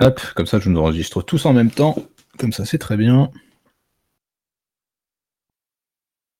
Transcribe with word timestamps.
Hop, 0.00 0.20
comme 0.34 0.46
ça 0.46 0.58
je 0.60 0.68
nous 0.70 0.80
enregistre 0.80 1.22
tous 1.22 1.44
en 1.46 1.52
même 1.52 1.70
temps. 1.70 1.96
Comme 2.38 2.52
ça 2.52 2.64
c'est 2.64 2.78
très 2.78 2.96
bien. 2.96 3.30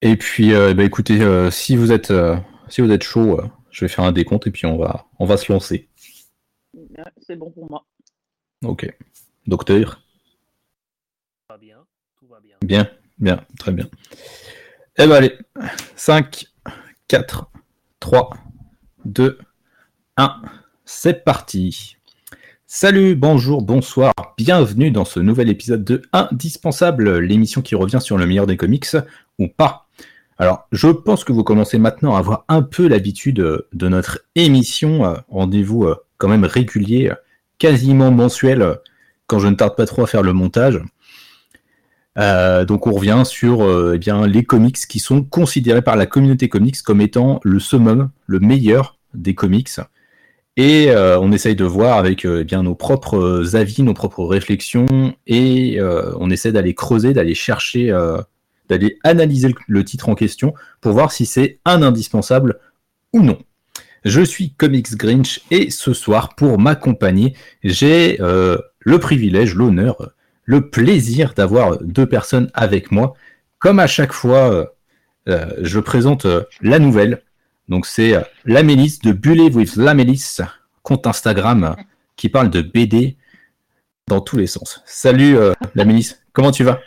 Et 0.01 0.17
puis 0.17 0.55
euh, 0.55 0.75
bah, 0.75 0.85
écoutez, 0.85 1.21
euh, 1.23 1.51
si 1.51 1.77
vous 1.77 1.91
êtes 1.91 2.13
euh, 2.13 2.37
si 2.69 2.81
vous 2.81 2.91
êtes 2.93 3.03
chaud, 3.03 3.41
je 3.71 3.85
vais 3.85 3.89
faire 3.89 4.05
un 4.05 4.13
décompte 4.13 4.47
et 4.47 4.51
puis 4.53 4.67
on 4.67 4.77
va 4.77 5.07
on 5.19 5.27
va 5.27 5.37
se 5.37 5.53
lancer. 5.53 5.89
c'est 7.21 7.37
bon 7.37 7.51
pour 7.51 7.69
moi. 7.69 7.85
Ok. 8.65 8.93
Docteur. 9.47 9.97
Tout 9.97 11.55
va 11.55 11.59
bien, 11.59 11.87
tout 12.19 12.27
va 12.29 12.41
bien. 12.41 12.57
Bien, 12.63 12.91
bien, 13.19 13.45
très 13.59 13.73
bien. 13.73 13.89
Eh 14.99 15.07
ben 15.07 15.13
allez, 15.13 15.39
5, 15.97 16.47
4, 17.07 17.51
3, 18.01 18.31
2, 19.05 19.39
1, 20.17 20.43
c'est 20.85 21.25
parti. 21.25 21.98
Salut, 22.71 23.15
bonjour, 23.15 23.63
bonsoir, 23.63 24.13
bienvenue 24.37 24.91
dans 24.91 25.07
ce 25.07 25.21
nouvel 25.21 25.49
épisode 25.49 25.85
de 25.85 26.03
Indispensable, 26.13 27.19
l'émission 27.19 27.63
qui 27.63 27.75
revient 27.75 27.99
sur 27.99 28.19
le 28.19 28.27
meilleur 28.27 28.47
des 28.47 28.59
comics 28.59 28.95
ou 29.39 29.49
pas. 29.49 29.87
Alors, 30.37 30.69
je 30.71 30.89
pense 30.89 31.25
que 31.25 31.33
vous 31.33 31.45
commencez 31.45 31.79
maintenant 31.79 32.15
à 32.15 32.19
avoir 32.19 32.45
un 32.49 32.61
peu 32.61 32.87
l'habitude 32.87 33.37
de 33.37 33.89
notre 33.89 34.21
émission, 34.35 35.07
euh, 35.07 35.15
rendez-vous 35.31 35.85
euh, 35.85 35.97
quand 36.19 36.29
même 36.29 36.45
régulier, 36.45 37.11
quasiment 37.57 38.11
mensuel, 38.11 38.77
quand 39.29 39.39
je 39.39 39.49
ne 39.49 39.55
tarde 39.55 39.75
pas 39.75 39.87
trop 39.87 40.03
à 40.03 40.07
faire 40.07 40.23
le 40.23 40.35
montage. 40.35 40.79
Euh, 42.19 42.67
donc 42.67 42.87
on 42.87 42.93
revient 42.93 43.23
sur 43.25 43.63
eh 43.95 44.27
les 44.27 44.45
comics 44.45 44.77
qui 44.77 44.99
sont 44.99 45.25
considérés 45.25 45.81
par 45.81 45.97
la 45.97 46.05
communauté 46.05 46.51
comics 46.51 46.83
comme 46.83 47.01
étant 47.01 47.41
le 47.45 47.61
summum, 47.61 48.11
le 48.27 48.41
meilleur 48.41 48.99
des 49.15 49.35
comics. 49.35 49.71
Et 50.59 50.91
euh, 50.91 51.21
on 51.21 51.31
essaye 51.31 51.55
de 51.55 51.65
voir 51.65 51.99
avec 51.99 52.25
euh, 52.25 52.41
eh 52.41 52.45
bien 52.45 52.65
nos 52.65 52.75
propres 52.75 53.55
avis, 53.55 53.85
nos 53.85 53.95
propres 53.95 54.25
réflexions, 54.25 55.15
et 55.29 55.79
euh, 55.79 56.13
on 56.19 56.31
essaie 56.31 56.51
d'aller 56.51 56.75
creuser, 56.75 57.13
d'aller 57.13 57.37
chercher, 57.37 57.97
d'aller 58.69 58.99
analyser 59.05 59.55
le, 59.69 59.85
titre 59.85 60.09
en 60.09 60.17
question 60.17 60.55
pour 60.81 60.93
voir 60.93 61.13
si 61.13 61.27
c'est 61.27 61.61
un 61.65 61.81
indispensable 61.83 62.59
ou 63.13 63.23
non. 63.23 63.39
Je 64.05 64.21
suis 64.21 64.51
Comics 64.51 64.97
Grinch 64.97 65.43
et 65.53 65.71
ce 65.71 65.95
soir, 65.95 66.35
pour 66.35 66.59
m'accompagner, 66.59 67.37
j'ai 67.63 68.19
le 68.19 68.99
privilège, 68.99 69.55
l'honneur, 69.55 70.11
le 70.45 70.71
plaisir 70.71 71.35
d'avoir 71.37 71.79
deux 71.85 72.07
personnes 72.07 72.51
avec 72.53 72.91
moi. 72.91 73.15
Comme 73.61 73.79
à 73.79 73.87
chaque 73.87 74.13
fois, 74.13 74.75
je 75.27 75.79
présente 75.79 76.27
la 76.63 76.81
nouvelle, 76.81 77.23
donc 77.69 77.87
c'est 77.87 78.15
euh, 78.15 78.23
Lamélis 78.45 78.99
de 79.03 79.13
Bullet 79.13 79.55
with 79.55 79.77
Lamélis, 79.77 80.39
compte 80.83 81.07
Instagram 81.07 81.77
qui 82.17 82.29
parle 82.29 82.51
de 82.51 82.63
BD 82.63 83.17
dans 84.07 84.21
tous 84.21 84.37
les 84.37 84.47
sens. 84.47 84.83
Salut 84.87 85.37
euh, 85.37 85.53
Lamélis, 85.75 86.15
comment 86.33 86.51
tu 86.51 86.65
vas? 86.65 86.81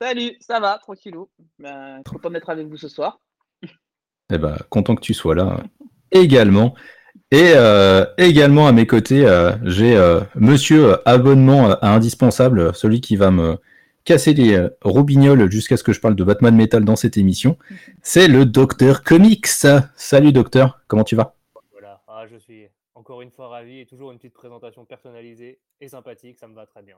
Salut, 0.00 0.36
ça 0.40 0.60
va, 0.60 0.78
tranquillou. 0.78 1.28
Ben, 1.58 2.02
content 2.04 2.30
d'être 2.30 2.50
avec 2.50 2.66
vous 2.66 2.76
ce 2.76 2.88
soir. 2.88 3.20
Eh 4.32 4.38
ben, 4.38 4.56
content 4.70 4.94
que 4.94 5.02
tu 5.02 5.14
sois 5.14 5.34
là 5.34 5.62
également. 6.10 6.74
Et 7.30 7.52
euh, 7.54 8.06
également 8.18 8.66
à 8.66 8.72
mes 8.72 8.86
côtés, 8.86 9.26
j'ai 9.62 10.20
Monsieur 10.34 10.96
Abonnement 11.08 11.82
Indispensable, 11.82 12.74
celui 12.74 13.00
qui 13.00 13.16
va 13.16 13.30
me 13.30 13.58
casser 14.04 14.34
les 14.34 14.54
euh, 14.54 14.68
robignoles 14.82 15.50
jusqu'à 15.50 15.76
ce 15.76 15.84
que 15.84 15.92
je 15.92 16.00
parle 16.00 16.16
de 16.16 16.24
Batman 16.24 16.54
Metal 16.54 16.84
dans 16.84 16.96
cette 16.96 17.16
émission, 17.16 17.56
c'est 18.02 18.28
le 18.28 18.44
Docteur 18.44 19.02
Comics. 19.02 19.46
Salut 19.46 20.32
Docteur, 20.32 20.80
comment 20.88 21.04
tu 21.04 21.16
vas? 21.16 21.36
Voilà, 21.72 22.02
ah, 22.08 22.24
je 22.30 22.36
suis 22.36 22.66
encore 22.94 23.22
une 23.22 23.30
fois 23.30 23.48
ravi 23.48 23.80
et 23.80 23.86
toujours 23.86 24.12
une 24.12 24.18
petite 24.18 24.34
présentation 24.34 24.84
personnalisée 24.84 25.58
et 25.80 25.88
sympathique, 25.88 26.38
ça 26.38 26.46
me 26.46 26.54
va 26.54 26.66
très 26.66 26.82
bien. 26.82 26.96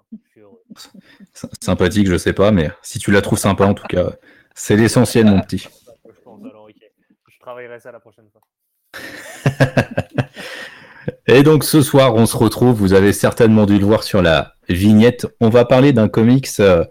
Sympathique, 1.60 2.08
je 2.08 2.18
sais 2.18 2.32
pas, 2.32 2.50
mais 2.50 2.70
si 2.82 2.98
tu 2.98 3.10
la 3.10 3.22
trouves 3.22 3.38
sympa 3.38 3.64
en 3.64 3.74
tout 3.74 3.86
cas, 3.86 4.12
c'est 4.54 4.76
l'essentiel 4.76 5.26
mon 5.26 5.40
petit. 5.40 5.66
Je 6.06 6.20
pense 6.22 6.44
alors, 6.44 6.64
ok. 6.64 6.90
Je 7.28 7.38
travaillerai 7.38 7.80
ça 7.80 7.92
la 7.92 8.00
prochaine 8.00 8.28
fois. 8.30 8.42
Et 11.26 11.42
donc 11.42 11.64
ce 11.64 11.80
soir, 11.80 12.14
on 12.14 12.26
se 12.26 12.36
retrouve, 12.36 12.76
vous 12.76 12.92
avez 12.92 13.12
certainement 13.12 13.64
dû 13.66 13.78
le 13.78 13.86
voir 13.86 14.02
sur 14.02 14.20
la 14.20 14.54
vignette, 14.68 15.26
on 15.40 15.48
va 15.48 15.64
parler 15.64 15.92
d'un 15.92 16.08
comics 16.08 16.48
euh, 16.60 16.84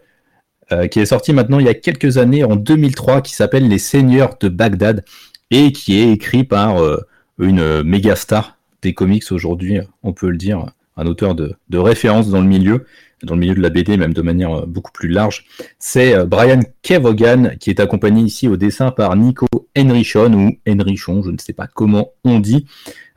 euh, 0.73 0.87
qui 0.87 0.99
est 0.99 1.05
sorti 1.05 1.33
maintenant 1.33 1.59
il 1.59 1.65
y 1.65 1.69
a 1.69 1.73
quelques 1.73 2.17
années, 2.17 2.43
en 2.43 2.55
2003, 2.55 3.21
qui 3.21 3.33
s'appelle 3.33 3.67
Les 3.67 3.77
Seigneurs 3.77 4.37
de 4.39 4.49
Bagdad, 4.49 5.03
et 5.51 5.71
qui 5.71 5.99
est 5.99 6.11
écrit 6.11 6.43
par 6.43 6.81
euh, 6.81 6.99
une 7.39 7.83
méga 7.83 8.15
star 8.15 8.57
des 8.81 8.93
comics 8.93 9.31
aujourd'hui, 9.31 9.79
on 10.03 10.13
peut 10.13 10.29
le 10.29 10.37
dire, 10.37 10.65
un 10.97 11.05
auteur 11.05 11.35
de, 11.35 11.55
référence 11.71 12.29
dans 12.29 12.41
le 12.41 12.47
milieu, 12.47 12.85
dans 13.23 13.35
le 13.35 13.39
milieu 13.39 13.55
de 13.55 13.61
la 13.61 13.69
BD, 13.69 13.95
même 13.95 14.13
de 14.13 14.21
manière 14.21 14.67
beaucoup 14.67 14.91
plus 14.91 15.07
large. 15.07 15.45
C'est 15.79 16.25
Brian 16.25 16.59
Kevogan, 16.81 17.55
qui 17.59 17.69
est 17.69 17.79
accompagné 17.79 18.21
ici 18.21 18.49
au 18.49 18.57
dessin 18.57 18.91
par 18.91 19.15
Nico 19.15 19.47
Henrichon, 19.77 20.33
ou 20.33 20.51
Henrichon, 20.69 21.23
je 21.23 21.31
ne 21.31 21.37
sais 21.37 21.53
pas 21.53 21.67
comment 21.67 22.11
on 22.25 22.39
dit. 22.39 22.65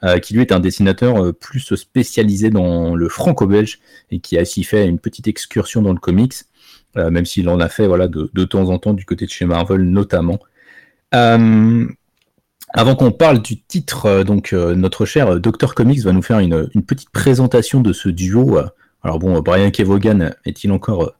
Euh, 0.05 0.19
qui 0.19 0.35
lui 0.35 0.43
est 0.43 0.53
un 0.53 0.61
dessinateur 0.61 1.25
euh, 1.25 1.33
plus 1.33 1.75
spécialisé 1.75 2.51
dans 2.51 2.95
le 2.95 3.09
franco-belge 3.09 3.81
et 4.11 4.21
qui 4.21 4.37
a 4.37 4.43
aussi 4.43 4.63
fait 4.63 4.87
une 4.87 4.99
petite 4.99 5.27
excursion 5.27 5.81
dans 5.81 5.95
le 5.95 5.99
comics, 5.99 6.35
euh, 6.97 7.11
même 7.11 7.27
s'il 7.27 7.49
en 7.49 7.61
a 7.61 7.69
fait 7.69 7.87
voilà, 7.87 8.09
de, 8.09 8.45
temps 8.45 8.69
en 8.71 8.79
temps 8.79 8.95
du 8.95 9.05
côté 9.05 9.27
de 9.27 9.31
chez 9.31 9.45
Marvel 9.45 9.83
notamment. 9.83 10.39
Avant 12.73 12.95
qu'on 12.97 13.13
parle 13.13 13.41
du 13.41 13.63
titre, 13.63 14.23
donc 14.23 14.53
notre 14.53 15.07
cher 15.07 15.41
Dr 15.41 15.75
Comics 15.75 16.01
va 16.01 16.13
nous 16.13 16.23
faire 16.23 16.41
une, 16.41 16.69
petite 16.83 17.11
présentation 17.11 17.81
de 17.81 17.93
ce 17.93 18.09
duo. 18.09 18.59
Alors 19.03 19.19
bon, 19.19 19.41
Brian 19.41 19.71
Kevogan 19.71 20.35
est-il 20.45 20.73
encore 20.73 21.15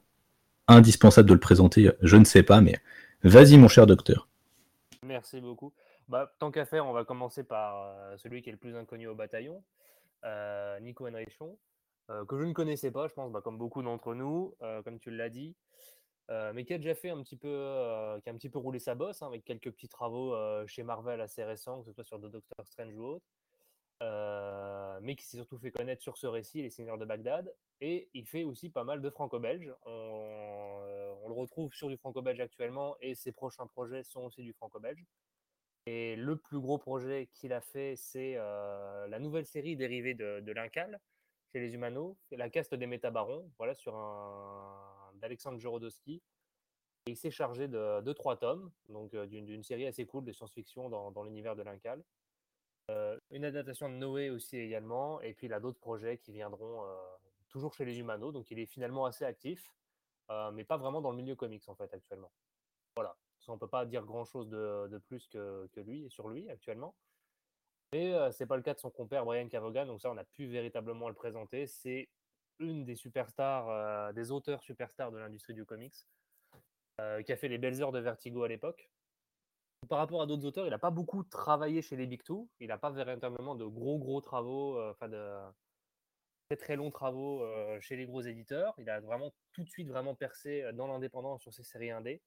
indispensable 0.67 1.29
de 1.29 1.33
le 1.33 1.39
présenter? 1.39 1.89
Je 2.01 2.17
ne 2.17 2.25
sais 2.25 2.43
pas, 2.43 2.61
mais 2.61 2.75
vas-y 3.23 3.57
mon 3.57 3.69
cher 3.69 3.87
docteur. 3.87 4.27
Merci 5.03 5.39
beaucoup. 5.39 5.73
Bah, 6.07 6.31
tant 6.39 6.51
qu'à 6.51 6.65
faire, 6.65 6.85
on 6.85 6.93
va 6.93 7.03
commencer 7.03 7.43
par 7.43 7.81
euh, 7.81 8.17
celui 8.17 8.41
qui 8.41 8.49
est 8.49 8.53
le 8.53 8.57
plus 8.57 8.75
inconnu 8.75 9.07
au 9.07 9.15
bataillon, 9.15 9.61
euh, 10.23 10.79
Nico 10.79 11.05
Henrichon, 11.07 11.49
euh, 11.49 11.76
que 12.07 12.37
je 12.37 12.43
ne 12.43 12.53
connaissais 12.53 12.91
pas, 12.91 13.07
je 13.07 13.13
pense, 13.13 13.31
bah, 13.31 13.41
comme 13.41 13.57
beaucoup 13.57 13.83
d'entre 13.83 14.13
nous, 14.13 14.55
comme 14.83 14.99
tu 14.99 15.11
l'as 15.11 15.29
dit, 15.29 15.55
mais 16.29 16.65
qui 16.65 16.73
a 16.73 16.77
déjà 16.77 16.95
fait 16.95 17.09
un 17.09 17.21
petit 17.21 17.37
peu, 17.37 17.49
qui 18.23 18.29
a 18.29 18.33
un 18.33 18.37
petit 18.37 18.49
peu 18.49 18.59
roulé 18.59 18.79
sa 18.79 18.95
bosse 18.95 19.21
hein, 19.21 19.27
avec 19.27 19.43
quelques 19.45 19.71
petits 19.71 19.89
travaux 19.89 20.35
chez 20.67 20.83
Marvel 20.83 21.21
assez 21.21 21.43
récents, 21.43 21.81
que 21.81 21.85
ce 21.87 21.93
soit 21.93 22.03
sur 22.03 22.19
The 22.19 22.25
Doctor 22.25 22.65
Strange 22.65 22.95
ou 22.95 23.05
autre. 23.05 23.25
mais 25.01 25.15
qui 25.15 25.25
s'est 25.25 25.37
surtout 25.37 25.57
fait 25.57 25.71
connaître 25.71 26.01
sur 26.01 26.17
ce 26.17 26.27
récit, 26.27 26.61
Les 26.61 26.69
Seigneurs 26.69 26.97
de 26.97 27.05
Bagdad. 27.05 27.53
Et 27.81 28.09
il 28.13 28.25
fait 28.25 28.43
aussi 28.43 28.69
pas 28.69 28.83
mal 28.83 29.01
de 29.01 29.09
franco-belge. 29.09 29.71
On, 29.85 31.27
le 31.27 31.33
retrouve 31.33 31.73
sur 31.73 31.89
du 31.89 31.97
franco-belge 31.97 32.39
actuellement 32.39 32.95
et 33.01 33.13
ses 33.13 33.33
prochains 33.33 33.67
projets 33.67 34.03
sont 34.03 34.21
aussi 34.21 34.43
du 34.43 34.53
franco-belge. 34.53 35.03
Et 35.85 36.15
le 36.15 36.37
plus 36.37 36.59
gros 36.59 36.77
projet 36.77 37.29
qu'il 37.33 37.53
a 37.53 37.61
fait, 37.61 37.95
c'est 37.95 38.35
euh, 38.37 39.07
la 39.07 39.19
nouvelle 39.19 39.45
série 39.45 39.75
dérivée 39.75 40.13
de, 40.13 40.39
de 40.39 40.51
l'Incal 40.51 40.99
chez 41.51 41.59
les 41.59 41.73
Humano, 41.73 42.17
la 42.31 42.49
caste 42.49 42.75
des 42.75 42.87
métabarons, 42.87 43.51
voilà, 43.57 43.73
sur 43.73 43.95
un 43.95 45.11
d'Alexandre 45.15 45.57
Jorodowski. 45.59 46.21
Il 47.07 47.15
s'est 47.15 47.31
chargé 47.31 47.67
de, 47.67 48.13
trois 48.13 48.37
tomes, 48.37 48.71
donc 48.89 49.13
euh, 49.13 49.25
d'une 49.25 49.63
série 49.63 49.87
assez 49.87 50.05
cool 50.05 50.25
de 50.25 50.31
science-fiction 50.31 50.89
dans, 50.89 51.23
l'univers 51.23 51.55
de 51.55 51.63
l'Incal. 51.63 52.03
Euh, 52.91 53.19
une 53.31 53.45
adaptation 53.45 53.89
de 53.89 53.95
Noé 53.95 54.29
aussi 54.29 54.57
également, 54.57 55.21
et 55.21 55.33
puis 55.33 55.47
il 55.47 55.53
a 55.53 55.59
d'autres 55.59 55.79
projets 55.79 56.17
qui 56.17 56.31
viendront 56.31 56.83
toujours 57.49 57.73
chez 57.73 57.85
les 57.85 57.99
Humano, 57.99 58.31
donc 58.31 58.51
il 58.51 58.59
est 58.59 58.65
finalement 58.65 59.05
assez 59.05 59.25
actif, 59.25 59.71
mais 60.53 60.65
pas 60.65 60.77
vraiment 60.77 61.01
dans 61.01 61.11
le 61.11 61.17
milieu 61.17 61.35
comics 61.35 61.67
en 61.67 61.75
fait 61.75 61.93
actuellement. 61.93 62.31
Voilà 62.95 63.17
on 63.51 63.53
ne 63.55 63.59
peut 63.59 63.67
pas 63.67 63.85
dire 63.85 64.05
grand-chose 64.05 64.49
de, 64.49 64.97
plus 65.07 65.27
que, 65.27 65.69
lui 65.77 66.05
et 66.05 66.09
sur 66.09 66.27
lui 66.27 66.49
actuellement. 66.49 66.95
Mais 67.93 68.11
ce 68.11 68.31
c'est 68.31 68.45
pas 68.45 68.57
le 68.57 68.63
cas 68.63 68.73
de 68.73 68.79
son 68.79 68.89
compère 68.89 69.25
Brian 69.25 69.47
Cavogan, 69.47 69.87
donc 69.87 70.01
ça 70.01 70.11
on 70.11 70.17
a 70.17 70.25
pu 70.25 70.45
véritablement 70.45 71.07
le 71.07 71.15
présenter. 71.15 71.67
C'est 71.67 72.09
une 72.59 72.85
des 72.85 72.95
superstars, 72.95 74.13
des 74.13 74.31
auteurs 74.31 74.61
superstars 74.61 75.11
de 75.11 75.17
l'industrie 75.17 75.53
du 75.53 75.65
comics, 75.65 75.95
qui 77.25 77.31
a 77.31 77.37
fait 77.37 77.47
les 77.47 77.57
belles 77.57 77.81
heures 77.81 77.91
de 77.91 77.99
Vertigo 77.99 78.43
à 78.43 78.47
l'époque. 78.47 78.89
Par 79.87 79.99
rapport 79.99 80.21
à 80.21 80.25
d'autres 80.25 80.45
auteurs, 80.45 80.65
il 80.65 80.71
n'a 80.71 80.79
pas 80.79 80.89
beaucoup 80.89 81.23
travaillé 81.23 81.81
chez 81.81 81.95
les 81.95 82.07
Big 82.07 82.23
Two. 82.23 82.49
Il 82.59 82.67
n'a 82.67 82.77
pas 82.77 82.89
véritablement 82.89 83.55
de 83.55 83.65
gros 83.65 83.99
gros 83.99 84.21
travaux, 84.21 84.81
enfin 84.89 85.07
de 85.07 85.39
très 86.49 86.57
très 86.57 86.75
longs 86.75 86.91
travaux 86.91 87.45
chez 87.79 87.95
les 87.95 88.05
gros 88.05 88.21
éditeurs. 88.21 88.73
Il 88.79 88.89
a 88.89 88.99
vraiment 88.99 89.31
tout 89.53 89.63
de 89.63 89.69
suite 89.69 89.87
vraiment 89.87 90.15
percé 90.15 90.65
dans 90.73 90.87
l'indépendance 90.87 91.41
sur 91.41 91.53
ses 91.53 91.63
séries 91.63 91.91
indées. 91.91 92.21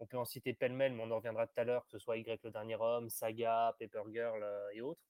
On 0.00 0.06
peut 0.06 0.16
en 0.16 0.24
citer 0.24 0.54
pêle-mêle, 0.54 0.92
mais 0.92 1.02
on 1.02 1.10
en 1.10 1.16
reviendra 1.16 1.46
tout 1.46 1.58
à 1.58 1.64
l'heure, 1.64 1.84
que 1.84 1.90
ce 1.90 1.98
soit 1.98 2.18
Y 2.18 2.42
le 2.44 2.50
dernier 2.50 2.76
homme, 2.76 3.08
Saga, 3.10 3.74
Paper 3.80 4.02
Girl 4.12 4.42
euh, 4.42 4.70
et 4.72 4.80
autres. 4.80 5.00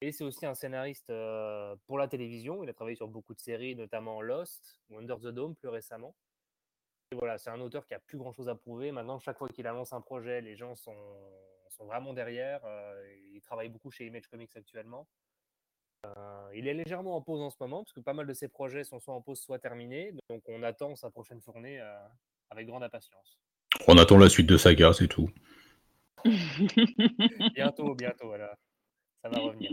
Et 0.00 0.12
c'est 0.12 0.24
aussi 0.24 0.46
un 0.46 0.54
scénariste 0.54 1.10
euh, 1.10 1.76
pour 1.86 1.98
la 1.98 2.08
télévision. 2.08 2.62
Il 2.62 2.70
a 2.70 2.72
travaillé 2.72 2.96
sur 2.96 3.08
beaucoup 3.08 3.34
de 3.34 3.40
séries, 3.40 3.74
notamment 3.74 4.20
Lost 4.20 4.80
ou 4.90 4.98
Under 4.98 5.18
the 5.18 5.28
Dome 5.28 5.56
plus 5.56 5.68
récemment. 5.68 6.14
Et 7.12 7.16
voilà, 7.16 7.38
c'est 7.38 7.50
un 7.50 7.60
auteur 7.60 7.86
qui 7.86 7.94
a 7.94 8.00
plus 8.00 8.16
grand 8.18 8.32
chose 8.32 8.48
à 8.48 8.54
prouver. 8.54 8.92
Maintenant, 8.92 9.18
chaque 9.18 9.38
fois 9.38 9.48
qu'il 9.48 9.66
annonce 9.66 9.92
un 9.92 10.00
projet, 10.00 10.40
les 10.40 10.56
gens 10.56 10.74
sont, 10.76 10.96
vraiment 11.80 12.12
derrière. 12.12 12.64
Euh, 12.64 13.16
il 13.32 13.40
travaille 13.42 13.68
beaucoup 13.68 13.90
chez 13.90 14.06
Image 14.06 14.28
Comics 14.28 14.56
actuellement. 14.56 15.08
il 16.54 16.68
est 16.68 16.74
légèrement 16.74 17.16
en 17.16 17.22
pause 17.22 17.40
en 17.40 17.50
ce 17.50 17.56
moment, 17.60 17.82
parce 17.82 17.92
que 17.92 18.00
pas 18.00 18.14
mal 18.14 18.26
de 18.26 18.34
ses 18.34 18.48
projets 18.48 18.84
sont 18.84 19.00
soit 19.00 19.14
en 19.14 19.20
pause, 19.20 19.40
soit 19.40 19.58
terminés. 19.58 20.14
Donc 20.30 20.42
on 20.48 20.62
attend 20.62 20.94
sa 20.94 21.10
prochaine 21.10 21.40
fournée 21.40 21.80
avec 22.50 22.66
grande 22.66 22.84
impatience. 22.84 23.40
On 23.88 23.98
attend 23.98 24.18
la 24.18 24.28
suite 24.28 24.46
de 24.46 24.56
Saga, 24.56 24.92
c'est 24.92 25.08
tout. 25.08 25.30
bientôt, 27.54 27.94
bientôt, 27.94 28.26
voilà. 28.26 28.56
Ça 29.22 29.28
va 29.28 29.38
revenir. 29.38 29.72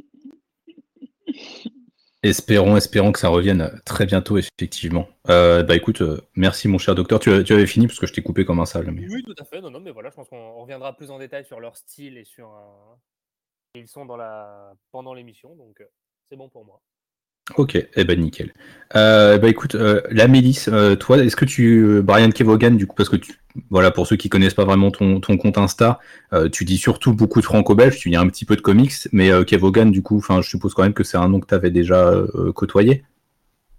Espérons, 2.22 2.76
espérons 2.76 3.14
que 3.14 3.20
ça 3.20 3.30
revienne 3.30 3.80
très 3.86 4.06
bientôt, 4.06 4.38
effectivement. 4.38 5.08
Euh, 5.30 5.64
bah 5.64 5.76
écoute, 5.76 6.02
euh, 6.02 6.20
merci 6.36 6.68
mon 6.68 6.78
cher 6.78 6.94
docteur. 6.94 7.20
Tu, 7.20 7.30
avais 7.30 7.66
fini 7.66 7.88
parce 7.88 7.98
que 7.98 8.08
je 8.08 8.14
t'ai 8.14 8.22
coupé 8.22 8.44
comme 8.44 8.60
un 8.60 8.66
sale. 8.66 8.90
Oui, 8.90 9.24
tout 9.24 9.36
à 9.40 9.46
fait. 9.46 9.62
Non, 9.62 9.70
non, 9.70 9.80
mais 9.80 9.92
voilà, 9.92 10.10
je 10.10 10.16
pense 10.16 10.28
qu'on 10.28 10.56
reviendra 10.56 10.96
plus 10.98 11.12
en 11.12 11.20
détail 11.20 11.46
sur 11.46 11.62
leur 11.62 11.78
style 11.78 12.18
et 12.18 12.26
sur. 12.26 12.50
Euh, 12.50 12.96
ils 13.76 13.88
sont 13.88 14.06
dans 14.06 14.18
la 14.18 14.74
pendant 14.92 15.14
l'émission, 15.14 15.56
donc 15.56 15.82
c'est 16.28 16.36
bon 16.36 16.50
pour 16.50 16.66
moi. 16.66 16.82
Ok, 17.58 17.76
eh 17.76 18.04
ben 18.04 18.20
nickel. 18.20 18.54
Euh, 18.96 19.38
bah 19.38 19.50
écoute, 19.50 19.76
euh, 19.76 20.02
la 20.10 20.28
Mélis, 20.28 20.66
euh, 20.68 20.96
toi, 20.96 21.18
est-ce 21.18 21.36
que 21.36 21.46
tu, 21.46 22.02
Brian 22.02 22.30
Kevogan, 22.30 22.76
du 22.76 22.88
coup, 22.88 22.96
parce 22.96 23.10
que 23.10 23.16
tu, 23.16 23.34
voilà, 23.70 23.92
pour 23.92 24.08
ceux 24.08 24.16
qui 24.16 24.30
connaissent 24.30 24.54
pas 24.54 24.66
vraiment 24.66 24.92
ton, 24.92 25.20
ton 25.20 25.38
compte 25.38 25.58
Insta, 25.58 26.00
tu 26.52 26.66
dis 26.66 26.78
surtout 26.78 27.14
beaucoup 27.14 27.40
de 27.40 27.46
franco-belge, 27.46 27.98
tu 28.00 28.10
dis 28.10 28.16
un 28.16 28.28
petit 28.28 28.46
peu 28.46 28.56
de 28.56 28.62
comics, 28.62 28.94
mais 29.12 29.30
Kevogan, 29.46 29.92
du 29.92 30.02
coup, 30.02 30.22
je 30.22 30.42
suppose 30.42 30.74
quand 30.74 30.84
même 30.84 30.94
que 30.94 31.04
c'est 31.04 31.18
un 31.18 31.28
nom 31.28 31.40
que 31.40 31.48
tu 31.48 31.56
avais 31.56 31.72
déjà 31.72 32.16
côtoyé. 32.56 33.04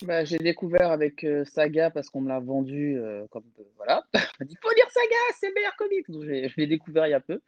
Bah, 0.07 0.25
j'ai 0.25 0.39
découvert 0.39 0.91
avec 0.91 1.27
Saga 1.45 1.91
parce 1.91 2.09
qu'on 2.09 2.23
me 2.23 2.29
l'a 2.29 2.41
vendu 2.41 2.99
comme 3.31 3.45
voilà. 3.77 4.03
On 4.41 4.45
dit 4.45 4.57
faut 4.61 4.75
lire 4.75 4.91
Saga, 4.91 5.17
c'est 5.39 5.49
le 5.49 5.55
meilleur 5.55 5.77
comics. 5.77 6.11
Donc 6.11 6.25
je 6.25 6.55
l'ai 6.57 6.67
découvert 6.67 7.07
il 7.07 7.11
y 7.11 7.15
a 7.15 7.21
peu. 7.21 7.41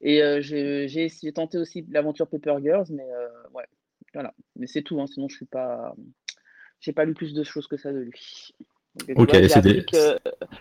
Et 0.00 0.20
j'ai 0.40 1.04
essayé 1.04 1.32
tenté 1.32 1.58
aussi 1.58 1.84
l'aventure 1.90 2.28
Paper 2.28 2.56
Girls, 2.62 2.86
mais 2.90 3.06
ouais, 3.54 3.64
voilà, 4.14 4.32
mais 4.56 4.66
c'est 4.66 4.82
tout, 4.82 5.00
hein. 5.00 5.06
sinon 5.06 5.28
je 5.28 5.36
suis 5.36 5.46
pas. 5.46 5.94
J'ai 6.80 6.92
pas 6.92 7.04
lu 7.04 7.14
plus 7.14 7.34
de 7.34 7.42
choses 7.42 7.66
que 7.66 7.76
ça 7.76 7.92
de 7.92 7.98
lui. 7.98 8.52
ok, 9.16 9.34
et, 9.34 9.48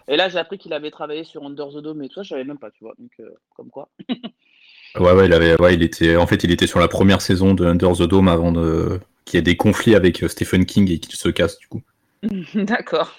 et 0.07 0.17
là 0.17 0.29
j'ai 0.29 0.39
appris 0.39 0.57
qu'il 0.57 0.73
avait 0.73 0.89
travaillé 0.89 1.23
sur 1.23 1.43
Under 1.45 1.69
the 1.69 1.77
Dome 1.77 2.01
et 2.03 2.09
tout 2.09 2.15
ça, 2.15 2.23
je 2.23 2.29
savais 2.29 2.43
même 2.43 2.57
pas, 2.57 2.71
tu 2.71 2.83
vois. 2.83 2.95
Donc 2.97 3.11
euh, 3.19 3.29
comme 3.55 3.69
quoi. 3.69 3.89
ouais, 4.09 5.11
ouais, 5.13 5.25
il 5.27 5.33
avait, 5.33 5.59
ouais, 5.61 5.75
il 5.75 5.83
était, 5.83 6.15
en 6.15 6.27
fait, 6.27 6.43
il 6.43 6.51
était 6.51 6.67
sur 6.67 6.79
la 6.79 6.87
première 6.87 7.21
saison 7.21 7.53
de 7.53 7.65
Under 7.65 7.93
the 7.93 8.03
Dome 8.03 8.27
avant 8.27 8.51
de... 8.51 8.99
qu'il 9.25 9.37
y 9.37 9.39
ait 9.39 9.43
des 9.43 9.57
conflits 9.57 9.95
avec 9.95 10.23
euh, 10.23 10.27
Stephen 10.27 10.65
King 10.65 10.91
et 10.91 10.99
qu'il 10.99 11.15
se 11.15 11.29
casse 11.29 11.57
du 11.59 11.67
coup. 11.67 11.81
D'accord. 12.55 13.17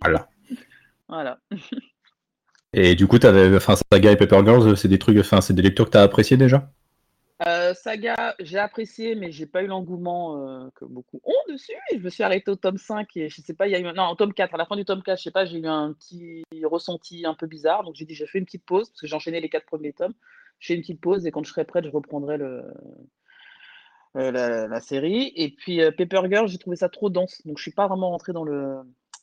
voilà. 0.00 0.28
Voilà. 1.08 1.40
Et 2.72 2.94
du 2.94 3.06
coup, 3.06 3.18
avais, 3.22 3.56
enfin, 3.56 3.74
Saga 3.90 4.12
et 4.12 4.16
Paper 4.16 4.42
Girls, 4.44 4.76
c'est 4.76 4.88
des 4.88 4.98
trucs, 4.98 5.18
enfin, 5.18 5.40
c'est 5.40 5.54
des 5.54 5.62
lectures 5.62 5.86
que 5.86 5.92
tu 5.92 5.96
as 5.98 6.02
appréciées 6.02 6.36
déjà? 6.36 6.70
Euh, 7.68 7.74
saga, 7.74 8.34
j'ai 8.40 8.58
apprécié, 8.58 9.14
mais 9.14 9.30
j'ai 9.30 9.46
pas 9.46 9.62
eu 9.62 9.66
l'engouement 9.66 10.42
euh, 10.42 10.68
que 10.74 10.84
beaucoup 10.84 11.20
ont 11.24 11.52
dessus. 11.52 11.72
Je 11.92 11.98
me 11.98 12.10
suis 12.10 12.22
arrêtée 12.22 12.50
au 12.50 12.56
tome 12.56 12.78
5 12.78 13.16
et 13.16 13.28
je 13.28 13.40
sais 13.40 13.54
pas, 13.54 13.66
il 13.66 13.72
y 13.72 13.74
a 13.74 13.80
eu. 13.80 13.82
Non, 13.94 14.08
au 14.08 14.14
tome 14.14 14.32
4, 14.32 14.54
à 14.54 14.58
la 14.58 14.66
fin 14.66 14.76
du 14.76 14.84
tome 14.84 15.02
4, 15.02 15.18
je 15.18 15.22
sais 15.22 15.30
pas, 15.30 15.44
j'ai 15.44 15.58
eu 15.58 15.66
un 15.66 15.92
petit 15.92 16.44
ressenti 16.64 17.26
un 17.26 17.34
peu 17.34 17.46
bizarre. 17.46 17.84
Donc 17.84 17.94
j'ai 17.94 18.04
dit, 18.04 18.14
j'ai 18.14 18.26
fait 18.26 18.38
une 18.38 18.44
petite 18.44 18.64
pause 18.64 18.88
parce 18.90 19.00
que 19.00 19.06
j'ai 19.06 19.14
enchaîné 19.14 19.40
les 19.40 19.48
quatre 19.48 19.66
premiers 19.66 19.92
tomes. 19.92 20.14
J'ai 20.60 20.74
une 20.74 20.80
petite 20.80 21.00
pause 21.00 21.26
et 21.26 21.30
quand 21.30 21.44
je 21.44 21.50
serai 21.50 21.64
prête, 21.64 21.84
je 21.84 21.90
reprendrai 21.90 22.38
euh, 22.40 22.62
la, 24.14 24.80
série. 24.80 25.32
Et 25.36 25.50
puis 25.50 25.80
Paper 25.96 26.22
Girl, 26.30 26.48
j'ai 26.48 26.58
trouvé 26.58 26.76
ça 26.76 26.88
trop 26.88 27.10
dense. 27.10 27.42
Donc 27.46 27.58
je 27.58 27.62
suis 27.62 27.72
pas 27.72 27.86
vraiment 27.86 28.10
rentrée 28.10 28.32
dans 28.32 28.44
le, 28.44 28.80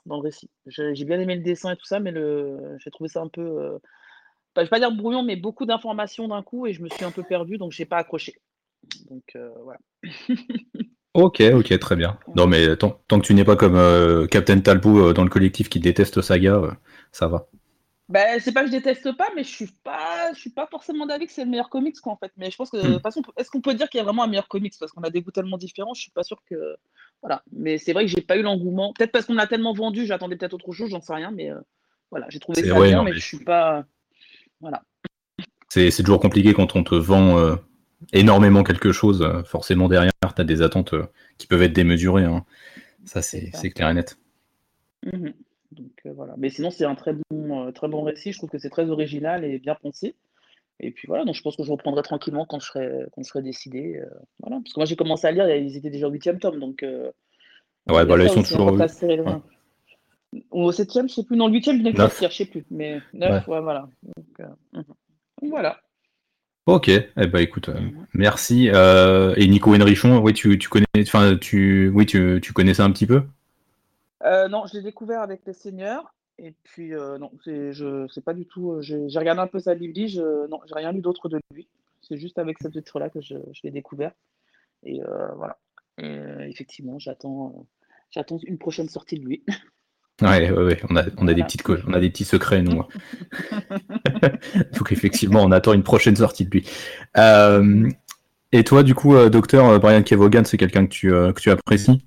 récit. 0.08 0.50
J'ai 0.68 1.06
bien 1.06 1.20
aimé 1.20 1.36
le 1.36 1.42
dessin 1.42 1.74
et 1.74 1.76
tout 1.76 1.86
ça, 1.86 2.00
mais 2.00 2.14
j'ai 2.80 2.92
trouvé 2.92 3.10
ça 3.10 3.22
un 3.22 3.28
peu 3.28 3.80
je 4.62 4.62
ne 4.62 4.66
vais 4.66 4.70
pas 4.70 4.80
dire 4.80 4.92
brouillon, 4.92 5.24
mais 5.24 5.36
beaucoup 5.36 5.66
d'informations 5.66 6.28
d'un 6.28 6.42
coup 6.42 6.66
et 6.66 6.74
je 6.74 6.82
me 6.82 6.90
suis 6.90 7.04
un 7.04 7.12
peu 7.12 7.24
perdu, 7.24 7.58
donc 7.58 7.74
je 7.74 7.82
n'ai 7.82 7.86
pas 7.86 7.98
accroché. 7.98 8.36
Donc 9.10 9.24
euh, 9.36 9.50
voilà. 9.64 9.80
ok, 11.14 11.42
ok, 11.54 11.80
très 11.80 11.96
bien. 11.96 12.18
Non, 12.36 12.48
mais 12.48 12.76
tant, 12.78 13.02
que 13.10 13.20
tu 13.20 13.34
n'es 13.34 13.44
pas 13.44 13.56
comme 13.56 13.76
euh, 13.76 14.28
Captain 14.28 14.60
Talbot 14.60 15.10
euh, 15.10 15.14
dans 15.14 15.24
le 15.24 15.30
collectif 15.30 15.70
qui 15.70 15.80
déteste 15.80 16.22
Saga, 16.22 16.78
ça 17.12 17.28
va. 17.28 17.48
Ben, 18.08 18.40
c'est 18.40 18.54
pas 18.54 18.62
que 18.62 18.68
je 18.68 18.72
déteste 18.72 19.18
pas, 19.18 19.30
mais 19.36 19.44
je 19.44 19.50
suis 19.50 19.72
pas, 19.84 20.32
je 20.34 20.40
suis 20.40 20.52
pas 20.52 20.68
forcément 20.68 21.08
d'avis 21.08 21.26
que 21.26 21.34
c'est 21.34 21.44
le 21.44 21.50
meilleur 21.50 21.70
comics 21.70 22.00
quoi, 22.00 22.14
en 22.14 22.18
fait. 22.18 22.32
Mais 22.38 22.52
je 22.52 22.56
pense 22.56 22.70
que 22.70 22.78
de 22.78 22.88
hmm. 22.88 22.94
toute 22.94 23.02
façon, 23.02 23.24
est-ce 23.36 23.50
qu'on 23.50 23.62
peut 23.62 23.74
dire 23.74 23.90
qu'il 23.90 23.98
y 23.98 24.02
a 24.02 24.04
vraiment 24.04 24.24
un 24.24 24.28
meilleur 24.28 24.48
comics? 24.48 24.74
Parce 24.80 24.92
qu'on 24.92 25.02
a 25.02 25.10
des 25.10 25.22
goûts 25.22 25.32
tellement 25.32 25.58
différents, 25.58 25.96
je 25.96 26.02
suis 26.02 26.12
pas 26.12 26.24
sûr 26.24 26.38
que 26.48 26.76
voilà. 27.22 27.42
Mais 27.52 27.80
c'est 27.80 27.94
vrai 27.94 28.06
que 28.06 28.12
j'ai 28.12 28.22
pas 28.22 28.38
eu 28.38 28.44
l'engouement. 28.44 28.94
Peut-être 28.94 29.12
parce 29.12 29.26
qu'on 29.26 29.34
l'a 29.34 29.48
tellement 29.48 29.74
vendu, 29.74 30.06
j'attendais 30.06 30.36
peut-être 30.36 30.54
autre 30.54 30.72
chose, 30.72 30.92
j'en 30.92 31.02
sais 31.02 31.16
rien, 31.16 31.32
mais 31.32 31.50
voilà, 32.12 32.28
j'ai 32.30 32.40
trouvé 32.40 32.64
ça 32.64 32.80
bien, 32.80 33.04
mais, 33.04 33.14
je 33.14 33.20
suis 33.20 33.44
pas. 33.44 33.86
Voilà. 34.62 34.84
C'est 35.70 36.04
toujours 36.04 36.22
compliqué 36.22 36.54
quand 36.54 36.76
on 36.76 36.84
te 36.84 36.96
vend 36.96 37.38
euh, 37.38 37.56
énormément 38.14 38.64
quelque 38.64 38.92
chose. 38.92 39.22
Euh, 39.22 39.44
forcément, 39.44 39.90
derrière, 39.90 40.14
tu 40.36 40.42
as 40.42 40.46
des 40.46 40.62
attentes 40.62 40.94
euh, 40.94 41.06
qui 41.38 41.48
peuvent 41.48 41.62
être 41.62 41.74
démesurées. 41.74 42.24
Hein. 42.24 42.46
Ça, 43.04 43.22
c'est 43.22 43.52
clair 43.72 43.90
et 43.90 43.94
net. 43.94 44.18
Mhm. 45.04 45.34
Donc, 45.72 46.16
voilà. 46.16 46.36
Mais 46.38 46.50
sinon, 46.50 46.72
c'est 46.72 46.86
un 46.86 46.96
très 46.96 47.14
bon, 47.30 47.72
très 47.74 47.90
bon 47.90 48.04
récit. 48.04 48.32
Je 48.32 48.38
trouve 48.38 48.50
que 48.50 48.58
c'est 48.58 48.70
très 48.70 48.90
original 48.90 49.44
et 49.44 49.60
bien 49.60 49.76
pensé. 49.76 50.16
Et 50.80 50.92
puis 50.92 51.08
voilà, 51.08 51.24
donc 51.24 51.36
je 51.36 51.42
pense 51.42 51.56
que 51.56 51.64
je 51.64 51.72
reprendrai 51.72 52.04
tranquillement 52.04 52.46
quand 52.46 52.60
je 52.60 52.68
serai, 52.68 53.06
quand 53.14 53.24
je 53.24 53.28
serai 53.28 53.42
décidé. 53.42 54.02
voilà. 54.40 54.58
Parce 54.62 54.74
que 54.74 54.80
moi, 54.80 54.86
j'ai 54.86 54.96
commencé 54.96 55.28
à 55.28 55.32
lire, 55.32 55.50
ils 55.50 55.76
étaient 55.76 55.90
déjà 55.90 56.08
au 56.08 56.12
huitième 56.12 56.40
tome. 56.40 56.60
Donc, 56.60 56.84
ouais, 56.84 58.06
bah 58.06 58.18
là, 58.18 58.24
ils 58.24 58.30
sont 58.30 58.44
toujours. 58.44 58.72
Ou 58.72 58.78
au 60.52 60.72
septième, 60.72 61.08
je 61.10 61.16
sais 61.16 61.24
plus. 61.24 61.38
Non, 61.38 61.48
le 61.48 61.54
huitième 61.54 61.78
venait 61.78 61.92
de 61.92 61.98
sortir, 61.98 62.32
je 62.32 62.38
sais 62.38 62.46
plus. 62.46 62.66
Mais 62.72 63.02
neuf, 63.14 63.48
ouais. 63.48 63.62
voilà. 63.62 63.88
Euh, 64.40 64.46
mhm. 64.74 65.50
voilà. 65.50 65.80
Ok, 66.66 66.90
eh 66.90 67.28
ben, 67.28 67.40
écoute, 67.40 67.70
euh, 67.70 67.80
merci. 68.14 68.70
Euh, 68.74 69.36
et 69.38 69.48
Nico 69.48 69.76
Henrichon, 69.76 70.20
oui, 70.20 70.34
tu, 70.34 70.58
tu 70.58 70.68
connais, 70.68 70.86
enfin, 71.00 71.38
tu, 71.38 71.92
oui, 71.94 72.08
tu, 72.08 72.40
tu 72.42 72.54
connais 72.54 72.74
ça 72.74 72.86
un 72.86 72.92
petit 72.92 73.06
peu? 73.06 73.24
Non, 74.50 74.66
je 74.66 74.78
l'ai 74.78 74.82
découvert 74.82 75.22
avec 75.22 75.42
les 75.46 75.54
seigneurs. 75.54 76.14
Et 76.40 76.54
puis, 76.64 76.92
non, 76.92 77.32
je 77.46 78.08
sais 78.12 78.22
pas 78.22 78.34
du 78.34 78.46
tout. 78.46 78.78
J'ai 78.82 79.20
regardé 79.20 79.42
un 79.42 79.48
peu 79.48 79.60
sa 79.60 79.76
bibli, 79.76 80.08
je 80.08 80.48
non, 80.48 80.60
j'ai 80.68 80.76
rien 80.76 80.92
lu 80.92 81.02
d'autre 81.02 81.30
de 81.30 81.40
lui. 81.54 81.68
C'est 82.02 82.18
juste 82.18 82.40
avec 82.40 82.58
cette 82.60 82.74
titre-là 82.74 83.10
que 83.10 83.22
je, 83.22 83.36
je 83.54 83.62
l'ai 83.64 83.72
découvert. 83.72 84.12
Et 84.84 85.00
voilà. 85.36 85.58
effectivement, 86.00 86.98
j'attends, 86.98 87.68
j'attends 88.10 88.40
une 88.40 88.58
prochaine 88.58 88.90
sortie 88.90 89.20
de 89.20 89.26
lui. 89.26 89.44
Ouais, 90.22 90.50
ouais, 90.50 90.64
ouais, 90.64 90.82
on 90.90 90.96
a, 90.96 91.04
on 91.18 91.28
a 91.28 91.34
des 91.34 91.44
petites 91.44 91.68
on 91.68 91.94
a 91.94 92.00
des 92.00 92.10
petits 92.10 92.24
secrets 92.24 92.62
nous. 92.62 92.84
Donc 94.74 94.92
effectivement, 94.92 95.42
on 95.44 95.52
attend 95.52 95.74
une 95.74 95.84
prochaine 95.84 96.16
sortie 96.16 96.46
de 96.46 96.52
lui. 96.52 96.70
Euh, 97.18 97.90
et 98.54 98.64
toi, 98.64 98.84
du 98.84 98.96
coup, 98.96 99.16
euh, 99.16 99.30
docteur 99.30 99.66
euh, 99.68 99.80
Brian 99.80 100.04
Kevogan, 100.04 100.46
c'est 100.46 100.58
quelqu'un 100.58 100.86
que 100.86 100.92
tu, 100.92 101.10
que 101.10 101.40
tu 101.40 101.52
apprécies? 101.52 102.06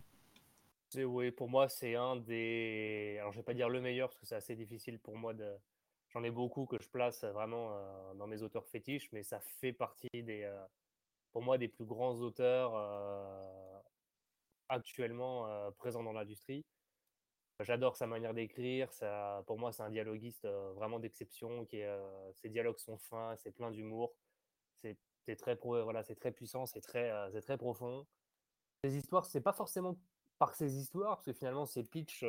Oui, 0.97 1.31
pour 1.31 1.51
moi, 1.51 1.69
c'est 1.69 1.95
un 1.95 2.17
des. 2.17 3.19
Alors, 3.21 3.33
je 3.33 3.39
vais 3.39 3.45
pas 3.45 3.55
dire 3.55 3.69
le 3.69 3.81
meilleur 3.81 4.09
parce 4.09 4.19
que 4.19 4.27
c'est 4.27 4.35
assez 4.35 4.57
difficile 4.57 4.99
pour 4.99 5.17
moi 5.17 5.35
de. 5.35 5.45
J'en 6.09 6.25
ai 6.25 6.31
beaucoup 6.31 6.65
que 6.65 6.77
je 6.81 6.89
place 6.89 7.25
vraiment 7.25 7.71
dans 8.19 8.27
mes 8.27 8.43
auteurs 8.43 8.67
fétiches, 8.67 9.11
mais 9.13 9.23
ça 9.23 9.39
fait 9.61 9.75
partie 9.75 10.09
des, 10.15 10.51
pour 11.33 11.43
moi, 11.43 11.59
des 11.59 11.69
plus 11.69 11.85
grands 11.85 12.15
auteurs 12.15 12.73
actuellement 14.71 15.47
présents 15.77 16.03
dans 16.03 16.15
l'industrie. 16.15 16.65
J'adore 17.61 17.97
sa 17.97 18.07
manière 18.07 18.35
d'écrire. 18.35 18.89
Pour 19.47 19.59
moi, 19.59 19.73
c'est 19.73 19.83
un 19.83 19.91
dialoguiste 19.91 20.47
vraiment 20.75 20.99
d'exception. 21.01 21.65
Qui 21.67 21.83
ses 22.35 22.49
dialogues 22.49 22.79
sont 22.79 22.99
fins, 22.99 23.35
c'est 23.37 23.51
plein 23.51 23.71
d'humour. 23.71 24.15
C'est 24.83 24.97
c'est 25.29 25.37
très 25.37 26.33
puissant, 26.33 26.65
c'est 26.67 26.81
très, 26.81 27.59
profond. 27.59 28.07
Les 28.83 28.97
histoires, 28.97 29.27
c'est 29.27 29.41
pas 29.41 29.53
forcément 29.53 29.99
par 30.39 30.55
ses 30.55 30.79
histoires, 30.79 31.17
parce 31.17 31.27
que 31.27 31.33
finalement, 31.33 31.67
ces 31.67 31.85
pitch, 31.85 32.21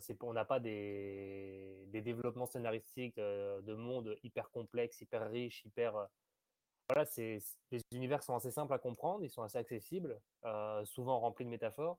c'est 0.00 0.22
on 0.22 0.32
n'a 0.32 0.44
pas 0.44 0.58
des, 0.58 1.86
développements 1.92 2.46
scénaristiques 2.46 3.16
de 3.16 3.74
monde 3.74 4.18
hyper 4.22 4.50
complexes, 4.50 5.00
hyper 5.00 5.30
riches, 5.30 5.64
hyper. 5.64 6.08
voilà, 6.88 7.08
les 7.16 7.82
univers 7.92 8.22
sont 8.22 8.34
assez 8.34 8.50
simples 8.50 8.72
à 8.72 8.78
comprendre, 8.78 9.22
ils 9.22 9.30
sont 9.30 9.42
assez 9.42 9.58
accessibles, 9.58 10.20
souvent 10.84 11.20
remplis 11.20 11.44
de 11.44 11.50
métaphores. 11.50 11.98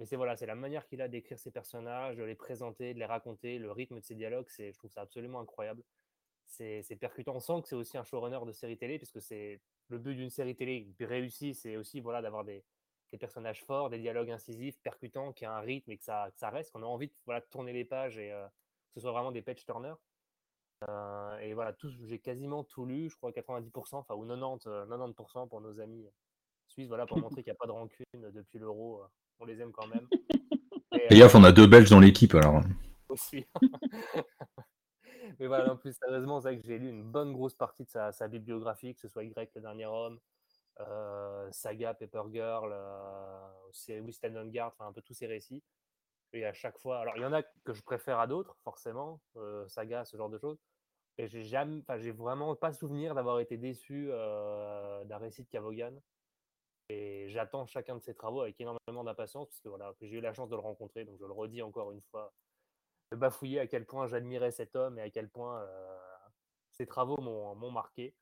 Mais 0.00 0.06
c'est 0.06 0.16
voilà, 0.16 0.34
c'est 0.34 0.46
la 0.46 0.54
manière 0.54 0.86
qu'il 0.86 1.02
a 1.02 1.08
d'écrire 1.08 1.38
ses 1.38 1.50
personnages, 1.50 2.16
de 2.16 2.22
les 2.22 2.34
présenter, 2.34 2.94
de 2.94 2.98
les 2.98 3.04
raconter, 3.04 3.58
le 3.58 3.70
rythme 3.70 3.96
de 4.00 4.04
ses 4.04 4.14
dialogues, 4.14 4.48
c'est, 4.48 4.72
je 4.72 4.78
trouve 4.78 4.90
ça 4.90 5.02
absolument 5.02 5.40
incroyable. 5.40 5.82
C'est, 6.46 6.82
percutant. 6.98 7.36
On 7.36 7.40
sent 7.40 7.60
que 7.62 7.68
c'est 7.68 7.76
aussi 7.76 7.98
un 7.98 8.02
showrunner 8.02 8.40
de 8.46 8.52
série 8.52 8.78
télé, 8.78 8.96
puisque 8.96 9.20
c'est 9.20 9.60
le 9.88 9.98
but 9.98 10.14
d'une 10.14 10.30
série 10.30 10.56
télé 10.56 10.88
réussie, 11.00 11.52
c'est 11.52 11.76
aussi 11.76 12.00
voilà 12.00 12.22
d'avoir 12.22 12.44
des, 12.44 12.64
personnages 13.20 13.62
forts, 13.62 13.90
des 13.90 13.98
dialogues 13.98 14.30
incisifs, 14.30 14.80
percutants, 14.80 15.34
qui 15.34 15.44
a 15.44 15.52
un 15.52 15.60
rythme 15.60 15.90
et 15.90 15.98
que 15.98 16.04
ça, 16.04 16.30
ça 16.34 16.48
reste, 16.48 16.72
qu'on 16.72 16.82
a 16.82 16.86
envie 16.86 17.08
de 17.08 17.14
voilà, 17.26 17.42
tourner 17.42 17.74
les 17.74 17.84
pages 17.84 18.16
et 18.16 18.32
euh, 18.32 18.46
que 18.46 18.94
ce 18.94 19.00
soit 19.00 19.12
vraiment 19.12 19.32
des 19.32 19.42
page 19.42 19.66
turners. 19.66 19.96
Euh, 20.88 21.38
et 21.40 21.52
voilà, 21.52 21.74
tout, 21.74 21.90
j'ai 22.06 22.18
quasiment 22.18 22.64
tout 22.64 22.86
lu, 22.86 23.10
je 23.10 23.16
crois 23.16 23.32
90%, 23.32 23.96
enfin 23.96 24.14
ou 24.14 24.26
90, 24.26 24.64
90% 24.64 25.42
euh, 25.42 25.46
pour 25.46 25.60
nos 25.60 25.78
amis 25.78 26.08
suisses, 26.68 26.88
voilà, 26.88 27.04
pour 27.04 27.18
montrer 27.36 27.42
qu'il 27.42 27.50
n'y 27.50 27.56
a 27.56 27.60
pas 27.60 27.66
de 27.66 27.72
rancune 27.72 28.30
depuis 28.32 28.58
l'euro 28.58 29.04
on 29.40 29.46
les 29.46 29.60
aime 29.60 29.72
quand 29.72 29.86
même. 29.86 30.06
Et 31.10 31.18
gaffe, 31.18 31.34
on 31.34 31.44
a 31.44 31.52
deux 31.52 31.66
Belges 31.66 31.90
dans 31.90 32.00
l'équipe 32.00 32.34
alors. 32.34 32.62
Aussi. 33.08 33.44
Mais 35.38 35.46
voilà, 35.46 35.72
en 35.72 35.76
plus, 35.76 35.96
sérieusement, 35.96 36.40
c'est 36.40 36.48
vrai 36.48 36.58
que 36.58 36.66
j'ai 36.66 36.78
lu 36.78 36.88
une 36.88 37.02
bonne 37.02 37.32
grosse 37.32 37.54
partie 37.54 37.84
de 37.84 37.88
sa, 37.88 38.28
bibliographie, 38.28 38.94
que 38.94 39.00
ce 39.00 39.08
soit 39.08 39.24
Y, 39.24 39.54
le 39.54 39.60
dernier 39.62 39.86
homme, 39.86 40.18
Saga, 41.50 41.94
Paper 41.94 42.24
Girl, 42.30 42.74
We 43.88 44.14
Stand 44.14 44.36
on 44.36 44.46
Guard, 44.46 44.74
enfin 44.78 44.88
un 44.88 44.92
peu 44.92 45.00
tous 45.02 45.14
ces 45.14 45.26
récits. 45.26 45.62
Et 46.32 46.44
à 46.44 46.52
chaque 46.52 46.78
fois, 46.78 47.00
alors 47.00 47.14
il 47.16 47.22
y 47.22 47.24
en 47.24 47.32
a 47.32 47.42
que 47.42 47.72
je 47.72 47.82
préfère 47.82 48.18
à 48.18 48.26
d'autres, 48.26 48.56
forcément, 48.62 49.20
Saga, 49.68 50.04
ce 50.04 50.16
genre 50.16 50.30
de 50.30 50.38
choses. 50.38 50.58
Et 51.16 51.26
j'ai 51.26 51.42
jamais, 51.42 51.82
j'ai 51.98 52.12
vraiment 52.12 52.54
pas 52.54 52.72
souvenir 52.72 53.14
d'avoir 53.14 53.40
été 53.40 53.56
déçu 53.56 54.08
d'un 54.08 55.18
récit 55.18 55.42
de 55.42 55.48
Cavogan. 55.48 55.98
Et 56.90 57.28
j'attends 57.28 57.66
chacun 57.66 57.94
de 57.94 58.02
ses 58.02 58.14
travaux 58.14 58.40
avec 58.40 58.60
énormément 58.60 59.04
d'impatience, 59.04 59.46
parce 59.46 59.60
que 59.60 59.68
voilà, 59.68 59.94
j'ai 60.00 60.18
eu 60.18 60.20
la 60.20 60.34
chance 60.34 60.50
de 60.50 60.56
le 60.56 60.60
rencontrer, 60.60 61.04
donc 61.04 61.18
je 61.20 61.24
le 61.24 61.32
redis 61.32 61.62
encore 61.62 61.92
une 61.92 62.00
fois, 62.10 62.32
de 63.12 63.16
bafouiller 63.16 63.60
à 63.60 63.68
quel 63.68 63.86
point 63.86 64.08
j'admirais 64.08 64.50
cet 64.50 64.74
homme 64.74 64.98
et 64.98 65.02
à 65.02 65.10
quel 65.10 65.28
point 65.28 65.64
ses 66.72 66.86
travaux 66.86 67.16
m'ont 67.20 67.70
marqué. 67.70 68.12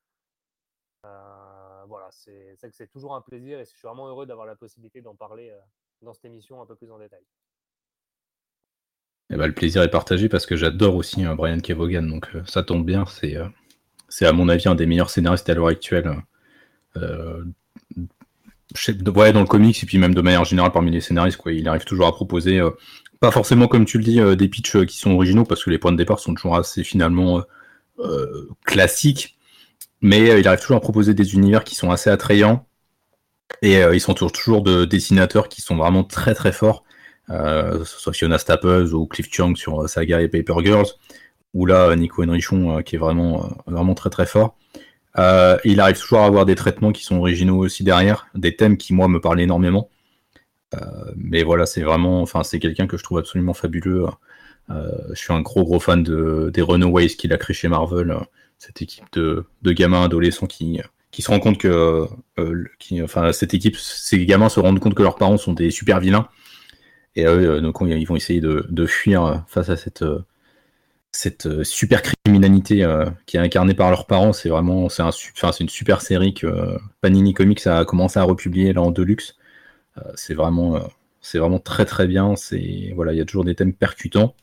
Euh, 1.06 1.84
voilà, 1.86 2.08
c'est 2.10 2.58
que 2.60 2.72
c'est 2.72 2.90
toujours 2.90 3.14
un 3.14 3.22
plaisir 3.22 3.58
et 3.58 3.64
je 3.64 3.70
suis 3.70 3.86
vraiment 3.86 4.08
heureux 4.08 4.26
d'avoir 4.26 4.46
la 4.46 4.56
possibilité 4.56 5.00
d'en 5.00 5.14
parler 5.14 5.50
euh, 5.50 5.58
dans 6.02 6.12
cette 6.12 6.26
émission 6.26 6.60
un 6.60 6.66
peu 6.66 6.74
plus 6.74 6.90
en 6.90 6.98
détail. 6.98 7.22
Eh 9.30 9.36
ben, 9.36 9.46
le 9.46 9.54
plaisir 9.54 9.82
est 9.82 9.90
partagé 9.90 10.28
parce 10.28 10.44
que 10.44 10.56
j'adore 10.56 10.96
aussi 10.96 11.24
euh, 11.24 11.34
Brian 11.34 11.60
Kevogan, 11.60 12.06
donc 12.06 12.30
ça 12.46 12.62
tombe 12.62 12.84
bien. 12.84 13.06
C'est 13.06 13.36
c'est 14.08 14.26
à 14.26 14.32
mon 14.32 14.48
avis 14.48 14.68
un 14.68 14.74
des 14.74 14.86
meilleurs 14.86 15.10
scénaristes 15.10 15.48
à 15.48 15.54
l'heure 15.54 15.68
actuelle. 15.68 16.22
Euh, 18.88 19.10
ouais, 19.12 19.32
dans 19.32 19.40
le 19.40 19.46
comics 19.46 19.82
et 19.82 19.86
puis 19.86 19.98
même 19.98 20.14
de 20.14 20.20
manière 20.20 20.44
générale 20.44 20.72
parmi 20.72 20.90
les 20.90 21.00
scénaristes, 21.00 21.38
quoi, 21.38 21.52
il 21.52 21.68
arrive 21.68 21.84
toujours 21.84 22.06
à 22.06 22.12
proposer, 22.12 22.60
pas 23.20 23.30
forcément 23.30 23.66
comme 23.66 23.84
tu 23.84 23.98
le 23.98 24.04
dis, 24.04 24.20
des 24.36 24.48
pitchs 24.48 24.84
qui 24.86 24.98
sont 24.98 25.12
originaux 25.12 25.44
parce 25.44 25.64
que 25.64 25.70
les 25.70 25.78
points 25.78 25.92
de 25.92 25.96
départ 25.96 26.18
sont 26.18 26.34
toujours 26.34 26.56
assez 26.56 26.84
finalement 26.84 27.42
classiques 28.64 29.38
mais 30.00 30.30
euh, 30.30 30.38
il 30.38 30.48
arrive 30.48 30.60
toujours 30.60 30.76
à 30.76 30.80
proposer 30.80 31.14
des 31.14 31.34
univers 31.34 31.64
qui 31.64 31.74
sont 31.74 31.90
assez 31.90 32.10
attrayants. 32.10 32.66
Et 33.62 33.82
euh, 33.82 33.94
ils 33.94 34.00
sont 34.00 34.14
toujours 34.14 34.62
de 34.62 34.84
dessinateurs 34.84 35.48
qui 35.48 35.62
sont 35.62 35.76
vraiment 35.76 36.04
très 36.04 36.34
très 36.34 36.52
forts. 36.52 36.84
Euh, 37.30 37.84
soit 37.84 38.12
Fiona 38.12 38.38
Staples 38.38 38.94
ou 38.94 39.06
Cliff 39.06 39.28
Chung 39.30 39.56
sur 39.56 39.88
Saga 39.88 40.22
et 40.22 40.28
Paper 40.28 40.64
Girls, 40.64 40.86
ou 41.54 41.66
là 41.66 41.94
Nico 41.96 42.22
Henrichon 42.24 42.82
qui 42.82 42.96
est 42.96 42.98
vraiment, 42.98 43.50
vraiment 43.66 43.94
très 43.94 44.10
très 44.10 44.26
fort. 44.26 44.56
Il 45.16 45.80
arrive 45.80 45.98
toujours 45.98 46.20
à 46.20 46.26
avoir 46.26 46.46
des 46.46 46.54
traitements 46.54 46.92
qui 46.92 47.04
sont 47.04 47.16
originaux 47.16 47.58
aussi 47.58 47.84
derrière, 47.84 48.28
des 48.34 48.54
thèmes 48.56 48.76
qui 48.76 48.94
moi 48.94 49.08
me 49.08 49.20
parlent 49.20 49.40
énormément. 49.40 49.88
mais 51.16 51.42
voilà, 51.42 51.66
c'est 51.66 51.82
vraiment, 51.82 52.22
enfin 52.22 52.42
c'est 52.42 52.58
quelqu'un 52.58 52.86
que 52.86 52.96
je 52.96 53.02
trouve 53.02 53.18
absolument 53.18 53.54
fabuleux. 53.54 54.06
je 54.68 55.14
suis 55.14 55.32
un 55.32 55.40
gros 55.40 55.64
gros 55.64 55.80
fan 55.80 56.02
de, 56.02 56.50
des 56.52 56.62
Runaways 56.62 57.08
qu'il 57.08 57.32
a 57.32 57.38
créé 57.38 57.54
chez 57.54 57.68
Marvel 57.68 58.16
cette 58.58 58.82
équipe 58.82 59.04
de, 59.12 59.46
gamins 59.64 60.04
adolescents 60.04 60.46
qui, 60.46 60.80
qui 61.10 61.22
se 61.22 61.30
rendent 61.30 61.42
compte 61.42 61.58
que, 61.58 62.06
euh, 62.38 62.64
enfin, 63.02 63.32
cette 63.32 63.54
équipe, 63.54 63.76
ces 63.76 64.24
gamins 64.26 64.48
se 64.48 64.60
rendent 64.60 64.80
compte 64.80 64.94
que 64.94 65.02
leurs 65.02 65.16
parents 65.16 65.38
sont 65.38 65.52
des 65.52 65.70
super 65.70 66.00
vilains. 66.00 66.28
Et 67.14 67.26
euh, 67.26 67.60
donc, 67.60 67.78
ils 67.80 68.06
vont 68.06 68.16
essayer 68.16 68.40
de, 68.40 68.86
fuir 68.86 69.44
face 69.48 69.70
à 69.70 69.76
cette, 69.76 70.04
cette 71.12 71.64
super 71.64 72.02
criminalité 72.02 72.86
qui 73.26 73.36
est 73.36 73.40
incarnée 73.40 73.74
par 73.74 73.90
leurs 73.90 74.06
parents. 74.06 74.32
C'est 74.32 74.48
vraiment, 74.48 74.88
c'est 74.88 75.02
une 75.60 75.68
super 75.68 76.02
série 76.02 76.34
que 76.34 76.78
Panini 77.00 77.34
Comics 77.34 77.66
a 77.66 77.84
commencé 77.84 78.18
à 78.18 78.24
republier 78.24 78.72
là 78.72 78.82
en 78.82 78.90
deluxe. 78.90 79.36
c'est 80.14 80.34
vraiment, 80.34 80.78
très 81.64 81.84
très 81.86 82.06
bien. 82.06 82.34
Voilà, 82.94 83.12
il 83.12 83.18
y 83.18 83.20
a 83.20 83.24
toujours 83.24 83.44
des 83.44 83.54
thèmes 83.54 83.72
percutants. 83.72 84.34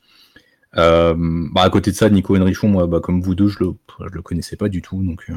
Euh, 0.78 1.14
bah, 1.52 1.62
à 1.64 1.70
côté 1.70 1.92
de 1.92 1.96
ça, 1.96 2.10
Nico 2.10 2.38
Henrichon, 2.38 2.68
moi, 2.68 2.88
bah, 2.88 3.00
comme 3.00 3.22
vous 3.22 3.36
deux, 3.36 3.48
je 3.48 3.60
le, 3.60 3.74
le 4.12 4.22
connaissais 4.22 4.58
pas 4.58 4.70
du 4.70 4.82
tout. 4.82 5.02
Donc, 5.04 5.26
euh, 5.30 5.34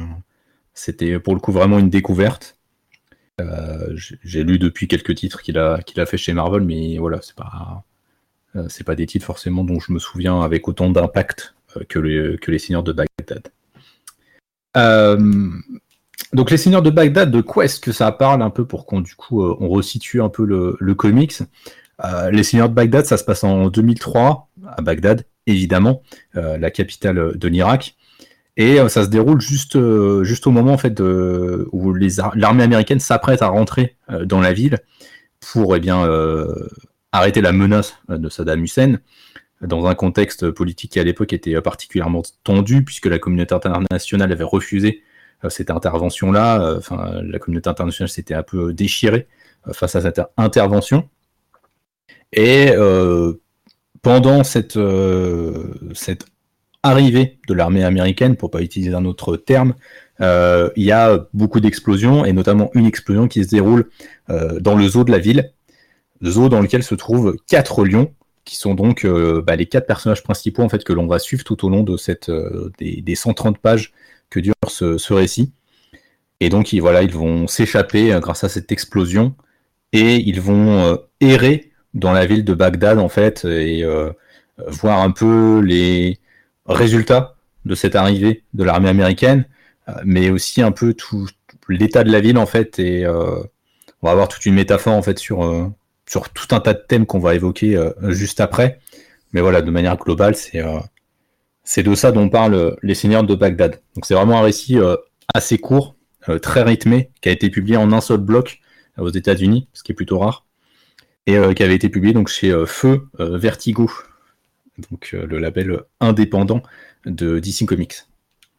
c'était 0.73 1.19
pour 1.19 1.33
le 1.33 1.39
coup 1.39 1.51
vraiment 1.51 1.79
une 1.79 1.89
découverte. 1.89 2.57
Euh, 3.41 3.95
j'ai 3.95 4.43
lu 4.43 4.59
depuis 4.59 4.87
quelques 4.87 5.15
titres 5.15 5.41
qu'il 5.41 5.57
a, 5.57 5.81
qu'il 5.81 5.99
a 6.01 6.05
fait 6.05 6.17
chez 6.17 6.33
Marvel, 6.33 6.61
mais 6.63 6.97
voilà, 6.97 7.21
c'est 7.21 7.35
pas, 7.35 7.85
c'est 8.67 8.83
pas 8.83 8.95
des 8.95 9.05
titres 9.05 9.25
forcément 9.25 9.63
dont 9.63 9.79
je 9.79 9.91
me 9.91 9.99
souviens 9.99 10.41
avec 10.41 10.67
autant 10.67 10.89
d'impact 10.89 11.55
que, 11.87 11.99
les, 11.99 12.37
que 12.37 12.51
les 12.51 12.59
Seigneurs 12.59 12.83
de 12.83 12.93
Bagdad. 12.93 13.51
donc 16.33 16.51
les 16.51 16.57
Seigneurs 16.57 16.81
de 16.81 16.89
Bagdad, 16.89 17.29
de 17.31 17.41
quoi 17.41 17.65
est-ce 17.65 17.79
que 17.79 17.91
ça 17.91 18.11
parle 18.11 18.41
un 18.41 18.49
peu 18.49 18.65
pour 18.65 18.85
qu'on 18.85 19.01
du 19.01 19.15
coup 19.15 19.43
on 19.43 19.69
resitue 19.69 20.21
un 20.21 20.29
peu 20.29 20.45
le, 20.45 20.95
comics? 20.95 21.39
Les 22.31 22.43
Seigneurs 22.43 22.69
de 22.69 22.73
Bagdad, 22.73 23.05
ça 23.05 23.17
se 23.17 23.23
passe 23.23 23.43
en 23.43 23.69
2003 23.69 24.49
à 24.65 24.81
Bagdad 24.81 25.25
évidemment, 25.49 26.03
euh, 26.35 26.57
la 26.57 26.71
capitale 26.71 27.37
de 27.37 27.47
l'Irak. 27.47 27.95
Et 28.57 28.79
euh, 28.79 28.89
ça 28.89 29.03
se 29.03 29.09
déroule 29.09 29.41
juste, 29.41 29.75
euh, 29.75 30.23
juste 30.23 30.47
au 30.47 30.51
moment 30.51 30.73
en 30.73 30.77
fait, 30.77 30.99
où 30.99 31.93
l'armée 31.93 32.63
américaine 32.63 32.99
s'apprête 32.99 33.41
à 33.41 33.47
rentrer 33.47 33.95
dans 34.25 34.41
la 34.41 34.53
ville 34.53 34.79
pour 35.39 35.75
eh 35.75 35.79
bien, 35.79 36.05
arrêter 37.11 37.41
la 37.41 37.51
menace 37.51 37.97
de 38.07 38.29
Saddam 38.29 38.63
Hussein 38.63 38.99
dans 39.61 39.87
un 39.87 39.95
contexte 39.95 40.51
politique 40.51 40.91
qui 40.93 40.99
à 40.99 41.03
l'époque 41.03 41.33
était 41.33 41.59
particulièrement 41.61 42.21
tendu, 42.43 42.83
puisque 42.83 43.07
la 43.07 43.19
communauté 43.19 43.53
internationale 43.55 44.31
avait 44.31 44.43
refusé 44.43 45.03
cette 45.49 45.69
intervention-là. 45.69 46.75
Enfin, 46.77 47.21
la 47.23 47.39
communauté 47.39 47.69
internationale 47.69 48.09
s'était 48.09 48.35
un 48.35 48.43
peu 48.43 48.73
déchirée 48.73 49.27
face 49.73 49.95
à 49.95 50.01
cette 50.01 50.21
intervention. 50.37 51.09
Et 52.31 52.73
pendant 54.01 54.43
cette, 54.43 54.77
euh, 54.77 55.73
arrivée 56.83 57.39
de 57.47 57.53
l'armée 57.53 57.83
américaine, 57.83 58.35
pour 58.35 58.51
pas 58.51 58.61
utiliser 58.61 58.93
un 58.93 59.05
autre 59.05 59.35
terme, 59.35 59.73
euh, 60.21 60.69
il 60.75 60.85
y 60.85 60.91
a 60.91 61.27
beaucoup 61.33 61.59
d'explosions, 61.59 62.25
et 62.25 62.33
notamment 62.33 62.71
une 62.73 62.85
explosion 62.85 63.27
qui 63.27 63.43
se 63.43 63.49
déroule 63.49 63.89
euh, 64.29 64.59
dans 64.59 64.75
le 64.75 64.87
zoo 64.87 65.03
de 65.03 65.11
la 65.11 65.19
ville, 65.19 65.51
le 65.51 65.58
zoo 66.23 66.49
dans 66.49 66.61
lequel 66.61 66.83
se 66.83 66.95
trouvent 66.95 67.35
quatre 67.47 67.85
lions, 67.85 68.13
qui 68.45 68.55
sont 68.55 68.73
donc 68.73 69.05
bah, 69.05 69.55
les 69.55 69.67
quatre 69.67 69.85
personnages 69.85 70.23
principaux 70.23 70.63
en 70.63 70.69
fait 70.69 70.83
que 70.83 70.93
l'on 70.93 71.07
va 71.07 71.19
suivre 71.19 71.43
tout 71.43 71.65
au 71.65 71.69
long 71.69 71.83
de 71.83 71.97
cette 71.97 72.31
des, 72.79 73.01
des 73.01 73.15
130 73.15 73.59
pages 73.59 73.93
que 74.29 74.39
dure 74.39 74.55
ce, 74.67 75.13
récit. 75.13 75.53
Et 76.39 76.49
donc 76.49 76.73
ils, 76.73 76.79
voilà, 76.79 77.03
ils 77.03 77.13
vont 77.13 77.47
s'échapper 77.47 78.17
grâce 78.21 78.43
à 78.43 78.49
cette 78.49 78.71
explosion 78.71 79.35
et 79.93 80.15
ils 80.15 80.41
vont 80.41 80.97
errer 81.21 81.69
dans 81.93 82.11
la 82.11 82.25
ville 82.25 82.45
de 82.45 82.53
Bagdad 82.53 82.99
en 82.99 83.09
fait 83.09 83.45
et 83.45 83.83
euh, 83.83 84.11
voir 84.67 85.01
un 85.01 85.11
peu 85.11 85.59
les 85.59 86.19
résultats 86.65 87.35
de 87.65 87.75
cette 87.75 87.95
arrivée 87.95 88.43
de 88.53 88.63
l'armée 88.63 88.89
américaine, 88.89 89.45
euh, 89.89 89.93
mais 90.05 90.29
aussi 90.29 90.61
un 90.61 90.71
peu 90.71 90.93
tout 90.93 91.27
l'état 91.67 92.03
de 92.03 92.11
la 92.11 92.19
ville 92.19 92.37
en 92.37 92.45
fait 92.45 92.79
et 92.79 93.05
euh, 93.05 93.41
on 94.01 94.07
va 94.07 94.11
avoir 94.11 94.27
toute 94.27 94.45
une 94.45 94.55
métaphore 94.55 94.93
en 94.93 95.01
fait 95.01 95.19
sur 95.19 95.41
sur 96.09 96.29
tout 96.29 96.55
un 96.55 96.59
tas 96.59 96.73
de 96.73 96.83
thèmes 96.87 97.05
qu'on 97.05 97.19
va 97.19 97.35
évoquer 97.35 97.79
juste 98.07 98.39
après. 98.41 98.79
Mais 99.31 99.41
voilà, 99.41 99.61
de 99.61 99.69
manière 99.69 99.95
globale, 99.97 100.35
c'est 100.35 100.63
c'est 101.63 101.83
de 101.83 101.93
ça 101.93 102.11
dont 102.11 102.29
parlent 102.29 102.75
les 102.81 102.95
Seigneurs 102.95 103.23
de 103.23 103.35
Bagdad. 103.35 103.81
Donc 103.95 104.05
c'est 104.05 104.15
vraiment 104.15 104.39
un 104.39 104.41
récit 104.41 104.77
assez 105.33 105.59
court, 105.59 105.95
très 106.41 106.63
rythmé, 106.63 107.11
qui 107.21 107.29
a 107.29 107.31
été 107.31 107.49
publié 107.49 107.77
en 107.77 107.91
un 107.91 108.01
seul 108.01 108.17
bloc 108.17 108.59
aux 108.97 109.09
États-Unis, 109.09 109.67
ce 109.73 109.83
qui 109.83 109.91
est 109.91 109.95
plutôt 109.95 110.17
rare 110.17 110.45
et 111.29 111.37
euh, 111.37 111.53
qui 111.53 111.61
avait 111.63 111.75
été 111.75 111.89
publié 111.89 112.13
donc 112.13 112.27
chez 112.27 112.51
euh, 112.51 112.65
Feu 112.65 113.07
euh, 113.19 113.37
Vertigo, 113.37 113.89
donc 114.89 115.11
le 115.11 115.37
label 115.37 115.83
indépendant 115.99 116.63
de 117.05 117.39
DC 117.39 117.67
Comics. 117.67 118.07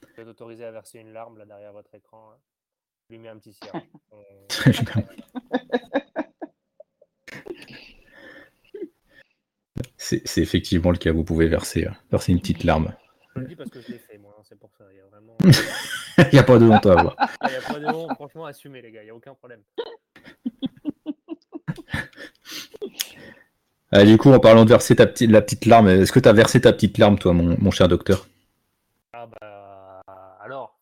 Vous 0.03 0.23
êtes 0.23 0.29
autorisé 0.29 0.65
à 0.65 0.71
verser 0.71 1.01
une 1.01 1.13
larme 1.13 1.37
là 1.39 1.47
derrière 1.47 1.73
votre 1.73 1.93
écran. 1.95 2.31
Hein. 2.33 2.39
Lui 3.09 3.19
mets 3.19 3.29
un 3.29 3.39
petit 3.39 3.53
cire. 3.53 3.73
C'est 10.03 10.39
effectivement 10.39 10.93
le 10.93 10.97
cas, 10.97 11.13
vous 11.13 11.25
pouvez 11.25 11.47
verser, 11.47 11.87
verser 12.11 12.33
une 12.33 12.41
petite 12.41 12.65
larme. 12.65 12.95
Je 13.37 13.41
le 13.41 13.47
dis 13.47 13.55
parce 13.55 13.69
que 13.69 13.83
je 13.83 13.93
l'ai 13.93 13.99
fait, 13.99 14.17
moi, 14.17 14.35
hein, 14.39 14.43
c'est 14.49 14.59
pour 14.59 14.71
ça. 14.79 14.85
Il 14.91 14.95
n'y 14.95 15.01
a, 15.03 15.07
vraiment... 15.07 15.37
a 16.17 16.43
pas 16.43 16.59
de 16.59 16.65
honte 16.65 16.87
à 16.87 16.93
avoir. 16.99 17.17
Il 17.45 17.51
n'y 17.51 17.57
a 17.57 17.61
pas 17.61 17.79
de 17.79 17.87
honte, 17.87 18.15
franchement, 18.15 18.47
assumez 18.47 18.81
les 18.81 18.93
gars, 18.93 19.03
il 19.03 19.05
n'y 19.05 19.11
a 19.11 19.15
aucun 19.15 19.35
problème. 19.35 19.61
Euh, 23.95 24.05
du 24.07 24.17
coup, 24.17 24.31
en 24.33 24.41
parlant 24.41 24.65
de 24.65 24.71
verser 24.71 24.97
ta 24.97 25.07
petite, 25.07 25.31
la 25.31 25.43
petite 25.43 25.67
larme, 25.67 25.89
est-ce 25.89 26.13
que 26.13 26.19
tu 26.19 26.29
as 26.31 26.33
versé 26.33 26.63
ta 26.63 26.73
petite 26.73 26.97
larme, 26.97 27.19
toi, 27.19 27.35
mon, 27.35 27.71
cher 27.71 27.87
docteur? 27.87 28.27
Ah 29.13 29.27
bah 29.27 30.03
alors, 30.41 30.81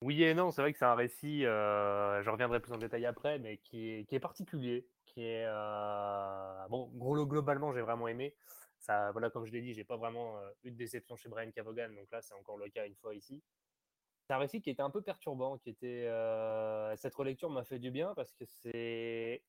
oui 0.00 0.24
et 0.24 0.32
non, 0.32 0.50
c'est 0.50 0.62
vrai 0.62 0.72
que 0.72 0.78
c'est 0.78 0.86
un 0.86 0.94
récit, 0.94 1.44
euh, 1.44 2.22
je 2.22 2.30
reviendrai 2.30 2.58
plus 2.60 2.72
en 2.72 2.78
détail 2.78 3.04
après, 3.04 3.38
mais 3.38 3.58
qui 3.58 3.90
est, 3.90 4.04
qui 4.04 4.14
est 4.14 4.20
particulier, 4.20 4.86
qui 5.14 5.24
est 5.24 5.44
euh, 5.46 6.68
bon, 6.68 6.90
globalement, 7.26 7.72
j'ai 7.72 7.82
vraiment 7.82 8.08
aimé. 8.08 8.34
Ça, 8.78 9.12
voilà, 9.12 9.30
comme 9.30 9.46
je 9.46 9.52
l'ai 9.52 9.62
dit, 9.62 9.74
j'ai 9.74 9.84
pas 9.84 9.96
vraiment 9.96 10.40
eu 10.64 10.72
de 10.72 10.76
déception 10.76 11.16
chez 11.16 11.28
Brian 11.28 11.50
Cavogan, 11.52 11.94
donc 11.94 12.10
là, 12.10 12.20
c'est 12.20 12.34
encore 12.34 12.58
le 12.58 12.68
cas 12.68 12.86
une 12.86 12.96
fois 12.96 13.14
ici. 13.14 13.42
C'est 14.26 14.34
un 14.34 14.38
récit 14.38 14.60
qui 14.60 14.70
était 14.70 14.82
un 14.82 14.90
peu 14.90 15.02
perturbant, 15.02 15.58
qui 15.58 15.70
était 15.70 16.08
cette 16.96 17.14
relecture 17.14 17.50
m'a 17.50 17.64
fait 17.64 17.78
du 17.78 17.90
bien 17.90 18.12
parce 18.14 18.32
que 18.32 18.44
c'est 18.44 19.42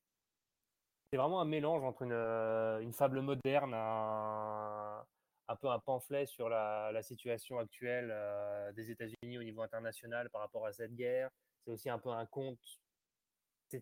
c'est 1.13 1.17
vraiment 1.17 1.41
un 1.41 1.45
mélange 1.45 1.83
entre 1.83 2.01
une, 2.01 2.11
euh, 2.11 2.91
fable 2.91 3.21
moderne, 3.21 3.75
un 3.75 5.55
peu 5.61 5.69
un 5.69 5.77
pamphlet 5.77 6.25
sur 6.25 6.49
la, 6.49 7.03
situation 7.03 7.59
actuelle 7.59 8.11
des 8.75 8.89
États-Unis 8.89 9.37
au 9.37 9.43
niveau 9.43 9.61
international 9.61 10.31
par 10.31 10.41
rapport 10.41 10.65
à 10.65 10.71
cette 10.71 10.95
guerre. 10.95 11.29
C'est 11.63 11.69
aussi 11.69 11.87
un 11.87 11.99
peu 11.99 12.09
un 12.09 12.25
conte. 12.25 12.57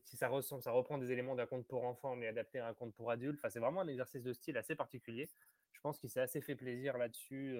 Ça, 0.03 0.27
ressemble, 0.27 0.61
reprend 0.67 0.97
des 0.97 1.11
éléments 1.11 1.35
d'un 1.35 1.45
conte 1.45 1.67
pour 1.67 1.83
enfants, 1.83 2.15
mais 2.15 2.27
adapté 2.27 2.59
à 2.59 2.67
un 2.67 2.73
conte 2.73 2.93
pour 2.93 3.11
adultes. 3.11 3.39
Enfin, 3.39 3.49
c'est 3.49 3.59
vraiment 3.59 3.81
un 3.81 3.87
exercice 3.87 4.23
de 4.23 4.33
style 4.33 4.57
assez 4.57 4.75
particulier. 4.75 5.29
Je 5.73 5.79
pense 5.81 5.97
qu'il 5.99 6.09
s'est 6.09 6.21
assez 6.21 6.41
fait 6.41 6.55
plaisir 6.55 6.97
là-dessus, 6.97 7.57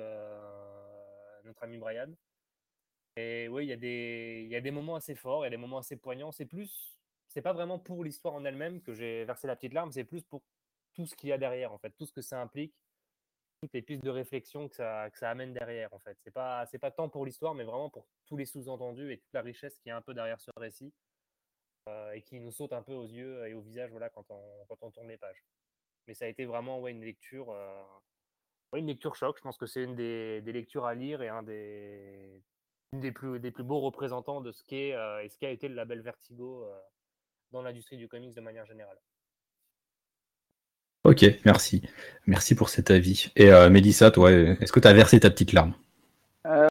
notre 1.44 1.64
ami 1.64 1.78
Brian. 1.78 2.14
Et 3.18 3.48
oui, 3.50 3.66
il 3.66 3.70
y, 3.70 4.56
a 4.56 4.62
des, 4.62 4.72
moments 4.72 4.96
assez 4.96 5.16
forts, 5.16 5.44
il 5.44 5.46
y 5.46 5.48
a 5.48 5.50
des 5.50 5.58
moments 5.58 5.80
assez 5.80 5.98
poignants. 5.98 6.32
C'est 6.32 6.46
plus, 6.46 6.98
c'est 7.28 7.42
pas 7.42 7.54
vraiment 7.54 7.78
pour 7.78 8.04
l'histoire 8.04 8.36
en 8.36 8.46
elle-même 8.46 8.82
que 8.82 8.94
j'ai 8.94 9.26
versé 9.26 9.48
la 9.48 9.56
petite 9.56 9.74
larme, 9.74 9.92
c'est 9.92 10.06
plus 10.06 10.24
pour 10.24 10.42
tout 10.94 11.06
ce 11.06 11.16
qu'il 11.16 11.30
y 11.30 11.34
a 11.34 11.38
derrière, 11.38 11.74
en 11.74 11.78
fait, 11.78 11.92
tout 11.92 12.06
ce 12.06 12.14
que 12.14 12.22
ça 12.22 12.42
implique, 12.42 12.74
toutes 13.62 13.74
les 13.74 13.82
pistes 13.82 14.04
de 14.04 14.10
réflexion 14.10 14.70
que 14.70 14.76
ça, 14.76 15.10
amène 15.22 15.54
derrière, 15.54 15.94
en 15.94 16.00
fait. 16.00 16.18
C'est 16.24 16.32
pas, 16.32 16.66
pas 16.80 16.92
tant 16.92 17.10
pour 17.10 17.26
l'histoire, 17.26 17.54
mais 17.54 17.64
vraiment 17.64 17.90
pour 17.90 18.08
tous 18.26 18.38
les 18.38 18.46
sous-entendus 18.46 19.12
et 19.12 19.18
toute 19.18 19.34
la 19.34 19.42
richesse 19.42 19.78
qui 19.80 19.90
est 19.90 19.94
un 19.94 20.02
peu 20.02 20.14
derrière 20.14 20.40
ce 20.40 20.52
récit 20.56 20.86
euh, 20.86 21.11
et 22.14 22.22
qui 22.22 22.40
nous 22.40 22.52
saute 22.52 22.74
un 22.74 22.82
peu 22.82 22.94
aux 22.94 23.08
yeux 23.08 23.46
et 23.48 23.54
au 23.54 23.62
visage, 23.62 23.90
voilà, 23.92 24.10
quand 24.10 24.26
on, 24.30 24.42
quand 24.68 24.78
on 24.82 24.92
tourne 24.92 25.08
les 25.08 25.18
pages. 25.18 25.44
Mais 26.08 26.14
ça 26.14 26.26
a 26.26 26.28
été 26.28 26.46
vraiment 26.46 26.88
une 26.88 27.04
lecture, 27.04 27.52
euh, 27.52 27.84
une 28.76 28.88
lecture 28.88 29.16
choc. 29.16 29.38
Je 29.38 29.42
pense 29.42 29.58
que 29.58 29.66
c'est 29.66 29.84
une 29.84 29.96
des, 29.96 30.42
lectures 30.42 30.86
à 30.86 30.96
lire 30.96 31.22
et 31.22 31.30
un 31.30 31.44
des, 31.44 32.42
plus, 33.14 33.40
des 33.40 33.52
plus 33.52 33.64
beaux 33.64 33.80
représentants 33.80 34.42
de 34.42 34.52
ce 34.52 34.64
qu'est 34.64 34.94
euh, 34.94 35.24
et 35.24 35.30
ce 35.30 35.38
qu'a 35.38 35.50
été 35.50 35.68
le 35.68 35.76
label 35.76 36.02
Vertigo 36.02 36.66
euh, 36.66 36.80
dans 37.52 37.62
l'industrie 37.62 37.98
du 37.98 38.08
comics 38.08 38.34
de 38.34 38.42
manière 38.42 38.66
générale. 38.66 38.98
Ok, 41.04 41.26
merci. 41.46 41.82
Merci 42.28 42.54
pour 42.54 42.70
cet 42.70 42.92
avis. 42.92 43.32
Et 43.36 43.52
euh, 43.52 43.70
Mélissa, 43.70 44.12
toi, 44.12 44.32
est-ce 44.32 44.72
que 44.72 44.80
tu 44.80 44.88
as 44.88 44.94
versé 44.94 45.20
ta 45.20 45.32
petite 45.32 45.52
larme? 45.52 45.74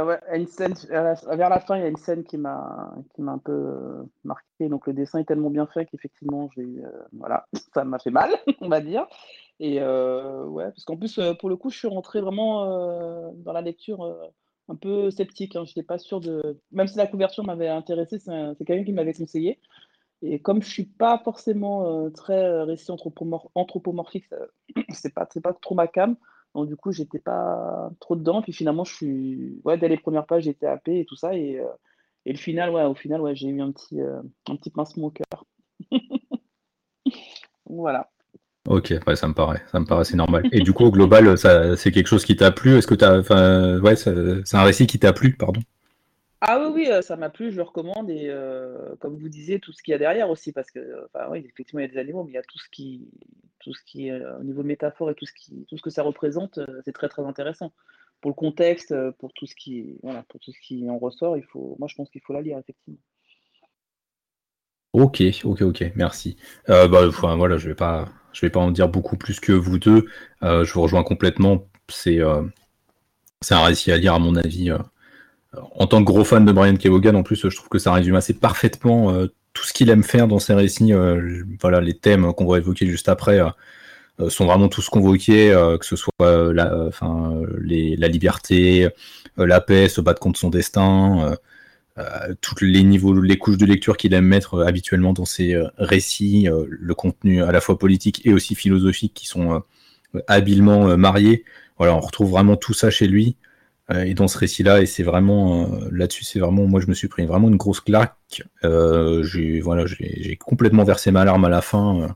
Ouais, 0.02 0.20
une 0.34 0.46
scène, 0.46 0.74
vers 0.88 1.48
la 1.48 1.60
fin, 1.60 1.76
il 1.76 1.82
y 1.82 1.84
a 1.84 1.88
une 1.88 1.96
scène 1.96 2.24
qui 2.24 2.36
m'a 2.36 2.92
un 3.18 3.38
peu 3.38 4.04
marqué. 4.24 4.68
Donc 4.68 4.86
le 4.86 4.92
dessin 4.92 5.20
est 5.20 5.24
tellement 5.24 5.50
bien 5.50 5.66
fait 5.66 5.86
qu'effectivement, 5.86 6.48
j'ai 6.56 6.66
voilà, 7.12 7.46
ça 7.74 7.84
m'a 7.84 7.98
fait 7.98 8.10
mal, 8.10 8.30
on 8.60 8.68
va 8.68 8.80
dire. 8.80 9.06
Et 9.58 9.80
ouais, 9.80 10.64
parce 10.64 10.84
qu'en 10.84 10.96
plus, 10.96 11.20
pour 11.38 11.48
le 11.48 11.56
coup, 11.56 11.70
je 11.70 11.78
suis 11.78 11.88
rentré 11.88 12.20
vraiment 12.20 13.32
dans 13.34 13.52
la 13.52 13.62
lecture 13.62 14.30
un 14.68 14.76
peu 14.76 15.10
sceptique. 15.10 15.56
Hein. 15.56 15.64
Je 15.64 15.70
n'étais 15.70 15.82
pas 15.82 15.98
sûr 15.98 16.20
de. 16.20 16.58
Même 16.72 16.86
si 16.86 16.96
la 16.96 17.06
couverture 17.06 17.44
m'avait 17.44 17.68
intéressé, 17.68 18.18
c'est 18.18 18.64
quelqu'un 18.64 18.84
qui 18.84 18.92
m'avait 18.92 19.14
conseillé. 19.14 19.58
Et 20.22 20.38
comme 20.38 20.62
je 20.62 20.68
ne 20.68 20.72
suis 20.72 20.84
pas 20.84 21.18
forcément 21.18 21.86
euh, 21.86 22.10
très 22.10 22.44
euh, 22.44 22.64
récit 22.64 22.90
anthropomorphique, 22.90 24.26
c'est 24.90 25.14
pas, 25.14 25.26
pas 25.42 25.52
trop 25.54 25.74
ma 25.74 25.86
cam. 25.86 26.16
Donc 26.54 26.68
du 26.68 26.76
coup, 26.76 26.92
j'étais 26.92 27.18
pas 27.18 27.90
trop 28.00 28.16
dedans. 28.16 28.42
Puis 28.42 28.52
finalement, 28.52 28.84
je 28.84 28.94
suis. 28.94 29.60
Ouais, 29.64 29.78
dès 29.78 29.88
les 29.88 29.98
premières 29.98 30.26
pages, 30.26 30.44
j'étais 30.44 30.66
happé 30.66 31.00
et 31.00 31.04
tout 31.04 31.16
ça. 31.16 31.34
Et, 31.34 31.58
euh, 31.58 31.66
et 32.26 32.32
le 32.32 32.38
final, 32.38 32.70
ouais, 32.70 32.84
au 32.84 32.94
final, 32.94 33.20
ouais, 33.20 33.34
j'ai 33.34 33.48
eu 33.48 33.60
un 33.60 33.72
petit, 33.72 34.00
un 34.00 34.56
petit 34.56 34.70
pincement 34.70 35.06
au 35.06 35.10
cœur. 35.10 35.44
voilà. 37.66 38.10
Ok, 38.68 38.94
ouais, 39.06 39.16
ça 39.16 39.26
me 39.26 39.32
paraît, 39.32 39.62
ça 39.72 39.80
me 39.80 39.86
paraît 39.86 40.02
assez 40.02 40.16
normal. 40.16 40.46
Et 40.52 40.60
du 40.60 40.72
coup, 40.72 40.84
au 40.84 40.90
global, 40.90 41.36
ça, 41.38 41.76
c'est 41.76 41.90
quelque 41.90 42.08
chose 42.08 42.24
qui 42.24 42.36
t'a 42.36 42.52
plu? 42.52 42.76
Est-ce 42.76 42.86
que 42.86 42.94
t'as, 42.94 43.18
enfin, 43.18 43.80
ouais, 43.80 43.96
c'est 43.96 44.54
un 44.54 44.62
récit 44.62 44.86
qui 44.86 44.98
t'a 44.98 45.12
plu, 45.14 45.34
pardon? 45.34 45.60
Ah 46.42 46.58
oui, 46.60 46.72
oui, 46.74 46.90
euh, 46.90 47.02
ça 47.02 47.16
m'a 47.16 47.30
plu, 47.30 47.50
je 47.50 47.56
le 47.56 47.62
recommande. 47.62 48.10
Et 48.10 48.28
euh, 48.28 48.94
comme 49.00 49.16
vous 49.16 49.28
disiez, 49.28 49.60
tout 49.60 49.72
ce 49.72 49.82
qu'il 49.82 49.92
y 49.92 49.94
a 49.94 49.98
derrière 49.98 50.28
aussi, 50.30 50.52
parce 50.52 50.70
que, 50.70 51.06
enfin, 51.06 51.26
oui, 51.30 51.44
effectivement, 51.46 51.80
il 51.80 51.84
y 51.86 51.88
a 51.88 51.92
des 51.92 51.98
animaux, 51.98 52.22
mais 52.24 52.32
il 52.32 52.34
y 52.34 52.38
a 52.38 52.42
tout 52.42 52.58
ce 52.58 52.68
qui, 52.70 53.08
tout 53.60 53.74
ce 53.74 53.82
qui 53.84 54.08
est 54.08 54.24
au 54.40 54.44
niveau 54.44 54.62
métaphore 54.62 55.10
et 55.10 55.14
tout 55.14 55.26
ce 55.26 55.32
qui, 55.32 55.66
tout 55.68 55.76
ce 55.76 55.82
que 55.82 55.90
ça 55.90 56.02
représente, 56.02 56.58
euh, 56.58 56.80
c'est 56.84 56.92
très, 56.92 57.08
très 57.08 57.22
intéressant. 57.22 57.72
Pour 58.20 58.30
le 58.30 58.34
contexte, 58.34 58.94
pour 59.18 59.32
tout 59.32 59.46
ce 59.46 59.54
qui, 59.54 59.96
voilà, 60.02 60.24
pour 60.28 60.40
tout 60.40 60.52
ce 60.52 60.60
qui 60.60 60.88
en 60.90 60.98
ressort, 60.98 61.38
il 61.38 61.44
faut, 61.44 61.76
moi, 61.78 61.88
je 61.88 61.94
pense 61.94 62.10
qu'il 62.10 62.20
faut 62.20 62.34
la 62.34 62.42
lire 62.42 62.58
effectivement. 62.58 62.98
Ok, 64.92 65.22
ok, 65.44 65.62
ok, 65.62 65.92
merci. 65.94 66.36
bah, 66.66 67.08
voilà, 67.08 67.56
je 67.56 67.68
vais 67.68 67.74
pas 67.74 68.08
je 68.32 68.40
vais 68.42 68.50
pas 68.50 68.60
en 68.60 68.70
dire 68.70 68.88
beaucoup 68.88 69.16
plus 69.16 69.40
que 69.40 69.52
vous 69.52 69.78
deux. 69.78 70.06
Euh, 70.42 70.64
je 70.64 70.72
vous 70.72 70.82
rejoins 70.82 71.02
complètement. 71.02 71.66
C'est 71.88 72.20
euh, 72.20 72.42
c'est 73.40 73.54
un 73.54 73.64
récit 73.64 73.92
à 73.92 73.96
lire, 73.96 74.14
à 74.14 74.18
mon 74.18 74.36
avis. 74.36 74.70
Euh. 74.70 74.78
En 75.72 75.86
tant 75.86 76.00
que 76.00 76.04
gros 76.04 76.24
fan 76.24 76.44
de 76.44 76.52
Brian 76.52 76.76
Kevogan, 76.76 77.16
en 77.16 77.22
plus, 77.22 77.48
je 77.48 77.56
trouve 77.56 77.68
que 77.68 77.78
ça 77.78 77.92
résume 77.92 78.14
assez 78.14 78.34
parfaitement 78.34 79.12
tout 79.52 79.64
ce 79.64 79.72
qu'il 79.72 79.90
aime 79.90 80.04
faire 80.04 80.28
dans 80.28 80.38
ses 80.38 80.54
récits. 80.54 80.92
voilà, 81.60 81.80
les 81.80 81.94
thèmes 81.94 82.32
qu'on 82.34 82.46
va 82.46 82.58
évoquer 82.58 82.86
juste 82.86 83.08
après 83.08 83.40
sont 84.28 84.46
vraiment 84.46 84.68
tous 84.68 84.88
convoqués, 84.88 85.50
que 85.80 85.86
ce 85.86 85.96
soit 85.96 86.12
la, 86.52 86.90
la 87.00 88.08
liberté, 88.08 88.88
la 89.36 89.60
paix, 89.60 89.88
se 89.88 90.00
battre 90.00 90.20
contre 90.20 90.38
son 90.38 90.50
destin, 90.50 91.36
euh, 92.00 92.34
tous 92.40 92.64
les 92.64 92.82
niveaux, 92.82 93.20
les 93.20 93.36
couches 93.36 93.58
de 93.58 93.66
lecture 93.66 93.96
qu'il 93.96 94.14
aime 94.14 94.26
mettre 94.26 94.54
euh, 94.54 94.66
habituellement 94.66 95.12
dans 95.12 95.24
ses 95.24 95.54
euh, 95.54 95.68
récits, 95.76 96.48
le 96.68 96.94
contenu 96.94 97.42
à 97.42 97.52
la 97.52 97.60
fois 97.60 97.78
politique 97.78 98.24
et 98.24 98.32
aussi 98.32 98.54
philosophique 98.54 99.12
qui 99.14 99.26
sont 99.26 99.62
habilement 100.26 100.96
mariés. 100.96 101.44
Voilà, 101.78 101.94
on 101.94 102.00
retrouve 102.00 102.30
vraiment 102.30 102.56
tout 102.56 102.74
ça 102.74 102.90
chez 102.90 103.06
lui 103.06 103.36
et 103.94 104.14
dans 104.14 104.28
ce 104.28 104.38
récit-là, 104.38 104.80
et 104.80 104.86
c'est 104.86 105.02
vraiment 105.02 105.68
là-dessus, 105.90 106.24
c'est 106.24 106.38
vraiment, 106.38 106.66
moi 106.66 106.80
je 106.80 106.86
me 106.86 106.94
suis 106.94 107.08
pris 107.08 107.26
vraiment 107.26 107.48
une 107.48 107.56
grosse 107.56 107.80
claque. 107.80 108.14
j'ai 108.62 109.60
voilà, 109.60 109.84
j'ai 109.86 110.36
complètement 110.36 110.84
versé 110.84 111.10
ma 111.10 111.24
larme 111.24 111.44
à 111.44 111.48
la 111.48 111.60
fin. 111.60 112.14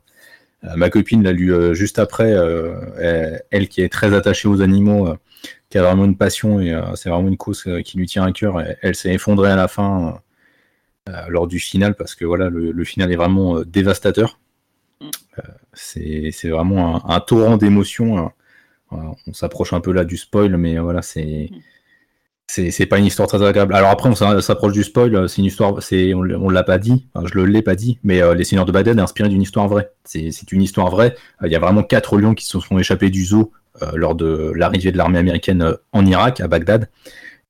ma 0.75 0.89
copine 0.89 1.23
l'a 1.23 1.33
lu 1.33 1.53
juste 1.75 1.99
après, 1.99 2.33
elle, 3.51 3.67
qui 3.67 3.81
est 3.81 3.89
très 3.89 4.13
attachée 4.13 4.47
aux 4.47 4.61
animaux, 4.61 5.15
qui 5.69 5.77
a 5.77 5.83
vraiment 5.83 6.05
une 6.05 6.17
passion 6.17 6.59
et 6.59 6.73
euh, 6.73 6.95
c'est 6.95 7.09
vraiment 7.09 7.27
une 7.27 7.37
cause 7.37 7.63
euh, 7.67 7.81
qui 7.81 7.97
lui 7.97 8.07
tient 8.07 8.23
à 8.23 8.31
cœur. 8.31 8.61
elle 8.81 8.95
s'est 8.95 9.13
effondrée 9.13 9.51
à 9.51 9.55
la 9.55 9.67
fin 9.67 10.21
euh, 11.09 11.25
lors 11.27 11.47
du 11.47 11.59
final 11.59 11.95
parce 11.95 12.15
que 12.15 12.25
voilà, 12.25 12.49
le, 12.49 12.83
final 12.83 13.11
est 13.11 13.15
vraiment 13.15 13.61
dévastateur. 13.61 14.39
Mm. 15.01 15.09
c'est 15.73 16.49
vraiment 16.49 17.09
un, 17.09 17.19
torrent 17.19 17.57
d'émotions. 17.57 18.31
On 19.27 19.33
s'approche 19.33 19.73
un 19.73 19.79
peu 19.79 19.91
là 19.91 20.05
du 20.05 20.17
spoil, 20.17 20.57
mais 20.57 20.77
voilà, 20.77 21.01
c'est. 21.01 21.49
Mm. 21.51 21.59
C'est 22.47 22.85
pas 22.85 22.99
une 22.99 23.05
histoire 23.05 23.27
très 23.27 23.41
agréable. 23.43 23.73
Alors 23.73 23.89
après, 23.89 24.07
on 24.07 24.13
s'approche 24.13 24.71
du 24.71 24.83
spoil. 24.83 25.27
C'est 25.27 25.39
une 25.39 25.45
histoire. 25.45 25.81
C'est 25.81 26.13
on, 26.13 26.19
on 26.19 26.49
l'a 26.49 26.61
pas 26.61 26.77
dit. 26.77 27.07
je 27.25 27.33
le 27.33 27.45
l'ai 27.45 27.63
pas 27.63 27.75
dit. 27.75 27.97
Mais 28.03 28.21
Les 28.35 28.43
Seigneurs 28.43 28.67
de 28.67 28.71
Baden 28.71 28.99
est 28.99 29.01
inspiré 29.01 29.29
d'une 29.29 29.41
histoire 29.41 29.67
vraie. 29.67 29.89
C'est 30.03 30.51
une 30.51 30.61
histoire 30.61 30.91
vraie. 30.91 31.15
Il 31.43 31.51
y 31.51 31.55
a 31.55 31.59
vraiment 31.59 31.81
quatre 31.81 32.17
lions 32.17 32.35
qui 32.35 32.45
se 32.45 32.59
sont 32.59 32.77
échappés 32.77 33.09
du 33.09 33.25
zoo 33.25 33.51
euh, 33.83 33.91
lors 33.95 34.15
de 34.15 34.53
l'arrivée 34.55 34.93
de 34.93 34.97
l'armée 34.97 35.19
américaine 35.19 35.61
euh, 35.61 35.73
en 35.91 36.05
Irak, 36.05 36.39
à 36.39 36.47
Bagdad. 36.47 36.89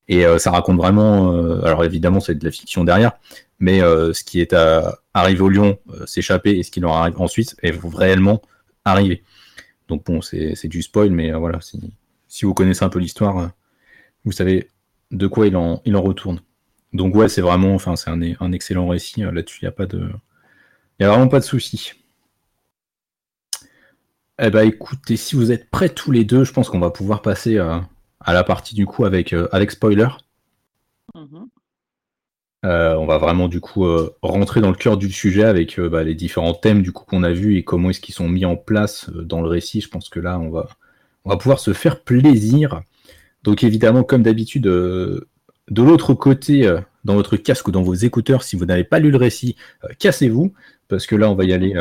Et 0.08 0.26
euh, 0.26 0.40
ça 0.40 0.50
raconte 0.50 0.78
vraiment, 0.78 1.32
alors 1.64 1.84
évidemment 1.84 2.20
c'est 2.20 2.36
de 2.36 2.46
la 2.46 2.52
fiction 2.52 2.84
derrière, 2.84 3.14
mais 3.60 3.80
ce 3.80 4.24
qui 4.24 4.40
est 4.40 4.56
arrivé 5.16 5.42
au 5.42 5.50
Lyon, 5.50 5.80
s'échapper 6.06 6.52
et 6.52 6.64
ce 6.64 6.70
qui 6.70 6.80
leur 6.80 6.94
arrive 6.94 7.20
ensuite 7.20 7.56
est 7.64 7.74
réellement 7.96 8.42
arrivé. 8.86 9.24
Donc 9.88 10.06
bon, 10.06 10.22
c'est 10.22 10.68
du 10.68 10.82
spoil, 10.82 11.12
mais 11.12 11.32
voilà, 11.32 11.60
si, 11.62 12.46
vous 12.46 12.54
connaissez 12.54 12.84
un 12.84 12.90
peu 12.90 13.00
l'histoire, 13.00 13.52
vous 14.24 14.32
savez 14.32 14.70
de 15.12 15.28
quoi 15.28 15.48
il 15.48 15.56
en, 15.56 15.82
il 15.86 15.96
en 15.96 16.02
retourne. 16.02 16.42
Donc 16.94 17.16
ouais, 17.16 17.30
c'est 17.30 17.42
vraiment, 17.42 17.76
enfin 17.76 17.96
c'est 17.96 18.10
un, 18.10 18.52
excellent 18.52 18.88
récit. 18.88 19.22
Là-dessus, 19.22 19.60
il 19.62 19.66
n'y 19.66 19.70
a 19.70 19.72
pas 19.72 19.86
de, 19.86 20.10
il 21.00 21.06
a 21.06 21.10
vraiment 21.10 21.28
pas 21.28 21.40
de 21.40 21.46
souci. 21.46 21.94
Eh 24.40 24.50
ben 24.50 24.68
écoutez, 24.68 25.16
si 25.18 25.36
vous 25.36 25.52
êtes 25.52 25.70
prêts 25.70 25.90
tous 25.90 26.12
les 26.12 26.26
deux, 26.26 26.44
je 26.44 26.52
pense 26.52 26.70
qu'on 26.70 26.80
va 26.80 26.90
pouvoir 26.92 27.22
passer 27.22 27.58
euh, 27.58 27.80
à 28.20 28.34
la 28.34 28.44
partie 28.44 28.76
du 28.76 28.86
coup 28.86 29.06
avec, 29.06 29.34
euh, 29.34 29.48
spoiler. 29.70 30.08
Mhm. 31.14 31.48
Euh, 32.66 32.96
on 32.96 33.06
va 33.06 33.18
vraiment 33.18 33.48
du 33.48 33.62
coup 33.62 33.86
rentrer 34.22 34.60
dans 34.60 34.70
le 34.70 34.76
cœur 34.76 34.98
du 34.98 35.12
sujet 35.12 35.44
avec 35.44 35.80
bah, 35.80 36.04
les 36.04 36.16
différents 36.16 36.54
thèmes 36.54 36.82
du 36.82 36.92
coup 36.92 37.06
qu'on 37.06 37.24
a 37.24 37.32
vus 37.32 37.58
et 37.58 37.64
comment 37.64 37.92
est-ce 37.92 38.02
qu'ils 38.02 38.16
sont 38.16 38.28
mis 38.28 38.46
en 38.46 38.56
place 38.56 39.10
dans 39.12 39.42
le 39.42 39.48
récit. 39.48 39.82
Je 39.82 39.90
pense 39.90 40.10
que 40.10 40.20
là 40.20 40.40
on 40.40 40.50
va, 40.50 40.68
on 41.26 41.30
va 41.30 41.38
pouvoir 41.38 41.60
se 41.60 41.74
faire 41.74 42.02
plaisir. 42.02 42.82
Donc 43.44 43.64
évidemment, 43.64 44.04
comme 44.04 44.24
d'habitude, 44.24 44.64
de 44.64 45.28
l'autre 45.70 46.14
côté, 46.16 46.68
dans 47.04 47.14
votre 47.14 47.38
casque 47.38 47.68
ou 47.68 47.72
dans 47.72 47.84
vos 47.84 47.94
écouteurs, 47.94 48.42
si 48.42 48.56
vous 48.56 48.66
n'avez 48.66 48.84
pas 48.84 49.00
lu 49.00 49.12
le 49.12 49.18
récit, 49.18 49.56
cassez-vous, 50.00 50.54
parce 50.88 51.06
que 51.06 51.16
là 51.16 51.30
on 51.30 51.36
va 51.36 51.44
y 51.44 51.54
aller, 51.54 51.76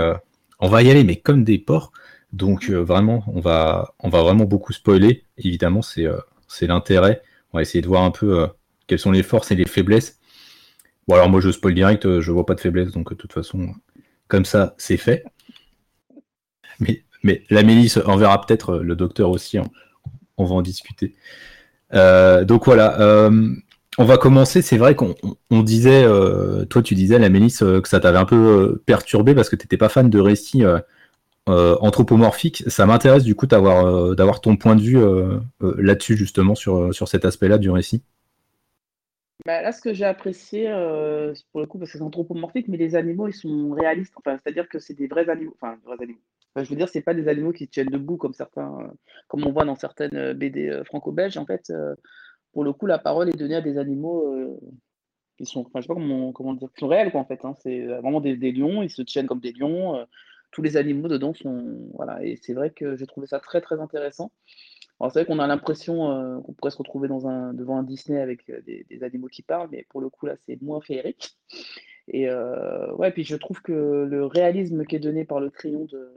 on 0.60 0.68
va 0.68 0.82
y 0.82 0.90
aller, 0.90 1.04
mais 1.04 1.16
comme 1.16 1.44
des 1.44 1.58
porcs. 1.58 1.92
Donc 2.34 2.68
euh, 2.68 2.82
vraiment, 2.82 3.22
on 3.28 3.40
va, 3.40 3.94
on 4.00 4.08
va 4.08 4.22
vraiment 4.22 4.44
beaucoup 4.44 4.72
spoiler. 4.72 5.24
Évidemment, 5.38 5.82
c'est 5.82 6.06
euh, 6.06 6.18
c'est 6.48 6.66
l'intérêt. 6.66 7.22
On 7.52 7.58
va 7.58 7.62
essayer 7.62 7.80
de 7.80 7.86
voir 7.86 8.02
un 8.02 8.10
peu 8.10 8.40
euh, 8.40 8.46
quelles 8.88 8.98
sont 8.98 9.12
les 9.12 9.22
forces 9.22 9.52
et 9.52 9.54
les 9.54 9.66
faiblesses. 9.66 10.18
Bon 11.06 11.14
alors 11.16 11.28
moi 11.28 11.40
je 11.40 11.50
spoil 11.50 11.74
direct, 11.74 12.20
je 12.20 12.32
vois 12.32 12.46
pas 12.46 12.54
de 12.54 12.60
faiblesse, 12.60 12.92
donc 12.92 13.10
de 13.10 13.14
toute 13.14 13.32
façon, 13.32 13.74
comme 14.28 14.44
ça, 14.44 14.74
c'est 14.78 14.96
fait. 14.96 15.24
Mais, 16.80 17.42
la 17.48 17.62
Mélisse 17.62 17.98
enverra 18.04 18.40
peut-être 18.44 18.78
le 18.78 18.96
docteur 18.96 19.30
aussi, 19.30 19.56
hein. 19.56 19.64
on 20.36 20.44
va 20.44 20.54
en 20.56 20.62
discuter. 20.62 21.14
donc 21.92 22.64
voilà, 22.66 23.30
on 23.98 24.04
va 24.04 24.18
commencer. 24.18 24.60
C'est 24.62 24.76
vrai 24.76 24.94
qu'on 24.94 25.14
disait, 25.62 26.04
toi 26.68 26.82
tu 26.82 26.94
disais, 26.94 27.18
la 27.18 27.28
Mélisse, 27.30 27.58
que 27.60 27.88
ça 27.88 28.00
t'avait 28.00 28.18
un 28.18 28.24
peu 28.24 28.82
perturbé 28.86 29.34
parce 29.34 29.48
que 29.48 29.56
tu 29.56 29.64
n'étais 29.64 29.76
pas 29.78 29.88
fan 29.88 30.10
de 30.10 30.18
récits 30.20 30.64
anthropomorphique. 31.46 32.64
Ça 32.66 32.86
m'intéresse 32.86 33.24
du 33.24 33.34
coup 33.34 33.46
d'avoir 33.46 34.40
ton 34.40 34.56
point 34.56 34.76
de 34.76 34.82
vue 34.82 35.00
là-dessus 35.60 36.16
justement 36.16 36.54
sur 36.54 37.08
cet 37.08 37.24
aspect-là 37.24 37.58
du 37.58 37.70
récit. 37.70 38.02
Bah, 39.46 39.60
là, 39.60 39.72
ce 39.72 39.82
que 39.82 39.92
j'ai 39.92 40.06
apprécié, 40.06 40.68
pour 41.52 41.60
le 41.60 41.66
coup, 41.66 41.78
parce 41.78 41.92
que 41.92 41.98
c'est 41.98 42.04
anthropomorphique, 42.04 42.68
mais 42.68 42.78
les 42.78 42.96
animaux, 42.96 43.28
ils 43.28 43.34
sont 43.34 43.70
réalistes. 43.72 44.14
Enfin, 44.16 44.38
c'est-à-dire 44.42 44.68
que 44.68 44.78
c'est 44.78 44.94
des 44.94 45.06
vrais 45.06 45.28
animaux. 45.28 45.54
Enfin, 45.60 45.78
vrais 45.84 46.02
animaux. 46.02 46.20
je 46.56 46.62
veux 46.62 46.76
dire, 46.76 46.88
c'est 46.88 47.02
pas 47.02 47.12
des 47.12 47.28
animaux 47.28 47.52
qui 47.52 47.68
tiennent 47.68 47.90
debout 47.90 48.16
comme 48.16 48.32
certains, 48.32 48.92
comme 49.28 49.46
on 49.46 49.52
voit 49.52 49.66
dans 49.66 49.76
certaines 49.76 50.32
BD 50.32 50.82
franco-belges. 50.86 51.36
En 51.36 51.44
fait, 51.44 51.70
pour 52.52 52.64
le 52.64 52.72
coup, 52.72 52.86
la 52.86 52.98
parole 52.98 53.28
est 53.28 53.36
donnée 53.36 53.56
à 53.56 53.60
des 53.60 53.76
animaux 53.76 54.58
qui 55.36 55.44
sont, 55.44 55.60
enfin, 55.60 55.80
je 55.80 55.82
sais 55.82 55.88
pas 55.88 55.94
comment 55.94 56.54
dire, 56.54 56.68
qui 56.74 56.80
sont 56.80 56.88
réels, 56.88 57.10
quoi, 57.10 57.20
en 57.20 57.26
fait. 57.26 57.44
Hein. 57.44 57.54
C'est 57.62 57.84
vraiment 57.84 58.22
des, 58.22 58.36
des, 58.36 58.52
lions, 58.52 58.82
ils 58.82 58.90
se 58.90 59.02
tiennent 59.02 59.26
comme 59.26 59.40
des 59.40 59.52
lions. 59.52 60.06
tous 60.52 60.62
les 60.62 60.78
animaux 60.78 61.08
dedans 61.08 61.34
sont, 61.34 61.90
voilà. 61.92 62.24
Et 62.24 62.36
c'est 62.36 62.54
vrai 62.54 62.70
que 62.70 62.96
j'ai 62.96 63.06
trouvé 63.06 63.26
ça 63.26 63.40
très, 63.40 63.60
très 63.60 63.78
intéressant. 63.78 64.32
Alors 65.04 65.12
c'est 65.12 65.18
vrai 65.18 65.26
qu'on 65.26 65.38
a 65.38 65.46
l'impression 65.46 66.10
euh, 66.12 66.40
qu'on 66.40 66.54
pourrait 66.54 66.70
se 66.70 66.78
retrouver 66.78 67.08
dans 67.08 67.28
un, 67.28 67.52
devant 67.52 67.76
un 67.76 67.82
Disney 67.82 68.18
avec 68.18 68.48
euh, 68.48 68.62
des, 68.62 69.02
animaux 69.02 69.28
qui 69.28 69.42
parlent, 69.42 69.68
mais 69.70 69.84
pour 69.90 70.00
le 70.00 70.08
coup 70.08 70.24
là 70.24 70.34
c'est 70.46 70.58
moins 70.62 70.80
féerique. 70.80 71.36
Et 72.08 72.30
euh, 72.30 72.90
ouais, 72.94 73.10
puis 73.10 73.22
je 73.22 73.36
trouve 73.36 73.60
que 73.60 74.06
le 74.08 74.24
réalisme 74.24 74.86
qui 74.86 74.96
est 74.96 75.00
donné 75.00 75.26
par 75.26 75.40
le 75.40 75.50
crayon 75.50 75.84
de, 75.84 76.10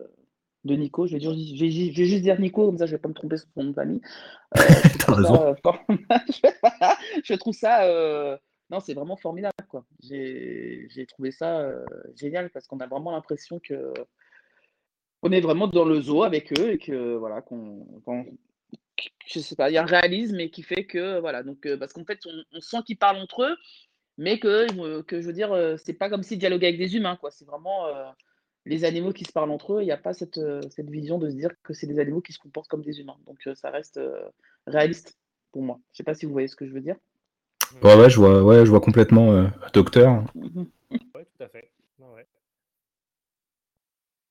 de 0.63 0.75
Nico, 0.75 1.05
je 1.05 1.15
vais, 1.15 1.19
dire, 1.19 1.33
je, 1.33 1.59
vais, 1.59 1.69
juste 1.69 2.21
dire 2.21 2.39
Nico, 2.39 2.65
comme 2.65 2.77
ça 2.77 2.85
je 2.85 2.91
vais 2.91 2.97
pas 2.97 3.09
me 3.09 3.13
tromper 3.13 3.35
sur 3.35 3.49
son 3.55 3.63
nom 3.63 3.71
de 3.71 3.75
famille. 3.75 3.99
je 7.25 7.33
trouve 7.33 7.55
ça, 7.55 8.39
non, 8.69 8.79
c'est 8.79 8.93
vraiment 8.93 9.17
formidable 9.17 9.53
quoi. 9.67 9.83
J'ai 10.01 11.05
trouvé 11.09 11.31
ça 11.31 11.69
génial 12.15 12.49
parce 12.51 12.67
qu'on 12.67 12.79
a 12.79 12.87
vraiment 12.87 13.11
l'impression 13.11 13.59
que 13.59 13.93
on 15.23 15.33
est 15.33 15.41
vraiment 15.41 15.67
dans 15.67 15.83
le 15.83 15.99
zoo 15.99 16.23
avec 16.23 16.57
eux 16.57 16.71
et 16.71 16.77
que 16.77 17.15
voilà 17.15 17.41
qu'on 17.41 17.85
je 19.27 19.39
sais 19.39 19.55
pas, 19.55 19.69
il 19.69 19.73
y 19.73 19.77
a 19.77 19.83
un 19.83 19.85
réalisme 19.85 20.39
et 20.39 20.49
qui 20.49 20.63
fait 20.63 20.85
que 20.85 21.19
voilà, 21.19 21.43
donc 21.43 21.65
euh, 21.65 21.77
parce 21.77 21.93
qu'en 21.93 22.05
fait 22.05 22.19
on, 22.25 22.61
sent 22.61 22.77
qu'ils 22.85 22.97
parlent 22.97 23.17
entre 23.17 23.43
eux, 23.43 23.57
mais 24.17 24.39
que, 24.39 24.67
euh, 24.79 25.03
que 25.03 25.21
je 25.21 25.27
veux 25.27 25.33
dire, 25.33 25.51
euh, 25.51 25.75
c'est 25.77 25.93
pas 25.93 26.09
comme 26.09 26.23
s'ils 26.23 26.39
dialoguaient 26.39 26.67
avec 26.67 26.79
des 26.79 26.95
humains, 26.95 27.17
quoi. 27.17 27.31
C'est 27.31 27.45
vraiment 27.45 27.87
les 28.65 28.83
animaux 28.83 29.13
qui 29.13 29.25
se 29.25 29.31
parlent 29.31 29.51
entre 29.51 29.75
eux. 29.75 29.81
Il 29.81 29.85
n'y 29.85 29.91
a 29.91 29.97
pas 29.97 30.13
cette, 30.13 30.39
cette 30.71 30.89
vision 30.89 31.17
de 31.19 31.29
se 31.29 31.35
dire 31.35 31.51
que 31.63 31.73
c'est 31.73 31.87
des 31.87 31.99
animaux 31.99 32.21
qui 32.21 32.33
se 32.33 32.39
comportent 32.39 32.67
comme 32.67 32.83
des 32.83 32.99
humains. 32.99 33.17
Donc 33.25 33.47
ça 33.55 33.69
reste 33.69 33.99
réaliste 34.65 35.17
pour 35.51 35.61
moi. 35.61 35.79
Je 35.91 35.97
sais 35.97 36.03
pas 36.03 36.15
si 36.15 36.25
vous 36.25 36.31
voyez 36.31 36.47
ce 36.47 36.55
que 36.55 36.65
je 36.65 36.73
veux 36.73 36.81
dire. 36.81 36.95
Ouais, 37.81 37.95
ouais, 37.95 38.09
je 38.09 38.17
vois, 38.17 38.43
ouais, 38.43 38.65
je 38.65 38.69
vois 38.69 38.81
complètement, 38.81 39.49
docteur. 39.73 40.23
Oui, 40.89 40.99
tout 41.37 41.43
à 41.43 41.49
fait. 41.49 41.69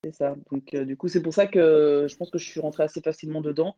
C'est 0.02 0.14
ça. 0.14 0.36
Donc, 0.50 0.74
du 0.74 0.96
coup, 0.96 1.08
c'est 1.08 1.20
pour 1.20 1.34
ça 1.34 1.46
que 1.46 2.06
je 2.08 2.16
pense 2.16 2.30
que 2.30 2.38
je 2.38 2.46
suis 2.46 2.60
rentré 2.60 2.82
assez 2.82 3.02
facilement 3.02 3.42
dedans. 3.42 3.76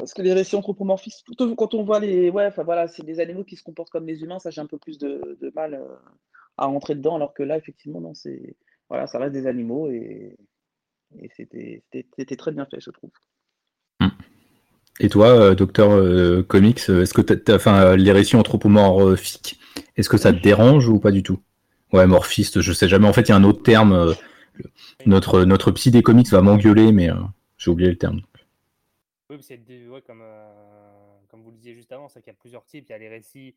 Parce 0.00 0.14
que 0.14 0.22
les 0.22 0.32
récits 0.32 0.56
anthropomorphiques, 0.56 1.24
quand 1.36 1.74
on 1.74 1.84
voit 1.84 2.00
les. 2.00 2.30
Ouais, 2.30 2.46
enfin 2.46 2.62
voilà, 2.62 2.88
c'est 2.88 3.04
des 3.04 3.20
animaux 3.20 3.44
qui 3.44 3.56
se 3.56 3.62
comportent 3.62 3.90
comme 3.90 4.06
des 4.06 4.22
humains, 4.22 4.38
ça 4.38 4.50
j'ai 4.50 4.60
un 4.60 4.66
peu 4.66 4.78
plus 4.78 4.98
de, 4.98 5.38
mal 5.54 5.74
euh, 5.74 5.96
à 6.56 6.66
rentrer 6.66 6.94
dedans, 6.94 7.16
alors 7.16 7.34
que 7.34 7.42
là, 7.42 7.56
effectivement, 7.56 8.00
non, 8.00 8.14
c'est. 8.14 8.56
Voilà, 8.88 9.06
ça 9.06 9.18
reste 9.18 9.32
des 9.32 9.46
animaux 9.46 9.88
et, 9.90 10.36
c'était 11.36 11.82
très 12.36 12.52
bien 12.52 12.66
fait, 12.66 12.80
je 12.80 12.90
trouve. 12.90 13.10
Hmm. 14.00 14.08
Et 14.98 15.08
toi, 15.08 15.28
euh, 15.28 15.54
docteur 15.54 15.92
euh, 15.92 16.42
Comics, 16.42 16.88
est-ce 16.88 17.14
que 17.14 17.54
enfin, 17.54 17.96
les 17.96 18.12
récits 18.12 18.36
anthropomorphiques, 18.36 19.60
est-ce 19.96 20.08
que 20.08 20.16
ça 20.16 20.32
te 20.32 20.42
dérange 20.42 20.88
ou 20.88 20.98
pas 20.98 21.12
du 21.12 21.22
tout? 21.22 21.40
Ouais, 21.92 22.06
morphiste, 22.06 22.60
je 22.60 22.72
sais 22.72 22.88
jamais. 22.88 23.06
En 23.06 23.12
fait, 23.12 23.22
il 23.22 23.28
y 23.28 23.32
a 23.32 23.36
un 23.36 23.44
autre 23.44 23.62
terme. 23.62 24.14
notre, 25.06 25.44
notre 25.44 25.70
psy 25.72 25.90
des 25.90 26.02
comics 26.02 26.28
va 26.28 26.40
m'engueuler, 26.40 26.92
mais 26.92 27.10
j'ai 27.58 27.70
oublié 27.70 27.90
le 27.90 27.96
terme. 27.96 28.22
Oui, 29.30 29.40
c'est 29.44 29.62
comme, 30.04 30.22
euh, 30.22 31.20
comme 31.28 31.42
vous 31.44 31.52
le 31.52 31.56
disiez 31.56 31.76
juste 31.76 31.92
avant, 31.92 32.08
c'est 32.08 32.20
qu'il 32.20 32.32
y 32.32 32.34
a 32.34 32.38
plusieurs 32.38 32.64
types. 32.66 32.86
Il 32.88 32.90
y 32.90 32.94
a 32.96 32.98
les 32.98 33.08
récits 33.08 33.56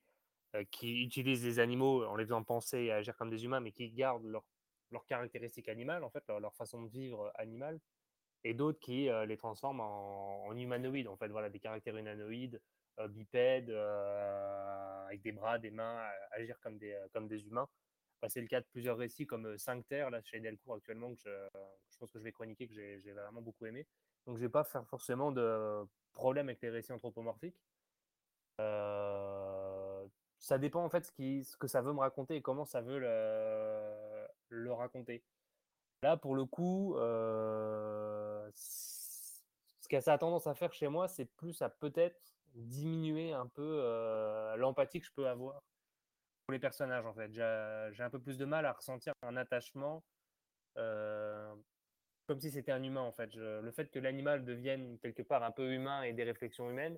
euh, 0.55 0.63
qui 0.69 1.03
utilisent 1.03 1.41
des 1.41 1.57
animaux 1.57 2.05
en 2.05 2.15
les 2.15 2.25
faisant 2.25 2.43
penser 2.43 2.77
et 2.83 2.91
agir 2.91 3.17
comme 3.17 3.31
des 3.31 3.43
humains, 3.43 3.59
mais 3.59 3.71
qui 3.71 3.89
gardent 3.89 4.27
leur, 4.27 4.45
leur 4.91 5.03
caractéristique 5.07 5.67
animale, 5.69 6.03
en 6.03 6.11
fait, 6.11 6.23
leur, 6.27 6.53
façon 6.53 6.83
de 6.83 6.89
vivre 6.89 7.31
animale, 7.35 7.79
et 8.43 8.53
d'autres 8.53 8.79
qui 8.79 9.09
euh, 9.09 9.25
les 9.25 9.35
transforment 9.35 9.81
en, 9.81 10.55
humanoïdes, 10.55 11.07
en 11.07 11.17
fait, 11.17 11.29
voilà, 11.29 11.49
des 11.49 11.59
caractères 11.59 11.97
humanoïdes, 11.97 12.61
bipèdes, 13.09 13.71
avec 13.71 15.23
des 15.23 15.31
bras, 15.31 15.57
des 15.57 15.71
mains, 15.71 16.07
agir 16.33 16.59
comme 16.59 16.77
des, 16.77 16.95
comme 17.13 17.27
des 17.27 17.47
humains. 17.47 17.67
Bah, 18.21 18.29
c'est 18.29 18.41
le 18.41 18.47
cas 18.47 18.61
de 18.61 18.67
plusieurs 18.71 18.97
récits 18.97 19.25
comme 19.25 19.57
5 19.57 19.87
Terres, 19.87 20.11
là, 20.11 20.21
chez 20.21 20.39
Delcourt 20.39 20.75
actuellement, 20.75 21.15
que 21.15 21.21
je, 21.25 21.29
je 21.89 21.97
pense 21.97 22.11
que 22.11 22.19
je 22.19 22.23
vais 22.23 22.31
chroniquer, 22.31 22.67
que 22.67 22.75
j'ai 22.75 23.11
vraiment 23.11 23.41
beaucoup 23.41 23.65
aimé. 23.65 23.87
Donc, 24.25 24.37
je 24.37 24.41
vais 24.41 24.49
pas 24.49 24.63
faire 24.63 24.85
forcément 24.87 25.31
de 25.31 25.85
problème 26.13 26.47
avec 26.47 26.61
les 26.61 26.69
récits 26.69 26.93
anthropomorphiques. 26.93 27.57
Euh, 28.61 30.05
ça 30.39 30.57
dépend 30.57 30.83
en 30.83 30.89
fait 30.89 31.05
ce, 31.05 31.57
que 31.57 31.67
ça 31.67 31.81
veut 31.81 31.93
me 31.93 31.99
raconter 31.99 32.35
et 32.35 32.41
comment 32.41 32.65
ça 32.65 32.81
veut 32.81 32.99
le, 32.99 34.71
raconter. 34.71 35.23
Là, 36.03 36.17
pour 36.17 36.35
le 36.35 36.45
coup, 36.45 36.95
euh, 36.97 38.49
ce 38.53 39.87
que 39.89 39.99
ça 40.01 40.13
a 40.13 40.17
tendance 40.17 40.47
à 40.47 40.53
faire 40.53 40.73
chez 40.73 40.87
moi, 40.87 41.07
c'est 41.07 41.25
plus 41.25 41.61
à 41.61 41.69
peut-être 41.69 42.35
diminuer 42.55 43.33
un 43.33 43.47
peu 43.47 43.79
euh, 43.83 44.55
l'empathie 44.57 44.99
que 44.99 45.05
je 45.05 45.13
peux 45.13 45.27
avoir 45.27 45.63
pour 46.45 46.53
les 46.53 46.59
personnages. 46.59 47.05
En 47.05 47.13
fait, 47.13 47.31
j'ai 47.31 48.03
un 48.03 48.09
peu 48.09 48.19
plus 48.19 48.37
de 48.37 48.45
mal 48.45 48.65
à 48.65 48.73
ressentir 48.73 49.13
un 49.23 49.37
attachement 49.37 50.03
comme 52.25 52.39
si 52.39 52.51
c'était 52.51 52.71
un 52.71 52.83
humain 52.83 53.01
en 53.01 53.11
fait. 53.11 53.33
le 53.35 53.71
fait 53.71 53.89
que 53.91 53.99
l'animal 53.99 54.45
devienne 54.45 54.97
quelque 54.99 55.21
part 55.21 55.43
un 55.43 55.51
peu 55.51 55.73
humain 55.73 56.03
et 56.03 56.13
des 56.13 56.23
réflexions 56.23 56.69
humaines, 56.69 56.97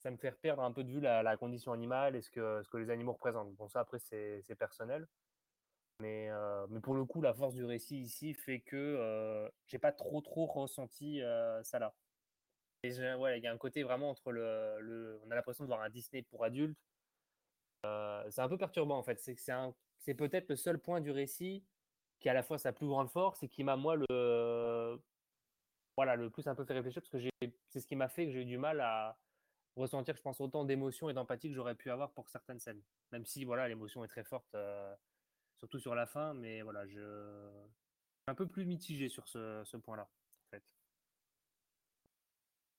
ça 0.00 0.10
me 0.10 0.16
fait 0.16 0.32
perdre 0.32 0.62
un 0.62 0.72
peu 0.72 0.82
de 0.82 0.90
vue 0.90 1.00
la, 1.00 1.36
condition 1.36 1.72
animale 1.72 2.16
et 2.16 2.22
ce 2.22 2.30
que, 2.30 2.62
ce 2.62 2.68
que 2.70 2.78
les 2.78 2.90
animaux 2.90 3.12
représentent. 3.12 3.54
Bon, 3.54 3.68
ça 3.68 3.80
après 3.80 3.98
c'est 3.98 4.54
personnel. 4.58 5.06
Mais, 6.00 6.30
euh, 6.30 6.66
mais 6.70 6.80
pour 6.80 6.94
le 6.94 7.04
coup, 7.04 7.20
la 7.20 7.34
force 7.34 7.54
du 7.54 7.64
récit 7.64 8.00
ici 8.00 8.32
fait 8.32 8.60
que 8.60 8.76
euh, 8.76 9.48
j'ai 9.66 9.78
pas 9.78 9.92
trop 9.92 10.22
trop 10.22 10.46
ressenti 10.46 11.22
euh, 11.22 11.62
ça 11.62 11.78
là. 11.78 11.94
Et 12.82 12.88
il 12.88 13.42
y 13.42 13.46
a 13.46 13.52
un 13.52 13.58
côté 13.58 13.82
vraiment 13.82 14.08
entre 14.08 14.32
le, 14.32 14.80
le 14.80 15.20
on 15.26 15.30
a 15.30 15.34
l'impression 15.34 15.64
de 15.64 15.68
voir 15.68 15.82
un 15.82 15.90
Disney 15.90 16.22
pour 16.22 16.44
adultes. 16.44 16.78
c'est 17.82 18.40
un 18.40 18.48
peu 18.48 18.56
perturbant 18.56 18.96
en 18.96 19.02
fait. 19.02 19.20
C'est 19.20 20.14
peut-être 20.14 20.48
le 20.48 20.56
seul 20.56 20.78
point 20.78 21.02
du 21.02 21.10
récit 21.10 21.62
qui 22.20 22.28
est 22.28 22.30
à 22.30 22.34
la 22.34 22.42
fois 22.42 22.58
sa 22.58 22.72
plus 22.72 22.86
grande 22.86 23.10
force 23.10 23.42
et 23.42 23.48
qui 23.48 23.64
m'a 23.64 23.76
moi 23.76 23.96
le 23.96 25.00
voilà 25.96 26.16
le 26.16 26.30
plus 26.30 26.46
un 26.46 26.54
peu 26.54 26.64
fait 26.64 26.74
réfléchir 26.74 27.02
parce 27.02 27.10
que 27.10 27.30
c'est 27.68 27.80
ce 27.80 27.86
qui 27.86 27.96
m'a 27.96 28.08
fait 28.08 28.26
que 28.26 28.32
j'ai 28.32 28.42
eu 28.42 28.44
du 28.44 28.58
mal 28.58 28.80
à 28.80 29.18
ressentir 29.76 30.16
je 30.16 30.22
pense 30.22 30.40
autant 30.40 30.64
d'émotion 30.64 31.10
et 31.10 31.14
d'empathie 31.14 31.48
que 31.48 31.54
j'aurais 31.54 31.74
pu 31.74 31.90
avoir 31.90 32.10
pour 32.12 32.28
certaines 32.28 32.60
scènes 32.60 32.82
même 33.12 33.24
si 33.24 33.44
voilà 33.44 33.68
l'émotion 33.68 34.04
est 34.04 34.08
très 34.08 34.24
forte 34.24 34.54
euh, 34.54 34.94
surtout 35.58 35.78
sur 35.80 35.94
la 35.94 36.06
fin 36.06 36.34
mais 36.34 36.62
voilà 36.62 36.86
je 36.86 37.48
un 38.28 38.34
peu 38.34 38.46
plus 38.46 38.66
mitigé 38.66 39.08
sur 39.08 39.26
ce, 39.28 39.62
ce 39.64 39.76
point 39.76 39.96
là 39.96 40.02
en 40.02 40.56
fait 40.56 40.64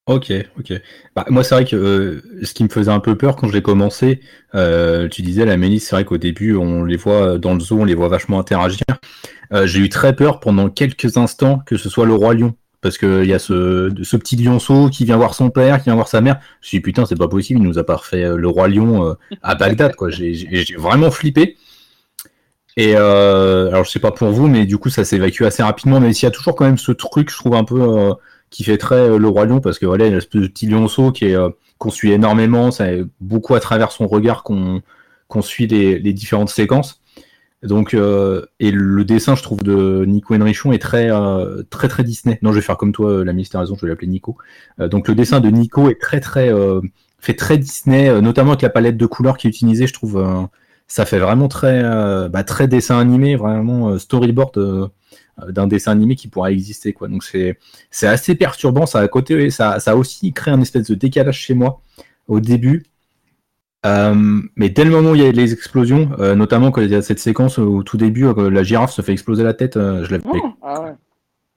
Ok, 0.08 0.34
ok. 0.58 0.74
Bah, 1.16 1.26
moi, 1.30 1.44
c'est 1.44 1.56
vrai 1.56 1.64
que 1.66 1.76
euh, 1.76 2.44
ce 2.44 2.54
qui 2.54 2.64
me 2.64 2.70
faisait 2.70 2.92
un 2.92 3.00
peu 3.00 3.16
peur 3.18 3.36
quand 3.36 3.48
je 3.48 3.54
l'ai 3.54 3.62
commencé, 3.62 4.20
euh, 4.56 5.08
tu 5.08 5.22
disais 5.22 5.46
la 5.46 5.58
Mélis, 5.58 5.80
c'est 5.80 5.96
vrai 5.96 6.06
qu'au 6.06 6.18
début, 6.18 6.56
on 6.56 6.84
les 6.84 6.98
voit 6.98 7.38
dans 7.38 7.54
le 7.54 7.60
zoo, 7.60 7.80
on 7.80 7.86
les 7.86 7.94
voit 7.94 8.10
vachement 8.10 8.40
interagir. 8.40 8.84
Euh, 9.54 9.66
j'ai 9.66 9.80
eu 9.80 9.90
très 9.90 10.16
peur 10.16 10.40
pendant 10.40 10.70
quelques 10.70 11.18
instants 11.18 11.60
que 11.66 11.78
ce 11.78 11.90
soit 11.90 12.06
le 12.06 12.14
roi 12.14 12.34
lion. 12.34 12.56
Parce 12.82 12.98
qu'il 12.98 13.26
y 13.26 13.34
a 13.34 13.38
ce, 13.38 13.90
petit 14.18 14.36
lionceau 14.36 14.90
qui 14.90 15.06
vient 15.06 15.18
voir 15.18 15.36
son 15.36 15.52
père, 15.52 15.78
qui 15.78 15.84
vient 15.86 15.94
voir 15.94 16.08
sa 16.08 16.20
mère. 16.20 16.40
Je 16.62 16.66
me 16.66 16.68
suis 16.68 16.78
dit, 16.80 16.82
putain, 16.82 17.06
c'est 17.06 17.16
pas 17.16 17.28
possible, 17.28 17.60
il 17.60 17.64
nous 17.64 17.78
a 17.78 17.84
pas 17.84 17.98
refait 17.98 18.36
le 18.36 18.48
roi 18.48 18.68
lion 18.68 19.16
à 19.44 19.54
Bagdad, 19.54 19.96
quoi. 19.96 20.10
J'ai 20.10 20.66
vraiment 20.80 21.12
flippé. 21.12 21.58
Et 22.78 22.96
alors, 22.96 23.84
je 23.84 23.92
sais 23.92 24.00
pas 24.00 24.10
pour 24.10 24.30
vous, 24.30 24.48
mais 24.48 24.66
du 24.66 24.80
coup, 24.80 24.90
ça 24.90 25.04
s'évacue 25.06 25.44
assez 25.44 25.62
rapidement, 25.62 26.00
mais 26.00 26.12
s'il 26.14 26.26
y 26.26 26.28
a 26.28 26.32
toujours 26.32 26.56
quand 26.56 26.66
même 26.66 26.80
ce 26.80 26.92
truc, 26.92 27.30
je 27.30 27.36
trouve 27.36 27.54
un 27.54 27.66
peu 27.66 28.16
qui 28.52 28.64
fait 28.64 28.78
très 28.78 28.96
euh, 28.96 29.18
le 29.18 29.28
roi 29.28 29.46
lion 29.46 29.62
parce 29.62 29.80
que 29.80 29.88
voilà, 29.88 30.06
il 30.06 30.14
y 30.14 30.16
a 30.16 30.22
ce 30.22 30.28
petit 30.28 30.68
lionceau 30.68 31.12
qui 31.12 31.26
est 31.26 31.36
euh, 31.36 31.50
qu'on 31.80 31.90
suit 31.90 32.12
énormément, 32.12 32.70
c'est 32.70 33.02
beaucoup 33.20 33.56
à 33.56 33.60
travers 33.60 33.92
son 33.92 34.06
regard 34.06 34.44
qu'on 34.44 34.84
suit 35.42 35.66
les, 35.66 36.14
différentes 36.14 36.50
séquences. 36.50 37.01
Donc 37.64 37.94
euh, 37.94 38.46
et 38.60 38.72
le 38.72 39.06
dessin, 39.06 39.36
je 39.36 39.44
trouve, 39.44 39.62
de 39.62 40.04
Nico 40.06 40.36
Henrichon 40.36 40.72
est 40.72 40.80
très 40.80 41.10
très 41.70 41.88
très 41.88 42.04
Disney. 42.04 42.40
Non, 42.42 42.52
je 42.52 42.56
vais 42.56 42.62
faire 42.62 42.78
comme 42.78 42.92
toi, 42.92 43.24
la 43.24 43.34
ministre 43.34 43.56
a 43.56 43.60
raison, 43.60 43.76
je 43.76 43.86
vais 43.86 43.90
l'appeler 43.90 44.08
Nico. 44.08 44.38
donc 44.80 45.08
le 45.08 45.16
dessin 45.16 45.40
de 45.40 45.50
Nico 45.50 45.90
est 45.90 46.00
très 46.00 46.20
très 46.20 46.52
fait 47.20 47.36
très 47.36 47.58
Disney, 47.58 48.22
notamment 48.22 48.52
avec 48.52 48.64
la 48.64 48.70
palette 48.70 48.98
de 48.98 49.06
couleurs 49.06 49.38
qui 49.38 49.48
est 49.48 49.52
utilisée, 49.52 49.88
je 49.88 49.94
trouve. 49.94 50.50
ça 50.88 51.06
fait 51.06 51.20
vraiment 51.20 51.48
très 51.48 51.84
bah, 52.30 52.44
très 52.44 52.68
dessin 52.68 52.98
animé, 53.00 53.36
vraiment 53.36 53.98
storyboard 54.00 54.90
euh, 55.44 55.52
d'un 55.52 55.68
dessin 55.68 55.92
animé 55.92 56.16
qui 56.16 56.28
pourra 56.28 56.52
exister 56.52 56.94
quoi. 56.94 57.08
Donc 57.08 57.24
c'est 57.24 57.58
c'est 57.90 58.08
assez 58.08 58.36
perturbant. 58.36 58.86
Ça 58.86 59.00
à 59.00 59.08
côté, 59.08 59.50
ça 59.50 59.80
ça 59.80 59.92
a 59.92 59.96
aussi 59.96 60.34
créé 60.34 60.54
un 60.54 60.62
espèce 60.62 60.88
de 60.88 60.96
décalage 60.96 61.40
chez 61.40 61.54
moi 61.54 61.82
au 62.28 62.40
début. 62.40 62.84
Euh, 63.86 64.42
mais 64.56 64.70
dès 64.70 64.84
le 64.84 64.92
moment 64.92 65.12
où 65.12 65.16
il 65.16 65.24
y 65.24 65.26
a 65.26 65.32
les 65.32 65.54
explosions, 65.54 66.12
euh, 66.20 66.36
notamment 66.36 66.72
quand 66.72 66.82
il 66.82 66.90
y 66.90 66.96
a 66.96 67.02
cette 67.02 67.20
séquence 67.20 67.58
au 67.58 67.82
tout 67.84 67.98
début, 67.98 68.28
la 68.36 68.64
girafe 68.64 68.92
se 68.92 69.02
fait 69.02 69.12
exploser 69.12 69.44
la 69.44 69.54
tête, 69.54 69.74
je 69.76 70.12
l'avais, 70.12 70.24
oh, 70.26 70.54
ah 70.62 70.94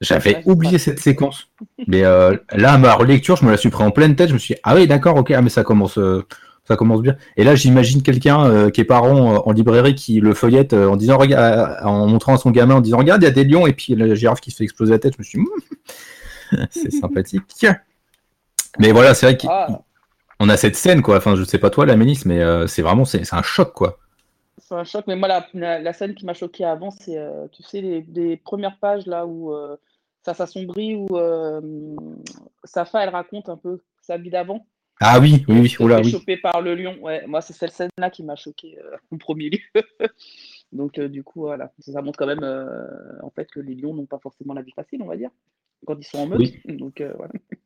J'avais 0.01 0.43
oublié 0.45 0.79
cette 0.79 1.01
séquence. 1.01 1.49
Mais 1.87 2.05
euh, 2.05 2.37
là, 2.53 2.79
ma 2.79 2.95
relecture, 2.95 3.37
je 3.37 3.45
me 3.45 3.51
la 3.51 3.57
suis 3.57 3.71
pris 3.71 3.85
en 3.85 3.91
pleine 3.91 4.17
tête. 4.17 4.29
Je 4.29 4.35
me 4.35 4.39
suis 4.39 4.55
dit, 4.55 4.61
ah 4.63 4.75
oui, 4.75 4.87
d'accord, 4.87 5.17
ok, 5.17 5.31
ah, 5.31 5.43
mais 5.43 5.51
ça 5.51 5.65
commence, 5.65 5.99
euh, 5.99 6.27
ça 6.67 6.77
commence 6.77 7.01
bien. 7.01 7.17
Et 7.37 7.45
là, 7.45 7.55
j'imagine 7.55 8.03
quelqu'un 8.03 8.45
euh, 8.45 8.71
qui 8.71 8.81
est 8.81 8.85
parent 8.85 9.47
en 9.47 9.53
librairie 9.53 9.95
qui 9.95 10.21
le 10.21 10.35
feuillette 10.35 10.73
en 10.73 10.97
disant, 10.97 11.17
regarde, 11.19 11.79
en 11.85 12.07
montrant 12.07 12.35
à 12.35 12.39
son 12.39 12.51
gamin 12.51 12.77
en 12.77 12.81
disant, 12.81 12.99
regarde, 12.99 13.23
il 13.23 13.27
y 13.27 13.29
a 13.29 13.33
des 13.33 13.45
lions, 13.45 13.67
et 13.67 13.73
puis 13.73 13.95
la 13.95 14.15
girafe 14.15 14.41
qui 14.41 14.51
se 14.51 14.57
fait 14.57 14.65
exploser 14.65 14.93
la 14.93 14.99
tête. 14.99 15.15
Je 15.15 15.19
me 15.21 15.25
suis 15.25 15.39
dit, 15.39 15.45
hmm, 15.45 16.67
c'est 16.71 16.91
sympathique. 16.91 17.67
Mais 18.79 18.93
voilà, 18.93 19.15
c'est 19.15 19.27
vrai 19.27 19.39
qu'on 19.39 19.49
ah. 19.51 19.83
A 20.41 20.57
cette 20.57 20.77
scène, 20.77 21.03
quoi. 21.03 21.17
Enfin, 21.17 21.37
je 21.37 21.45
sais 21.45 21.59
pas 21.59 21.71
toi, 21.71 21.87
la 21.87 21.97
Ménis, 21.97 22.23
mais 22.27 22.41
c'est 22.67 22.83
vraiment, 22.83 23.05
c'est 23.05 23.33
un 23.33 23.43
choc, 23.43 23.73
quoi 23.73 23.99
c'est 24.59 24.75
un 24.75 24.85
choc. 24.85 25.05
Mais 25.07 25.17
moi, 25.17 25.29
la, 25.53 25.93
scène 25.93 26.15
qui 26.15 26.25
m'a 26.25 26.33
choqué 26.33 26.65
avant, 26.65 26.91
c'est, 26.91 27.19
tu 27.53 27.63
sais, 27.63 27.81
les, 27.81 28.37
premières 28.37 28.79
pages 28.79 29.07
là 29.07 29.27
où 29.27 29.53
ça 30.25 30.35
s'assombrit 30.35 30.97
où 30.97 31.07
euh, 31.17 31.61
Safa, 32.65 33.03
elle 33.03 33.11
raconte 33.11 33.49
un 33.49 33.57
peu 33.57 33.83
sa 34.01 34.17
vie 34.17 34.31
d'avant. 34.31 34.67
Ah 35.01 35.19
oui, 35.21 35.45
oui, 35.49 35.61
oui. 35.61 35.77
Oula, 35.81 36.01
oui. 36.01 36.11
chopée 36.11 36.37
par 36.37 36.63
le 36.63 36.75
lion. 36.75 36.97
Ouais, 37.03 37.27
moi, 37.27 37.41
c'est 37.41 37.53
cette 37.53 37.73
scène-là 37.73 38.11
qui 38.11 38.23
m'a 38.23 38.37
choqué 38.37 38.79
euh, 38.79 38.97
en 39.13 39.19
premier 39.19 39.51
lieu. 39.51 39.83
Donc, 40.73 40.99
euh, 40.99 41.09
du 41.09 41.23
coup, 41.23 41.43
voilà. 41.43 41.73
Ça, 41.81 42.01
montre 42.01 42.19
quand 42.19 42.27
même 42.27 42.43
euh, 42.43 42.87
en 43.23 43.31
fait 43.31 43.51
que 43.51 43.61
les 43.61 43.75
lions 43.75 43.93
n'ont 43.93 44.07
pas 44.07 44.19
forcément 44.19 44.55
la 44.55 44.63
vie 44.63 44.73
facile, 44.73 45.03
on 45.03 45.07
va 45.07 45.17
dire, 45.17 45.31
quand 45.87 45.97
ils 45.99 46.05
sont 46.05 46.19
en 46.19 46.27
meute. 46.27 46.55
Donc, 46.67 47.03
voilà. 47.17 47.33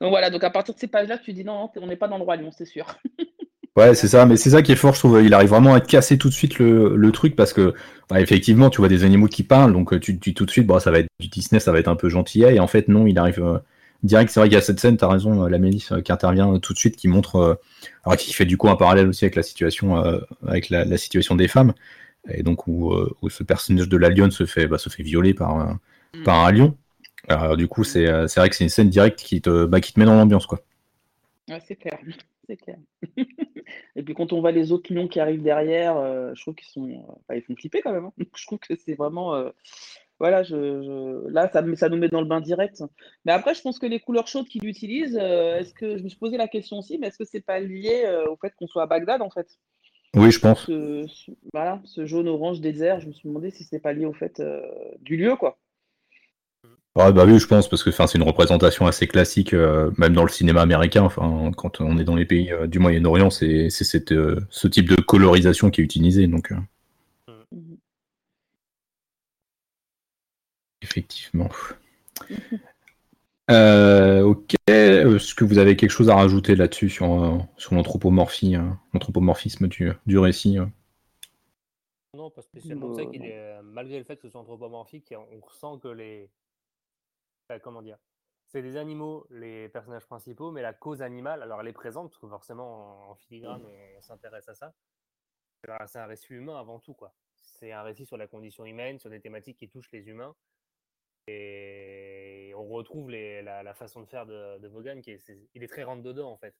donc, 0.00 0.10
voilà. 0.10 0.30
Donc, 0.30 0.44
à 0.44 0.50
partir 0.50 0.74
de 0.74 0.80
ces 0.80 0.88
pages-là, 0.88 1.18
tu 1.18 1.32
dis 1.32 1.44
non, 1.44 1.70
on 1.76 1.86
n'est 1.86 1.96
pas 1.96 2.08
dans 2.08 2.18
le 2.18 2.24
roi 2.24 2.36
lion, 2.36 2.50
c'est 2.52 2.64
sûr. 2.64 2.86
Ouais, 3.76 3.96
c'est 3.96 4.06
ça, 4.06 4.24
mais 4.24 4.36
c'est 4.36 4.50
ça 4.50 4.62
qui 4.62 4.70
est 4.70 4.76
fort, 4.76 4.94
je 4.94 5.00
trouve. 5.00 5.20
Il 5.20 5.34
arrive 5.34 5.48
vraiment 5.48 5.74
à 5.74 5.80
casser 5.80 6.16
tout 6.16 6.28
de 6.28 6.34
suite 6.34 6.60
le, 6.60 6.94
le 6.94 7.12
truc 7.12 7.34
parce 7.34 7.52
que, 7.52 7.74
bah, 8.08 8.20
effectivement, 8.20 8.70
tu 8.70 8.78
vois 8.78 8.88
des 8.88 9.02
animaux 9.02 9.26
qui 9.26 9.42
parlent, 9.42 9.72
donc 9.72 9.92
euh, 9.92 9.98
tu, 9.98 10.16
tu 10.20 10.32
tout 10.32 10.46
de 10.46 10.50
suite, 10.50 10.66
bon, 10.66 10.78
ça 10.78 10.92
va 10.92 11.00
être 11.00 11.08
du 11.18 11.26
Disney, 11.26 11.58
ça 11.58 11.72
va 11.72 11.80
être 11.80 11.88
un 11.88 11.96
peu 11.96 12.08
gentillet, 12.08 12.54
et 12.54 12.60
en 12.60 12.68
fait, 12.68 12.86
non, 12.86 13.08
il 13.08 13.18
arrive 13.18 13.42
euh, 13.42 13.58
direct. 14.04 14.30
C'est 14.30 14.38
vrai 14.38 14.48
qu'il 14.48 14.54
y 14.54 14.58
a 14.58 14.60
cette 14.60 14.78
scène, 14.78 14.96
t'as 14.96 15.08
raison, 15.08 15.44
euh, 15.44 15.48
la 15.48 15.58
Mélisse 15.58 15.92
qui 16.04 16.12
intervient 16.12 16.56
tout 16.60 16.72
de 16.72 16.78
suite, 16.78 16.94
qui 16.94 17.08
montre, 17.08 17.58
alors 18.04 18.16
qui 18.16 18.32
fait 18.32 18.44
du 18.44 18.56
coup 18.56 18.68
un 18.68 18.76
parallèle 18.76 19.08
aussi 19.08 19.24
avec 19.24 19.34
la 19.34 19.42
situation, 19.42 19.96
avec 20.46 20.70
la, 20.70 20.84
la, 20.84 20.96
situation 20.96 21.34
des 21.34 21.48
femmes, 21.48 21.74
et 22.30 22.44
donc 22.44 22.68
où, 22.68 22.94
où 23.22 23.28
ce 23.28 23.42
personnage 23.42 23.88
de 23.88 23.96
la 23.96 24.08
lionne 24.08 24.30
se 24.30 24.46
fait, 24.46 24.68
bah, 24.68 24.78
se 24.78 24.88
fait 24.88 25.02
violer 25.02 25.34
par, 25.34 25.56
mm. 25.56 26.22
par 26.24 26.46
un 26.46 26.52
lion. 26.52 26.76
Alors, 27.28 27.56
du 27.56 27.68
coup, 27.68 27.84
c'est 27.84 28.06
vrai 28.06 28.48
que 28.48 28.56
c'est 28.56 28.64
une 28.64 28.70
scène 28.70 28.90
directe 28.90 29.20
qui 29.20 29.40
te, 29.40 29.64
bah, 29.64 29.80
qui 29.80 29.92
te 29.92 30.00
met 30.00 30.06
dans 30.06 30.16
l'ambiance, 30.16 30.46
quoi. 30.46 30.60
Ouais, 31.48 31.60
c'est 31.66 31.76
clair 31.76 31.98
c'est 32.46 32.56
clair. 32.56 32.76
Et 33.96 34.02
puis 34.02 34.14
quand 34.14 34.32
on 34.32 34.40
voit 34.40 34.52
les 34.52 34.72
autres 34.72 34.92
lions 34.92 35.08
qui 35.08 35.20
arrivent 35.20 35.42
derrière, 35.42 35.96
euh, 35.96 36.32
je 36.34 36.40
trouve 36.42 36.54
qu'ils 36.54 36.68
sont, 36.68 36.88
ils 37.34 37.42
font 37.42 37.56
flipper 37.56 37.80
quand 37.82 37.92
même. 37.92 38.06
Hein. 38.06 38.12
Je 38.36 38.46
trouve 38.46 38.58
que 38.58 38.74
c'est 38.76 38.94
vraiment, 38.94 39.34
euh, 39.34 39.50
voilà, 40.18 40.42
je, 40.42 41.26
là 41.28 41.50
ça, 41.52 41.64
ça 41.76 41.88
nous 41.88 41.96
met 41.96 42.08
dans 42.08 42.20
le 42.20 42.26
bain 42.26 42.40
direct. 42.40 42.82
Mais 43.24 43.32
après, 43.32 43.54
je 43.54 43.62
pense 43.62 43.78
que 43.78 43.86
les 43.86 44.00
couleurs 44.00 44.28
chaudes 44.28 44.46
qu'il 44.46 44.66
utilise, 44.66 45.18
euh, 45.20 45.58
est-ce 45.58 45.74
que 45.74 45.98
je 45.98 46.02
me 46.02 46.08
suis 46.08 46.18
posé 46.18 46.36
la 46.36 46.48
question 46.48 46.78
aussi, 46.78 46.98
mais 46.98 47.08
est-ce 47.08 47.18
que 47.18 47.24
c'est 47.24 47.40
pas 47.40 47.58
lié 47.58 48.06
au 48.28 48.36
fait 48.36 48.54
qu'on 48.56 48.66
soit 48.66 48.82
à 48.82 48.86
Bagdad 48.86 49.22
en 49.22 49.30
fait? 49.30 49.58
Oui, 50.14 50.30
je 50.30 50.38
pense. 50.38 50.66
Ce, 50.66 51.06
voilà, 51.52 51.80
ce 51.84 52.06
jaune 52.06 52.28
orange 52.28 52.60
désert, 52.60 53.00
je 53.00 53.08
me 53.08 53.12
suis 53.12 53.28
demandé 53.28 53.50
si 53.50 53.64
c'est 53.64 53.80
pas 53.80 53.92
lié 53.92 54.04
au 54.04 54.12
fait 54.12 54.40
du 55.00 55.16
lieu 55.16 55.34
quoi. 55.36 55.58
Ouais, 56.96 57.12
bah 57.12 57.24
oui, 57.26 57.40
je 57.40 57.46
pense, 57.48 57.68
parce 57.68 57.82
que 57.82 57.90
c'est 57.90 58.14
une 58.14 58.22
représentation 58.22 58.86
assez 58.86 59.08
classique, 59.08 59.52
euh, 59.52 59.90
même 59.98 60.12
dans 60.12 60.22
le 60.22 60.28
cinéma 60.28 60.62
américain. 60.62 61.02
Enfin, 61.02 61.50
quand 61.56 61.80
on 61.80 61.98
est 61.98 62.04
dans 62.04 62.14
les 62.14 62.24
pays 62.24 62.52
euh, 62.52 62.68
du 62.68 62.78
Moyen-Orient, 62.78 63.30
c'est 63.30 63.66
euh, 64.12 64.40
ce 64.48 64.68
type 64.68 64.88
de 64.88 64.94
colorisation 65.02 65.70
qui 65.70 65.80
est 65.80 65.84
utilisé. 65.84 66.28
Donc, 66.28 66.52
mm. 67.50 67.74
effectivement. 70.82 71.48
ok. 73.48 74.54
Est-ce 74.68 75.34
que 75.34 75.44
vous 75.44 75.58
avez 75.58 75.74
quelque 75.74 75.90
chose 75.90 76.10
à 76.10 76.14
rajouter 76.14 76.54
là-dessus 76.54 76.90
sur, 76.90 77.44
sur 77.56 77.74
l'anthropomorphisme 77.74 79.66
du, 79.66 79.90
du 80.06 80.18
récit 80.18 80.58
Non, 82.16 82.30
pas 82.30 82.42
spécialement. 82.42 82.94
C'est 82.94 83.10
qu'il 83.10 83.24
est, 83.24 83.60
malgré 83.64 83.98
le 83.98 84.04
fait 84.04 84.14
que 84.14 84.22
ce 84.22 84.28
soit 84.28 84.42
anthropomorphique, 84.42 85.12
on 85.12 85.40
ressent 85.44 85.78
que 85.78 85.88
les 85.88 86.30
comment 87.62 87.82
dire 87.82 87.98
c'est 88.54 88.62
des 88.62 88.76
animaux, 88.76 89.26
les 89.30 89.68
personnages 89.68 90.06
principaux, 90.06 90.52
mais 90.52 90.62
la 90.62 90.72
cause 90.72 91.02
animale, 91.02 91.42
alors 91.42 91.60
elle 91.60 91.66
est 91.68 91.72
présente, 91.72 92.10
parce 92.10 92.20
que 92.20 92.28
forcément, 92.28 93.10
en, 93.10 93.14
filigrane, 93.16 93.64
on, 93.64 94.00
s'intéresse 94.00 94.48
à 94.48 94.54
ça. 94.54 94.72
C'est 95.86 95.98
un 95.98 96.06
récit 96.06 96.34
humain 96.34 96.58
avant 96.58 96.78
tout, 96.78 96.94
quoi. 96.94 97.14
C'est 97.34 97.72
un 97.72 97.82
récit 97.82 98.06
sur 98.06 98.16
la 98.16 98.28
condition 98.28 98.64
humaine, 98.64 99.00
sur 99.00 99.10
des 99.10 99.20
thématiques 99.20 99.58
qui 99.58 99.68
touchent 99.68 99.90
les 99.90 100.06
humains. 100.08 100.36
Et 101.26 102.52
on 102.54 102.68
retrouve 102.68 103.10
la, 103.10 103.74
façon 103.74 104.02
de 104.02 104.06
faire 104.06 104.24
de, 104.26 104.68
Vaughan, 104.68 105.00
qui 105.00 105.10
est, 105.10 105.32
il 105.54 105.64
est 105.64 105.68
très 105.68 105.82
rentre 105.82 106.02
dedans, 106.02 106.30
en 106.30 106.36
fait. 106.36 106.54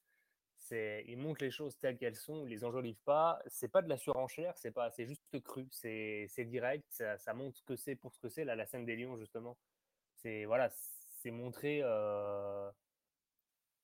Il 1.07 1.17
montre 1.17 1.43
les 1.43 1.51
choses 1.51 1.77
telles 1.77 1.97
qu'elles 1.97 2.15
sont, 2.15 2.45
il 2.45 2.49
les 2.49 2.65
enjolive 2.65 2.99
pas. 3.05 3.39
C'est 3.47 3.69
pas 3.69 3.81
de 3.81 3.87
la 3.87 3.97
surenchère, 3.97 4.57
c'est 4.57 4.71
pas, 4.71 4.89
c'est 4.91 5.05
juste 5.05 5.23
cru, 5.43 5.67
c'est 5.71 6.27
direct, 6.39 6.85
ça, 6.89 7.17
ça 7.19 7.33
montre 7.33 7.57
ce 7.57 7.63
que 7.63 7.75
c'est 7.75 7.95
pour 7.95 8.13
ce 8.13 8.19
que 8.19 8.27
c'est. 8.27 8.43
Là, 8.43 8.55
la 8.55 8.65
scène 8.65 8.85
des 8.85 8.97
lions, 8.97 9.15
justement, 9.17 9.55
c'est 10.25 10.45
voilà, 10.45 10.69
c'est 11.21 11.29
montré. 11.29 11.81
Euh, 11.83 12.69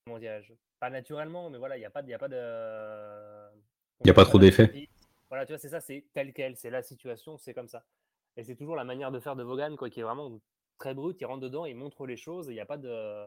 comment 0.06 0.18
dirais-je 0.18 0.54
Pas 0.80 0.90
naturellement, 0.90 1.52
mais 1.52 1.60
voilà, 1.60 1.78
il 1.78 1.82
n'y 1.82 1.86
a 1.86 1.92
pas, 1.92 2.02
il 2.02 2.14
a 2.14 2.18
pas 2.18 2.28
de. 2.28 3.60
Il 4.00 4.06
n'y 4.06 4.12
a 4.12 4.16
pas 4.16 4.26
trop 4.26 4.40
d'effet. 4.40 4.90
Voilà, 5.30 5.46
tu 5.46 5.54
vois, 5.54 5.60
c'est 5.60 5.70
ça, 5.70 5.80
c'est 5.80 6.06
tel 6.14 6.34
quel, 6.34 6.58
c'est 6.58 6.72
la 6.72 6.82
situation, 6.82 7.38
c'est 7.38 7.54
comme 7.54 7.68
ça. 7.68 7.86
Et 8.36 8.44
c'est 8.44 8.56
toujours 8.56 8.76
la 8.76 8.84
manière 8.84 9.12
de 9.12 9.20
faire 9.20 9.36
de 9.36 9.44
Vaughan, 9.44 9.76
quoi, 9.76 9.90
qui 9.90 10.00
est 10.00 10.04
vraiment 10.04 10.42
très 10.80 10.96
brut, 10.96 11.22
il 11.22 11.26
rentre 11.26 11.42
dedans, 11.42 11.66
il 11.66 11.76
montre 11.76 12.08
les 12.08 12.18
choses, 12.18 12.48
il 12.48 12.54
n'y 12.54 12.60
a 12.60 12.66
pas 12.66 12.78
de. 12.78 13.26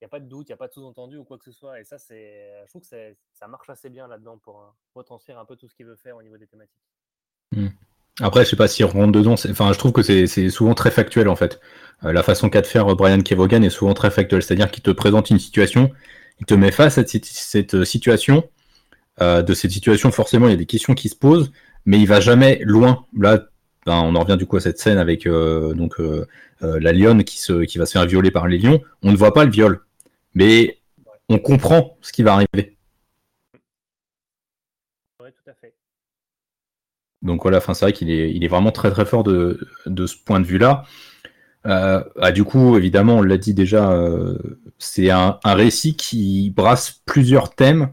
Il 0.00 0.04
a 0.04 0.08
pas 0.08 0.20
de 0.20 0.26
doute, 0.26 0.48
il 0.48 0.52
n'y 0.52 0.54
a 0.54 0.58
pas 0.58 0.68
de 0.68 0.72
sous-entendu 0.72 1.16
ou 1.16 1.24
quoi 1.24 1.38
que 1.38 1.44
ce 1.44 1.52
soit. 1.52 1.80
Et 1.80 1.84
ça, 1.84 1.98
c'est, 1.98 2.62
je 2.64 2.68
trouve 2.68 2.82
que 2.82 3.16
ça 3.32 3.48
marche 3.48 3.70
assez 3.70 3.88
bien 3.88 4.06
là-dedans 4.06 4.36
pour 4.38 4.60
euh, 4.60 4.66
retranscrire 4.94 5.38
un 5.38 5.46
peu 5.46 5.56
tout 5.56 5.66
ce 5.66 5.74
qu'il 5.74 5.86
veut 5.86 5.96
faire 5.96 6.16
au 6.16 6.22
niveau 6.22 6.36
des 6.36 6.46
thématiques. 6.46 6.82
Mmh. 7.52 7.68
Après, 8.20 8.44
je 8.44 8.50
sais 8.50 8.56
pas 8.56 8.68
s'il 8.68 8.84
rentre 8.84 9.12
dedans. 9.12 9.34
Enfin, 9.34 9.72
je 9.72 9.78
trouve 9.78 9.92
que 9.92 10.02
c'est 10.02 10.50
souvent 10.50 10.74
très 10.74 10.90
factuel 10.90 11.28
en 11.28 11.36
fait. 11.36 11.60
Euh, 12.04 12.12
la 12.12 12.22
façon 12.22 12.48
qu'a 12.48 12.60
de 12.60 12.66
faire 12.66 12.92
euh, 12.92 12.94
Brian 12.94 13.20
Kevogan 13.20 13.64
est 13.64 13.70
souvent 13.70 13.94
très 13.94 14.10
factuelle. 14.10 14.42
C'est-à-dire 14.42 14.70
qu'il 14.70 14.82
te 14.82 14.90
présente 14.90 15.30
une 15.30 15.38
situation, 15.38 15.90
il 16.40 16.46
te 16.46 16.54
met 16.54 16.70
face 16.70 16.98
à 16.98 17.04
cette, 17.06 17.74
euh, 17.74 17.84
situation. 17.84 18.48
de 19.20 19.54
cette 19.54 19.70
situation, 19.70 20.10
forcément, 20.10 20.48
il 20.48 20.50
y 20.50 20.54
a 20.54 20.56
des 20.56 20.66
questions 20.66 20.94
qui 20.94 21.08
se 21.08 21.16
posent, 21.16 21.52
mais 21.86 21.98
il 22.00 22.06
va 22.06 22.20
jamais 22.20 22.60
loin. 22.64 23.06
Là, 23.18 23.44
ben, 23.86 24.00
on 24.00 24.14
en 24.16 24.20
revient 24.20 24.36
du 24.36 24.46
coup 24.46 24.56
à 24.56 24.60
cette 24.60 24.78
scène 24.78 24.98
avec 24.98 25.28
donc 25.28 26.00
la 26.60 26.92
lionne 26.92 27.22
qui, 27.24 27.38
qui 27.68 27.78
va 27.78 27.86
se 27.86 27.92
faire 27.92 28.06
violer 28.06 28.30
par 28.32 28.48
les 28.48 28.58
lions. 28.58 28.80
On 29.02 29.12
ne 29.12 29.16
voit 29.16 29.32
pas 29.32 29.44
le 29.44 29.50
viol, 29.52 29.84
mais 30.34 30.78
on 31.28 31.38
comprend 31.38 31.96
ce 32.00 32.12
qui 32.12 32.22
va 32.24 32.32
arriver. 32.34 32.76
Oui, 35.20 35.30
tout 35.30 35.50
à 35.50 35.54
fait. 35.54 35.74
Donc 37.24 37.42
voilà, 37.42 37.60
c'est 37.60 37.80
vrai 37.80 37.92
qu'il 37.92 38.10
est, 38.10 38.48
vraiment 38.48 38.70
très 38.70 38.90
très 38.90 39.06
fort 39.06 39.24
de, 39.24 39.58
ce 39.86 40.14
point 40.24 40.40
de 40.40 40.44
vue-là. 40.44 40.84
Euh, 41.66 42.04
ah, 42.20 42.32
du 42.32 42.44
coup, 42.44 42.76
évidemment, 42.76 43.16
on 43.16 43.22
l'a 43.22 43.38
dit 43.38 43.54
déjà, 43.54 43.90
euh, 43.92 44.38
c'est 44.78 45.10
un, 45.10 45.38
récit 45.44 45.96
qui 45.96 46.50
brasse 46.50 47.02
plusieurs 47.06 47.54
thèmes. 47.54 47.88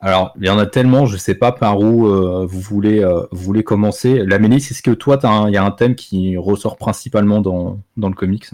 Alors, 0.00 0.34
il 0.38 0.46
y 0.46 0.50
en 0.50 0.58
a 0.58 0.66
tellement, 0.66 1.06
je 1.06 1.14
ne 1.14 1.18
sais 1.18 1.34
pas 1.34 1.50
par 1.50 1.80
où 1.80 2.06
euh, 2.06 2.46
vous, 2.46 2.60
voulez, 2.60 3.64
commencer. 3.64 4.18
La 4.26 4.38
Mélis, 4.38 4.56
est-ce 4.56 4.82
que 4.82 4.90
toi, 4.90 5.18
il 5.48 5.54
y 5.54 5.56
a 5.56 5.64
un 5.64 5.70
thème 5.70 5.94
qui 5.94 6.36
ressort 6.36 6.76
principalement 6.76 7.40
dans, 7.40 7.80
le 7.96 8.14
comics? 8.14 8.50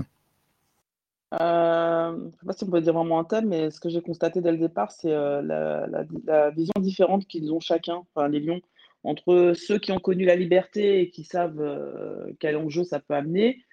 Je 1.33 1.37
ne 1.37 2.31
sais 2.31 2.47
pas 2.47 2.53
si 2.53 2.64
on 2.64 2.69
peut 2.69 2.81
dire 2.81 2.93
vraiment 2.93 3.19
un 3.19 3.25
thème, 3.25 3.49
mais 3.49 3.73
ce 3.73 3.81
que 3.81 3.88
j'ai 3.88 4.01
constaté 4.01 4.40
dès 4.40 4.53
le 4.53 4.59
départ, 4.59 4.93
c'est 4.93 5.11
la, 5.11 5.43
la, 5.43 6.05
la, 6.25 6.51
vision 6.51 6.75
différente 6.79 7.27
qu'ils 7.27 7.53
ont 7.53 7.61
chacun, 7.61 8.03
enfin 8.14 8.29
les 8.29 8.38
lions, 8.40 8.61
entre 9.02 9.52
ceux 9.56 9.78
qui 9.78 9.92
ont 9.92 9.98
connu 9.98 10.24
la 10.24 10.36
liberté 10.36 11.00
et 11.00 11.10
qui 11.10 11.24
savent 11.24 11.60
euh, 11.60 12.32
quel 12.38 12.56
enjeu 12.56 12.84
ça 12.84 13.00
peut 13.00 13.14
amener, 13.14 13.64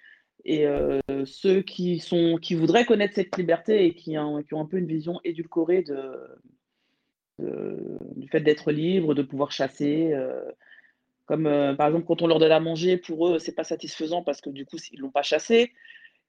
et 0.45 0.65
euh, 0.65 1.01
ceux 1.25 1.61
qui, 1.61 1.99
sont, 1.99 2.37
qui 2.37 2.55
voudraient 2.55 2.85
connaître 2.85 3.15
cette 3.15 3.35
liberté 3.37 3.85
et 3.85 3.93
qui, 3.93 4.17
ont, 4.17 4.41
qui 4.43 4.53
ont 4.53 4.61
un 4.61 4.65
peu 4.65 4.77
une 4.77 4.87
vision 4.87 5.19
édulcorée 5.25 5.81
de, 5.81 6.01
du 8.15 8.29
fait 8.29 8.39
d'être 8.39 8.71
libre, 8.71 9.13
de 9.13 9.23
pouvoir 9.23 9.51
chasser. 9.51 10.13
Euh, 10.13 10.45
comme 11.25 11.43
par 11.77 11.87
exemple, 11.87 12.05
quand 12.05 12.21
on 12.21 12.27
leur 12.27 12.39
donne 12.39 12.53
à 12.53 12.61
manger, 12.61 12.95
pour 12.95 13.27
eux, 13.27 13.39
c'est 13.39 13.55
pas 13.55 13.65
satisfaisant 13.65 14.23
parce 14.23 14.39
que 14.39 14.49
du 14.49 14.65
coup, 14.65 14.77
ils 14.93 14.99
l'ont 15.01 15.11
pas 15.11 15.23
chassé. 15.23 15.73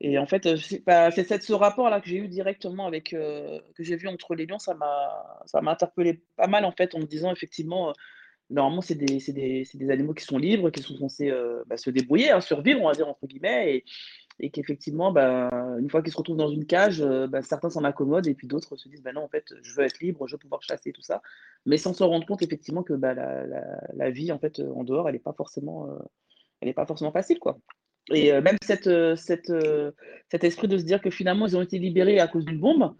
Et 0.00 0.18
en 0.18 0.26
fait, 0.26 0.48
c'est 0.56 1.42
ce 1.42 1.52
rapport-là 1.52 2.00
que 2.00 2.08
j'ai 2.08 2.16
eu 2.16 2.26
directement 2.26 2.86
avec, 2.86 3.10
que 3.10 3.62
j'ai 3.78 3.94
vu 3.94 4.08
entre 4.08 4.34
les 4.34 4.46
lions, 4.46 4.58
ça 4.58 4.74
m'a 4.74 5.70
interpellé 5.70 6.20
pas 6.36 6.48
mal 6.48 6.64
en 6.64 6.72
fait, 6.72 6.96
en 6.96 6.98
me 6.98 7.04
disant 7.04 7.30
effectivement, 7.30 7.92
normalement, 8.50 8.80
c'est 8.80 8.94
des, 8.94 9.90
animaux 9.90 10.14
qui 10.14 10.24
sont 10.24 10.38
libres, 10.38 10.70
qui 10.70 10.82
sont 10.82 10.96
censés 10.96 11.30
euh, 11.30 11.62
bah, 11.66 11.76
se 11.76 11.90
débrouiller, 11.90 12.30
hein, 12.30 12.40
survivre, 12.40 12.80
on 12.82 12.88
va 12.88 12.94
dire, 12.94 13.08
entre 13.08 13.26
guillemets, 13.26 13.84
et, 14.40 14.50
qu'effectivement, 14.50 15.12
bah, 15.12 15.50
une 15.78 15.90
fois 15.90 16.02
qu'ils 16.02 16.12
se 16.12 16.16
retrouvent 16.16 16.36
dans 16.36 16.50
une 16.50 16.64
cage, 16.64 17.00
euh, 17.02 17.26
bah, 17.26 17.42
certains 17.42 17.70
s'en 17.70 17.84
accommodent, 17.84 18.28
et 18.28 18.34
puis 18.34 18.46
d'autres 18.46 18.76
se 18.76 18.88
disent, 18.88 19.02
non, 19.14 19.22
en 19.22 19.28
fait, 19.28 19.52
je 19.62 19.74
veux 19.74 19.84
être 19.84 20.00
libre, 20.00 20.26
je 20.26 20.34
veux 20.34 20.38
pouvoir 20.38 20.62
chasser, 20.62 20.92
tout 20.92 21.02
ça, 21.02 21.22
mais 21.66 21.76
sans 21.76 21.92
se 21.92 22.04
rendre 22.04 22.26
compte, 22.26 22.42
effectivement, 22.42 22.82
que 22.82 22.94
la, 22.94 24.10
vie, 24.10 24.32
en 24.32 24.38
fait, 24.38 24.60
en 24.60 24.84
dehors, 24.84 25.08
elle 25.08 25.14
n'est 25.14 25.20
pas 25.20 25.34
forcément... 25.34 25.88
Euh, 25.90 25.98
elle 26.60 26.66
n'est 26.66 26.74
pas 26.74 26.86
forcément 26.86 27.12
facile, 27.12 27.38
quoi. 27.38 27.56
Et 28.12 28.32
même 28.40 28.56
cet 28.64 28.88
esprit 28.88 30.66
de 30.66 30.78
se 30.78 30.82
dire 30.82 31.00
que 31.00 31.10
finalement, 31.10 31.46
ils 31.46 31.56
ont 31.56 31.62
été 31.62 31.78
libérés 31.78 32.18
à 32.18 32.26
cause 32.26 32.44
d'une 32.44 32.58
bombe. 32.58 32.96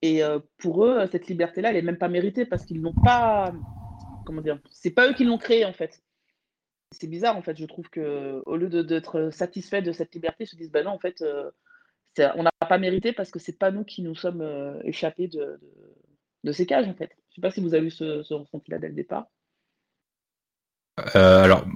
Et 0.00 0.22
pour 0.56 0.86
eux, 0.86 1.06
cette 1.12 1.26
liberté-là, 1.26 1.70
elle 1.70 1.74
n'est 1.74 1.82
même 1.82 1.98
pas 1.98 2.08
méritée 2.08 2.46
parce 2.46 2.64
qu'ils 2.64 2.80
n'ont 2.80 2.94
pas. 2.94 3.52
Comment 4.26 4.42
dire 4.42 4.58
C'est 4.70 4.90
pas 4.90 5.08
eux 5.08 5.14
qui 5.14 5.24
l'ont 5.24 5.38
créée, 5.38 5.64
en 5.64 5.72
fait. 5.72 6.02
C'est 6.92 7.06
bizarre, 7.06 7.36
en 7.36 7.42
fait. 7.42 7.56
Je 7.56 7.64
trouve 7.64 7.88
que 7.88 8.42
au 8.44 8.56
lieu 8.56 8.68
d'être 8.84 9.30
satisfait 9.30 9.82
de 9.82 9.92
cette 9.92 10.14
liberté, 10.14 10.44
ils 10.44 10.48
se 10.48 10.56
disent 10.56 10.70
bah 10.70 10.82
non, 10.82 10.90
en 10.90 10.98
fait, 10.98 11.24
on 12.18 12.42
n'a 12.42 12.50
pas 12.68 12.78
mérité 12.78 13.12
parce 13.12 13.30
que 13.30 13.38
c'est 13.38 13.58
pas 13.58 13.70
nous 13.70 13.84
qui 13.84 14.02
nous 14.02 14.14
sommes 14.14 14.44
échappés 14.84 15.28
de, 15.28 16.52
ces 16.52 16.66
cages, 16.66 16.88
en 16.88 16.94
fait. 16.94 17.10
Je 17.30 17.36
sais 17.36 17.40
pas 17.40 17.50
si 17.50 17.60
vous 17.60 17.74
avez 17.74 17.86
eu 17.86 17.90
ce, 17.90 18.22
ce 18.22 18.34
ressenti-là 18.34 18.78
dès 18.78 18.88
le 18.88 18.94
départ. 18.94 19.26
alors, 21.14 21.66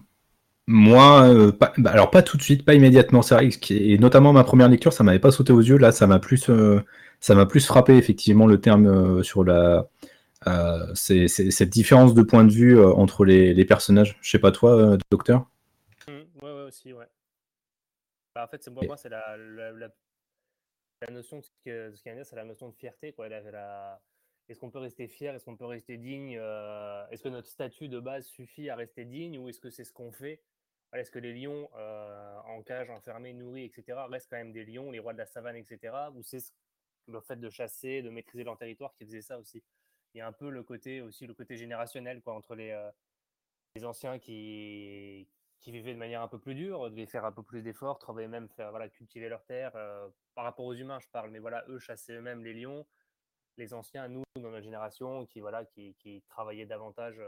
moi, 0.73 1.25
euh, 1.25 1.51
pas, 1.51 1.73
bah, 1.79 1.91
alors 1.91 2.11
pas 2.13 2.23
tout 2.23 2.37
de 2.37 2.43
suite, 2.43 2.65
pas 2.65 2.75
immédiatement. 2.75 3.23
C'est 3.23 3.35
vrai, 3.35 3.49
et 3.71 3.99
notamment 3.99 4.33
ma 4.33 4.45
première 4.45 4.69
lecture, 4.69 4.93
ça 4.93 5.03
m'avait 5.03 5.19
pas 5.19 5.33
sauté 5.33 5.53
aux 5.53 5.61
yeux. 5.61 5.79
Là, 5.79 5.91
ça 5.91 6.07
m'a 6.07 6.21
plus, 6.21 6.49
euh, 6.49 6.81
ça 7.19 7.35
m'a 7.35 7.45
plus 7.45 7.67
frappé 7.67 7.97
effectivement 7.97 8.47
le 8.47 8.61
terme 8.61 8.87
euh, 8.87 9.23
sur 9.25 9.43
la, 9.43 9.89
c'est, 10.95 11.29
cette 11.29 11.71
différence 11.71 12.15
de 12.15 12.23
point 12.23 12.45
de 12.45 12.53
vue 12.53 12.83
entre 12.83 13.25
les, 13.25 13.65
personnages. 13.65 14.19
Je 14.21 14.31
sais 14.31 14.39
pas 14.39 14.53
toi, 14.53 14.97
docteur? 15.11 15.51
Mmh, 16.09 16.13
ouais, 16.13 16.53
ouais 16.53 16.63
aussi, 16.63 16.93
ouais. 16.93 17.07
Bah, 18.35 18.45
en 18.45 18.49
fait, 18.49 18.63
c'est 18.63 18.73
pour 18.73 18.85
moi, 18.85 18.97
c'est 18.97 19.09
la, 19.09 19.37
la, 19.37 19.73
la, 19.73 19.89
notion, 21.11 21.43
ce 21.43 21.51
qu'il 21.63 21.73
y 21.73 22.11
a 22.11 22.25
c'est 22.25 22.37
la 22.37 22.45
notion 22.45 22.69
de 22.69 22.75
fierté, 22.75 23.13
quoi. 23.13 23.29
La, 23.29 24.01
est-ce 24.49 24.59
qu'on 24.59 24.71
peut 24.71 24.79
rester 24.79 25.09
fier? 25.09 25.35
Est-ce 25.35 25.45
qu'on 25.45 25.57
peut 25.57 25.67
rester 25.67 25.97
digne? 25.97 26.33
Est-ce 27.11 27.23
que 27.23 27.29
notre 27.29 27.49
statut 27.49 27.89
de 27.89 28.01
base 28.01 28.27
suffit 28.27 28.71
à 28.71 28.77
rester 28.77 29.05
digne 29.05 29.39
ou 29.39 29.49
est-ce 29.49 29.61
que 29.61 29.71
c'est 29.71 29.85
ce 29.85 29.93
qu'on 29.93 30.13
fait? 30.13 30.43
Est-ce 30.93 31.11
que 31.11 31.21
les 31.21 31.33
lions 31.33 31.71
euh, 31.77 32.41
en 32.47 32.63
cage, 32.63 32.91
enfermés, 32.91 33.33
nourris, 33.33 33.65
etc., 33.65 33.97
restent 34.11 34.29
quand 34.29 34.37
même 34.37 34.53
des 34.53 34.65
lions, 34.65 34.91
les 34.91 34.99
rois 34.99 35.13
de 35.13 35.19
la 35.19 35.27
savane, 35.27 35.55
etc., 35.55 35.95
ou 36.15 36.23
c'est 36.23 36.53
le 37.07 37.21
fait 37.21 37.37
de 37.37 37.49
chasser, 37.49 38.03
de 38.03 38.11
maîtriser 38.11 38.43
leur 38.43 38.59
territoire 38.59 38.93
qui 38.95 39.05
faisait 39.05 39.23
ça 39.23 39.39
aussi? 39.39 39.63
Il 40.15 40.19
y 40.19 40.21
a 40.21 40.27
un 40.27 40.33
peu 40.33 40.51
le 40.51 40.63
côté 40.63 41.01
aussi 41.01 41.27
le 41.27 41.35
côté 41.35 41.57
générationnel 41.57 42.21
quoi, 42.21 42.35
entre 42.35 42.55
les, 42.55 42.71
euh, 42.71 42.91
les 43.77 43.85
anciens 43.85 44.19
qui, 44.19 45.29
qui 45.61 45.71
vivaient 45.73 45.95
de 45.95 45.99
manière 45.99 46.23
un 46.23 46.29
peu 46.29 46.39
plus 46.39 46.55
dure, 46.55 46.91
devaient 46.91 47.07
faire 47.07 47.25
un 47.25 47.33
peu 47.33 47.43
plus 47.43 47.63
d'efforts, 47.63 47.99
travailler 47.99 48.29
même, 48.29 48.49
faire, 48.49 48.71
voilà, 48.71 48.89
cultiver 48.89 49.29
leur 49.29 49.45
terre. 49.45 49.73
Euh, 49.77 50.09
par 50.35 50.45
rapport 50.45 50.67
aux 50.67 50.75
humains, 50.75 50.99
je 51.01 51.09
parle, 51.09 51.31
mais 51.31 51.39
voilà, 51.39 51.65
eux 51.69 51.79
chassaient 51.79 52.15
eux-mêmes 52.15 52.45
les 52.45 52.55
lions. 52.55 52.87
Les 53.57 53.75
anciens, 53.75 54.09
nous, 54.09 54.23
dans 54.37 54.51
notre 54.51 54.65
génération, 54.65 55.27
qui, 55.27 55.41
voilà, 55.41 55.65
qui, 55.65 55.95
qui 55.97 56.23
travaillaient 56.29 56.67
davantage 56.67 57.21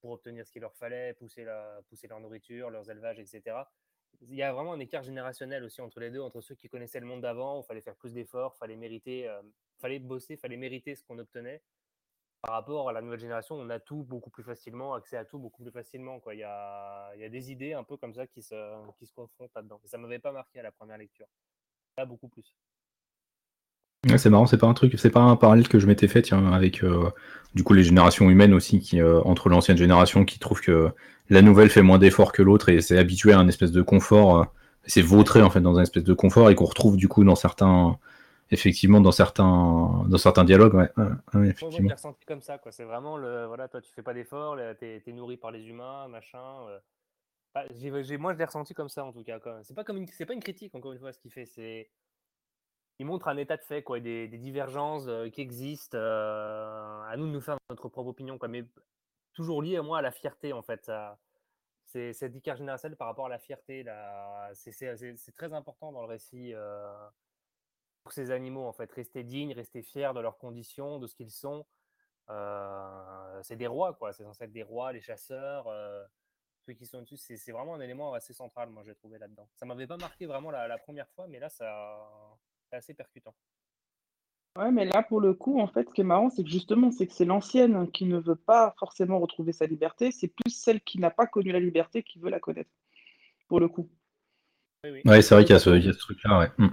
pour 0.00 0.10
obtenir 0.12 0.46
ce 0.46 0.52
qu'il 0.52 0.62
leur 0.62 0.74
fallait, 0.74 1.14
pousser, 1.14 1.44
la, 1.44 1.80
pousser 1.88 2.08
leur 2.08 2.20
nourriture, 2.20 2.70
leurs 2.70 2.90
élevages, 2.90 3.18
etc. 3.18 3.56
Il 4.22 4.34
y 4.34 4.42
a 4.42 4.52
vraiment 4.52 4.72
un 4.72 4.80
écart 4.80 5.02
générationnel 5.02 5.64
aussi 5.64 5.80
entre 5.80 6.00
les 6.00 6.10
deux, 6.10 6.20
entre 6.20 6.40
ceux 6.40 6.54
qui 6.54 6.68
connaissaient 6.68 7.00
le 7.00 7.06
monde 7.06 7.20
d'avant, 7.20 7.58
où 7.58 7.62
il 7.62 7.66
fallait 7.66 7.80
faire 7.80 7.96
plus 7.96 8.12
d'efforts, 8.12 8.56
fallait 8.56 8.76
mériter, 8.76 9.28
euh, 9.28 9.40
fallait 9.78 9.98
bosser, 9.98 10.36
fallait 10.36 10.56
mériter 10.56 10.94
ce 10.94 11.04
qu'on 11.04 11.18
obtenait. 11.18 11.62
Par 12.42 12.54
rapport 12.54 12.88
à 12.88 12.92
la 12.92 13.02
nouvelle 13.02 13.20
génération, 13.20 13.56
on 13.56 13.68
a 13.68 13.78
tout 13.78 14.02
beaucoup 14.02 14.30
plus 14.30 14.42
facilement, 14.42 14.94
accès 14.94 15.16
à 15.16 15.24
tout 15.24 15.38
beaucoup 15.38 15.62
plus 15.62 15.72
facilement. 15.72 16.20
Il, 16.32 16.38
y 16.38 16.44
a, 16.44 17.28
des 17.28 17.52
idées 17.52 17.74
un 17.74 17.84
peu 17.84 17.96
comme 17.98 18.14
ça 18.14 18.26
qui 18.26 18.42
se, 18.42 18.54
confrontent 19.14 19.52
là-dedans. 19.54 19.80
ça 19.84 19.98
ne 19.98 20.02
m'avait 20.02 20.18
pas 20.18 20.32
marqué 20.32 20.58
à 20.58 20.62
la 20.62 20.72
première 20.72 20.96
lecture. 20.96 21.26
Là, 21.98 22.06
beaucoup 22.06 22.28
plus 22.28 22.54
c'est 24.16 24.30
marrant, 24.30 24.46
c'est 24.46 24.56
pas 24.56 24.66
un 24.66 24.74
truc, 24.74 24.94
c'est 24.98 25.10
pas 25.10 25.20
un 25.20 25.36
parallèle 25.36 25.68
que 25.68 25.78
je 25.78 25.86
m'étais 25.86 26.08
fait, 26.08 26.32
avec 26.32 26.82
euh, 26.82 27.10
du 27.54 27.62
coup 27.62 27.74
les 27.74 27.84
générations 27.84 28.30
humaines 28.30 28.54
aussi, 28.54 28.82
euh, 28.94 29.20
entre 29.24 29.48
l'ancienne 29.50 29.76
génération 29.76 30.24
qui 30.24 30.38
trouve 30.38 30.60
que 30.60 30.90
la 31.28 31.42
nouvelle 31.42 31.68
fait 31.68 31.82
moins 31.82 31.98
d'efforts 31.98 32.32
que 32.32 32.42
l'autre 32.42 32.70
et 32.70 32.80
c'est 32.80 32.96
habitué 32.96 33.32
à 33.32 33.38
un 33.38 33.46
espèce 33.46 33.72
de 33.72 33.82
confort, 33.82 34.38
euh, 34.38 34.44
c'est 34.86 35.02
vautré 35.02 35.42
en 35.42 35.50
fait 35.50 35.60
dans 35.60 35.78
un 35.78 35.82
espèce 35.82 36.04
de 36.04 36.14
confort 36.14 36.48
et 36.50 36.54
qu'on 36.54 36.64
retrouve 36.64 36.96
du 36.96 37.08
coup 37.08 37.24
dans 37.24 37.34
certains, 37.34 37.98
effectivement 38.50 39.00
dans 39.00 39.12
certains, 39.12 40.04
dans 40.06 40.18
certains 40.18 40.44
dialogues, 40.44 40.74
ouais, 40.74 40.90
ouais 40.96 41.48
effectivement. 41.48 41.92
ressenti 41.92 42.24
comme 42.26 42.40
ça, 42.40 42.58
quoi. 42.58 42.72
C'est 42.72 42.84
vraiment 42.84 43.16
le, 43.16 43.46
voilà, 43.46 43.68
toi 43.68 43.80
tu 43.80 43.92
fais 43.92 44.02
pas 44.02 44.14
d'efforts, 44.14 44.56
t'es 44.78 45.02
es 45.06 45.12
nourri 45.12 45.36
par 45.36 45.50
les 45.50 45.66
humains, 45.68 46.08
machin. 46.08 46.66
Bah, 47.54 47.64
moi 48.18 48.32
je 48.32 48.38
l'ai 48.38 48.44
ressenti 48.44 48.74
comme 48.74 48.88
ça 48.88 49.04
en 49.04 49.12
tout 49.12 49.24
cas. 49.24 49.38
C'est 49.62 49.74
pas 49.74 49.84
comme 49.84 50.06
c'est 50.06 50.26
pas 50.26 50.34
une 50.34 50.42
critique 50.42 50.74
encore 50.74 50.92
une 50.92 51.00
fois 51.00 51.12
ce 51.12 51.18
qu'il 51.18 51.32
fait, 51.32 51.46
c'est 51.46 51.90
il 53.00 53.06
montre 53.06 53.28
un 53.28 53.38
état 53.38 53.56
de 53.56 53.62
fait, 53.62 53.82
quoi, 53.82 53.98
des, 53.98 54.28
divergences 54.28 55.06
euh, 55.08 55.30
qui 55.30 55.40
existent. 55.40 55.96
Euh, 55.96 57.00
à 57.08 57.16
nous 57.16 57.26
de 57.26 57.32
nous 57.32 57.40
faire 57.40 57.56
notre 57.70 57.88
propre 57.88 58.10
opinion, 58.10 58.36
quoi, 58.36 58.46
mais 58.48 58.62
toujours 59.32 59.62
lié, 59.62 59.78
à 59.78 59.82
moi, 59.82 59.98
à 59.98 60.02
la 60.02 60.10
fierté, 60.10 60.52
en 60.52 60.60
fait. 60.60 60.92
C'est 61.86 62.12
cette 62.12 62.36
écart 62.36 62.56
générationnel 62.56 62.98
par 62.98 63.08
rapport 63.08 63.24
à 63.24 63.30
la 63.30 63.38
fierté. 63.38 63.86
C'est 64.52 65.34
très 65.34 65.52
important 65.54 65.92
dans 65.92 66.02
le 66.02 66.08
récit 66.08 66.52
euh, 66.54 66.92
pour 68.02 68.12
ces 68.12 68.30
animaux, 68.30 68.66
en 68.66 68.72
fait. 68.72 68.90
Rester 68.92 69.24
dignes, 69.24 69.52
rester 69.52 69.82
fiers 69.82 70.12
de 70.14 70.20
leurs 70.20 70.38
conditions, 70.38 70.98
de 70.98 71.06
ce 71.06 71.14
qu'ils 71.14 71.30
sont. 71.30 71.66
c'est 73.42 73.56
des 73.56 73.66
rois, 73.66 73.94
quoi. 73.94 74.12
C'est 74.12 74.24
censé 74.24 74.44
être 74.44 74.52
des 74.52 74.62
rois, 74.62 74.92
les 74.92 75.00
chasseurs 75.00 75.66
ceux 76.66 76.74
qui 76.74 76.86
sont 76.86 77.02
dessus, 77.02 77.16
c'est 77.16 77.52
vraiment 77.52 77.74
un 77.74 77.80
élément 77.80 78.14
assez 78.14 78.32
central, 78.32 78.70
moi, 78.70 78.82
j'ai 78.86 78.94
trouvé 78.94 79.18
là-dedans. 79.18 79.48
Ça 79.56 79.66
m'avait 79.66 79.86
pas 79.86 79.96
marqué 79.96 80.26
vraiment 80.26 80.50
la, 80.50 80.68
la, 80.68 80.78
première 80.78 81.08
fois, 81.10 81.26
mais 81.28 81.38
là, 81.38 81.48
ça, 81.48 81.98
assez 82.70 82.94
percutant. 82.94 83.34
Ouais, 84.58 84.70
mais 84.70 84.84
là, 84.84 85.02
pour 85.02 85.20
le 85.20 85.32
coup, 85.32 85.60
en 85.60 85.68
fait, 85.68 85.88
ce 85.88 85.94
qui 85.94 86.00
est 86.00 86.04
marrant, 86.04 86.28
c'est 86.28 86.42
que 86.42 86.50
justement, 86.50 86.90
c'est 86.90 87.06
que 87.06 87.12
c'est 87.12 87.24
l'ancienne 87.24 87.90
qui 87.92 88.04
ne 88.04 88.18
veut 88.18 88.36
pas 88.36 88.74
forcément 88.78 89.18
retrouver 89.18 89.52
sa 89.52 89.66
liberté, 89.66 90.10
c'est 90.10 90.28
plus 90.28 90.50
celle 90.50 90.80
qui 90.80 90.98
n'a 90.98 91.10
pas 91.10 91.26
connu 91.26 91.52
la 91.52 91.60
liberté 91.60 92.02
qui 92.02 92.18
veut 92.18 92.30
la 92.30 92.40
connaître, 92.40 92.70
pour 93.48 93.60
le 93.60 93.68
coup. 93.68 93.88
Oui, 94.84 95.02
ouais, 95.04 95.22
c'est 95.22 95.34
vrai 95.34 95.44
qu'il 95.44 95.54
y, 95.54 95.56
a 95.56 95.60
ce, 95.60 95.98
truc-là, 95.98 96.38
ouais. 96.38 96.66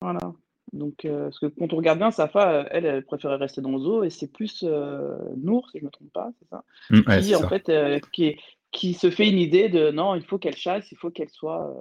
Voilà. 0.00 0.34
Donc, 0.72 1.04
euh, 1.04 1.24
parce 1.24 1.38
que 1.38 1.46
quand 1.46 1.72
on 1.72 1.76
regarde 1.76 1.98
bien, 1.98 2.10
Safa, 2.10 2.66
elle, 2.70 2.86
elle 2.86 3.04
préférait 3.04 3.36
rester 3.36 3.60
dans 3.60 3.72
le 3.72 3.78
zoo, 3.78 4.04
et 4.04 4.10
c'est 4.10 4.30
plus 4.30 4.64
euh, 4.66 5.16
Nour, 5.36 5.70
si 5.70 5.78
je 5.78 5.84
ne 5.84 5.86
me 5.86 5.90
trompe 5.90 6.12
pas, 6.12 6.32
c'est 6.38 6.48
ça, 6.48 6.64
hmm, 6.90 7.20
qui, 7.22 7.34
en 7.36 7.48
fait, 7.48 7.68
euh, 7.68 8.00
qui, 8.12 8.36
qui 8.72 8.94
se 8.94 9.10
fait 9.10 9.28
une 9.28 9.38
idée 9.38 9.68
de 9.68 9.90
non, 9.90 10.14
il 10.16 10.24
faut 10.24 10.38
qu'elle 10.38 10.56
chasse, 10.56 10.90
il 10.90 10.98
faut 10.98 11.10
qu'elle 11.10 11.30
soit. 11.30 11.72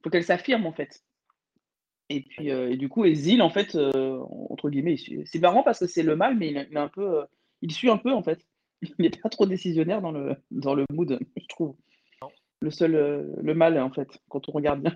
il 0.00 0.02
faut 0.02 0.10
qu'elle 0.10 0.24
s'affirme, 0.24 0.66
en 0.66 0.72
fait. 0.72 1.02
Et 2.12 2.20
puis, 2.20 2.50
euh, 2.50 2.70
et 2.70 2.76
du 2.76 2.90
coup, 2.90 3.06
Ezil, 3.06 3.40
en 3.40 3.48
fait, 3.48 3.74
euh, 3.74 4.20
entre 4.50 4.68
guillemets, 4.68 4.96
c'est 5.24 5.38
marrant 5.38 5.62
parce 5.62 5.78
que 5.78 5.86
c'est 5.86 6.02
le 6.02 6.14
mal, 6.14 6.36
mais 6.36 6.50
il, 6.50 6.76
un 6.76 6.88
peu, 6.88 7.20
euh, 7.20 7.24
il 7.62 7.72
suit 7.72 7.88
un 7.88 7.96
peu, 7.96 8.12
en 8.12 8.22
fait. 8.22 8.46
Il 8.82 8.94
n'est 8.98 9.10
pas 9.10 9.28
trop 9.28 9.46
décisionnaire 9.46 10.02
dans 10.02 10.10
le, 10.10 10.34
dans 10.50 10.74
le 10.74 10.84
mood, 10.90 11.18
je 11.36 11.46
trouve. 11.48 11.76
Le 12.60 12.70
seul, 12.70 12.92
le 13.40 13.54
mal, 13.54 13.78
en 13.78 13.90
fait, 13.90 14.20
quand 14.28 14.48
on 14.48 14.52
regarde 14.52 14.82
bien. 14.82 14.94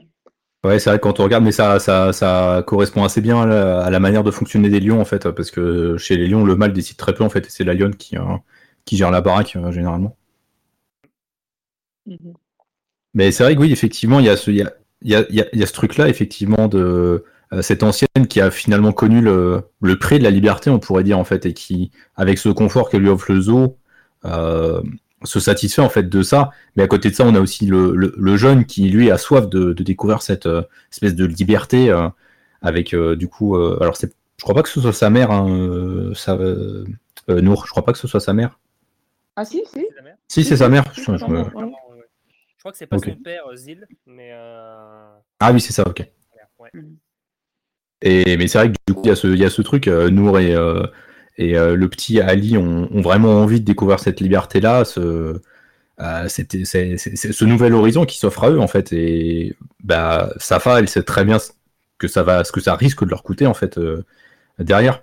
Ouais, 0.67 0.81
c'est 0.81 0.91
vrai 0.91 0.99
quand 0.99 1.21
on 1.21 1.25
regarde, 1.25 1.45
mais 1.45 1.53
ça, 1.53 1.79
ça, 1.79 2.13
ça 2.13 2.65
correspond 2.67 3.05
assez 3.05 3.21
bien 3.21 3.43
à 3.43 3.89
la, 3.89 4.01
manière 4.01 4.25
de 4.25 4.33
fonctionner 4.33 4.69
des 4.69 4.81
lions, 4.81 5.01
en 5.01 5.05
fait, 5.05 5.31
parce 5.31 5.51
que 5.53 5.97
chez 5.97 6.17
les 6.17 6.27
lions, 6.27 6.45
le 6.45 6.57
mal 6.57 6.73
décide 6.73 6.97
très 6.97 7.15
peu, 7.15 7.23
en 7.23 7.29
fait, 7.31 7.47
et 7.47 7.51
c'est 7.51 7.63
la 7.65 7.75
lionne 7.75 7.95
qui, 7.95 8.17
qui 8.85 8.97
gère 8.97 9.13
la 9.13 9.21
baraque, 9.21 9.57
généralement. 9.71 10.17
Mhm. 12.07 12.35
Mais 13.15 13.31
c'est 13.33 13.45
vrai 13.45 13.55
que 13.55 13.61
oui, 13.61 13.73
effectivement, 13.73 14.21
il 14.21 14.27
y 14.27 14.29
a 14.29 14.37
ce, 14.37 14.51
il 14.51 14.57
y 14.59 14.63
a, 15.15 15.25
il 15.31 15.35
y 15.53 15.63
a, 15.63 15.67
ce 15.67 15.73
truc-là, 15.73 16.09
effectivement, 16.09 16.69
de 16.69 17.25
euh, 17.53 17.63
cette 17.63 17.83
ancienne 17.83 18.27
qui 18.29 18.41
a 18.41 18.51
finalement 18.51 18.93
connu 18.93 19.21
le, 19.21 19.63
le, 19.81 19.99
prix 19.99 20.19
de 20.19 20.25
la 20.25 20.31
liberté, 20.31 20.69
on 20.71 20.79
pourrait 20.81 21.05
dire, 21.05 21.19
en 21.19 21.25
fait, 21.25 21.47
et 21.47 21.55
qui, 21.55 21.93
avec 22.17 22.39
ce 22.39 22.49
confort 22.49 22.91
que 22.91 22.97
lui 22.97 23.09
offre 23.09 23.33
le 23.33 23.41
zoo, 23.41 23.79
euh, 24.25 24.83
se 25.25 25.41
satisfait 25.41 25.83
en 25.83 25.89
fait 25.89 26.09
de 26.09 26.23
ça. 26.23 26.51
Mais 26.77 26.83
à 26.83 26.87
côté 26.89 27.11
de 27.11 27.15
ça, 27.15 27.25
on 27.25 27.35
a 27.35 27.41
aussi 27.41 27.67
le, 27.67 27.93
le, 27.95 28.37
jeune 28.37 28.65
qui, 28.67 28.89
lui, 28.89 29.11
a 29.11 29.19
soif 29.19 29.49
de, 29.49 29.73
de 29.73 29.83
découvrir 29.83 30.23
cette 30.23 30.47
euh, 30.47 30.63
espèce 30.93 31.15
de 31.15 31.25
liberté, 31.25 31.91
avec, 32.63 32.95
du 32.95 33.29
coup, 33.29 33.57
alors 33.57 33.97
c'est, 33.97 34.13
je 34.39 34.43
crois 34.43 34.55
pas 34.55 34.63
que 34.63 34.69
ce 34.69 34.81
soit 34.81 34.93
sa 34.93 35.11
mère, 35.11 35.31
hein, 35.31 36.13
ça, 36.15 36.39
Nour, 37.29 37.67
je 37.67 37.71
crois 37.71 37.85
pas 37.85 37.93
que 37.93 37.99
ce 37.99 38.09
soit 38.09 38.21
sa 38.21 38.33
mère. 38.33 38.59
Ah 39.37 39.45
si, 39.45 39.63
si. 39.67 39.87
Si, 40.29 40.45
c'est 40.45 40.57
sa 40.57 40.69
mère. 40.69 40.85
Je, 40.95 41.03
crois 41.03 42.73
que 42.73 42.79
c'est 42.79 42.87
pas 42.87 42.99
son 42.99 43.15
père, 43.17 43.47
euh, 43.49 43.57
Zil, 43.57 43.87
mais. 44.07 44.31
Euh, 44.33 45.15
ah 45.41 45.53
oui, 45.53 45.61
c'est 45.61 45.73
ça, 45.73 45.85
ok. 45.87 46.11
Mm. 46.73 46.95
Et, 48.03 48.37
mais 48.37 48.49
c'est 48.49 48.59
vrai 48.59 48.69
que 48.69 48.77
du 48.89 48.95
coup, 48.95 49.03
il 49.05 49.09
y, 49.09 49.11
a 49.11 49.17
ce, 49.17 49.29
y 49.29 49.45
a 49.45 49.51
ce 49.51 49.63
truc, 49.63 49.89
euh, 49.89 50.11
Nour 50.11 50.39
et, 50.39 50.55
et 51.39 51.53
le 51.53 51.89
petit 51.89 52.21
Ali 52.21 52.57
ont, 52.57 52.89
vraiment 53.03 53.43
envie 53.43 53.61
de 53.61 53.65
découvrir 53.65 54.01
cette 54.01 54.21
liberté-là, 54.21 54.85
ce, 54.85 55.41
ce 55.99 57.45
nouvel 57.45 57.75
horizon 57.75 58.07
qui 58.07 58.19
s'offre 58.19 58.45
à 58.45 58.51
eux, 58.51 58.61
en 58.61 58.67
fait. 58.67 58.93
Et 58.93 59.55
bah, 59.85 60.31
Safa, 60.39 60.79
elle 60.79 60.89
sait 60.89 61.03
très 61.03 61.25
bien 61.25 61.39
que 61.99 62.09
ça 62.09 62.23
va, 62.23 62.43
ce 62.45 62.53
que 62.53 62.61
ça 62.61 62.75
risque 62.75 63.05
de 63.05 63.11
leur 63.11 63.23
coûter, 63.23 63.47
en 63.47 63.55
fait, 63.55 63.79
derrière. 64.59 65.03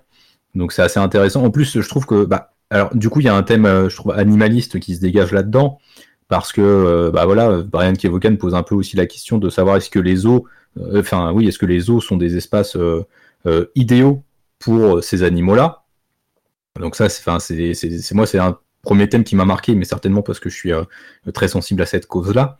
Donc 0.54 0.72
c'est 0.72 0.82
assez 0.82 1.00
intéressant. 1.00 1.44
En 1.44 1.50
plus, 1.50 1.80
je 1.80 1.88
trouve 1.88 2.06
que, 2.06 2.24
bah, 2.24 2.52
alors 2.70 2.94
du 2.96 3.08
coup, 3.08 3.20
il 3.20 3.26
y 3.26 3.28
a 3.28 3.34
un 3.34 3.42
thème, 3.42 3.88
je 3.88 3.94
trouve, 3.94 4.12
animaliste 4.12 4.80
qui 4.80 4.96
se 4.96 5.00
dégage 5.00 5.32
là-dedans 5.32 5.78
parce 6.28 6.52
que 6.52 6.60
euh, 6.60 7.10
bah 7.10 7.26
voilà, 7.26 7.62
Brian 7.62 7.92
Kevokan 7.92 8.36
pose 8.36 8.54
un 8.54 8.62
peu 8.62 8.74
aussi 8.74 8.96
la 8.96 9.06
question 9.06 9.38
de 9.38 9.50
savoir 9.50 9.76
est-ce 9.76 9.90
que 9.90 9.98
les 9.98 10.26
eaux, 10.26 10.46
euh, 10.78 11.00
enfin 11.00 11.32
oui, 11.32 11.46
est-ce 11.46 11.58
que 11.58 11.66
les 11.66 11.90
eaux 11.90 12.00
sont 12.00 12.16
des 12.16 12.36
espaces 12.36 12.76
euh, 12.76 13.04
idéaux 13.74 14.22
pour 14.58 15.02
ces 15.04 15.22
animaux-là 15.22 15.83
Donc 16.80 16.96
ça, 16.96 17.08
c'est, 17.08 17.24
moi, 18.12 18.26
c'est 18.26 18.38
un 18.38 18.58
premier 18.82 19.08
thème 19.08 19.24
qui 19.24 19.36
m'a 19.36 19.44
marqué, 19.44 19.74
mais 19.74 19.84
certainement 19.84 20.22
parce 20.22 20.40
que 20.40 20.48
je 20.48 20.56
suis 20.56 20.72
très 21.32 21.48
sensible 21.48 21.82
à 21.82 21.86
cette 21.86 22.06
cause-là. 22.06 22.58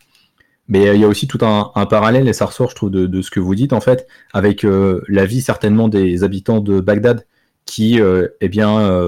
Mais 0.68 0.94
il 0.94 1.00
y 1.00 1.04
a 1.04 1.08
aussi 1.08 1.26
tout 1.26 1.38
un, 1.42 1.86
parallèle, 1.86 2.28
et 2.28 2.32
ça 2.32 2.46
ressort, 2.46 2.70
je 2.70 2.74
trouve, 2.74 2.90
de, 2.90 3.22
ce 3.22 3.30
que 3.30 3.40
vous 3.40 3.54
dites, 3.54 3.72
en 3.72 3.80
fait, 3.80 4.06
avec 4.32 4.64
la 4.64 5.26
vie 5.26 5.42
certainement 5.42 5.88
des 5.88 6.24
habitants 6.24 6.60
de 6.60 6.80
Bagdad, 6.80 7.26
qui 7.66 8.00
eh 8.40 8.48
bien, 8.48 9.04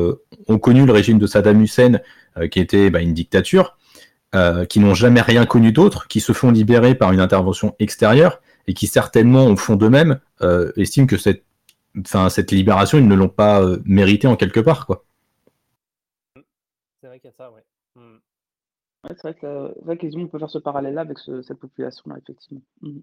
ont 0.49 0.59
connu 0.59 0.85
le 0.85 0.93
régime 0.93 1.19
de 1.19 1.27
Saddam 1.27 1.63
Hussein, 1.63 2.01
qui 2.51 2.61
était 2.61 2.91
bah, 2.91 3.01
une 3.01 3.15
dictature, 3.15 3.79
qui 4.69 4.81
n'ont 4.81 4.95
jamais 4.95 5.23
rien 5.23 5.47
connu 5.47 5.73
d'autre, 5.73 6.09
qui 6.09 6.21
se 6.21 6.33
font 6.33 6.51
libérer 6.51 6.95
par 6.95 7.13
une 7.13 7.21
intervention 7.21 7.75
extérieure, 7.79 8.41
et 8.67 8.75
qui 8.75 8.89
certainement, 8.89 9.47
au 9.47 9.57
fond 9.57 9.77
d'eux-mêmes, 9.77 10.19
estiment 10.77 11.07
que 11.07 11.17
cette, 11.17 11.46
cette 12.05 12.51
libération, 12.51 12.99
ils 12.99 13.09
ne 13.09 13.15
l'ont 13.15 13.29
pas 13.29 13.63
méritée 13.85 14.29
en 14.29 14.37
quelque 14.37 14.61
part. 14.61 14.87
quoi. 14.87 15.05
C'est 17.01 17.07
vrai 17.07 17.21
qu'il 17.21 17.31
y 17.31 17.33
a 17.33 17.37
ça, 17.37 17.51
ouais. 17.51 17.65
Hmm. 17.95 18.19
c'est 19.09 19.23
vrai 19.23 19.35
qu'on 19.35 20.27
peut 20.29 20.39
faire 20.39 20.51
ce 20.51 20.59
parallèle-là 20.59 21.03
avec 21.03 21.19
cette 21.19 21.59
population-là, 21.59 22.17
effectivement. 22.19 22.63
Hmm. 22.83 23.01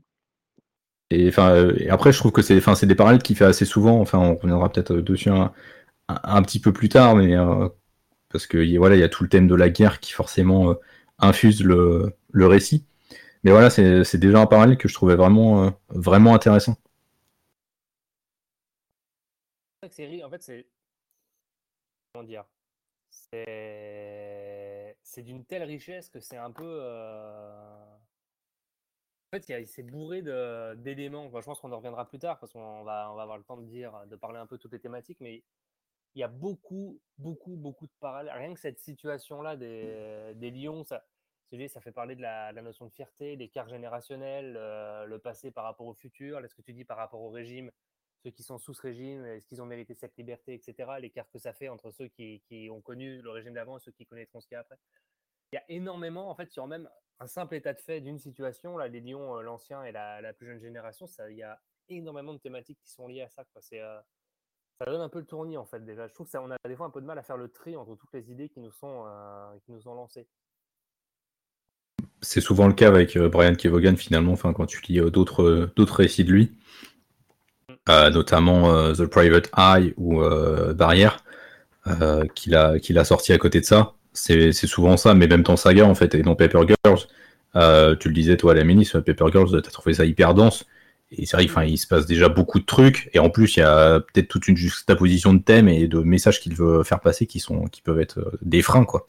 Et, 1.13 1.27
enfin, 1.27 1.69
après, 1.89 2.11
je 2.11 2.17
trouve 2.19 2.31
que 2.31 2.41
c'est, 2.41 2.57
enfin, 2.57 2.75
c'est 2.75 2.87
des 2.87 2.95
parallèles 2.95 3.21
qu'il 3.21 3.35
fait 3.35 3.45
assez 3.45 3.65
souvent. 3.65 3.99
Enfin, 3.99 4.19
on 4.19 4.35
reviendra 4.35 4.71
peut-être 4.71 4.95
dessus 4.95 5.29
un, 5.29 5.51
petit 6.43 6.59
peu 6.59 6.73
plus 6.73 6.89
tard, 6.89 7.15
mais 7.15 7.35
euh, 7.35 7.69
parce 8.29 8.47
que 8.47 8.77
voilà, 8.77 8.95
il 8.95 8.99
y 8.99 9.03
a 9.03 9.09
tout 9.09 9.23
le 9.23 9.29
thème 9.29 9.47
de 9.47 9.55
la 9.55 9.69
guerre 9.69 9.99
qui 9.99 10.11
forcément 10.11 10.71
euh, 10.71 10.75
infuse 11.19 11.63
le, 11.63 12.13
récit. 12.33 12.85
Mais 13.43 13.51
voilà, 13.51 13.69
c'est, 13.69 14.17
déjà 14.17 14.39
un 14.39 14.45
parallèle 14.47 14.77
que 14.77 14.87
je 14.87 14.93
trouvais 14.93 15.15
vraiment, 15.15 15.65
euh, 15.65 15.69
vraiment 15.89 16.33
intéressant. 16.35 16.77
En 19.83 20.29
fait, 20.29 20.41
c'est 20.43 20.67
comment 22.13 22.23
dire 22.23 22.45
c'est 25.03 25.21
d'une 25.21 25.45
telle 25.45 25.63
richesse 25.63 26.09
que 26.09 26.19
c'est 26.19 26.37
un 26.37 26.51
peu. 26.51 26.79
Euh, 26.81 27.95
en 29.31 29.39
fait, 29.39 29.65
c'est 29.65 29.83
bourré 29.83 30.21
d'éléments. 30.77 31.29
je 31.33 31.45
pense 31.45 31.59
qu'on 31.59 31.71
en 31.71 31.77
reviendra 31.77 32.07
plus 32.07 32.19
tard 32.19 32.39
parce 32.39 32.53
qu'on 32.53 32.83
va, 32.83 33.07
avoir 33.07 33.37
le 33.37 33.43
temps 33.43 33.57
de 33.57 33.65
dire, 33.65 34.05
de 34.07 34.15
parler 34.15 34.39
un 34.39 34.45
peu 34.45 34.57
toutes 34.57 34.73
les 34.73 34.79
thématiques, 34.79 35.19
mais 35.21 35.43
il 36.15 36.19
y 36.19 36.23
a 36.23 36.27
beaucoup, 36.27 36.99
beaucoup, 37.17 37.55
beaucoup 37.55 37.87
de 37.87 37.93
parallèles. 37.99 38.35
Rien 38.35 38.53
que 38.53 38.59
cette 38.59 38.79
situation-là 38.79 39.55
des, 39.55 40.33
des 40.35 40.51
lions, 40.51 40.83
ça, 40.83 41.03
fait 41.81 41.91
parler 41.91 42.15
de 42.15 42.21
la, 42.21 42.51
notion 42.61 42.85
de 42.85 42.91
fierté, 42.91 43.35
l'écart 43.35 43.67
générationnel, 43.67 44.55
euh, 44.57 45.05
le 45.05 45.19
passé 45.19 45.51
par 45.51 45.63
rapport 45.63 45.87
au 45.87 45.93
futur, 45.93 46.39
est 46.39 46.47
ce 46.47 46.55
que 46.55 46.61
tu 46.61 46.73
dis 46.73 46.85
par 46.85 46.97
rapport 46.97 47.21
au 47.21 47.29
régime, 47.29 47.71
ceux 48.23 48.31
qui 48.31 48.43
sont 48.43 48.57
sous 48.57 48.73
ce 48.73 48.81
régime, 48.81 49.25
est-ce 49.25 49.45
qu'ils 49.45 49.61
ont 49.61 49.65
mérité 49.65 49.93
cette 49.93 50.15
liberté, 50.17 50.53
etc. 50.53 50.91
L'écart 50.99 51.29
que 51.29 51.39
ça 51.39 51.51
fait 51.51 51.67
entre 51.67 51.91
ceux 51.91 52.07
qui, 52.07 52.41
ont 52.71 52.81
connu 52.81 53.21
le 53.21 53.29
régime 53.29 53.53
d'avant 53.53 53.77
et 53.77 53.81
ceux 53.81 53.91
qui 53.91 54.05
connaîtront 54.05 54.39
ce 54.39 54.47
qu'il 54.47 54.55
y 54.55 54.57
a 54.57 54.61
après. 54.61 54.77
Il 55.51 55.55
y 55.55 55.59
a 55.59 55.63
énormément, 55.69 56.29
en 56.29 56.35
fait, 56.35 56.49
sur 56.49 56.65
même 56.65 56.89
un 57.19 57.27
simple 57.27 57.55
état 57.55 57.73
de 57.73 57.79
fait 57.79 58.01
d'une 58.01 58.17
situation, 58.17 58.77
là, 58.77 58.87
les 58.87 59.01
Lions, 59.01 59.37
euh, 59.37 59.41
l'ancien 59.41 59.83
et 59.83 59.91
la, 59.91 60.33
plus 60.33 60.47
jeune 60.47 60.59
génération, 60.59 61.05
ça, 61.05 61.29
il 61.29 61.37
y 61.37 61.43
a 61.43 61.59
énormément 61.89 62.33
de 62.33 62.39
thématiques 62.39 62.79
qui 62.81 62.89
sont 62.89 63.07
liées 63.07 63.21
à 63.21 63.29
ça. 63.29 63.43
Euh, 63.73 63.99
ça 64.79 64.85
donne 64.85 65.01
un 65.01 65.09
peu 65.09 65.19
le 65.19 65.25
tournis, 65.25 65.57
en 65.57 65.65
fait, 65.65 65.83
déjà. 65.83 66.07
Je 66.07 66.13
trouve 66.13 66.29
qu'on 66.29 66.49
a 66.49 66.57
des 66.65 66.75
fois 66.75 66.85
un 66.85 66.91
peu 66.91 67.01
de 67.01 67.05
mal 67.05 67.19
à 67.19 67.23
faire 67.23 67.37
le 67.37 67.49
tri 67.49 67.75
entre 67.75 67.95
toutes 67.95 68.13
les 68.13 68.31
idées 68.31 68.49
qui 68.49 68.61
nous 68.61 68.71
sont, 68.71 69.03
euh, 69.05 69.57
qui 69.65 69.73
nous 69.73 69.81
sont 69.81 69.93
lancées. 69.93 70.27
C'est 72.21 72.41
souvent 72.41 72.67
le 72.67 72.73
cas 72.73 72.87
avec 72.87 73.17
Brian 73.17 73.53
Kevogan, 73.53 73.97
finalement, 73.97 74.31
enfin, 74.31 74.53
quand 74.53 74.65
tu 74.65 74.81
lis 74.87 75.01
d'autres, 75.11 75.69
d'autres 75.75 75.97
récits 75.97 76.23
de 76.23 76.31
lui. 76.31 76.57
Euh, 77.89 78.09
notamment 78.09 78.73
euh, 78.73 78.93
The 78.93 79.05
Private 79.07 79.51
Eye 79.57 79.93
ou 79.97 80.21
euh, 80.21 80.73
Barrière, 80.73 81.21
qu'il 82.33 82.55
a, 82.55 82.77
a 82.95 83.03
sorti 83.03 83.33
à 83.33 83.37
côté 83.37 83.59
de 83.59 83.65
ça. 83.65 83.93
C'est 84.13 84.53
souvent 84.53 84.95
ça, 84.95 85.13
mais 85.13 85.27
même 85.27 85.43
dans 85.43 85.57
Saga 85.57 85.85
en 85.85 85.95
fait, 85.95 86.15
et 86.15 86.21
dans 86.21 86.35
Paper 86.35 86.61
Girls, 86.65 87.97
tu 87.99 88.07
le 88.07 88.13
disais 88.13 88.37
toi 88.37 88.53
à 88.53 88.55
la 88.55 88.63
mini, 88.63 88.89
Paper 88.89 89.25
Girls, 89.31 89.61
t'as 89.61 89.71
trouvé 89.71 89.95
ça 89.95 90.05
hyper 90.05 90.33
dense. 90.33 90.65
Et 91.11 91.25
c'est 91.25 91.35
vrai 91.35 91.45
qu'il 91.45 91.73
il 91.73 91.77
se 91.77 91.87
passe 91.87 92.05
déjà 92.05 92.29
beaucoup 92.29 92.59
de 92.59 92.65
trucs, 92.65 93.09
et 93.13 93.19
en 93.19 93.29
plus, 93.29 93.57
il 93.57 93.59
y 93.59 93.63
a 93.63 93.99
peut-être 93.99 94.29
toute 94.29 94.47
une 94.47 94.55
juxtaposition 94.55 95.33
de 95.33 95.39
thèmes 95.39 95.67
et 95.67 95.87
de 95.87 95.99
messages 95.99 96.39
qu'il 96.39 96.55
veut 96.55 96.83
faire 96.83 97.01
passer 97.01 97.27
qui, 97.27 97.39
sont, 97.39 97.65
qui 97.65 97.81
peuvent 97.81 97.99
être 97.99 98.31
des 98.41 98.61
freins, 98.61 98.85
quoi. 98.85 99.05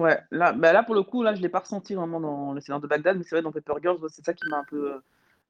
Ouais, 0.00 0.18
là, 0.30 0.52
bah 0.52 0.72
là 0.72 0.82
pour 0.82 0.94
le 0.94 1.02
coup, 1.02 1.22
là, 1.22 1.34
je 1.34 1.40
l'ai 1.40 1.48
pas 1.48 1.60
ressenti 1.60 1.94
vraiment 1.94 2.20
dans 2.20 2.52
le 2.52 2.60
Seigneur 2.60 2.80
de 2.80 2.86
Bagdad, 2.86 3.16
mais 3.16 3.22
c'est 3.22 3.36
vrai, 3.36 3.42
dans 3.42 3.52
Paper 3.52 3.74
Girls, 3.80 3.98
c'est 4.10 4.24
ça 4.24 4.34
qui 4.34 4.46
m'a 4.50 4.58
un 4.58 4.64
peu 4.68 4.92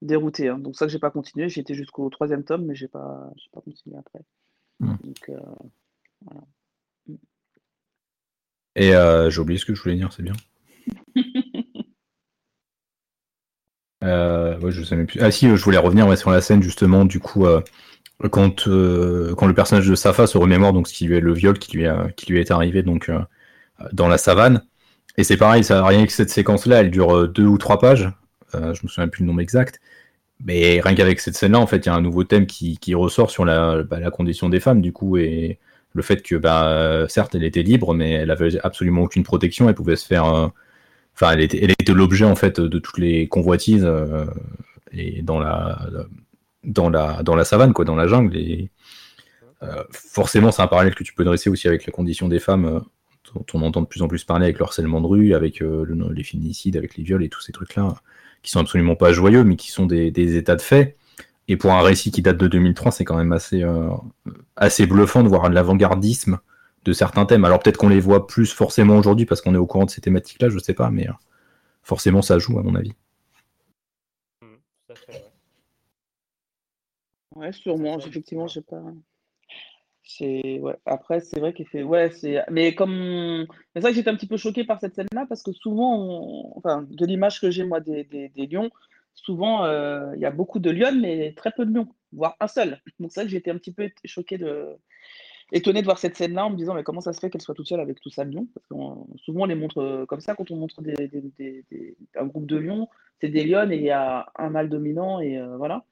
dérouté. 0.05 0.48
Hein. 0.48 0.59
Donc 0.59 0.76
ça 0.76 0.86
que 0.86 0.92
j'ai 0.92 0.98
pas 0.98 1.11
continué. 1.11 1.48
J'ai 1.48 1.61
été 1.61 1.74
jusqu'au 1.74 2.09
troisième 2.11 2.44
tome, 2.44 2.64
mais 2.66 2.74
j'ai 2.74 2.88
pas, 2.88 3.30
pas 3.52 3.61
continué 3.61 3.96
après. 3.96 4.20
Hmm. 4.80 4.96
Euh. 5.28 5.40
Et 8.76 8.94
euh, 8.94 9.30
j'ai 9.30 9.40
oublié 9.40 9.59
ce 9.59 9.64
que 9.64 9.74
je 9.74 9.82
voulais 9.82 9.94
dire, 9.94 10.12
c'est 10.12 10.22
bien. 10.22 10.34
euh, 14.05 14.70
je 14.70 14.82
sais 14.82 14.96
même 14.96 15.07
plus. 15.07 15.20
Ah 15.20 15.30
si, 15.30 15.48
je 15.48 15.64
voulais 15.64 15.78
revenir 15.78 16.18
sur 16.18 16.30
la 16.30 16.40
scène 16.40 16.62
justement, 16.62 17.05
du 17.05 17.20
coup, 17.20 17.46
euh, 17.46 17.61
quand, 18.30 18.64
quand 18.64 19.46
le 19.46 19.55
personnage 19.55 19.88
de 19.88 19.94
Safa 19.94 20.26
se 20.26 20.38
remémore 20.38 20.72
donc 20.72 20.88
ce 20.88 20.94
qui 20.94 21.07
lui 21.07 21.16
est 21.16 21.20
le 21.20 21.32
viol 21.32 21.59
qui 21.59 21.76
lui, 21.76 21.86
a, 21.86 22.09
qui 22.16 22.32
lui 22.32 22.40
est 22.40 22.50
arrivé 22.50 22.82
donc 22.82 23.11
dans 23.92 24.09
la 24.09 24.18
savane. 24.18 24.64
Et 25.16 25.22
c'est 25.22 25.36
pareil, 25.36 25.62
ça 25.62 25.76
n'a 25.76 25.86
rien 25.86 26.05
que 26.07 26.12
cette 26.12 26.30
séquence-là, 26.30 26.80
elle 26.80 26.90
dure 26.90 27.28
deux 27.28 27.46
ou 27.46 27.59
trois 27.59 27.78
pages. 27.78 28.11
je 28.52 28.59
me 28.82 28.88
souviens 28.88 29.07
plus 29.07 29.22
le 29.22 29.28
nombre 29.28 29.40
exact. 29.40 29.80
Mais 30.45 30.80
rien 30.80 30.95
qu'avec 30.95 31.20
cette 31.20 31.36
scène-là, 31.36 31.59
en 31.59 31.66
fait, 31.66 31.78
il 31.78 31.86
y 31.86 31.88
a 31.88 31.95
un 31.95 32.03
nouveau 32.03 32.22
thème 32.24 32.47
qui, 32.47 32.95
ressort 32.95 33.30
sur 33.30 33.47
bah, 33.47 33.84
la, 33.90 34.11
condition 34.11 34.51
des 34.51 34.61
femmes, 34.61 34.82
du 34.82 34.92
coup, 34.92 35.16
et 35.16 35.59
le 35.95 36.03
fait 36.03 36.22
que, 36.22 36.36
bah, 36.36 37.07
certes, 37.09 37.34
elle 37.34 37.45
était 37.45 37.62
libre, 37.62 37.95
mais 37.95 38.12
elle 38.12 38.30
avait 38.30 38.59
absolument 38.62 39.03
aucune 39.03 39.22
protection, 39.22 39.68
elle 39.68 39.74
pouvait 39.74 39.97
se 39.97 40.07
faire. 40.07 40.26
Euh, 40.26 40.49
enfin, 41.14 41.32
elle 41.32 41.40
était, 41.40 41.64
elle 41.64 41.70
était 41.70 41.95
l'objet, 41.95 42.26
en 42.26 42.36
fait, 42.36 42.61
de 42.61 42.78
toutes 42.78 42.99
les 42.99 43.26
convoitises, 43.26 43.84
euh, 43.84 44.26
et 44.92 45.22
dans 45.22 45.40
la, 45.40 45.78
dans, 46.62 46.90
la, 46.90 47.22
dans 47.22 47.36
la 47.36 47.45
savane, 47.45 47.72
quoi, 47.72 47.86
dans 47.86 47.97
la 47.97 48.07
jungle. 48.07 48.36
Euh, 49.62 49.84
forcément, 49.92 50.53
c'est 50.53 50.62
un 50.62 50.66
parallèle 50.66 50.95
que 50.95 51.05
tu 51.05 51.14
peux 51.14 51.24
dresser 51.24 51.49
aussi 51.49 51.68
avec 51.68 51.86
la 51.86 51.92
condition 51.92 52.28
des 52.28 52.38
femmes, 52.38 52.84
dont 53.35 53.45
on 53.55 53.62
entend 53.62 53.82
de 53.82 53.87
plus 53.87 54.03
en 54.03 54.09
plus 54.09 54.24
parler 54.24 54.45
avec 54.45 54.59
le 54.59 54.64
harcèlement 54.64 55.01
de 55.01 55.07
rue, 55.07 55.35
avec 55.35 55.61
les 55.61 56.24
féminicides, 56.24 56.76
avec 56.76 56.97
les 56.97 57.05
viols 57.05 57.24
et 57.24 57.28
tous 57.28 57.41
ces 57.41 57.53
trucs-là 57.53 57.95
qui 58.45 58.51
sont 58.51 58.61
absolument 58.61 58.95
pas 58.95 59.12
joyeux, 59.12 59.43
mais 59.43 59.57
qui 59.57 59.72
sont 59.72 59.87
des, 59.87 60.37
états 60.37 60.55
de 60.55 60.62
fait. 60.62 60.97
Et 61.49 61.57
pour 61.57 61.72
un 61.72 61.82
récit 61.82 62.12
qui 62.12 62.22
date 62.22 62.37
de 62.37 62.47
2003, 62.47 62.93
c'est 62.93 63.05
quand 63.05 63.16
même 63.16 63.32
assez, 63.32 63.62
euh, 63.62 63.91
assez 64.55 64.87
bluffant 64.87 65.22
de 65.22 65.28
voir 65.28 65.51
l'avant-gardisme 65.51 66.39
de 66.85 66.93
certains 66.93 67.26
thèmes. 67.26 67.45
Alors 67.45 67.59
peut-être 67.59 67.78
qu'on 67.78 67.89
les 67.89 68.01
voit 68.01 68.26
plus 68.26 68.53
forcément 68.53 68.97
aujourd'hui 68.99 69.26
parce 69.26 69.41
qu'on 69.41 69.55
est 69.55 69.59
au 69.59 69.66
courant 69.66 69.87
de 69.87 69.91
ces 69.91 70.01
thématiques-là, 70.01 70.51
je 70.51 70.59
sais 70.59 70.74
pas, 70.74 70.91
mais 70.91 71.09
euh, 71.09 71.12
forcément 71.82 72.22
ça 72.22 72.39
joue 72.39 72.59
à 72.59 72.62
mon 72.62 72.74
avis. 72.74 72.93
Mmh, 74.43 74.47
ouais, 77.37 77.53
sûrement. 77.53 77.99
Effectivement, 77.99 78.47
j'ai 78.47 78.62
pas. 78.62 78.82
C'est 80.07 80.61
ouais. 80.61 80.76
Après, 80.84 81.20
c'est 81.20 81.40
vrai 81.40 81.55
qu'il 81.55 81.66
fait 81.66 81.82
ouais, 81.82 82.11
c'est 82.11 82.42
mais 82.50 82.74
comme 82.74 83.46
c'est 83.74 83.80
vrai 83.80 83.90
que 83.90 83.96
j'étais 83.96 84.11
un 84.11 84.16
petit 84.16 84.26
peu 84.26 84.36
choqué 84.36 84.64
par 84.64 84.78
cette 84.78 84.94
scène-là 84.94 85.24
parce 85.28 85.42
que 85.42 85.52
souvent, 85.52 86.52
enfin, 86.57 86.86
de 86.90 87.07
l'image 87.07 87.40
que 87.40 87.50
j'ai 87.50 87.64
moi 87.64 87.80
des, 87.80 88.05
des, 88.05 88.46
lions, 88.46 88.70
souvent 89.14 89.64
euh, 89.64 90.12
il 90.14 90.20
y 90.20 90.26
a 90.26 90.30
beaucoup 90.30 90.59
de 90.59 90.70
lions 90.70 90.94
mais 91.00 91.32
très 91.34 91.52
peu 91.52 91.64
de 91.64 91.72
lions, 91.74 91.88
voire 92.12 92.36
un 92.40 92.48
seul. 92.48 92.82
Donc 93.00 93.12
c'est 93.12 93.20
vrai 93.20 93.26
que 93.26 93.32
j'étais 93.32 93.50
un 93.50 93.57
petit 93.57 93.72
peu 93.72 93.90
choqué 94.05 94.36
de 94.36 94.76
étonné 95.52 95.80
de 95.80 95.86
voir 95.86 95.98
cette 95.98 96.16
scène-là 96.16 96.46
en 96.46 96.50
me 96.50 96.57
disant 96.57 96.74
mais 96.74 96.82
comment 96.82 97.00
ça 97.00 97.12
se 97.14 97.20
fait 97.20 97.30
qu'elle 97.30 97.40
soit 97.40 97.55
toute 97.55 97.68
seule 97.68 97.80
avec 97.80 98.00
tout 98.00 98.11
ça 98.11 98.24
de 98.26 98.34
lions? 98.34 98.46
Parce 98.55 98.66
que 98.66 98.74
souvent 99.22 99.42
on 99.42 99.46
les 99.46 99.55
montre 99.55 99.78
euh, 99.78 100.07
comme 100.07 100.20
ça 100.20 100.34
quand 100.34 100.50
on 100.50 100.57
montre 100.57 100.82
des, 100.82 100.94
des, 101.09 101.96
un 102.16 102.26
groupe 102.26 102.46
de 102.46 102.57
lions, 102.59 102.88
c'est 103.20 103.28
des 103.30 103.44
lions 103.44 103.70
et 103.70 103.76
il 103.76 103.82
y 103.82 103.90
a 103.90 104.26
un 104.36 104.50
mâle 104.50 104.68
dominant 104.68 105.20
et 105.20 105.38
euh, 105.38 105.57
voilà. 105.57 105.84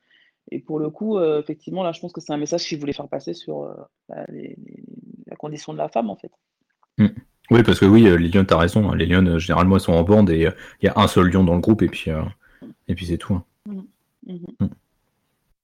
Et 0.51 0.59
pour 0.59 0.78
le 0.78 0.90
coup, 0.90 1.18
euh, 1.18 1.40
effectivement, 1.40 1.82
là, 1.82 1.93
je 1.93 2.01
pense 2.01 2.12
que 2.12 2.20
c'est 2.20 2.32
un 2.32 2.38
message 2.38 2.64
qu'il 2.64 2.78
voulait 2.78 2.93
faire 2.93 3.09
passer 3.09 3.34
sur 3.34 3.62
euh, 3.62 3.74
bah, 4.09 4.24
la 4.28 5.36
condition 5.36 5.72
de 5.72 5.78
la 5.78 5.88
femme, 5.88 6.11
en 6.11 6.16
fait. 6.16 6.32
Mm. 6.99 7.09
Oui, 7.51 7.62
parce 7.62 7.78
que 7.78 7.84
oui, 7.84 8.07
euh, 8.07 8.16
les 8.16 8.28
lions, 8.28 8.45
tu 8.45 8.55
as 8.55 8.59
raison. 8.59 8.90
Hein. 8.90 8.97
Les 8.97 9.07
lions, 9.07 9.38
généralement, 9.38 9.76
ils 9.76 9.80
sont 9.80 9.93
en 9.93 10.03
bande 10.03 10.30
et 10.30 10.49
il 10.80 10.86
y 10.86 10.88
a 10.88 10.93
un 10.97 11.07
seul 11.07 11.30
lion 11.30 11.45
dans 11.45 11.55
le 11.55 11.61
groupe 11.61 11.82
et 11.82 11.88
puis, 11.88 12.11
et 12.88 12.95
puis 12.95 13.07
c'est 13.07 13.18
tout. 13.18 13.34
Hein. 13.34 13.45
Mm. 13.66 13.80
Mm-hmm. 14.26 14.64
Mm. 14.64 14.70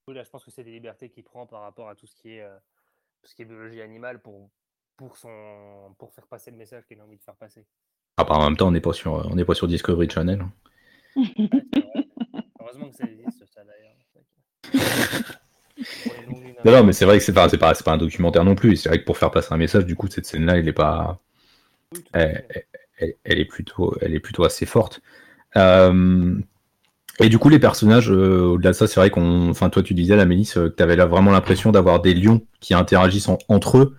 Oui, 0.06 0.14
là, 0.14 0.22
je 0.22 0.30
pense 0.30 0.44
que 0.44 0.50
c'est 0.50 0.64
des 0.64 0.72
libertés 0.72 1.08
qu'il 1.10 1.24
prend 1.24 1.46
par 1.46 1.62
rapport 1.62 1.88
à 1.88 1.94
tout 1.94 2.06
ce 2.06 2.14
qui 2.14 2.30
est, 2.30 2.46
ce 3.24 3.34
qui 3.34 3.42
est 3.42 3.44
biologie 3.44 3.80
animale 3.80 4.20
pour, 4.20 4.48
pour, 4.96 5.16
son, 5.16 5.94
pour 5.98 6.12
faire 6.12 6.26
passer 6.26 6.50
le 6.50 6.56
message 6.56 6.86
qu'il 6.86 6.98
a 7.00 7.04
envie 7.04 7.18
de 7.18 7.22
faire 7.22 7.36
passer. 7.36 7.66
Ah, 8.16 8.24
bah, 8.24 8.34
en 8.34 8.44
même 8.44 8.56
temps, 8.56 8.68
on 8.68 8.72
n'est 8.72 8.80
pas, 8.80 8.92
sur, 8.92 9.12
on 9.12 9.44
pas 9.44 9.54
sur 9.54 9.68
Discovery 9.68 10.08
Channel. 10.08 10.40
Hein. 10.40 10.52
Heureusement 12.60 12.88
que 12.90 12.96
ça 12.96 13.04
existe, 13.04 13.44
ça 13.46 13.64
d'ailleurs. 13.64 13.94
Non, 16.64 16.84
mais 16.84 16.92
c'est 16.92 17.04
vrai 17.04 17.18
que 17.18 17.24
c'est 17.24 17.32
pas, 17.32 17.48
pas, 17.48 17.74
un 17.92 17.96
documentaire 17.96 18.44
non 18.44 18.54
plus. 18.54 18.76
C'est 18.76 18.88
vrai 18.88 18.98
que 18.98 19.04
pour 19.04 19.18
faire 19.18 19.30
passer 19.30 19.52
un 19.52 19.56
message, 19.56 19.86
du 19.86 19.96
coup, 19.96 20.08
cette 20.08 20.26
scène-là, 20.26 20.58
elle 20.58 20.68
est 20.68 20.72
pas. 20.72 21.20
Elle, 22.12 22.44
est 23.24 23.44
plutôt, 23.44 23.94
elle 24.00 24.14
est 24.14 24.20
plutôt 24.20 24.44
assez 24.44 24.66
forte. 24.66 25.00
Euh, 25.56 26.34
et 27.20 27.28
du 27.28 27.38
coup, 27.38 27.48
les 27.48 27.58
personnages, 27.58 28.10
euh, 28.10 28.52
au-delà 28.52 28.70
de 28.70 28.76
ça, 28.76 28.86
c'est 28.86 29.00
vrai 29.00 29.10
qu'on. 29.10 29.50
Enfin, 29.50 29.70
toi, 29.70 29.82
tu 29.82 29.94
disais, 29.94 30.16
la 30.16 30.24
Mélisse, 30.24 30.56
euh, 30.56 30.68
que 30.68 30.74
tu 30.76 30.82
avais 30.82 30.96
là 30.96 31.06
vraiment 31.06 31.30
l'impression 31.30 31.72
d'avoir 31.72 32.00
des 32.00 32.14
lions 32.14 32.42
qui 32.60 32.74
interagissent 32.74 33.28
entre 33.48 33.78
eux. 33.78 33.96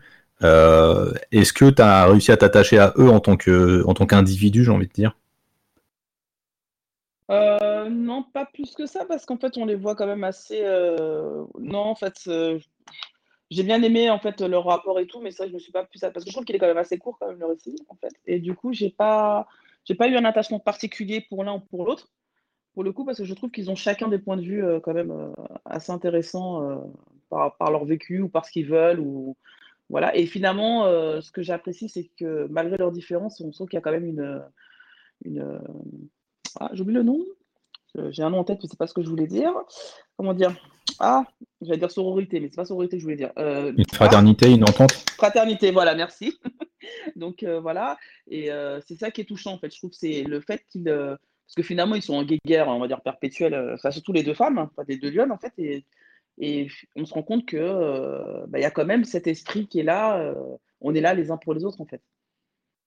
Est-ce 1.31 1.53
que 1.53 1.69
tu 1.69 1.81
as 1.81 2.05
réussi 2.05 2.31
à 2.31 2.37
t'attacher 2.37 2.77
à 2.77 2.93
eux 2.97 3.09
en 3.09 3.19
tant 3.19 3.35
qu'individu, 3.37 4.63
j'ai 4.63 4.71
envie 4.71 4.87
de 4.87 4.93
dire? 4.93 5.15
Euh, 7.29 7.89
non, 7.89 8.23
pas 8.23 8.45
plus 8.45 8.73
que 8.73 8.85
ça, 8.85 9.05
parce 9.05 9.25
qu'en 9.25 9.37
fait, 9.37 9.57
on 9.57 9.65
les 9.65 9.75
voit 9.75 9.95
quand 9.95 10.07
même 10.07 10.23
assez. 10.23 10.61
euh, 10.63 11.45
Non, 11.59 11.79
en 11.79 11.95
fait, 11.95 12.23
euh, 12.27 12.59
j'ai 13.51 13.63
bien 13.63 13.81
aimé 13.83 14.09
en 14.09 14.19
fait 14.19 14.41
leur 14.41 14.65
rapport 14.65 14.99
et 14.99 15.07
tout, 15.07 15.21
mais 15.21 15.31
ça, 15.31 15.47
je 15.47 15.53
me 15.53 15.59
suis 15.59 15.71
pas 15.71 15.85
plus 15.85 15.99
parce 15.99 16.13
que 16.23 16.25
je 16.25 16.31
trouve 16.31 16.45
qu'il 16.45 16.55
est 16.55 16.59
quand 16.59 16.67
même 16.67 16.77
assez 16.77 16.97
court 16.97 17.17
quand 17.19 17.27
même 17.27 17.39
le 17.39 17.45
récit, 17.45 17.75
en 17.89 17.95
fait. 17.95 18.13
Et 18.25 18.39
du 18.39 18.55
coup, 18.55 18.73
j'ai 18.73 18.89
pas, 18.89 19.47
j'ai 19.85 19.95
pas 19.95 20.07
eu 20.07 20.15
un 20.15 20.25
attachement 20.25 20.59
particulier 20.59 21.21
pour 21.21 21.43
l'un 21.43 21.55
ou 21.55 21.59
pour 21.59 21.85
l'autre, 21.85 22.09
pour 22.73 22.83
le 22.83 22.91
coup, 22.91 23.05
parce 23.05 23.19
que 23.19 23.25
je 23.25 23.33
trouve 23.33 23.51
qu'ils 23.51 23.69
ont 23.69 23.75
chacun 23.75 24.07
des 24.07 24.19
points 24.19 24.37
de 24.37 24.43
vue 24.43 24.63
quand 24.83 24.93
même 24.93 25.33
assez 25.65 25.91
intéressants 25.91 26.61
par, 27.29 27.71
leur 27.71 27.85
vécu 27.85 28.21
ou 28.21 28.29
par 28.29 28.45
ce 28.45 28.51
qu'ils 28.51 28.67
veulent 28.67 28.99
ou 28.99 29.35
voilà. 29.89 30.15
Et 30.15 30.25
finalement, 30.27 30.85
ce 31.21 31.31
que 31.31 31.41
j'apprécie, 31.41 31.89
c'est 31.89 32.09
que 32.17 32.47
malgré 32.49 32.77
leurs 32.77 32.91
différences, 32.91 33.41
on 33.41 33.51
sent 33.51 33.65
qu'il 33.69 33.75
y 33.75 33.77
a 33.77 33.81
quand 33.81 33.91
même 33.91 34.05
une... 34.05 34.43
Ah, 36.59 36.69
j'oublie 36.73 36.93
le 36.93 37.03
nom. 37.03 37.19
J'ai 38.09 38.21
un 38.21 38.29
nom 38.29 38.39
en 38.39 38.43
tête, 38.43 38.59
mais 38.61 38.69
c'est 38.69 38.77
pas 38.77 38.85
ce 38.87 38.93
que 38.93 39.01
je 39.01 39.09
voulais 39.09 39.27
dire. 39.27 39.53
Comment 40.17 40.33
dire? 40.33 40.55
Ah, 40.99 41.23
j'allais 41.61 41.79
dire 41.79 41.91
sororité, 41.91 42.39
mais 42.39 42.49
c'est 42.49 42.55
pas 42.57 42.65
sororité 42.65 42.97
que 42.97 43.01
je 43.01 43.05
voulais 43.05 43.15
dire. 43.15 43.31
Euh, 43.37 43.71
Une 43.75 43.85
ah, 43.91 43.95
fraternité, 43.95 44.51
une 44.51 44.63
entente? 44.63 44.91
fraternité, 45.15 45.71
voilà, 45.71 45.95
merci. 45.95 46.37
Donc 47.15 47.43
euh, 47.43 47.59
voilà, 47.59 47.97
et 48.27 48.51
euh, 48.51 48.79
c'est 48.87 48.95
ça 48.95 49.11
qui 49.11 49.21
est 49.21 49.25
touchant 49.25 49.53
en 49.53 49.59
fait. 49.59 49.73
Je 49.73 49.77
trouve 49.77 49.91
c'est 49.93 50.23
le 50.23 50.39
fait 50.41 50.63
qu'ils, 50.69 50.85
parce 50.85 51.55
que 51.55 51.63
finalement 51.63 51.95
ils 51.95 52.01
sont 52.01 52.15
en 52.15 52.23
guerre, 52.23 52.67
on 52.67 52.79
va 52.79 52.87
dire 52.87 53.01
perpétuelle, 53.01 53.73
enfin 53.73 53.91
surtout 53.91 54.13
les 54.13 54.23
deux 54.23 54.33
femmes, 54.33 54.57
hein, 54.57 54.69
enfin 54.71 54.83
les 54.87 54.97
deux 54.97 55.09
lionnes 55.09 55.31
en 55.31 55.37
fait, 55.37 55.53
et, 55.57 55.85
et 56.37 56.67
on 56.95 57.05
se 57.05 57.13
rend 57.13 57.23
compte 57.23 57.45
que 57.45 58.45
bah, 58.47 58.59
il 58.59 58.61
y 58.61 58.65
a 58.65 58.71
quand 58.71 58.85
même 58.85 59.03
cet 59.03 59.27
esprit 59.27 59.67
qui 59.67 59.79
est 59.79 59.83
là. 59.83 60.33
on 60.81 60.95
est 60.95 61.01
là 61.01 61.13
les 61.13 61.31
uns 61.31 61.37
pour 61.37 61.53
les 61.53 61.65
autres 61.65 61.81
en 61.81 61.85
fait. 61.85 62.01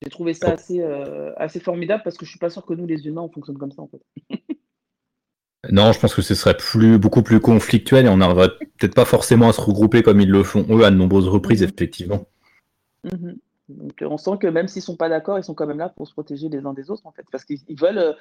J'ai 0.02 0.10
trouvé 0.10 0.34
ça 0.34 0.50
assez, 0.50 0.80
euh, 0.80 1.32
assez 1.36 1.60
formidable 1.60 2.02
parce 2.04 2.16
que 2.16 2.24
je 2.24 2.30
suis 2.30 2.38
pas 2.38 2.50
sûr 2.50 2.64
que 2.66 2.74
nous 2.74 2.86
les 2.86 3.06
humains 3.06 3.22
on 3.22 3.28
fonctionne 3.30 3.58
comme 3.58 3.72
ça 3.72 3.82
en 3.82 3.88
fait. 3.88 4.02
Non, 5.70 5.92
je 5.92 6.00
pense 6.00 6.12
que 6.12 6.22
ce 6.22 6.34
serait 6.34 6.56
plus, 6.56 6.98
beaucoup 6.98 7.22
plus 7.22 7.38
conflictuel 7.38 8.06
et 8.06 8.08
on 8.08 8.16
n'arriverait 8.16 8.50
peut-être 8.78 8.96
pas 8.96 9.04
forcément 9.04 9.48
à 9.48 9.52
se 9.52 9.60
regrouper 9.60 10.02
comme 10.02 10.20
ils 10.20 10.28
le 10.28 10.42
font 10.42 10.66
eux 10.70 10.84
à 10.84 10.90
de 10.90 10.96
nombreuses 10.96 11.28
reprises, 11.28 11.62
Mhm. 11.62 11.68
effectivement. 11.68 12.26
Mhm. 13.04 13.36
Donc, 13.68 14.02
euh, 14.02 14.08
on 14.10 14.18
sent 14.18 14.38
que 14.40 14.48
même 14.48 14.66
s'ils 14.66 14.82
sont 14.82 14.96
pas 14.96 15.08
d'accord, 15.08 15.38
ils 15.38 15.44
sont 15.44 15.54
quand 15.54 15.68
même 15.68 15.78
là 15.78 15.88
pour 15.88 16.08
se 16.08 16.12
protéger 16.12 16.48
les 16.48 16.66
uns 16.66 16.72
des 16.72 16.90
autres, 16.90 17.06
en 17.06 17.12
fait, 17.12 17.24
parce 17.30 17.44
qu'ils 17.44 17.60
ils 17.68 17.78
veulent 17.80 17.98
euh, 17.98 18.12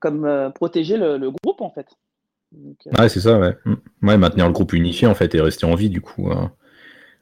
comme 0.00 0.26
euh, 0.26 0.50
protéger 0.50 0.98
le, 0.98 1.16
le 1.16 1.30
groupe, 1.30 1.62
en 1.62 1.70
fait. 1.70 1.86
Donc, 2.52 2.76
Ouais, 2.98 3.08
c'est 3.08 3.20
ça, 3.20 3.38
ouais. 3.38 3.56
Mm. 3.64 3.74
Ouais, 4.02 4.18
maintenir 4.18 4.46
le 4.46 4.52
groupe 4.52 4.74
unifié 4.74 5.08
en 5.08 5.14
fait 5.14 5.34
et 5.34 5.40
rester 5.40 5.64
en 5.64 5.74
vie 5.74 5.88
du 5.90 6.00
coup 6.02 6.30
hein, 6.30 6.52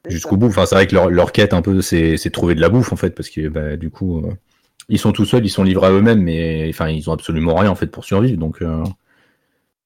jusqu'au 0.09 0.37
bout. 0.37 0.47
Enfin, 0.47 0.65
c'est 0.65 0.75
vrai 0.75 0.87
que 0.87 0.95
leur, 0.95 1.09
leur 1.09 1.31
quête 1.31 1.53
un 1.53 1.61
peu, 1.61 1.81
c'est 1.81 2.15
de 2.15 2.29
trouver 2.29 2.55
de 2.55 2.61
la 2.61 2.69
bouffe 2.69 2.93
en 2.93 2.95
fait 2.95 3.11
parce 3.11 3.29
que 3.29 3.47
bah, 3.47 3.77
du 3.77 3.89
coup, 3.89 4.19
euh, 4.19 4.31
ils 4.89 4.99
sont 4.99 5.11
tout 5.11 5.25
seuls, 5.25 5.45
ils 5.45 5.49
sont 5.49 5.63
livrés 5.63 5.87
à 5.87 5.91
eux-mêmes, 5.91 6.21
mais 6.21 6.67
enfin, 6.69 6.89
ils 6.89 7.09
ont 7.09 7.13
absolument 7.13 7.55
rien 7.55 7.69
en 7.69 7.75
fait 7.75 7.87
pour 7.87 8.05
survivre. 8.05 8.37
Donc, 8.37 8.61
euh, 8.61 8.83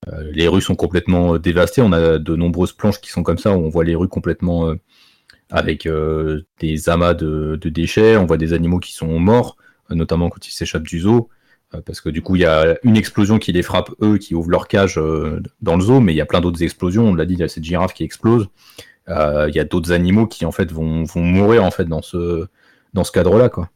euh, 0.08 0.32
les 0.32 0.48
rues 0.48 0.62
sont 0.62 0.76
complètement 0.76 1.38
dévastées. 1.38 1.82
On 1.82 1.92
a 1.92 2.18
de 2.18 2.36
nombreuses 2.36 2.74
planches 2.74 3.02
qui 3.02 3.10
sont 3.10 3.24
comme 3.24 3.38
ça 3.38 3.56
où 3.56 3.62
on 3.62 3.70
voit 3.70 3.84
les 3.84 3.96
rues 3.96 4.08
complètement 4.08 4.74
avec 5.52 5.88
des 6.60 6.90
amas 6.90 7.14
de, 7.14 7.58
de 7.60 7.70
déchets. 7.70 8.18
On 8.18 8.26
voit 8.26 8.38
des 8.38 8.54
animaux 8.54 8.80
qui 8.80 8.94
sont 8.94 9.20
morts, 9.20 9.58
notamment 9.90 10.30
quand 10.30 10.48
ils 10.48 10.52
s'échappent 10.52 10.88
du 10.88 11.00
zoo. 11.02 11.30
Parce 11.86 12.02
que 12.02 12.10
du 12.10 12.22
coup, 12.24 12.36
il 12.36 12.42
y 12.42 12.46
a 12.46 12.78
une 12.84 12.98
explosion 12.98 13.38
qui 13.38 13.52
les 13.52 13.62
frappe, 13.62 13.92
eux, 14.02 14.18
qui 14.18 14.34
ouvrent 14.34 14.50
leur 14.50 14.68
cage 14.68 15.00
dans 15.62 15.76
le 15.76 15.82
zoo, 15.82 16.00
mais 16.00 16.14
il 16.14 16.16
y 16.16 16.22
a 16.22 16.26
plein 16.26 16.42
d'autres 16.42 16.64
explosions. 16.64 17.10
On 17.10 17.14
l'a 17.14 17.26
dit, 17.26 17.34
il 17.34 17.40
y 17.40 17.44
a 17.44 17.48
cette 17.48 17.64
girafe 17.64 17.94
qui 17.94 18.04
explose. 18.04 18.48
Euh, 19.10 19.48
Il 19.50 19.56
y 19.56 19.60
a 19.60 19.64
d'autres 19.66 19.92
animaux 19.92 20.28
qui, 20.28 20.46
en 20.46 20.52
fait, 20.52 20.72
vont, 20.72 21.04
vont 21.04 21.22
mourir 21.22 21.64
en 21.64 21.72
fait, 21.72 21.86
dans 21.86 22.02
ce, 22.02 22.48
dans 22.94 23.04
ce 23.04 23.12
cadre-là. 23.12 23.50
Quoi. 23.50 23.70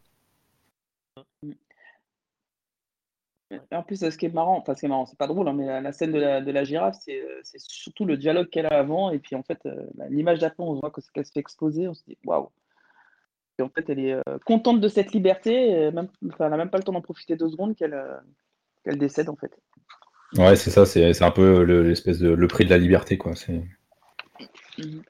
En 3.71 3.83
plus, 3.83 3.97
ce 4.09 4.17
qui 4.17 4.25
est 4.25 4.33
marrant, 4.33 4.57
enfin, 4.57 4.73
ce 4.73 4.79
qui 4.79 4.85
est 4.87 4.89
marrant, 4.89 5.05
c'est 5.05 5.17
pas 5.17 5.27
drôle, 5.27 5.47
hein, 5.47 5.53
mais 5.53 5.67
la, 5.67 5.79
la 5.79 5.91
scène 5.91 6.11
de 6.11 6.19
la, 6.19 6.41
de 6.41 6.51
la 6.51 6.63
girafe, 6.63 6.97
c'est 7.05 7.21
euh, 7.21 7.39
c'est 7.43 7.59
surtout 7.59 8.03
le 8.05 8.17
dialogue 8.17 8.49
qu'elle 8.49 8.65
a 8.65 8.79
avant, 8.79 9.11
et 9.11 9.19
puis 9.19 9.35
en 9.35 9.43
fait, 9.43 9.59
euh, 9.67 9.75
la- 9.95 10.09
l'image 10.09 10.39
d'après, 10.39 10.63
on 10.63 10.73
voit 10.79 10.89
que- 10.89 11.01
qu'elle 11.13 11.25
se 11.25 11.31
fait 11.31 11.39
exploser, 11.39 11.87
on 11.87 11.93
se 11.93 12.01
dit 12.07 12.17
waouh. 12.25 12.49
Et 13.59 13.61
en 13.61 13.69
fait, 13.69 13.87
elle 13.89 13.99
est 13.99 14.17
contente 14.45 14.81
de 14.81 14.87
cette 14.87 15.11
liberté, 15.13 15.91
même, 15.91 16.07
enfin, 16.31 16.45
elle 16.45 16.51
n'a 16.51 16.57
même 16.57 16.71
pas 16.71 16.79
le 16.79 16.83
temps 16.83 16.93
d'en 16.93 17.01
profiter 17.01 17.35
deux 17.35 17.49
secondes 17.49 17.75
qu'elle 17.75 17.95
qu'elle 18.83 18.97
décède, 18.97 19.29
en 19.29 19.35
fait. 19.35 19.55
Ouais, 20.35 20.55
c'est 20.55 20.71
ça, 20.71 20.87
c'est 20.87 21.13
c'est 21.13 21.23
un 21.23 21.29
peu 21.29 21.63
le- 21.63 21.83
l'espèce 21.83 22.17
de 22.17 22.29
le 22.31 22.47
prix 22.47 22.65
de 22.65 22.71
la 22.71 22.79
liberté. 22.79 23.19
Quoi. 23.19 23.35
c'est- 23.35 23.63
Mhm. 24.79 25.03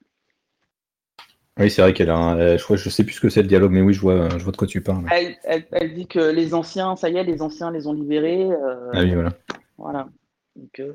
Oui, 1.59 1.69
c'est 1.69 1.81
vrai 1.81 1.93
qu'elle 1.93 2.09
a 2.09 2.15
un. 2.17 2.37
euh, 2.39 2.57
Je, 2.57 2.75
je 2.75 2.89
sais 2.89 3.03
plus 3.03 3.13
ce 3.13 3.19
que 3.21 3.29
c'est 3.29 3.41
le 3.41 3.47
dialogue, 3.47 3.71
mais 3.71 3.81
oui, 3.81 3.93
je 3.93 4.01
vois, 4.01 4.29
je 4.37 4.43
vois 4.43 4.51
de 4.51 4.57
quoi 4.57 4.67
tu 4.67 4.81
parles. 4.81 5.05
Elle, 5.11 5.37
elle- 5.43 5.67
elle 5.71 5.93
dit 5.93 6.07
que 6.07 6.19
les 6.19 6.53
anciens, 6.53 6.95
ça 6.95 7.09
y 7.09 7.17
est, 7.17 7.23
les 7.23 7.41
anciens 7.41 7.71
les 7.71 7.87
ont 7.87 7.93
libérés. 7.93 8.49
euh, 8.51 8.91
Ah 8.93 9.01
oui, 9.01 9.13
voilà. 9.13 9.31
Voilà. 9.77 10.09
Donc, 10.55 10.79
euh, 10.79 10.93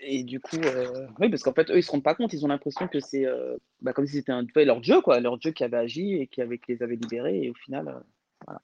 et 0.00 0.24
du 0.24 0.40
coup, 0.40 0.56
euh, 0.64 1.06
oui, 1.20 1.30
parce 1.30 1.42
qu'en 1.42 1.52
fait, 1.54 1.70
eux, 1.70 1.78
ils 1.78 1.82
se 1.82 1.90
rendent 1.90 2.02
pas 2.04 2.14
compte, 2.14 2.32
ils 2.32 2.44
ont 2.44 2.48
l'impression 2.48 2.88
que 2.88 3.00
c'est 3.00 3.26
euh, 3.26 3.56
bah, 3.82 3.92
comme 3.92 4.06
si 4.06 4.14
c'était 4.14 4.32
un, 4.32 4.46
leur 4.56 4.80
dieu, 4.80 5.00
quoi, 5.02 5.20
leur 5.20 5.38
dieu 5.38 5.52
qui 5.52 5.64
avait 5.64 5.78
agi 5.78 6.14
et 6.14 6.26
qui, 6.28 6.42
avait, 6.42 6.58
qui 6.58 6.72
les 6.74 6.82
avait 6.82 6.96
libérés, 6.96 7.42
et 7.44 7.50
au 7.50 7.54
final, 7.54 7.88
euh, 7.88 8.54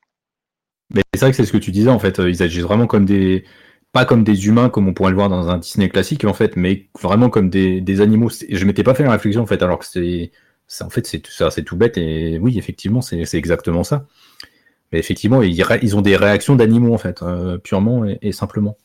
Mais 0.90 1.02
c'est 1.14 1.20
vrai 1.20 1.30
que 1.30 1.36
c'est 1.36 1.44
ce 1.46 1.52
que 1.52 1.56
tu 1.58 1.72
disais, 1.72 1.90
en 1.90 1.98
fait, 1.98 2.20
euh, 2.20 2.30
ils 2.30 2.42
agissent 2.42 2.62
vraiment 2.62 2.86
comme 2.86 3.04
des. 3.06 3.44
Pas 3.92 4.04
comme 4.04 4.24
des 4.24 4.46
humains, 4.46 4.68
comme 4.68 4.88
on 4.88 4.94
pourrait 4.94 5.10
le 5.10 5.16
voir 5.16 5.28
dans 5.30 5.48
un 5.48 5.58
Disney 5.58 5.88
classique, 5.88 6.24
en 6.24 6.34
fait, 6.34 6.56
mais 6.56 6.90
vraiment 7.00 7.30
comme 7.30 7.48
des, 7.50 7.80
des 7.80 8.00
animaux. 8.02 8.28
Je 8.30 8.64
m'étais 8.66 8.82
pas 8.82 8.94
fait 8.94 9.04
la 9.04 9.12
réflexion, 9.12 9.42
en 9.42 9.46
fait, 9.46 9.62
alors 9.62 9.78
que 9.78 9.86
c'est. 9.86 10.32
En 10.80 10.90
fait, 10.90 11.06
c'est 11.06 11.24
ça, 11.26 11.50
c'est 11.50 11.62
tout 11.64 11.76
bête, 11.76 11.96
et 11.96 12.38
oui, 12.38 12.58
effectivement, 12.58 13.00
c'est 13.00 13.22
exactement 13.34 13.84
ça. 13.84 14.06
Mais 14.92 14.98
effectivement, 15.00 15.42
ils, 15.42 15.54
ils 15.82 15.96
ont 15.96 16.02
des 16.02 16.16
réactions 16.16 16.56
d'animaux, 16.56 16.94
en 16.94 16.98
fait, 16.98 17.22
euh, 17.22 17.58
purement 17.58 18.04
et, 18.06 18.18
et 18.22 18.32
simplement. 18.32 18.76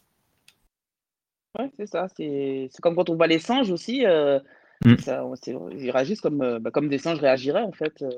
ouais, 1.59 1.69
c'est 1.77 1.87
ça. 1.87 2.07
C'est 2.15 2.69
comme 2.81 2.95
quand 2.95 3.09
on 3.09 3.15
voit 3.15 3.27
les 3.27 3.39
singes 3.39 3.71
aussi, 3.71 4.05
euh, 4.05 4.39
Mm. 4.85 4.97
ça, 4.97 5.25
ils 5.47 5.91
réagissent 5.91 6.21
comme, 6.21 6.41
euh, 6.41 6.59
bah, 6.59 6.71
comme 6.71 6.89
des 6.89 6.97
singes 6.99 7.19
réagiraient, 7.19 7.63
en 7.63 7.71
fait. 7.73 8.01
euh, 8.03 8.09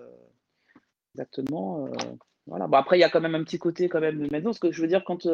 exactement. 1.16 1.90
voilà. 2.48 2.68
Bon, 2.68 2.78
après, 2.78 2.98
il 2.98 3.02
y 3.02 3.04
a 3.04 3.10
quand 3.10 3.22
même 3.22 3.36
un 3.36 3.44
petit 3.44 3.60
côté, 3.60 3.90
quand 3.90 4.02
même, 4.02 4.28
maintenant, 4.32 4.54
ce 4.54 4.60
que 4.60 4.72
je 4.72 4.82
veux 4.82 4.88
dire, 4.88 5.04
quand. 5.06 5.28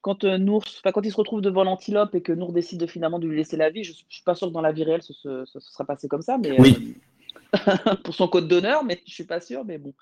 quand 0.00 0.24
euh, 0.24 0.38
Nour, 0.38 0.64
enfin, 0.80 0.92
quand 0.92 1.02
il 1.04 1.10
se 1.10 1.16
retrouve 1.16 1.40
devant 1.40 1.64
l'antilope 1.64 2.14
et 2.14 2.22
que 2.22 2.32
Nour 2.32 2.52
décide 2.52 2.80
de, 2.80 2.86
finalement 2.86 3.18
de 3.18 3.26
lui 3.28 3.36
laisser 3.36 3.56
la 3.56 3.70
vie, 3.70 3.84
je, 3.84 3.92
je 3.92 4.14
suis 4.14 4.24
pas 4.24 4.34
sûr 4.34 4.48
que 4.48 4.52
dans 4.52 4.60
la 4.60 4.72
vie 4.72 4.84
réelle 4.84 5.02
ce, 5.02 5.12
ce- 5.12 5.44
ce 5.44 5.60
sera 5.60 5.84
passé 5.84 6.08
comme 6.08 6.22
ça, 6.22 6.38
mais 6.38 6.60
Oui. 6.60 6.96
Euh, 7.54 7.94
pour 8.04 8.14
son 8.14 8.28
code 8.28 8.48
d'honneur, 8.48 8.84
mais 8.84 9.02
je 9.06 9.12
suis 9.12 9.24
pas 9.24 9.40
sûr, 9.40 9.64
mais 9.64 9.78
bon, 9.78 9.94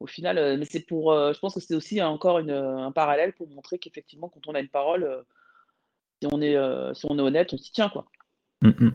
au 0.00 0.06
final, 0.06 0.38
euh, 0.38 0.56
mais 0.56 0.64
c'est 0.64 0.80
pour, 0.80 1.12
euh, 1.12 1.32
je 1.32 1.38
pense 1.38 1.54
que 1.54 1.60
c'est 1.60 1.74
aussi 1.74 2.02
encore 2.02 2.38
une, 2.38 2.50
un 2.50 2.92
parallèle 2.92 3.32
pour 3.32 3.48
montrer 3.48 3.78
qu'effectivement, 3.78 4.28
quand 4.28 4.46
on 4.46 4.54
a 4.54 4.60
une 4.60 4.68
parole, 4.68 5.04
euh, 5.04 5.22
si 6.22 6.28
on 6.32 6.40
est, 6.40 6.56
euh, 6.56 6.94
si 6.94 7.06
on 7.08 7.18
est 7.18 7.22
honnête, 7.22 7.52
on 7.52 7.58
s'y 7.58 7.72
tient 7.72 7.88
quoi. 7.88 8.06
Mm, 8.62 8.68
mm. 8.68 8.92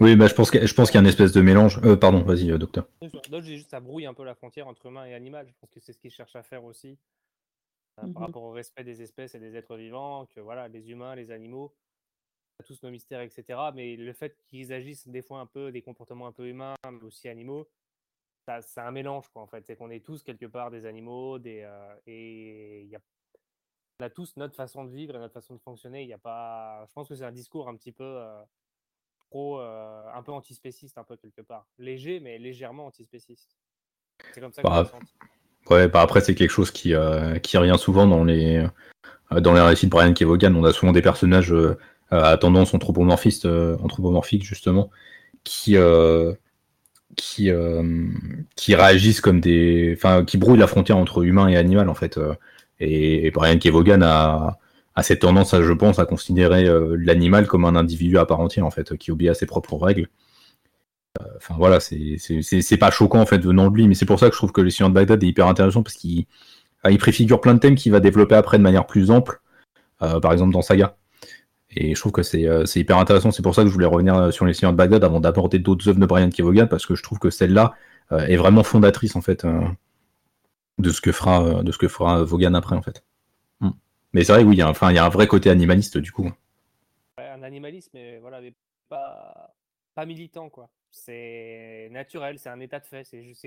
Oui, 0.00 0.16
bah, 0.16 0.26
je 0.26 0.34
pense 0.34 0.50
que- 0.50 0.66
je 0.66 0.74
pense 0.74 0.90
qu'il 0.90 0.96
y 0.96 0.98
a 0.98 1.02
une 1.02 1.08
espèce 1.08 1.32
de 1.32 1.40
mélange. 1.42 1.80
Euh, 1.84 1.94
pardon, 1.96 2.22
vas-y, 2.22 2.50
euh, 2.50 2.56
docteur. 2.56 2.86
Juste 3.42 3.70
ça 3.70 3.80
brouille 3.80 4.06
un 4.06 4.14
peu 4.14 4.24
la 4.24 4.34
frontière 4.34 4.66
entre 4.66 4.86
humain 4.86 5.04
et 5.04 5.14
animal. 5.14 5.46
Je 5.48 5.54
pense 5.60 5.70
que 5.70 5.80
c'est 5.80 5.92
ce 5.92 5.98
qu'ils 5.98 6.10
cherchent 6.10 6.36
à 6.36 6.42
faire 6.42 6.64
aussi 6.64 6.96
euh, 7.98 8.06
par 8.14 8.22
rapport 8.22 8.42
au 8.42 8.52
respect 8.52 8.84
des 8.84 9.02
espèces 9.02 9.34
et 9.34 9.38
des 9.38 9.56
êtres 9.56 9.76
vivants. 9.76 10.26
Que 10.34 10.40
voilà, 10.40 10.68
les 10.68 10.90
humains, 10.90 11.14
les 11.14 11.30
animaux, 11.30 11.74
tous 12.62 12.82
nos 12.82 12.90
mystères, 12.90 13.20
etc. 13.20 13.58
Mais 13.74 13.96
le 13.96 14.12
fait 14.12 14.36
qu'ils 14.48 14.72
agissent 14.72 15.08
des 15.08 15.22
fois 15.22 15.40
un 15.40 15.46
peu 15.46 15.70
des 15.72 15.82
comportements 15.82 16.26
un 16.26 16.32
peu 16.32 16.46
humains, 16.48 16.74
mais 16.90 17.02
aussi 17.02 17.28
animaux, 17.28 17.68
ça- 18.46 18.62
c'est 18.62 18.80
un 18.80 18.90
mélange 18.90 19.28
quoi. 19.28 19.42
En 19.42 19.46
fait, 19.46 19.64
c'est 19.66 19.76
qu'on 19.76 19.90
est 19.90 20.04
tous 20.04 20.22
quelque 20.22 20.46
part 20.46 20.70
des 20.70 20.86
animaux, 20.86 21.38
des 21.38 21.62
euh, 21.64 21.94
et 22.06 22.82
il 22.82 22.88
y 22.88 22.96
a 22.96 23.00
on 24.00 24.06
a 24.06 24.10
tous 24.10 24.34
notre 24.38 24.54
façon 24.56 24.84
de 24.86 24.90
vivre 24.90 25.14
et 25.14 25.18
notre 25.18 25.34
façon 25.34 25.54
de 25.54 25.60
fonctionner. 25.60 26.02
Il 26.02 26.08
y 26.08 26.14
a 26.14 26.18
pas. 26.18 26.86
Je 26.88 26.92
pense 26.94 27.06
que 27.06 27.14
c'est 27.14 27.24
un 27.24 27.32
discours 27.32 27.68
un 27.68 27.76
petit 27.76 27.92
peu 27.92 28.02
euh, 28.04 28.42
pro, 29.28 29.60
euh, 29.60 30.02
un 30.14 30.22
peu 30.22 30.32
antispéciste, 30.32 30.96
un 30.96 31.04
peu 31.04 31.16
quelque 31.16 31.42
part. 31.42 31.66
Léger, 31.78 32.18
mais 32.18 32.38
légèrement 32.38 32.86
antispéciste. 32.86 33.58
C'est 34.32 34.40
comme 34.40 34.52
ça 34.54 34.62
que 34.62 34.68
Bah, 34.68 34.84
je 34.86 34.90
le 34.92 34.96
ressens. 34.96 35.12
Ouais, 35.68 35.86
bah 35.88 36.00
après, 36.00 36.22
c'est 36.22 36.34
quelque 36.34 36.50
chose 36.50 36.70
qui, 36.70 36.94
euh, 36.94 37.38
qui 37.40 37.58
revient 37.58 37.76
souvent 37.78 38.06
dans 38.06 38.24
les, 38.24 38.66
euh, 39.30 39.40
dans 39.40 39.52
les 39.52 39.60
récits 39.60 39.84
de 39.84 39.90
Brian 39.90 40.14
Kevogan. 40.14 40.56
On 40.56 40.64
a 40.64 40.72
souvent 40.72 40.92
des 40.92 41.02
personnages 41.02 41.54
à 42.10 42.36
tendance 42.38 42.74
anthropomorphiste, 42.74 43.46
euh, 43.46 43.76
anthropomorphique, 43.82 44.44
justement, 44.44 44.90
qui, 45.44 45.76
euh, 45.76 46.34
qui, 47.16 47.50
euh, 47.50 48.08
qui 48.56 48.74
réagissent 48.74 49.20
comme 49.20 49.40
des. 49.40 49.94
Enfin, 49.96 50.24
qui 50.24 50.38
brouillent 50.38 50.58
la 50.58 50.66
frontière 50.66 50.96
entre 50.98 51.22
humain 51.24 51.48
et 51.48 51.56
animal, 51.56 51.88
en 51.88 51.94
fait. 51.94 52.18
euh. 52.18 52.34
Et, 52.80 53.30
Brian 53.32 53.58
Kevogan 53.58 54.02
a, 54.02 54.58
a 54.94 55.02
cette 55.02 55.20
tendance, 55.20 55.54
je 55.60 55.72
pense, 55.72 55.98
à 55.98 56.06
considérer 56.06 56.66
euh, 56.68 56.96
l'animal 56.98 57.46
comme 57.46 57.64
un 57.66 57.76
individu 57.76 58.18
à 58.18 58.26
part 58.26 58.40
entière, 58.40 58.66
en 58.66 58.70
fait, 58.70 58.96
qui 58.98 59.10
obéit 59.12 59.30
à 59.30 59.34
ses 59.34 59.46
propres 59.46 59.76
règles. 59.76 60.08
Euh, 61.20 61.24
Enfin 61.36 61.54
voilà, 61.58 61.80
c'est 61.80 62.76
pas 62.78 62.90
choquant 62.90 63.20
en 63.20 63.26
fait 63.26 63.38
venant 63.38 63.70
de 63.70 63.76
lui, 63.76 63.88
mais 63.88 63.94
c'est 63.94 64.06
pour 64.06 64.18
ça 64.18 64.28
que 64.28 64.32
je 64.34 64.38
trouve 64.38 64.52
que 64.52 64.60
le 64.60 64.68
de 64.70 64.92
Bagdad 64.92 65.22
est 65.22 65.26
hyper 65.26 65.46
intéressant 65.48 65.82
parce 65.82 65.96
qu'il 65.96 66.26
il 66.88 66.98
préfigure 66.98 67.40
plein 67.40 67.54
de 67.54 67.60
thèmes 67.60 67.74
qu'il 67.76 67.92
va 67.92 68.00
développer 68.00 68.34
après 68.36 68.58
de 68.58 68.62
manière 68.62 68.86
plus 68.86 69.10
ample, 69.10 69.40
euh, 70.02 70.20
par 70.20 70.32
exemple 70.32 70.52
dans 70.52 70.62
Saga. 70.62 70.96
Et 71.76 71.94
je 71.94 72.00
trouve 72.00 72.12
que 72.12 72.22
c'est 72.22 72.46
euh, 72.46 72.66
c'est 72.66 72.80
hyper 72.80 72.98
intéressant. 72.98 73.30
C'est 73.30 73.42
pour 73.42 73.54
ça 73.54 73.62
que 73.62 73.68
je 73.68 73.72
voulais 73.72 73.86
revenir 73.86 74.16
euh, 74.16 74.30
sur 74.30 74.44
les 74.44 74.54
Seigneurs 74.54 74.72
de 74.72 74.76
Bagdad 74.76 75.04
avant 75.04 75.20
d'aborder 75.20 75.58
d'autres 75.58 75.88
œuvres 75.88 76.00
de 76.00 76.06
Brian 76.06 76.30
Kevogan 76.30 76.68
parce 76.68 76.86
que 76.86 76.94
je 76.94 77.02
trouve 77.02 77.18
que 77.18 77.30
celle-là 77.30 77.74
euh, 78.12 78.26
est 78.26 78.36
vraiment 78.36 78.64
fondatrice 78.64 79.14
en 79.14 79.20
fait 79.20 79.44
euh, 79.44 79.60
de 80.78 80.90
ce 80.90 81.00
que 81.00 81.12
fera 81.12 81.62
de 81.62 81.70
ce 81.72 81.78
que 81.78 81.88
fera 81.88 82.22
Vaughan 82.24 82.54
après 82.54 82.76
en 82.76 82.82
fait. 82.82 83.04
Mais 84.12 84.24
c'est 84.24 84.32
vrai, 84.32 84.42
oui, 84.42 84.56
il 84.56 84.58
y, 84.58 84.62
a, 84.62 84.68
enfin, 84.68 84.90
il 84.90 84.96
y 84.96 84.98
a 84.98 85.04
un 85.04 85.08
vrai 85.08 85.28
côté 85.28 85.50
animaliste 85.50 85.96
du 85.96 86.10
coup. 86.10 86.28
un 87.16 87.42
animaliste, 87.44 87.90
mais 87.94 88.18
voilà, 88.18 88.40
mais 88.40 88.52
pas, 88.88 89.54
pas 89.94 90.04
militant, 90.04 90.50
quoi. 90.50 90.68
C'est 90.90 91.88
naturel, 91.92 92.38
c'est 92.40 92.48
un 92.48 92.58
état 92.58 92.80
de 92.80 92.86
fait. 92.86 93.04
C'est 93.04 93.22
juste, 93.22 93.46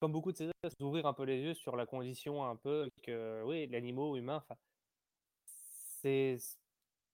comme 0.00 0.12
beaucoup 0.12 0.32
de 0.32 0.36
ces 0.36 0.50
d'ouvrir 0.80 1.06
un 1.06 1.12
peu 1.12 1.22
les 1.22 1.38
yeux 1.38 1.54
sur 1.54 1.76
la 1.76 1.86
condition 1.86 2.44
un 2.44 2.56
peu 2.56 2.90
que, 3.04 3.42
oui, 3.44 3.68
l'animal 3.68 4.16
humain, 4.16 4.42
c'est, 6.02 6.38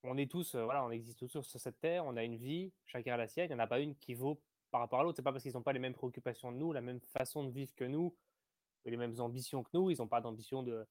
on 0.05 0.17
est 0.17 0.31
tous, 0.31 0.55
euh, 0.55 0.65
voilà, 0.65 0.85
on 0.85 0.91
existe 0.91 1.19
tous 1.19 1.29
sur 1.29 1.61
cette 1.61 1.81
terre, 1.81 2.05
on 2.07 2.17
a 2.17 2.25
une 2.25 2.37
vie, 2.37 2.73
chacun 2.87 3.15
a 3.15 3.17
la 3.17 3.29
sienne, 3.29 3.47
il 3.51 3.55
n'y 3.55 3.61
en 3.61 3.65
a 3.65 3.67
pas 3.67 3.81
une 3.81 3.95
qui 3.97 4.15
vaut 4.15 4.41
par 4.71 4.81
rapport 4.81 5.01
à 5.01 5.03
l'autre. 5.05 5.17
C'est 5.17 5.23
pas 5.23 5.33
parce 5.33 5.43
qu'ils 5.43 5.53
n'ont 5.53 5.63
pas 5.63 5.73
les 5.73 5.79
mêmes 5.79 5.95
préoccupations 5.95 6.51
que 6.51 6.57
nous, 6.57 6.73
la 6.73 6.81
même 6.81 7.01
façon 7.01 7.45
de 7.45 7.51
vivre 7.51 7.73
que 7.75 7.85
nous, 7.85 8.15
les 8.85 8.97
mêmes 8.97 9.19
ambitions 9.21 9.63
que 9.63 9.71
nous. 9.75 9.91
Ils 9.91 9.99
n'ont 9.99 10.09
pas 10.09 10.21
d'ambition 10.21 10.63
de 10.63 10.87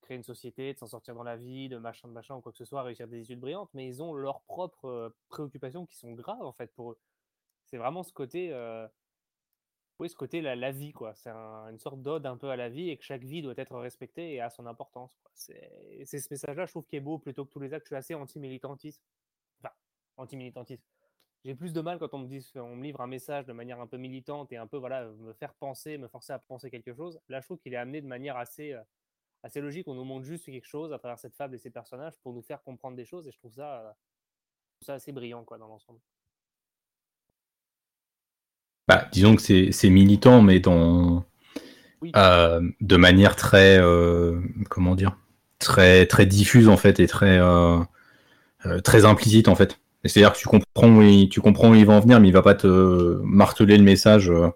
créer 0.00 0.16
une 0.16 0.22
société, 0.22 0.72
de 0.72 0.78
s'en 0.78 0.86
sortir 0.86 1.14
dans 1.14 1.22
la 1.22 1.36
vie, 1.36 1.68
de 1.68 1.78
machin, 1.78 2.08
de 2.08 2.12
machin 2.12 2.34
ou 2.36 2.40
quoi 2.40 2.52
que 2.52 2.58
ce 2.58 2.64
soit, 2.64 2.82
réussir 2.82 3.08
des 3.08 3.20
études 3.20 3.40
brillantes, 3.40 3.70
mais 3.74 3.86
ils 3.86 4.02
ont 4.02 4.14
leurs 4.14 4.42
propres 4.42 4.86
euh, 4.86 5.16
préoccupations 5.28 5.86
qui 5.86 5.96
sont 5.96 6.12
graves 6.12 6.42
en 6.42 6.52
fait 6.52 6.72
pour 6.74 6.92
eux. 6.92 6.98
C'est 7.66 7.76
vraiment 7.76 8.02
ce 8.02 8.12
côté, 8.12 8.52
euh, 8.52 8.88
oui, 10.00 10.08
ce 10.08 10.16
côté 10.16 10.40
la, 10.40 10.70
vie 10.72 10.92
quoi. 10.92 11.14
C'est 11.14 11.30
une 11.30 11.78
sorte 11.78 12.02
d'ode 12.02 12.26
un 12.26 12.36
peu 12.36 12.50
à 12.50 12.56
la 12.56 12.68
vie 12.68 12.88
et 12.90 12.96
que 12.96 13.04
chaque 13.04 13.22
vie 13.22 13.42
doit 13.42 13.54
être 13.56 13.76
respectée 13.78 14.32
et 14.32 14.40
a 14.40 14.50
son 14.50 14.66
importance. 14.66 15.16
C'est 15.34 16.04
ce 16.06 16.26
message-là, 16.30 16.66
je 16.66 16.72
trouve, 16.72 16.86
qui 16.86 16.96
est 16.96 17.00
beau 17.00 17.18
plutôt 17.18 17.44
que 17.44 17.50
tous 17.50 17.60
les 17.60 17.74
actes. 17.74 17.84
Je 17.84 17.88
suis 17.88 17.96
assez 17.96 18.14
anti-militantiste. 18.14 19.02
Enfin, 19.60 19.74
anti-militantiste 20.16 20.84
j'ai 21.44 21.54
plus 21.54 21.72
de 21.72 21.80
mal 21.80 21.98
quand 21.98 22.12
on 22.14 22.18
me 22.18 22.26
dit, 22.26 22.46
on 22.56 22.76
me 22.76 22.82
livre 22.82 23.00
un 23.00 23.06
message 23.06 23.46
de 23.46 23.52
manière 23.52 23.80
un 23.80 23.86
peu 23.86 23.96
militante 23.96 24.52
et 24.52 24.56
un 24.56 24.66
peu 24.66 24.76
voilà 24.76 25.06
me 25.06 25.32
faire 25.32 25.54
penser, 25.54 25.96
me 25.96 26.08
forcer 26.08 26.32
à 26.34 26.38
penser 26.38 26.70
quelque 26.70 26.92
chose. 26.92 27.18
Là, 27.28 27.40
je 27.40 27.46
trouve 27.46 27.58
qu'il 27.58 27.72
est 27.72 27.78
amené 27.78 28.02
de 28.02 28.06
manière 28.06 28.36
assez 28.36 28.72
euh, 28.72 28.82
assez 29.42 29.60
logique. 29.60 29.88
On 29.88 29.94
nous 29.94 30.04
montre 30.04 30.26
juste 30.26 30.44
quelque 30.46 30.66
chose 30.66 30.92
à 30.92 30.98
travers 30.98 31.18
cette 31.18 31.34
fable 31.34 31.54
et 31.54 31.58
ces 31.58 31.70
personnages 31.70 32.18
pour 32.20 32.34
nous 32.34 32.42
faire 32.42 32.62
comprendre 32.62 32.96
des 32.96 33.06
choses 33.06 33.26
et 33.26 33.32
je 33.32 33.38
trouve 33.38 33.54
ça, 33.54 33.96
ça 34.82 34.94
assez 34.94 35.12
brillant 35.12 35.44
quoi 35.44 35.58
dans 35.58 35.68
l'ensemble. 35.68 36.00
Bah, 38.90 39.06
disons 39.12 39.36
que 39.36 39.70
c'est 39.72 39.90
militant, 39.90 40.42
mais 40.42 40.58
dans 40.60 41.24
euh, 42.16 42.60
de 42.80 42.96
manière 42.96 43.36
très 43.36 43.78
euh, 43.78 44.40
comment 44.68 44.94
dire 44.94 45.16
très 45.58 46.06
très 46.06 46.26
diffuse 46.26 46.68
en 46.68 46.76
fait 46.76 46.98
et 46.98 47.06
très 47.06 47.40
très 48.82 49.04
implicite 49.04 49.48
en 49.48 49.54
fait. 49.54 49.78
C'est-à-dire 50.04 50.32
que 50.32 50.38
tu 50.38 50.48
comprends, 50.48 50.88
où 50.88 51.02
il, 51.02 51.28
tu 51.28 51.40
comprends 51.40 51.70
où 51.70 51.74
il 51.74 51.84
va 51.84 51.94
en 51.94 52.00
venir, 52.00 52.20
mais 52.20 52.28
il 52.28 52.32
va 52.32 52.42
pas 52.42 52.54
te 52.54 53.20
marteler 53.22 53.76
le 53.76 53.84
message 53.84 54.30
euh, 54.30 54.48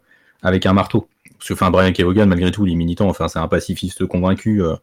avec 0.43 0.65
un 0.67 0.73
marteau. 0.73 1.09
Parce 1.39 1.49
que, 1.49 1.55
enfin, 1.55 1.71
Brian 1.71 1.93
Kevogan, 1.93 2.29
malgré 2.29 2.51
tout, 2.51 2.67
il 2.67 2.73
est 2.73 2.77
militant, 2.77 3.09
enfin, 3.09 3.29
c'est 3.29 3.39
un 3.39 3.49
pacifiste 3.49 4.07
convaincu. 4.07 4.63
Euh, 4.63 4.77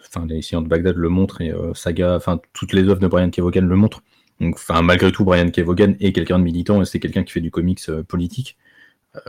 enfin, 0.00 0.26
les 0.26 0.40
de 0.40 0.68
Bagdad 0.68 0.96
le 0.96 1.08
montrent 1.10 1.42
et 1.42 1.52
euh, 1.52 1.74
Saga, 1.74 2.16
enfin, 2.16 2.40
toutes 2.54 2.72
les 2.72 2.82
œuvres 2.84 3.00
de 3.00 3.08
Brian 3.08 3.30
Kevogan 3.30 3.68
le 3.68 3.76
montrent. 3.76 4.02
Donc, 4.40 4.54
enfin, 4.54 4.80
malgré 4.80 5.12
tout, 5.12 5.24
Brian 5.24 5.50
Kevogan 5.50 5.96
est 6.00 6.12
quelqu'un 6.12 6.38
de 6.38 6.44
militant 6.44 6.80
et 6.80 6.86
c'est 6.86 7.00
quelqu'un 7.00 7.22
qui 7.24 7.32
fait 7.32 7.42
du 7.42 7.50
comics 7.50 7.90
politique. 8.08 8.56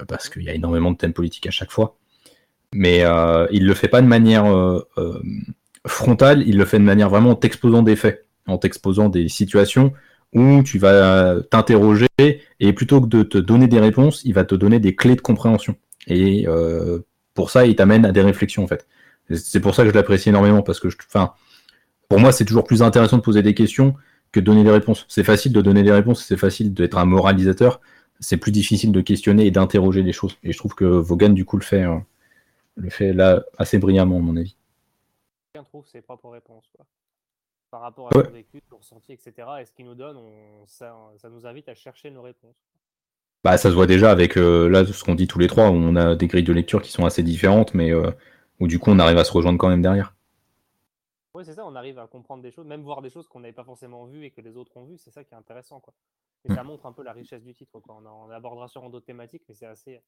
Parce 0.07 0.29
qu'il 0.29 0.43
y 0.43 0.49
a 0.49 0.53
énormément 0.53 0.91
de 0.91 0.97
thèmes 0.97 1.13
politiques 1.13 1.47
à 1.47 1.51
chaque 1.51 1.71
fois. 1.71 1.97
Mais 2.73 3.03
il 3.51 3.65
le 3.65 3.73
fait 3.73 3.87
pas 3.87 4.01
de 4.01 4.07
manière 4.07 4.45
frontale, 5.87 6.43
il 6.47 6.57
le 6.57 6.65
fait 6.65 6.79
de 6.79 6.83
manière 6.83 7.09
vraiment 7.09 7.31
en 7.31 7.35
t'exposant 7.35 7.81
des 7.81 7.95
faits, 7.95 8.25
en 8.47 8.57
t'exposant 8.57 9.09
des 9.09 9.27
situations 9.27 9.93
où 10.33 10.63
tu 10.63 10.79
vas 10.79 11.41
t'interroger 11.49 12.07
et 12.59 12.73
plutôt 12.73 13.01
que 13.01 13.07
de 13.07 13.23
te 13.23 13.37
donner 13.37 13.67
des 13.67 13.79
réponses, 13.79 14.21
il 14.23 14.33
va 14.33 14.45
te 14.45 14.55
donner 14.55 14.79
des 14.79 14.95
clés 14.95 15.15
de 15.15 15.21
compréhension. 15.21 15.75
Et 16.07 16.47
euh, 16.47 16.99
pour 17.33 17.49
ça, 17.49 17.65
il 17.65 17.75
t'amène 17.75 18.05
à 18.05 18.11
des 18.11 18.21
réflexions 18.21 18.63
en 18.63 18.67
fait. 18.67 18.87
C'est 19.33 19.59
pour 19.59 19.75
ça 19.75 19.83
que 19.83 19.89
je 19.89 19.93
l'apprécie 19.93 20.29
énormément 20.29 20.61
parce 20.61 20.79
que, 20.79 20.87
enfin, 21.07 21.33
pour 22.09 22.19
moi, 22.19 22.31
c'est 22.31 22.45
toujours 22.45 22.63
plus 22.63 22.81
intéressant 22.81 23.17
de 23.17 23.21
poser 23.21 23.41
des 23.41 23.53
questions 23.53 23.95
que 24.31 24.39
de 24.39 24.45
donner 24.45 24.63
des 24.63 24.71
réponses. 24.71 25.05
C'est 25.09 25.23
facile 25.23 25.53
de 25.53 25.61
donner 25.61 25.83
des 25.83 25.91
réponses, 25.91 26.25
c'est 26.25 26.37
facile 26.37 26.73
d'être 26.73 26.97
un 26.97 27.05
moralisateur. 27.05 27.81
C'est 28.21 28.37
plus 28.37 28.51
difficile 28.51 28.93
de 28.93 29.01
questionner 29.01 29.45
et 29.45 29.51
d'interroger 29.51 30.03
les 30.03 30.13
choses. 30.13 30.37
Et 30.43 30.53
je 30.53 30.57
trouve 30.57 30.73
que 30.75 30.85
Vaughan, 30.85 31.29
du 31.29 31.43
coup, 31.43 31.57
le 31.57 31.63
fait, 31.63 31.83
euh, 31.83 31.97
le 32.75 32.89
fait 32.89 33.13
là 33.13 33.43
assez 33.57 33.77
brillamment, 33.77 34.17
à 34.17 34.21
mon 34.21 34.37
avis. 34.37 34.55
Chacun 35.53 35.65
trouve 35.65 35.85
ses 35.87 36.01
propres 36.01 36.29
réponses. 36.29 36.69
Quoi 36.73 36.85
par 37.71 37.81
rapport 37.81 38.09
à 38.09 38.25
son 38.25 38.31
vécu, 38.31 38.61
son 38.69 38.77
ressenti, 38.77 39.13
etc. 39.13 39.47
Et 39.61 39.65
ce 39.65 39.71
qu'il 39.71 39.85
nous 39.85 39.95
donne, 39.95 40.17
ça, 40.65 40.93
nous 41.31 41.47
invite 41.47 41.69
à 41.69 41.73
chercher 41.73 42.11
nos 42.11 42.21
réponses. 42.21 42.55
Bah, 43.43 43.57
ça 43.57 43.69
se 43.69 43.75
voit 43.75 43.87
déjà 43.87 44.11
avec 44.11 44.37
euh, 44.37 44.67
là 44.67 44.85
ce 44.85 45.03
qu'on 45.03 45.15
dit 45.15 45.25
tous 45.25 45.39
les 45.39 45.47
trois, 45.47 45.69
où 45.69 45.73
on 45.73 45.95
a 45.95 46.15
des 46.15 46.27
grilles 46.27 46.43
de 46.43 46.53
lecture 46.53 46.81
qui 46.81 46.91
sont 46.91 47.05
assez 47.05 47.23
différentes, 47.23 47.73
mais 47.73 47.91
euh, 47.91 48.11
où 48.59 48.67
du 48.67 48.77
coup 48.77 48.91
on 48.91 48.99
arrive 48.99 49.17
à 49.17 49.23
se 49.23 49.31
rejoindre 49.31 49.57
quand 49.57 49.69
même 49.69 49.81
derrière. 49.81 50.13
Oui, 51.33 51.45
c'est 51.45 51.53
ça, 51.53 51.65
on 51.65 51.75
arrive 51.75 51.97
à 51.97 52.07
comprendre 52.07 52.43
des 52.43 52.51
choses, 52.51 52.65
même 52.65 52.81
voir 52.81 53.01
des 53.01 53.09
choses 53.09 53.27
qu'on 53.27 53.39
n'avait 53.39 53.53
pas 53.53 53.63
forcément 53.63 54.05
vues 54.05 54.25
et 54.25 54.31
que 54.31 54.41
les 54.41 54.57
autres 54.57 54.75
ont 54.75 54.85
vues, 54.85 54.97
c'est 54.97 55.11
ça 55.11 55.23
qui 55.23 55.33
est 55.33 55.37
intéressant. 55.37 55.79
Quoi. 55.79 55.93
Et 56.43 56.53
ça 56.53 56.63
mm. 56.63 56.67
montre 56.67 56.85
un 56.85 56.91
peu 56.91 57.03
la 57.03 57.13
richesse 57.13 57.43
du 57.43 57.53
titre. 57.53 57.79
Quoi. 57.79 57.95
On, 57.95 58.05
on 58.05 58.29
abordera 58.31 58.67
sur 58.67 58.89
d'autres 58.89 59.05
thématiques, 59.05 59.43
mais 59.47 59.55
c'est 59.55 59.65
assez, 59.65 60.01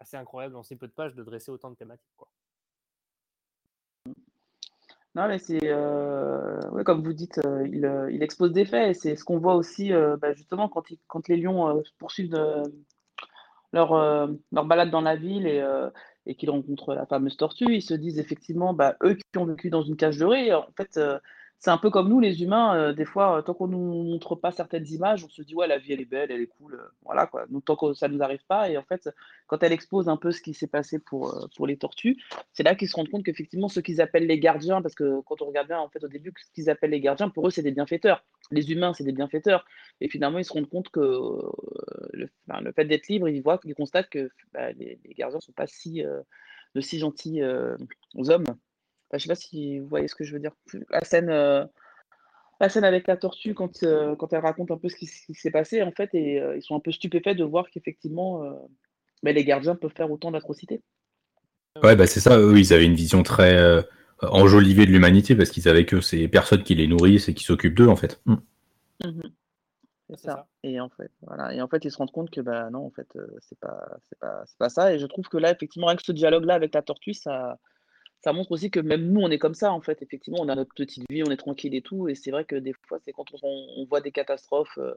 assez 0.00 0.16
incroyable 0.16 0.56
en 0.56 0.62
si 0.62 0.76
peu 0.76 0.86
de 0.86 0.92
pages 0.92 1.14
de 1.14 1.22
dresser 1.22 1.50
autant 1.50 1.70
de 1.70 1.76
thématiques. 1.76 2.16
Quoi. 2.16 2.28
Non, 5.16 5.28
mais 5.28 5.38
c'est 5.38 5.60
euh, 5.62 6.82
comme 6.84 7.02
vous 7.02 7.14
dites, 7.14 7.38
euh, 7.38 7.66
euh, 7.84 8.12
il, 8.12 8.22
expose 8.22 8.52
des 8.52 8.66
faits 8.66 8.90
et 8.90 8.92
c'est 8.92 9.16
ce 9.16 9.24
qu'on 9.24 9.38
voit 9.38 9.54
aussi 9.54 9.90
bah, 10.20 10.34
justement 10.34 10.68
quand, 10.68 10.84
quand 11.06 11.26
les 11.28 11.38
lions 11.38 11.82
poursuivent 11.96 12.36
leur, 13.72 13.94
leur 14.52 14.64
balade 14.66 14.90
dans 14.90 15.00
la 15.00 15.16
ville 15.16 15.46
et, 15.46 15.64
et 16.26 16.34
qu'ils 16.34 16.50
rencontrent 16.50 16.94
la 16.94 17.06
fameuse 17.06 17.36
tortue, 17.36 17.74
ils 17.74 17.82
se 17.82 17.94
disent 17.94 18.18
effectivement, 18.18 18.74
bah, 18.74 18.96
eux 19.02 19.14
qui 19.14 19.38
ont 19.38 19.46
vécu 19.46 19.70
dans 19.70 19.82
une 19.82 19.96
cage 19.96 20.22
riz, 20.22 20.52
en 20.52 20.66
fait, 20.76 20.98
c'est 21.58 21.70
un 21.70 21.78
peu 21.78 21.90
comme 21.90 22.08
nous, 22.08 22.20
les 22.20 22.42
humains, 22.42 22.76
euh, 22.76 22.92
des 22.92 23.06
fois, 23.06 23.38
euh, 23.38 23.42
tant 23.42 23.54
qu'on 23.54 23.66
ne 23.66 23.72
nous 23.72 24.02
montre 24.04 24.34
pas 24.34 24.50
certaines 24.50 24.86
images, 24.88 25.24
on 25.24 25.28
se 25.28 25.42
dit, 25.42 25.54
ouais, 25.54 25.66
la 25.66 25.78
vie, 25.78 25.92
elle 25.92 26.00
est 26.00 26.04
belle, 26.04 26.30
elle 26.30 26.40
est 26.42 26.46
cool, 26.46 26.74
euh, 26.74 26.88
voilà, 27.02 27.26
quoi. 27.26 27.46
Donc, 27.48 27.64
tant 27.64 27.76
que 27.76 27.94
ça 27.94 28.08
ne 28.08 28.14
nous 28.14 28.22
arrive 28.22 28.44
pas, 28.46 28.68
et 28.68 28.76
en 28.76 28.82
fait, 28.82 29.08
quand 29.46 29.62
elle 29.62 29.72
expose 29.72 30.08
un 30.08 30.18
peu 30.18 30.32
ce 30.32 30.42
qui 30.42 30.52
s'est 30.52 30.66
passé 30.66 30.98
pour, 30.98 31.48
les 31.66 31.78
tortues, 31.78 32.18
c'est 32.52 32.62
là 32.62 32.74
qu'ils 32.74 32.88
se 32.88 32.94
rendent 32.94 33.08
compte 33.08 33.24
qu'effectivement, 33.24 33.68
ce 33.68 33.80
qu'ils 33.80 34.00
appellent 34.00 34.26
les 34.26 34.38
gardiens, 34.38 34.82
parce 34.82 34.94
que 34.94 35.20
quand 35.22 35.40
on 35.42 35.46
regarde 35.46 35.68
bien, 35.68 35.80
en 35.80 35.88
fait, 35.88 36.04
au 36.04 36.08
début, 36.08 36.32
ce 36.36 36.52
qu'ils 36.52 36.70
appellent 36.70 36.90
les 36.90 37.00
gardiens, 37.00 37.30
pour 37.30 37.46
eux, 37.48 37.50
c'est 37.50 37.62
des 37.62 37.72
bienfaiteurs. 37.72 38.24
Les 38.50 38.70
humains, 38.70 38.92
c'est 38.92 39.04
des 39.04 39.12
bienfaiteurs. 39.12 39.64
Et 40.00 40.08
finalement, 40.08 40.38
ils 40.38 40.44
se 40.44 40.52
rendent 40.52 40.68
compte 40.68 40.90
que 40.90 41.00
le, 42.12 42.28
fait 42.72 42.84
d'être 42.84 43.08
libre, 43.08 43.28
ils 43.28 43.42
voient, 43.42 43.60
ils 43.64 43.74
constatent 43.74 44.10
que 44.10 44.30
bah, 44.52 44.72
les, 44.72 45.00
gardiens 45.16 45.38
ne 45.38 45.42
sont 45.42 45.52
pas 45.52 45.66
si, 45.66 46.02
de 46.74 46.80
si 46.80 46.98
gentils 46.98 47.42
aux 48.14 48.30
hommes 48.30 48.46
je 49.12 49.18
sais 49.18 49.28
pas 49.28 49.34
si 49.34 49.78
vous 49.78 49.88
voyez 49.88 50.08
ce 50.08 50.14
que 50.14 50.24
je 50.24 50.32
veux 50.32 50.40
dire. 50.40 50.52
La 50.90 51.04
scène, 51.04 51.30
euh, 51.30 51.64
la 52.60 52.68
scène 52.68 52.84
avec 52.84 53.06
la 53.06 53.16
tortue, 53.16 53.54
quand, 53.54 53.82
euh, 53.82 54.16
quand 54.16 54.32
elle 54.32 54.40
raconte 54.40 54.70
un 54.70 54.78
peu 54.78 54.88
ce 54.88 54.96
qui, 54.96 55.06
s'est 55.06 55.50
passé, 55.50 55.82
en 55.82 55.92
fait, 55.92 56.10
et 56.14 56.40
euh, 56.40 56.56
ils 56.56 56.62
sont 56.62 56.76
un 56.76 56.80
peu 56.80 56.92
stupéfaits 56.92 57.36
de 57.36 57.44
voir 57.44 57.70
qu'effectivement, 57.70 58.42
bah, 59.22 59.32
les 59.32 59.44
gardiens 59.44 59.76
peuvent 59.76 59.94
faire 59.94 60.10
autant 60.10 60.30
d'atrocités. 60.30 60.82
Ouais, 61.82 61.94
bah 61.94 62.06
c'est 62.06 62.20
ça. 62.20 62.38
Eux, 62.38 62.58
ils 62.58 62.72
avaient 62.72 62.86
une 62.86 62.94
vision 62.94 63.22
très 63.22 63.84
enjolivée 64.22 64.86
de 64.86 64.92
l'humanité 64.92 65.36
parce 65.36 65.50
qu'ils 65.50 65.64
savaient 65.64 65.84
que 65.84 66.00
c'est 66.00 66.26
personne 66.26 66.62
qui 66.62 66.74
les 66.74 66.86
nourrissent 66.86 67.28
et 67.28 67.34
qui 67.34 67.44
s'occupent 67.44 67.74
d'eux, 67.74 67.88
en 67.88 67.96
fait. 67.96 68.20
Mm. 68.26 68.36
Mmh 69.04 69.20
c'est 70.08 70.20
ça. 70.20 70.46
Et 70.62 70.78
en 70.78 70.88
fait, 70.88 71.10
voilà. 71.22 71.52
Et 71.52 71.60
en 71.60 71.66
fait, 71.66 71.84
ils 71.84 71.90
se 71.90 71.96
rendent 71.96 72.12
compte 72.12 72.30
que 72.30 72.40
bah 72.40 72.70
non, 72.70 72.86
en 72.86 72.90
fait, 72.92 73.08
c'est 73.40 73.58
pas, 73.58 73.88
c'est 74.08 74.16
pas, 74.20 74.44
c'est 74.46 74.56
pas 74.56 74.68
ça. 74.68 74.94
Et 74.94 75.00
je 75.00 75.06
trouve 75.06 75.26
que 75.26 75.36
là, 75.36 75.50
effectivement, 75.50 75.88
avec 75.88 76.00
ce 76.00 76.12
dialogue-là 76.12 76.54
avec 76.54 76.72
la 76.74 76.82
tortue, 76.82 77.12
ça, 77.12 77.58
ça 78.22 78.32
montre 78.32 78.52
aussi 78.52 78.70
que 78.70 78.80
même 78.80 79.12
nous, 79.12 79.20
on 79.20 79.30
est 79.30 79.38
comme 79.38 79.54
ça, 79.54 79.72
en 79.72 79.80
fait. 79.80 80.02
Effectivement, 80.02 80.40
on 80.40 80.48
a 80.48 80.54
notre 80.54 80.74
petite 80.74 81.04
vie, 81.10 81.22
on 81.22 81.30
est 81.30 81.36
tranquille 81.36 81.74
et 81.74 81.82
tout. 81.82 82.08
Et 82.08 82.14
c'est 82.14 82.30
vrai 82.30 82.44
que 82.44 82.56
des 82.56 82.72
fois, 82.72 82.98
c'est 83.04 83.12
quand 83.12 83.26
on, 83.42 83.84
voit 83.88 84.00
des 84.00 84.12
catastrophes 84.12 84.78
euh, 84.78 84.94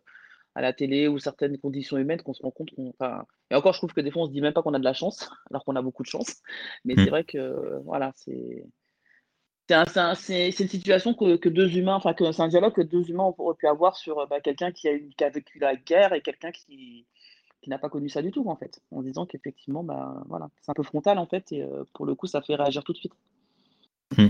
à 0.55 0.61
la 0.61 0.73
télé 0.73 1.07
ou 1.07 1.19
certaines 1.19 1.57
conditions 1.57 1.97
humaines 1.97 2.21
qu'on 2.21 2.33
se 2.33 2.41
rend 2.41 2.51
compte. 2.51 2.69
Enfin, 2.77 3.25
et 3.51 3.55
encore, 3.55 3.73
je 3.73 3.79
trouve 3.79 3.93
que 3.93 4.01
des 4.01 4.11
fois, 4.11 4.23
on 4.23 4.25
se 4.25 4.31
dit 4.31 4.41
même 4.41 4.53
pas 4.53 4.61
qu'on 4.61 4.73
a 4.73 4.79
de 4.79 4.83
la 4.83 4.93
chance, 4.93 5.29
alors 5.49 5.63
qu'on 5.65 5.75
a 5.75 5.81
beaucoup 5.81 6.03
de 6.03 6.07
chance. 6.07 6.37
Mais 6.85 6.95
c'est 6.95 7.05
mmh. 7.05 7.09
vrai 7.09 7.23
que, 7.23 7.79
voilà, 7.83 8.11
c'est. 8.15 8.65
C'est 9.67 10.59
une 10.59 10.67
situation 10.67 11.13
que, 11.13 11.47
deux 11.47 11.77
humains, 11.77 11.93
enfin, 11.93 12.15
que 12.15 12.31
c'est 12.31 12.41
un 12.41 12.47
dialogue 12.47 12.73
que 12.73 12.81
deux 12.81 13.07
humains 13.11 13.31
auraient 13.37 13.55
pu 13.55 13.67
avoir 13.67 13.95
sur 13.95 14.25
bah, 14.27 14.41
quelqu'un 14.41 14.71
qui 14.71 14.89
a, 14.89 14.97
qui 14.97 15.23
a 15.23 15.29
vécu 15.29 15.59
la 15.59 15.75
guerre 15.75 16.13
et 16.13 16.21
quelqu'un 16.21 16.51
qui, 16.51 17.05
qui 17.61 17.69
n'a 17.69 17.77
pas 17.77 17.89
connu 17.89 18.09
ça 18.09 18.21
du 18.21 18.31
tout, 18.31 18.47
en 18.49 18.55
fait, 18.55 18.81
en 18.91 19.01
disant 19.01 19.25
qu'effectivement, 19.25 19.83
bah, 19.83 20.23
voilà, 20.27 20.49
c'est 20.61 20.71
un 20.71 20.73
peu 20.73 20.83
frontal, 20.83 21.17
en 21.17 21.25
fait, 21.25 21.51
et 21.51 21.61
euh, 21.61 21.83
pour 21.93 22.05
le 22.05 22.15
coup, 22.15 22.27
ça 22.27 22.41
fait 22.41 22.55
réagir 22.55 22.83
tout 22.83 22.93
de 22.93 22.97
suite. 22.97 23.13
Mmh. 24.17 24.29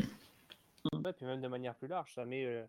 Ouais, 1.04 1.14
puis 1.14 1.26
même 1.26 1.42
de 1.42 1.48
manière 1.48 1.76
plus 1.76 1.88
large, 1.88 2.14
ça 2.14 2.26
met. 2.26 2.46
Euh, 2.46 2.66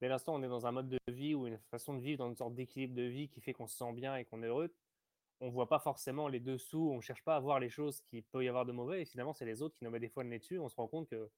dès 0.00 0.08
l'instant, 0.08 0.34
on 0.34 0.42
est 0.42 0.48
dans 0.48 0.66
un 0.66 0.72
mode 0.72 0.88
de 0.88 0.98
vie 1.08 1.34
ou 1.34 1.46
une 1.46 1.58
façon 1.70 1.94
de 1.94 2.00
vivre, 2.00 2.18
dans 2.18 2.28
une 2.28 2.36
sorte 2.36 2.54
d'équilibre 2.54 2.94
de 2.94 3.02
vie 3.02 3.28
qui 3.28 3.40
fait 3.40 3.52
qu'on 3.52 3.66
se 3.66 3.76
sent 3.76 3.92
bien 3.92 4.16
et 4.16 4.24
qu'on 4.24 4.42
est 4.42 4.46
heureux. 4.46 4.72
On 5.40 5.50
voit 5.50 5.68
pas 5.68 5.78
forcément 5.78 6.26
les 6.26 6.40
dessous, 6.40 6.90
on 6.92 7.00
cherche 7.00 7.22
pas 7.22 7.36
à 7.36 7.40
voir 7.40 7.60
les 7.60 7.68
choses 7.68 8.00
qui 8.00 8.22
peut 8.22 8.44
y 8.44 8.48
avoir 8.48 8.66
de 8.66 8.72
mauvais, 8.72 9.02
et 9.02 9.04
finalement, 9.04 9.32
c'est 9.32 9.44
les 9.44 9.62
autres 9.62 9.76
qui 9.76 9.84
nous 9.84 9.90
mettent 9.90 10.02
des 10.02 10.08
fois 10.08 10.24
le 10.24 10.30
nez 10.30 10.38
dessus. 10.38 10.58
On 10.58 10.68
se 10.68 10.76
rend 10.76 10.88
compte 10.88 11.08
que 11.08 11.28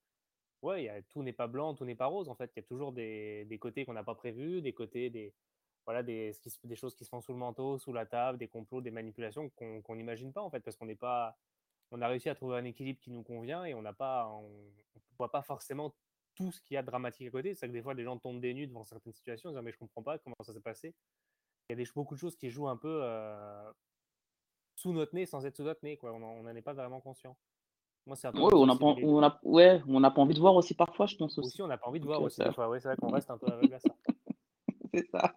ouais, 0.62 0.84
y 0.84 0.88
a, 0.88 1.02
tout 1.02 1.22
n'est 1.22 1.32
pas 1.32 1.48
blanc, 1.48 1.74
tout 1.74 1.84
n'est 1.84 1.94
pas 1.94 2.06
rose, 2.06 2.28
en 2.28 2.34
fait. 2.34 2.50
Il 2.54 2.60
y 2.60 2.64
a 2.64 2.66
toujours 2.66 2.92
des, 2.92 3.44
des 3.46 3.58
côtés 3.58 3.84
qu'on 3.84 3.92
n'a 3.92 4.04
pas 4.04 4.14
prévus, 4.14 4.62
des 4.62 4.72
côtés, 4.72 5.10
des, 5.10 5.34
voilà, 5.90 6.04
des, 6.04 6.32
des 6.62 6.76
choses 6.76 6.94
qui 6.94 7.04
se 7.04 7.08
font 7.08 7.20
sous 7.20 7.32
le 7.32 7.38
manteau, 7.38 7.76
sous 7.76 7.92
la 7.92 8.06
table, 8.06 8.38
des 8.38 8.46
complots, 8.46 8.80
des 8.80 8.92
manipulations 8.92 9.50
qu'on 9.50 9.96
n'imagine 9.96 10.32
pas 10.32 10.40
en 10.40 10.48
fait, 10.48 10.60
parce 10.60 10.76
qu'on 10.76 10.86
n'est 10.86 10.94
pas, 10.94 11.36
on 11.90 12.00
a 12.00 12.06
réussi 12.06 12.28
à 12.28 12.36
trouver 12.36 12.58
un 12.58 12.64
équilibre 12.64 13.00
qui 13.00 13.10
nous 13.10 13.24
convient 13.24 13.64
et 13.64 13.74
on 13.74 13.82
n'a 13.82 13.92
pas, 13.92 14.28
on, 14.28 14.48
voit 15.18 15.32
pas 15.32 15.42
forcément 15.42 15.92
tout 16.36 16.52
ce 16.52 16.62
qu'il 16.62 16.76
y 16.76 16.78
a 16.78 16.82
de 16.82 16.86
dramatique 16.86 17.26
à 17.26 17.30
côté. 17.30 17.54
C'est 17.56 17.66
que 17.66 17.72
des 17.72 17.82
fois, 17.82 17.92
les 17.92 18.04
gens 18.04 18.16
tombent 18.18 18.40
des 18.40 18.54
nues 18.54 18.68
devant 18.68 18.84
certaines 18.84 19.12
situations, 19.12 19.48
en 19.48 19.52
disant 19.52 19.62
mais 19.62 19.72
je 19.72 19.78
comprends 19.78 20.02
pas 20.02 20.16
comment 20.18 20.36
ça 20.42 20.52
s'est 20.52 20.60
passé. 20.60 20.94
Il 21.68 21.72
y 21.72 21.74
a 21.74 21.84
des, 21.84 21.90
beaucoup 21.92 22.14
de 22.14 22.20
choses 22.20 22.36
qui 22.36 22.50
jouent 22.50 22.68
un 22.68 22.76
peu 22.76 23.02
sous 24.76 24.92
notre 24.92 25.14
nez 25.16 25.26
sans 25.26 25.44
être 25.44 25.56
sous 25.56 25.64
notre 25.64 25.84
nez, 25.84 25.96
quoi. 25.96 26.12
On 26.12 26.42
n'en 26.42 26.54
est 26.54 26.62
pas 26.62 26.72
vraiment 26.72 27.00
conscient. 27.00 27.36
Moi, 28.06 28.14
c'est 28.14 28.28
ouais, 28.28 28.54
on 28.54 28.66
n'a 28.66 28.76
pas, 28.76 28.86
on 28.86 29.22
a, 29.22 29.40
ouais, 29.42 29.82
on 29.88 30.00
pas 30.00 30.20
envie 30.20 30.34
de 30.34 30.40
voir 30.40 30.54
aussi 30.54 30.74
parfois, 30.74 31.06
je 31.06 31.16
pense 31.16 31.36
aussi. 31.36 31.48
Aussi, 31.48 31.62
on 31.62 31.66
n'a 31.66 31.78
pas 31.78 31.88
envie 31.88 32.00
de 32.00 32.06
voir 32.06 32.22
aussi. 32.22 32.40
Ouais, 32.40 32.80
c'est 32.80 32.88
vrai 32.88 32.96
qu'on 32.96 33.10
reste 33.10 33.30
un 33.30 33.36
peu 33.36 33.46
aveugle 33.46 33.74
à 33.74 33.80
ça. 33.80 33.90
c'est 34.94 35.06
ça. 35.10 35.34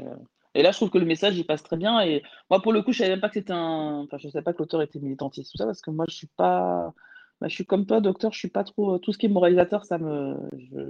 Euh, 0.00 0.14
et 0.54 0.62
là, 0.62 0.72
je 0.72 0.76
trouve 0.76 0.90
que 0.90 0.98
le 0.98 1.04
message, 1.04 1.36
il 1.36 1.44
passe 1.44 1.62
très 1.62 1.76
bien. 1.76 2.00
Et 2.00 2.22
moi, 2.50 2.62
pour 2.62 2.72
le 2.72 2.82
coup, 2.82 2.92
je 2.92 2.98
savais 2.98 3.10
même 3.10 3.20
pas 3.20 3.28
que 3.28 3.34
c'était 3.34 3.52
un. 3.52 4.04
Enfin, 4.04 4.16
je 4.18 4.28
savais 4.28 4.42
pas 4.42 4.52
que 4.52 4.58
l'auteur 4.58 4.82
était 4.82 4.98
militantiste, 4.98 5.52
tout 5.52 5.58
ça, 5.58 5.66
parce 5.66 5.82
que 5.82 5.90
moi, 5.90 6.06
je 6.08 6.14
suis 6.14 6.28
pas. 6.28 6.94
Bah, 7.38 7.48
je 7.48 7.54
suis 7.54 7.66
comme 7.66 7.84
toi, 7.84 8.00
docteur, 8.00 8.32
je 8.32 8.38
suis 8.38 8.48
pas 8.48 8.64
trop. 8.64 8.94
Euh, 8.94 8.98
tout 8.98 9.12
ce 9.12 9.18
qui 9.18 9.26
est 9.26 9.28
moralisateur, 9.28 9.84
ça 9.84 9.98
me. 9.98 10.34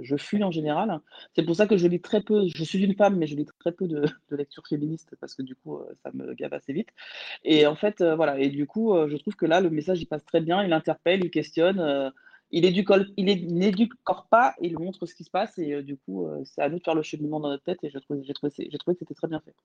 Je, 0.01 0.15
fuis 0.15 0.41
en 0.43 0.51
général. 0.51 1.01
C'est 1.35 1.43
pour 1.43 1.55
ça 1.57 1.67
que 1.67 1.75
je 1.75 1.87
lis 1.87 1.99
très 1.99 2.21
peu. 2.21 2.47
Je 2.47 2.63
suis 2.63 2.81
une 2.81 2.95
femme, 2.95 3.17
mais 3.17 3.27
je 3.27 3.35
lis 3.35 3.45
très 3.59 3.73
peu 3.73 3.87
de, 3.87 4.05
de 4.31 4.35
lecture 4.37 4.65
féministe 4.65 5.15
parce 5.19 5.35
que 5.35 5.41
du 5.41 5.55
coup, 5.55 5.75
euh, 5.75 5.93
ça 6.03 6.11
me 6.13 6.33
gave 6.33 6.53
assez 6.53 6.71
vite. 6.71 6.89
Et 7.43 7.67
en 7.67 7.75
fait, 7.75 8.01
voilà. 8.01 8.39
Et 8.39 8.49
du 8.49 8.65
coup, 8.65 8.95
je 9.07 9.17
trouve 9.17 9.35
que 9.35 9.45
là, 9.45 9.59
le 9.59 9.69
message, 9.69 10.01
il 10.01 10.05
passe 10.05 10.23
très 10.23 10.39
bien. 10.39 10.63
Il 10.63 10.71
interpelle, 10.71 11.25
il 11.25 11.31
questionne 11.31 12.13
il 12.51 12.61
n'éducore 12.61 14.27
pas, 14.29 14.55
il 14.61 14.79
montre 14.79 15.05
ce 15.05 15.13
qui 15.13 15.23
se 15.23 15.29
passe 15.29 15.57
et 15.57 15.73
euh, 15.73 15.83
du 15.83 15.97
coup, 15.97 16.27
euh, 16.27 16.43
c'est 16.45 16.61
à 16.61 16.69
nous 16.69 16.79
de 16.79 16.83
faire 16.83 16.95
le 16.95 17.01
cheminement 17.01 17.39
dans 17.39 17.49
notre 17.49 17.63
tête 17.63 17.83
et 17.83 17.89
j'ai 17.89 17.99
trouvé 17.99 18.23
que 18.23 18.99
c'était 18.99 19.13
très 19.13 19.27
bien 19.27 19.41
fait. 19.41 19.55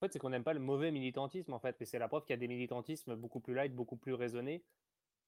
En 0.00 0.06
fait, 0.06 0.12
c'est 0.12 0.18
qu'on 0.18 0.30
n'aime 0.30 0.44
pas 0.44 0.54
le 0.54 0.60
mauvais 0.60 0.92
militantisme 0.92 1.52
en 1.52 1.58
fait, 1.58 1.76
et 1.82 1.84
c'est 1.84 1.98
la 1.98 2.08
preuve 2.08 2.22
qu'il 2.22 2.32
y 2.32 2.34
a 2.34 2.38
des 2.38 2.48
militantismes 2.48 3.16
beaucoup 3.16 3.40
plus 3.40 3.54
light, 3.54 3.74
beaucoup 3.74 3.96
plus 3.96 4.14
raisonnés, 4.14 4.62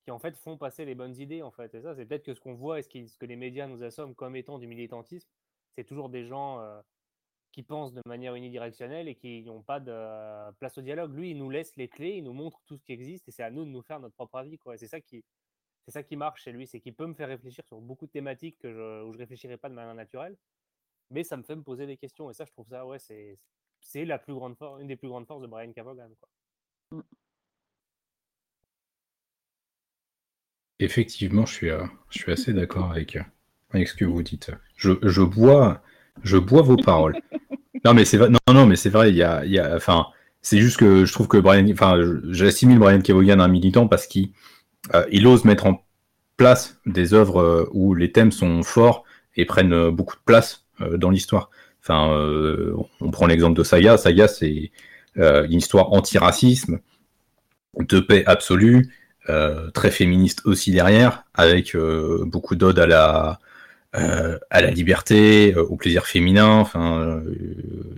qui 0.04 0.10
en 0.10 0.18
fait 0.18 0.36
font 0.36 0.56
passer 0.56 0.84
les 0.84 0.94
bonnes 0.94 1.16
idées 1.16 1.42
en 1.42 1.50
fait. 1.50 1.74
Et 1.74 1.82
ça, 1.82 1.94
c'est 1.94 2.06
peut-être 2.06 2.24
que 2.24 2.34
ce 2.34 2.40
qu'on 2.40 2.54
voit 2.54 2.78
et 2.78 2.82
ce, 2.82 2.88
que 2.88 3.26
les 3.26 3.36
médias 3.36 3.66
nous 3.66 3.82
assomment 3.82 4.14
comme 4.14 4.36
étant 4.36 4.58
du 4.58 4.66
militantisme, 4.66 5.28
c'est 5.76 5.84
toujours 5.84 6.08
des 6.08 6.24
gens 6.24 6.60
euh, 6.60 6.80
qui 7.50 7.62
pensent 7.62 7.92
de 7.92 8.00
manière 8.06 8.34
unidirectionnelle 8.34 9.08
et 9.08 9.14
qui 9.14 9.42
n'ont 9.42 9.62
pas 9.62 9.80
de 9.80 10.52
place 10.52 10.78
au 10.78 10.82
dialogue. 10.82 11.14
Lui, 11.14 11.32
il 11.32 11.38
nous 11.38 11.50
laisse 11.50 11.76
les 11.76 11.88
clés, 11.88 12.16
il 12.16 12.24
nous 12.24 12.32
montre 12.32 12.62
tout 12.66 12.76
ce 12.76 12.84
qui 12.84 12.92
existe 12.92 13.28
et 13.28 13.32
c'est 13.32 13.42
à 13.42 13.50
nous 13.50 13.64
de 13.64 13.70
nous 13.70 13.82
faire 13.82 14.00
notre 14.00 14.14
propre 14.14 14.36
avis. 14.36 14.56
Quoi. 14.58 14.76
Et 14.76 14.78
c'est 14.78 14.86
ça 14.86 15.00
qui, 15.00 15.22
c'est 15.84 15.90
ça 15.90 16.02
qui 16.02 16.16
marche 16.16 16.42
chez 16.42 16.52
lui, 16.52 16.66
c'est 16.66 16.80
qu'il 16.80 16.94
peut 16.94 17.06
me 17.06 17.14
faire 17.14 17.28
réfléchir 17.28 17.64
sur 17.66 17.80
beaucoup 17.80 18.06
de 18.06 18.12
thématiques 18.12 18.58
que 18.58 18.72
je, 18.72 19.04
où 19.04 19.12
je 19.12 19.18
réfléchirais 19.18 19.56
pas 19.56 19.68
de 19.68 19.74
manière 19.74 19.94
naturelle, 19.94 20.36
mais 21.10 21.24
ça 21.24 21.36
me 21.36 21.42
fait 21.42 21.56
me 21.56 21.62
poser 21.62 21.86
des 21.86 21.96
questions. 21.96 22.30
Et 22.30 22.34
ça, 22.34 22.44
je 22.44 22.52
trouve 22.52 22.68
ça, 22.68 22.86
ouais, 22.86 22.98
c'est, 22.98 23.38
c'est 23.80 24.04
la 24.04 24.18
plus 24.18 24.34
grande 24.34 24.56
force, 24.56 24.80
une 24.80 24.88
des 24.88 24.96
plus 24.96 25.08
grandes 25.08 25.26
forces 25.26 25.42
de 25.42 25.46
Brian 25.46 25.72
Cavogan. 25.72 26.10
Quoi. 26.20 26.28
Mm. 26.98 27.02
Effectivement, 30.78 31.46
je 31.46 31.52
suis, 31.52 31.70
euh, 31.70 31.84
je 32.10 32.18
suis 32.18 32.32
assez 32.32 32.52
d'accord 32.52 32.90
avec, 32.90 33.16
euh, 33.16 33.22
avec 33.70 33.88
ce 33.88 33.94
que 33.94 34.04
vous 34.04 34.22
dites. 34.22 34.50
Je, 34.76 34.92
je, 35.02 35.22
bois, 35.22 35.82
je 36.22 36.38
bois 36.38 36.62
vos 36.62 36.76
paroles. 36.76 37.20
non, 37.84 37.94
mais 37.94 38.04
c'est 38.04 38.18
non, 38.18 38.38
non, 38.48 38.66
mais 38.66 38.76
c'est 38.76 38.90
vrai. 38.90 39.10
Il 39.10 39.16
y 39.16 39.22
a, 39.22 39.44
il 39.44 39.52
y 39.52 39.58
a, 39.58 39.76
enfin, 39.76 40.08
c'est 40.40 40.58
juste 40.58 40.78
que 40.78 41.04
je 41.04 41.12
trouve 41.12 41.28
que 41.28 41.38
Brian, 41.38 41.68
enfin, 41.70 42.00
j'assimile 42.30 42.78
Brian 42.78 43.00
Cavogan 43.00 43.40
à 43.40 43.44
un 43.44 43.48
militant 43.48 43.86
parce 43.86 44.06
qu'il 44.08 44.32
il 45.10 45.26
ose 45.26 45.44
mettre 45.44 45.66
en 45.66 45.84
place 46.36 46.80
des 46.86 47.14
œuvres 47.14 47.40
euh, 47.40 47.68
où 47.72 47.94
les 47.94 48.12
thèmes 48.12 48.32
sont 48.32 48.62
forts 48.62 49.04
et 49.36 49.44
prennent 49.44 49.72
euh, 49.72 49.90
beaucoup 49.90 50.16
de 50.16 50.22
place 50.24 50.64
dans 50.96 51.10
l'histoire. 51.10 51.50
Enfin, 51.80 52.10
on 53.00 53.10
prend 53.12 53.26
l'exemple 53.26 53.56
de 53.56 53.62
Saga. 53.62 53.96
Saga, 53.96 54.26
c'est 54.26 54.72
une 55.14 55.58
histoire 55.58 55.92
anti-racisme, 55.92 56.80
de 57.78 58.00
paix 58.00 58.24
absolue, 58.26 58.92
très 59.74 59.92
féministe 59.92 60.42
aussi 60.44 60.72
derrière, 60.72 61.24
avec 61.34 61.76
beaucoup 62.22 62.56
d'odes 62.56 62.80
à 62.80 62.86
la, 62.86 63.38
à 63.92 64.60
la 64.60 64.70
liberté, 64.70 65.54
au 65.54 65.76
plaisir 65.76 66.06
féminin. 66.06 66.48
Enfin, 66.48 67.22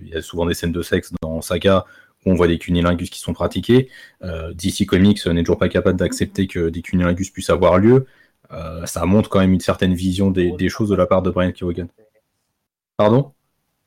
il 0.03 0.09
y 0.09 0.15
a 0.15 0.21
souvent 0.21 0.45
des 0.45 0.53
scènes 0.53 0.73
de 0.73 0.83
sexe 0.83 1.11
dans 1.23 1.41
Saga 1.41 1.85
on 2.25 2.33
voit 2.33 2.47
des 2.47 2.57
cunilingus 2.57 3.09
qui 3.09 3.19
sont 3.19 3.33
pratiqués. 3.33 3.89
Euh, 4.23 4.53
DC 4.53 4.85
Comics 4.87 5.25
n'est 5.25 5.43
toujours 5.43 5.57
pas 5.57 5.69
capable 5.69 5.97
d'accepter 5.97 6.47
que 6.47 6.69
des 6.69 6.81
cunilingus 6.81 7.29
puissent 7.29 7.49
avoir 7.49 7.77
lieu. 7.77 8.05
Euh, 8.51 8.85
ça 8.85 9.05
montre 9.05 9.29
quand 9.29 9.39
même 9.39 9.53
une 9.53 9.59
certaine 9.59 9.93
vision 9.93 10.31
des, 10.31 10.69
choses 10.69 10.89
de 10.89 10.95
la 10.95 11.05
part 11.05 11.21
de 11.21 11.29
Brian 11.29 11.51
Kevogan. 11.51 11.87
Pardon? 12.97 13.33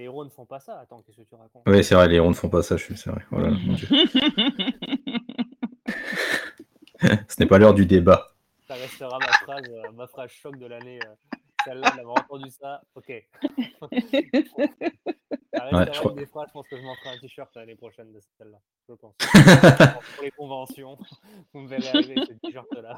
Les 0.01 0.07
héros 0.07 0.25
ne 0.25 0.31
font 0.31 0.45
pas 0.45 0.61
ça. 0.61 0.79
Attends, 0.81 1.03
qu'est-ce 1.05 1.17
que 1.17 1.23
tu 1.29 1.35
racontes? 1.35 1.63
Oui, 1.67 1.83
c'est 1.83 1.95
vrai, 1.95 2.09
les 2.09 2.17
héros 2.17 2.29
ne 2.29 2.35
font 2.35 2.49
pas 2.49 2.63
ça. 2.63 2.77
C'est 2.79 3.07
vrai. 3.07 3.25
Voilà, 3.31 3.51
Ce 7.29 7.37
n'est 7.41 7.47
pas 7.47 7.59
l'heure 7.59 7.75
du 7.75 7.87
débat. 7.87 8.29
Ça 8.67 8.75
restera 8.75 9.19
ma 9.19 9.27
phrase, 9.27 9.65
euh, 9.71 9.93
ma 9.97 10.07
phrase 10.07 10.31
choc 10.31 10.59
de 10.59 10.67
l'année. 10.67 10.99
Celle-là, 11.69 11.93
d'avoir 11.97 12.19
entendu 12.19 12.51
ça, 12.51 12.83
ok. 12.95 13.09
ouais, 13.09 13.29
je, 15.53 15.99
crois... 15.99 16.13
des 16.15 16.27
fois, 16.27 16.47
je 16.49 16.53
pense 16.53 16.67
que 16.67 16.77
je 16.79 16.83
m'en 16.83 16.95
ferai 16.97 17.11
un 17.11 17.19
t-shirt 17.19 17.55
l'année 17.57 17.77
prochaine 17.77 18.11
de 18.11 18.21
celle-là. 18.39 18.59
Je 18.89 18.95
pense. 18.95 19.15
Pour 20.15 20.25
les 20.25 20.31
conventions, 20.31 20.97
vous 21.53 21.61
me 21.61 21.69
verrez 21.69 21.89
arriver 21.89 22.17
avec 22.17 22.29
ce 22.29 22.33
t-shirt-là. 22.35 22.97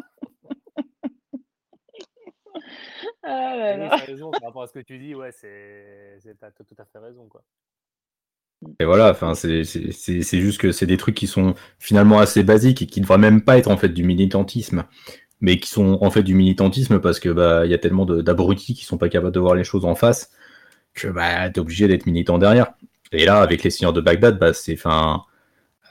Ah 3.22 3.56
là 3.56 3.76
là. 3.76 3.96
Oui, 3.96 4.04
raison 4.06 4.30
par 4.30 4.42
rapport 4.42 4.62
à 4.62 4.66
ce 4.68 4.72
que 4.72 4.80
tu 4.80 4.98
dis, 4.98 5.14
ouais, 5.14 5.32
c'est, 5.32 6.18
t'as 6.38 6.50
tout 6.52 6.64
à 6.78 6.84
fait 6.84 6.98
raison, 6.98 7.26
quoi. 7.28 7.42
Et 8.78 8.84
voilà, 8.84 9.10
enfin, 9.10 9.34
c'est, 9.34 9.64
juste 9.64 10.60
que 10.60 10.70
c'est 10.70 10.86
des 10.86 10.98
trucs 10.98 11.14
qui 11.16 11.26
sont 11.26 11.54
finalement 11.78 12.18
assez 12.20 12.44
basiques 12.44 12.82
et 12.82 12.86
qui 12.86 13.00
ne 13.00 13.04
devraient 13.04 13.18
même 13.18 13.42
pas 13.42 13.56
être 13.56 13.70
en 13.70 13.78
fait 13.78 13.88
du 13.88 14.04
militantisme, 14.04 14.84
mais 15.40 15.58
qui 15.58 15.70
sont 15.70 15.98
en 16.00 16.10
fait 16.10 16.22
du 16.22 16.34
militantisme 16.34 17.00
parce 17.00 17.20
que 17.20 17.28
bah 17.28 17.64
il 17.64 17.70
y 17.70 17.74
a 17.74 17.78
tellement 17.78 18.04
d'abrutis 18.04 18.74
qui 18.74 18.84
sont 18.84 18.98
pas 18.98 19.08
capables 19.08 19.34
de 19.34 19.40
voir 19.40 19.54
les 19.54 19.64
choses 19.64 19.84
en 19.84 19.94
face 19.94 20.30
que 20.94 21.08
bah, 21.08 21.50
tu 21.50 21.56
es 21.56 21.58
obligé 21.60 21.88
d'être 21.88 22.06
militant 22.06 22.38
derrière. 22.38 22.72
Et 23.12 23.24
là, 23.24 23.40
avec 23.40 23.62
les 23.62 23.70
seigneurs 23.70 23.92
de 23.92 24.00
Bagdad, 24.00 24.38
bah, 24.38 24.52
c'est, 24.52 24.74
enfin, 24.74 25.22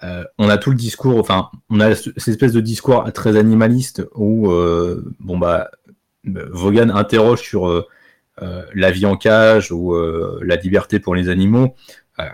euh, 0.04 0.24
on 0.38 0.50
a 0.50 0.58
tout 0.58 0.72
le 0.72 0.78
discours, 0.78 1.20
enfin, 1.20 1.50
on 1.70 1.80
a 1.80 1.96
cette 1.96 2.28
espèce 2.28 2.54
de 2.54 2.62
discours 2.62 3.12
très 3.14 3.38
animaliste 3.38 4.08
où, 4.16 4.52
euh, 4.52 5.04
bon, 5.20 5.38
bah, 5.38 5.70
Vaughan 6.26 6.90
interroge 6.90 7.42
sur 7.42 7.68
euh, 7.68 7.88
la 8.74 8.92
vie 8.92 9.06
en 9.06 9.18
cage 9.18 9.72
ou 9.72 9.96
la 10.42 10.56
liberté 10.56 11.00
pour 11.00 11.16
les 11.16 11.30
animaux. 11.30 11.76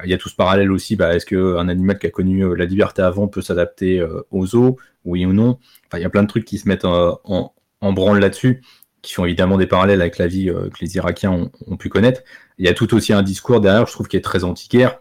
Il 0.03 0.09
y 0.09 0.13
a 0.13 0.17
tout 0.17 0.29
ce 0.29 0.35
parallèle 0.35 0.71
aussi, 0.71 0.95
bah, 0.95 1.15
est-ce 1.15 1.25
qu'un 1.25 1.67
animal 1.67 1.99
qui 1.99 2.07
a 2.07 2.09
connu 2.09 2.55
la 2.55 2.65
liberté 2.65 3.01
avant 3.01 3.27
peut 3.27 3.41
s'adapter 3.41 4.05
aux 4.31 4.55
eaux, 4.55 4.77
oui 5.03 5.25
ou 5.25 5.33
non? 5.33 5.59
Il 5.93 5.99
y 5.99 6.05
a 6.05 6.09
plein 6.09 6.23
de 6.23 6.27
trucs 6.27 6.45
qui 6.45 6.57
se 6.57 6.67
mettent 6.67 6.85
en, 6.85 7.21
en 7.23 7.93
branle 7.93 8.19
là-dessus 8.19 8.61
qui 9.05 9.13
font 9.13 9.25
évidemment 9.25 9.57
des 9.57 9.67
parallèles 9.67 10.01
avec 10.01 10.17
la 10.17 10.27
vie 10.27 10.47
que 10.47 10.77
les 10.81 10.95
Irakiens 10.95 11.51
ont, 11.67 11.77
pu 11.77 11.89
connaître. 11.89 12.21
Il 12.57 12.65
y 12.65 12.69
a 12.69 12.73
tout 12.73 12.93
aussi 12.95 13.13
un 13.13 13.21
discours 13.21 13.61
derrière, 13.61 13.85
je 13.85 13.91
trouve, 13.91 14.07
qui 14.07 14.17
est 14.17 14.21
très 14.21 14.43
antiquaire 14.43 14.97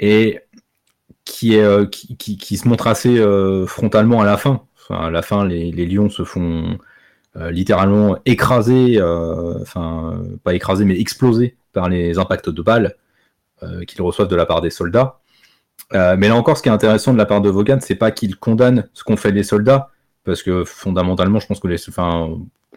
et 0.00 0.40
qui, 1.24 1.54
est, 1.54 1.62
euh, 1.62 1.86
qui, 1.86 2.16
qui, 2.16 2.56
se 2.56 2.66
montre 2.66 2.88
assez 2.88 3.18
euh, 3.18 3.66
frontalement 3.66 4.20
à 4.20 4.24
la 4.24 4.36
fin. 4.36 4.64
À 4.88 5.10
la 5.10 5.22
fin, 5.22 5.44
les, 5.44 5.70
lions 5.86 6.10
se 6.10 6.24
font 6.24 6.76
euh, 7.36 7.50
littéralement 7.52 8.18
écraser, 8.26 9.00
enfin, 9.00 10.20
pas 10.42 10.54
écraser, 10.54 10.84
mais 10.84 10.98
exploser 10.98 11.56
par 11.72 11.88
les 11.88 12.18
impacts 12.18 12.50
de 12.50 12.62
balles 12.62 12.96
qu'ils 13.86 14.02
reçoivent 14.02 14.28
de 14.28 14.36
la 14.36 14.46
part 14.46 14.60
des 14.60 14.70
soldats. 14.70 15.20
mais 15.92 16.28
là 16.28 16.36
encore, 16.36 16.56
ce 16.56 16.62
qui 16.62 16.68
est 16.68 16.72
intéressant 16.72 17.12
de 17.12 17.18
la 17.18 17.26
part 17.26 17.40
de 17.40 17.50
Vaughan, 17.50 17.78
c'est 17.80 17.94
pas 17.94 18.10
qu'il 18.10 18.36
condamne 18.36 18.88
ce 18.94 19.04
qu'ont 19.04 19.16
fait 19.16 19.32
les 19.32 19.42
soldats, 19.42 19.90
parce 20.24 20.42
que 20.42 20.64
fondamentalement, 20.64 21.40
je 21.40 21.46
pense 21.46 21.60
que 21.60 21.68
les, 21.68 21.88
enfin, 21.88 22.30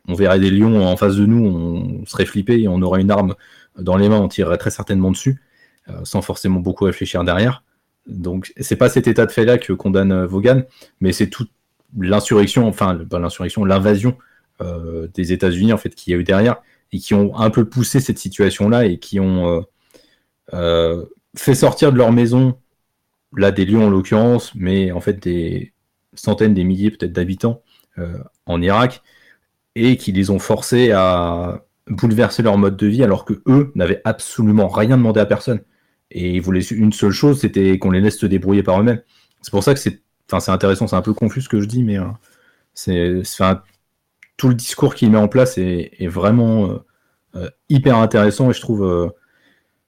on 0.08 0.14
verrait 0.14 0.40
des 0.40 0.50
lions 0.50 0.86
en 0.86 0.98
face 0.98 1.16
de 1.16 1.26
nous, 1.26 1.46
on 1.46 2.06
serait 2.06 2.26
flippé 2.26 2.60
et 2.62 2.68
on 2.68 2.82
aurait 2.82 3.02
une 3.02 3.12
arme 3.12 3.36
dans 3.78 3.98
les 3.98 4.10
mains, 4.10 4.20
on 4.20 4.28
tirerait 4.28 4.58
très 4.58 4.72
certainement 4.72 5.12
dessus, 5.12 5.42
euh, 5.90 6.02
sans 6.04 6.22
forcément 6.22 6.60
beaucoup 6.60 6.86
réfléchir 6.86 7.24
derrière. 7.24 7.64
Donc, 8.06 8.54
c'est 8.60 8.76
pas 8.76 8.90
cet 8.90 9.08
état 9.08 9.26
de 9.26 9.32
fait-là 9.32 9.58
que 9.58 9.74
condamne 9.74 10.12
euh, 10.12 10.28
Vaughan, 10.28 10.64
mais 11.00 11.14
c'est 11.14 11.30
toute 11.30 11.50
l'insurrection, 11.98 12.68
enfin, 12.68 12.96
pas 13.10 13.20
l'insurrection, 13.20 13.64
l'invasion 13.66 14.18
euh, 14.62 15.08
des 15.14 15.32
États-Unis, 15.32 15.74
en 15.74 15.78
fait, 15.78 15.96
qu'il 15.96 16.12
y 16.12 16.16
a 16.16 16.20
eu 16.20 16.24
derrière, 16.24 16.58
et 16.92 17.00
qui 17.00 17.14
ont 17.14 17.36
un 17.38 17.50
peu 17.50 17.66
poussé 17.66 18.00
cette 18.00 18.20
situation-là 18.20 18.86
et 18.86 19.00
qui 19.00 19.20
ont 19.20 19.66
fait 20.52 21.56
sortir 21.56 21.91
de 21.91 21.98
leur 21.98 22.12
maison, 22.12 22.58
là, 23.36 23.52
des 23.52 23.66
lions 23.66 23.88
en 23.88 23.89
l'occurrence, 23.89 24.54
mais 24.56 24.91
en 24.91 25.02
fait, 25.02 25.22
des 25.24 25.74
centaines, 26.14 26.54
des 26.54 26.64
milliers 26.64 26.91
peut-être 26.91 27.14
d'habitants 27.14 27.62
en 28.46 28.62
Irak, 28.62 29.02
et 29.76 29.98
qui 29.98 30.12
les 30.12 30.30
ont 30.30 30.39
forcés 30.39 30.91
à 30.91 31.64
bouleverser 31.88 32.44
leur 32.44 32.58
mode 32.58 32.78
de 32.78 32.88
vie 32.88 33.04
alors 33.04 33.26
que 33.26 33.41
eux 33.48 33.72
n'avaient 33.76 34.02
absolument 34.06 34.68
rien 34.68 34.98
demandé 34.98 35.20
à 35.20 35.26
personne. 35.26 35.62
Et 36.12 36.36
ils 36.36 36.41
voulaient 36.41 36.62
une 36.62 36.94
seule 36.94 37.12
chose, 37.12 37.41
c'était 37.41 37.80
qu'on 37.80 37.91
les 37.91 38.02
laisse 38.02 38.20
se 38.20 38.26
débrouiller 38.26 38.64
par 38.64 38.80
eux-mêmes. 38.80 39.02
C'est 39.41 39.52
pour 39.52 39.64
ça 39.64 39.74
que 39.74 39.80
c'est 39.80 40.02
intéressant, 40.48 40.88
c'est 40.88 40.96
un 40.96 41.02
peu 41.02 41.14
confus 41.14 41.41
ce 41.41 41.50
que 41.50 41.60
je 41.60 41.68
dis, 41.68 41.84
mais 41.84 42.00
euh, 42.00 42.06
c'est 42.74 43.44
tout 44.38 44.48
le 44.48 44.56
discours 44.56 44.96
qu'il 44.96 45.12
met 45.12 45.18
en 45.18 45.28
place 45.28 45.58
est, 45.58 46.08
vraiment 46.08 46.68
euh, 46.68 46.78
euh, 47.36 47.50
hyper 47.70 47.98
intéressant 47.98 48.50
et 48.50 48.54
je 48.54 48.62
trouve 48.62 49.14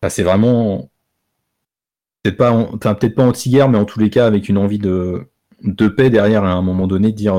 c'est 0.09 0.23
vraiment 0.23 0.89
peut-être 2.23 2.37
pas, 2.37 2.95
peut-être 2.95 3.15
pas 3.15 3.25
anti-guerre, 3.25 3.69
mais 3.69 3.77
en 3.77 3.85
tous 3.85 3.99
les 3.99 4.09
cas 4.09 4.25
avec 4.27 4.49
une 4.49 4.57
envie 4.57 4.79
de, 4.79 5.27
de 5.63 5.87
paix 5.87 6.09
derrière 6.09 6.43
à 6.43 6.51
un 6.51 6.61
moment 6.61 6.87
donner, 6.87 7.11
dire 7.11 7.35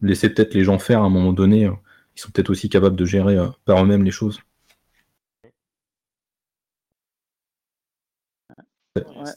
laisser 0.00 0.28
peut-être 0.32 0.54
les 0.54 0.64
gens 0.64 0.78
faire 0.78 1.02
à 1.02 1.06
un 1.06 1.10
moment 1.10 1.32
donné 1.32 1.70
ils 2.16 2.20
sont 2.20 2.30
peut-être 2.30 2.50
aussi 2.50 2.68
capables 2.68 2.96
de 2.96 3.04
gérer 3.04 3.36
par 3.64 3.82
eux-mêmes 3.82 4.04
les 4.04 4.10
choses. 4.10 4.40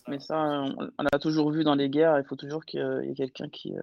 Mais 0.08 0.20
ça, 0.20 0.66
on, 0.98 1.06
a 1.06 1.20
toujours 1.20 1.52
vu 1.52 1.64
dans 1.64 1.76
les 1.76 1.90
guerres, 1.90 2.20
il 2.20 2.26
faut 2.26 2.36
toujours 2.36 2.66
qu'il 2.66 2.82
y 3.04 3.10
ait 3.10 3.16
quelqu'un 3.16 3.48
qui, 3.48 3.74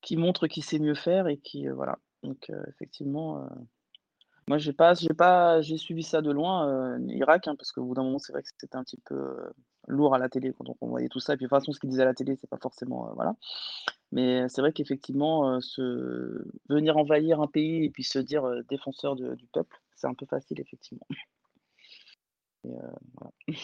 qui 0.00 0.16
montre 0.16 0.48
qu'il 0.48 0.64
sait 0.64 0.80
mieux 0.80 0.94
faire 0.94 1.28
et 1.28 1.38
qui, 1.38 1.68
voilà. 1.68 1.98
Donc, 2.22 2.50
effectivement, 2.68 3.48
moi, 4.50 4.58
j'ai 4.58 4.72
pas, 4.72 4.94
j'ai 4.94 5.14
pas, 5.14 5.60
j'ai 5.60 5.76
suivi 5.76 6.02
ça 6.02 6.22
de 6.22 6.32
loin, 6.32 6.98
Irak, 7.06 7.46
hein, 7.46 7.54
parce 7.54 7.70
qu'au 7.70 7.84
bout 7.84 7.94
d'un 7.94 8.02
moment, 8.02 8.18
c'est 8.18 8.32
vrai 8.32 8.42
que 8.42 8.48
c'était 8.48 8.74
un 8.74 8.82
petit 8.82 9.00
peu 9.04 9.52
lourd 9.86 10.12
à 10.12 10.18
la 10.18 10.28
télé 10.28 10.52
quand 10.52 10.64
on 10.80 10.88
voyait 10.88 11.08
tout 11.08 11.20
ça. 11.20 11.34
Et 11.34 11.36
puis, 11.36 11.44
de 11.44 11.48
toute 11.48 11.56
façon, 11.56 11.70
ce 11.70 11.78
qu'ils 11.78 11.90
disaient 11.90 12.02
à 12.02 12.06
la 12.06 12.14
télé, 12.14 12.34
c'est 12.34 12.50
pas 12.50 12.58
forcément, 12.58 13.14
voilà. 13.14 13.36
Mais 14.10 14.48
c'est 14.48 14.60
vrai 14.60 14.72
qu'effectivement, 14.72 15.60
venir 16.68 16.96
envahir 16.96 17.40
un 17.40 17.46
pays 17.46 17.84
et 17.84 17.90
puis 17.90 18.02
se 18.02 18.18
dire 18.18 18.64
défenseur 18.68 19.14
du 19.14 19.46
peuple, 19.52 19.80
c'est 19.94 20.08
un 20.08 20.14
peu 20.14 20.26
facile, 20.26 20.60
effectivement. 20.60 21.06
Le 22.64 23.54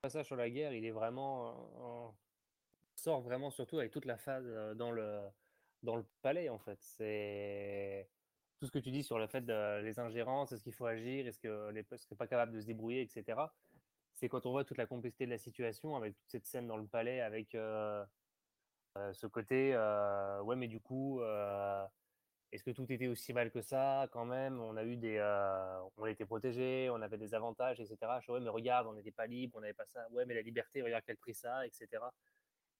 passage 0.00 0.24
sur 0.24 0.36
la 0.36 0.48
guerre, 0.48 0.72
il 0.72 0.86
est 0.86 0.92
vraiment. 0.92 2.14
sort 2.96 3.20
vraiment 3.20 3.50
surtout 3.50 3.78
avec 3.78 3.90
toute 3.90 4.06
la 4.06 4.16
phase 4.16 4.48
dans 4.76 4.92
le, 4.92 5.20
dans 5.82 5.96
le 5.96 6.06
palais, 6.22 6.48
en 6.48 6.58
fait. 6.58 6.78
C'est 6.80 8.08
tout 8.60 8.66
ce 8.66 8.72
que 8.72 8.78
tu 8.78 8.90
dis 8.90 9.02
sur 9.02 9.18
le 9.18 9.26
fait 9.26 9.40
de 9.40 9.80
les 9.80 9.98
ingérences, 9.98 10.52
est-ce 10.52 10.62
qu'il 10.62 10.74
faut 10.74 10.84
agir, 10.84 11.26
est-ce 11.26 11.38
que 11.38 11.70
les 11.70 11.82
peuples 11.82 12.02
seraient 12.02 12.14
pas 12.14 12.26
capables 12.26 12.52
de 12.52 12.60
se 12.60 12.66
débrouiller, 12.66 13.00
etc. 13.00 13.40
C'est 14.12 14.28
quand 14.28 14.44
on 14.44 14.50
voit 14.50 14.64
toute 14.64 14.76
la 14.76 14.86
complexité 14.86 15.24
de 15.24 15.30
la 15.30 15.38
situation 15.38 15.96
avec 15.96 16.14
toute 16.14 16.28
cette 16.28 16.44
scène 16.44 16.66
dans 16.66 16.76
le 16.76 16.86
palais, 16.86 17.22
avec 17.22 17.54
euh, 17.54 18.04
euh, 18.98 19.12
ce 19.14 19.26
côté, 19.26 19.72
euh, 19.74 20.42
ouais, 20.42 20.56
mais 20.56 20.68
du 20.68 20.78
coup, 20.78 21.22
est-ce 22.52 22.62
que 22.62 22.70
tout 22.70 22.90
était 22.92 23.06
aussi 23.06 23.32
mal 23.32 23.50
que 23.50 23.62
ça 23.62 24.08
quand 24.12 24.26
même? 24.26 24.60
On 24.60 24.76
a 24.76 24.84
eu 24.84 24.96
des, 24.96 25.18
on 25.96 26.04
était 26.04 26.26
protégés, 26.26 26.90
on 26.90 27.00
avait 27.00 27.16
des 27.18 27.32
avantages, 27.34 27.80
etc. 27.80 28.20
Je, 28.20 28.30
ouais, 28.30 28.40
mais 28.40 28.50
regarde, 28.50 28.86
on 28.88 28.92
n'était 28.92 29.10
pas 29.10 29.26
libre, 29.26 29.56
on 29.56 29.62
n'avait 29.62 29.72
pas 29.72 29.86
ça. 29.86 30.06
Ouais, 30.10 30.26
mais 30.26 30.34
la 30.34 30.42
liberté, 30.42 30.82
regarde 30.82 31.04
quel 31.06 31.16
prix 31.16 31.34
ça, 31.34 31.66
etc. 31.66 31.88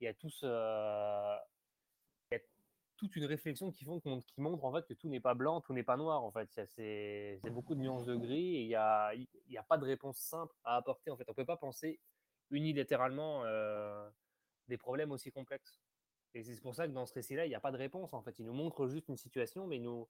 Il 0.00 0.04
y 0.04 0.08
a 0.08 0.14
tout 0.14 0.30
ce, 0.30 0.46
toute 3.00 3.16
une 3.16 3.24
réflexion 3.24 3.70
qui, 3.72 3.84
font, 3.84 3.98
qui 3.98 4.40
montre 4.40 4.62
en 4.62 4.72
fait 4.72 4.86
que 4.86 4.92
tout 4.92 5.08
n'est 5.08 5.20
pas 5.20 5.32
blanc, 5.32 5.62
tout 5.62 5.72
n'est 5.72 5.82
pas 5.82 5.96
noir. 5.96 6.22
En 6.22 6.30
fait, 6.30 6.48
c'est 6.66 7.40
beaucoup 7.50 7.74
de 7.74 7.80
nuances 7.80 8.04
de 8.04 8.14
gris 8.14 8.56
et 8.56 8.62
il 8.62 8.68
n'y 8.68 8.74
a, 8.74 9.08
a 9.08 9.62
pas 9.62 9.78
de 9.78 9.86
réponse 9.86 10.18
simple 10.18 10.54
à 10.64 10.76
apporter. 10.76 11.10
En 11.10 11.16
fait, 11.16 11.24
on 11.26 11.32
ne 11.32 11.36
peut 11.36 11.46
pas 11.46 11.56
penser 11.56 11.98
unilatéralement 12.50 13.42
euh, 13.44 14.06
des 14.68 14.76
problèmes 14.76 15.12
aussi 15.12 15.32
complexes. 15.32 15.80
Et 16.34 16.42
c'est 16.42 16.60
pour 16.60 16.74
ça 16.74 16.86
que 16.86 16.92
dans 16.92 17.06
ce 17.06 17.14
récit-là, 17.14 17.46
il 17.46 17.48
n'y 17.48 17.54
a 17.54 17.60
pas 17.60 17.72
de 17.72 17.78
réponse. 17.78 18.12
En 18.12 18.22
fait, 18.22 18.38
il 18.38 18.44
nous 18.44 18.52
montre 18.52 18.86
juste 18.86 19.08
une 19.08 19.16
situation, 19.16 19.66
mais 19.66 19.78
nous, 19.78 20.06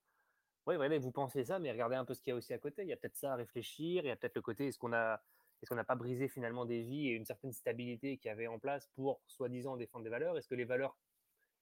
voilà, 0.67 0.99
vous 0.99 1.13
pensez 1.13 1.45
ça, 1.45 1.61
mais 1.61 1.71
regardez 1.71 1.95
un 1.95 2.05
peu 2.05 2.15
ce 2.15 2.21
qu'il 2.21 2.33
y 2.33 2.35
a 2.35 2.37
aussi 2.37 2.53
à 2.53 2.59
côté. 2.59 2.83
Il 2.83 2.89
y 2.89 2.93
a 2.93 2.97
peut-être 2.97 3.17
ça 3.17 3.35
à 3.35 3.37
réfléchir. 3.37 4.05
Il 4.05 4.09
y 4.09 4.11
a 4.11 4.17
peut-être 4.17 4.35
le 4.35 4.43
côté 4.43 4.67
est-ce 4.67 4.79
qu'on 4.79 4.93
a 4.93 5.23
est-ce 5.63 5.69
qu'on 5.69 5.77
n'a 5.77 5.85
pas 5.85 5.95
brisé 5.95 6.29
finalement 6.29 6.65
des 6.65 6.81
vies 6.83 7.09
et 7.09 7.13
une 7.13 7.27
certaine 7.27 7.53
stabilité 7.53 8.17
qu'il 8.17 8.31
y 8.31 8.33
avait 8.33 8.47
en 8.47 8.59
place 8.59 8.89
pour 8.95 9.21
soi-disant 9.27 9.77
défendre 9.77 10.05
des 10.05 10.11
valeurs? 10.11 10.37
Est-ce 10.39 10.49
que 10.49 10.55
les 10.55 10.65
valeurs 10.65 10.97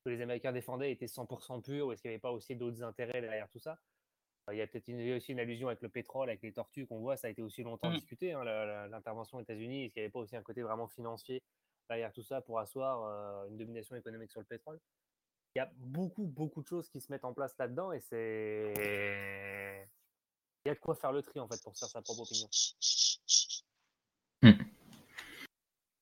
que 0.05 0.11
les 0.11 0.21
Américains 0.21 0.53
défendaient 0.53 0.93
étaient 0.93 1.07
100% 1.07 1.63
purs 1.63 1.87
ou 1.87 1.93
est-ce 1.93 2.03
qu'il 2.03 2.11
n'y 2.11 2.15
avait 2.15 2.21
pas 2.21 2.33
aussi 2.33 2.57
d'autres 2.57 2.83
intérêts 2.83 3.21
derrière 3.21 3.49
tout 3.49 3.59
ça? 3.59 3.79
Il 4.53 4.57
y 4.57 4.63
a 4.63 4.67
peut-être 4.67 4.89
aussi 5.17 5.33
une 5.33 5.41
allusion 5.41 5.69
avec 5.69 5.83
le 5.83 5.89
pétrole, 5.89 6.29
avec 6.31 6.43
les 6.43 6.53
tortues 6.53 6.87
qu'on 6.87 7.01
voit, 7.01 7.17
ça 7.17 7.27
a 7.27 7.31
été 7.31 7.43
aussi 7.43 7.63
longtemps 7.63 7.91
mmh. 7.91 7.95
discuté, 7.95 8.33
hein, 8.33 8.45
l'intervention 8.89 9.39
aux 9.39 9.43
États-Unis. 9.43 9.85
Est-ce 9.85 9.93
qu'il 9.93 10.01
n'y 10.01 10.05
avait 10.07 10.13
pas 10.13 10.21
aussi 10.21 10.37
un 10.37 10.43
côté 10.43 10.63
vraiment 10.63 10.89
financier 10.89 11.43
derrière 11.89 12.13
tout 12.13 12.23
ça 12.23 12.41
pour 12.41 12.59
asseoir 12.59 13.03
euh, 13.03 13.49
une 13.49 13.59
domination 13.59 13.95
économique 13.97 14.31
sur 14.31 14.41
le 14.41 14.47
pétrole? 14.47 14.81
Il 15.55 15.59
y 15.59 15.63
a 15.63 15.71
beaucoup, 15.77 16.27
beaucoup 16.27 16.63
de 16.63 16.67
choses 16.67 16.89
qui 16.89 17.01
se 17.01 17.13
mettent 17.13 17.25
en 17.25 17.35
place 17.35 17.55
là-dedans 17.59 17.93
et 17.93 18.01
c'est. 18.01 18.73
Il 20.65 20.69
y 20.69 20.71
a 20.71 20.75
de 20.75 20.81
quoi 20.81 20.95
faire 20.95 21.13
le 21.13 21.23
tri 21.23 21.41
en 21.41 21.49
fait 21.49 21.63
pour 21.63 21.77
faire 21.77 21.89
sa 21.89 22.03
propre 22.03 22.23
opinion. 22.23 22.49
Mmh. 24.43 24.53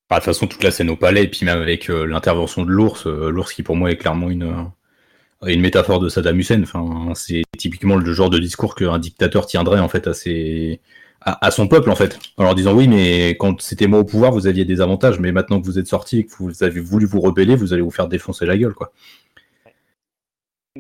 Bah, 0.09 0.17
de 0.17 0.21
toute 0.21 0.27
façon, 0.27 0.47
toute 0.47 0.63
la 0.63 0.71
scène 0.71 0.91
au 0.91 0.97
palais, 0.97 1.25
et 1.25 1.29
puis 1.29 1.45
même 1.45 1.61
avec 1.61 1.91
euh, 1.91 2.07
l'intervention 2.07 2.65
de 2.65 2.71
l'ours, 2.71 3.07
euh, 3.09 3.29
l'ours 3.31 3.53
qui 3.53 3.65
pour 3.65 3.75
moi 3.75 3.91
est 3.91 3.97
clairement 3.97 4.31
une, 4.31 4.45
euh, 4.45 5.49
une 5.49 5.61
métaphore 5.61 5.99
de 5.99 6.09
Saddam 6.09 6.39
Hussein. 6.39 6.63
Enfin, 6.63 7.13
c'est 7.15 7.43
typiquement 7.59 7.97
le 7.97 8.13
genre 8.13 8.31
de 8.31 8.39
discours 8.39 8.77
qu'un 8.77 8.99
dictateur 9.01 9.47
tiendrait 9.47 9.81
en 9.81 9.89
fait 9.89 10.07
à, 10.07 10.15
ses, 10.15 10.81
à, 11.21 11.51
son 11.51 11.67
peuple 11.67 11.91
en 11.91 11.97
fait, 11.97 12.21
en 12.37 12.45
leur 12.45 12.55
disant 12.55 12.73
oui, 12.73 12.87
mais 12.87 13.31
quand 13.31 13.61
c'était 13.61 13.89
moi 13.89 13.99
au 13.99 14.05
pouvoir, 14.05 14.31
vous 14.31 14.47
aviez 14.47 14.65
des 14.65 14.81
avantages, 14.81 15.19
mais 15.19 15.33
maintenant 15.33 15.61
que 15.61 15.67
vous 15.67 15.79
êtes 15.79 15.89
sorti 15.89 16.21
et 16.21 16.25
que 16.25 16.33
vous 16.39 16.63
avez 16.63 16.81
voulu 16.81 17.05
vous 17.07 17.21
rebeller, 17.21 17.57
vous 17.57 17.73
allez 17.73 17.83
vous 17.83 17.91
faire 17.91 18.09
défoncer 18.09 18.47
la 18.47 18.57
gueule, 18.57 18.75
quoi. 18.75 18.93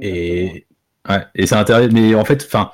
Et, 0.01 0.66
ouais, 1.09 1.27
et 1.35 1.47
c'est 1.47 1.55
intéressant, 1.57 1.93
mais 1.93 2.14
en 2.14 2.24
fait, 2.24 2.45
enfin, 2.47 2.70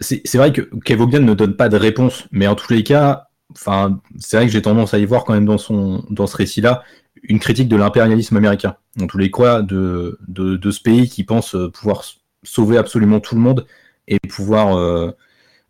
c'est 0.00 0.36
vrai 0.36 0.52
que 0.52 0.62
Kevogan 0.84 1.24
ne 1.24 1.34
donne 1.34 1.56
pas 1.56 1.68
de 1.68 1.76
réponse, 1.76 2.26
mais 2.30 2.46
en 2.46 2.54
tous 2.54 2.72
les 2.72 2.82
cas, 2.82 3.28
enfin, 3.52 4.00
c'est 4.18 4.36
vrai 4.36 4.46
que 4.46 4.52
j'ai 4.52 4.62
tendance 4.62 4.94
à 4.94 4.98
y 4.98 5.04
voir 5.04 5.24
quand 5.24 5.34
même 5.34 5.44
dans, 5.44 5.58
son, 5.58 6.04
dans 6.10 6.26
ce 6.26 6.36
récit-là 6.36 6.82
une 7.22 7.38
critique 7.38 7.68
de 7.68 7.76
l'impérialisme 7.76 8.36
américain. 8.36 8.76
En 9.00 9.06
tous 9.06 9.18
les 9.18 9.30
cas, 9.30 9.62
de, 9.62 10.18
de, 10.28 10.70
ce 10.70 10.80
pays 10.80 11.08
qui 11.08 11.24
pense 11.24 11.54
euh, 11.54 11.70
pouvoir 11.70 12.04
sauver 12.42 12.76
absolument 12.76 13.20
tout 13.20 13.34
le 13.34 13.40
monde 13.40 13.66
et 14.08 14.18
pouvoir 14.20 14.76
euh, 14.76 15.10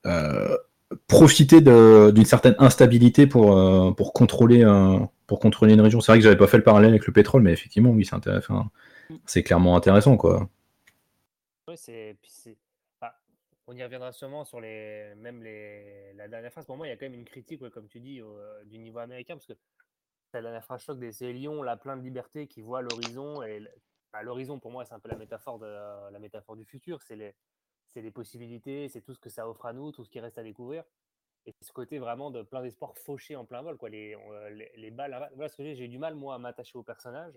euh, 0.06 0.56
profiter 1.06 1.60
d'une 1.60 2.24
certaine 2.24 2.56
instabilité 2.58 3.26
pour, 3.26 3.94
pour, 3.94 4.12
contrôler, 4.12 4.64
pour 5.26 5.38
contrôler 5.38 5.74
une 5.74 5.80
région. 5.80 6.00
C'est 6.00 6.12
vrai 6.12 6.18
que 6.18 6.24
j'avais 6.24 6.36
pas 6.36 6.46
fait 6.46 6.56
le 6.56 6.64
parallèle 6.64 6.90
avec 6.90 7.06
le 7.06 7.12
pétrole, 7.12 7.42
mais 7.42 7.52
effectivement, 7.52 7.90
oui, 7.90 8.08
c'est 9.26 9.42
clairement 9.42 9.76
intéressant, 9.76 10.16
quoi. 10.16 10.48
On 13.66 13.74
y 13.74 13.82
reviendra 13.82 14.12
sûrement 14.12 14.44
sur 14.44 14.60
les, 14.60 15.14
même 15.16 15.42
les, 15.42 16.12
la 16.14 16.28
dernière 16.28 16.52
phrase. 16.52 16.66
Pour 16.66 16.76
moi, 16.76 16.86
il 16.86 16.90
y 16.90 16.92
a 16.92 16.96
quand 16.96 17.06
même 17.06 17.14
une 17.14 17.24
critique, 17.24 17.66
comme 17.70 17.88
tu 17.88 18.00
dis, 18.00 18.20
euh, 18.20 18.64
du 18.64 18.78
niveau 18.78 18.98
américain, 18.98 19.34
parce 19.34 19.46
que 19.46 19.54
la 20.34 20.42
dernière 20.42 20.64
phrase 20.64 20.82
choc 20.82 20.98
des 20.98 21.32
Lions, 21.32 21.62
la 21.62 21.76
plein 21.76 21.96
de 21.96 22.02
liberté 22.02 22.46
qui 22.46 22.60
voit 22.60 22.82
l'horizon. 22.82 23.42
Et 23.42 23.62
bah, 24.12 24.22
l'horizon, 24.22 24.58
pour 24.58 24.70
moi, 24.70 24.84
c'est 24.84 24.94
un 24.94 25.00
peu 25.00 25.08
la 25.08 25.16
métaphore, 25.16 25.58
de, 25.58 26.10
la 26.10 26.18
métaphore 26.18 26.56
du 26.56 26.64
futur. 26.64 27.00
C'est 27.02 27.16
les, 27.16 27.34
les 27.94 28.10
possibilités, 28.10 28.88
c'est 28.88 29.00
tout 29.00 29.14
ce 29.14 29.20
que 29.20 29.30
ça 29.30 29.48
offre 29.48 29.66
à 29.66 29.72
nous, 29.72 29.92
tout 29.92 30.04
ce 30.04 30.10
qui 30.10 30.20
reste 30.20 30.38
à 30.38 30.42
découvrir. 30.42 30.84
Et 31.46 31.54
ce 31.60 31.72
côté 31.72 31.98
vraiment 31.98 32.30
de 32.30 32.42
plein 32.42 32.62
d'espoir 32.62 32.96
fauché 32.96 33.36
en 33.36 33.44
plein 33.44 33.62
vol. 33.62 33.76
Quoi. 33.76 33.90
Les, 33.90 34.16
les, 34.50 34.72
les 34.76 34.90
balles. 34.90 35.30
Voilà 35.34 35.52
j'ai 35.58 35.88
du 35.88 35.98
mal, 35.98 36.14
moi, 36.14 36.34
à 36.34 36.38
m'attacher 36.38 36.76
au 36.76 36.82
personnage 36.82 37.34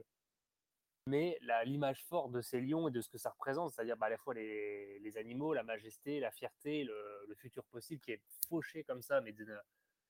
mais 1.07 1.39
l'image 1.63 2.03
forte 2.03 2.31
de 2.31 2.41
ces 2.41 2.59
lions 2.59 2.89
et 2.89 2.91
de 2.91 2.99
ce 2.99 3.09
que 3.09 3.17
ça 3.17 3.29
représente, 3.29 3.71
c'est-à-dire 3.71 3.95
bah, 3.95 4.07
à 4.07 4.09
la 4.09 4.17
fois 4.17 4.33
les, 4.33 5.13
animaux, 5.15 5.53
la 5.53 5.63
majesté, 5.63 6.19
la 6.19 6.31
fierté, 6.31 6.83
le, 6.83 7.35
futur 7.35 7.63
possible 7.65 8.01
qui 8.01 8.11
est 8.11 8.21
fauché 8.49 8.83
comme 8.83 9.01
ça, 9.01 9.21
mais 9.21 9.33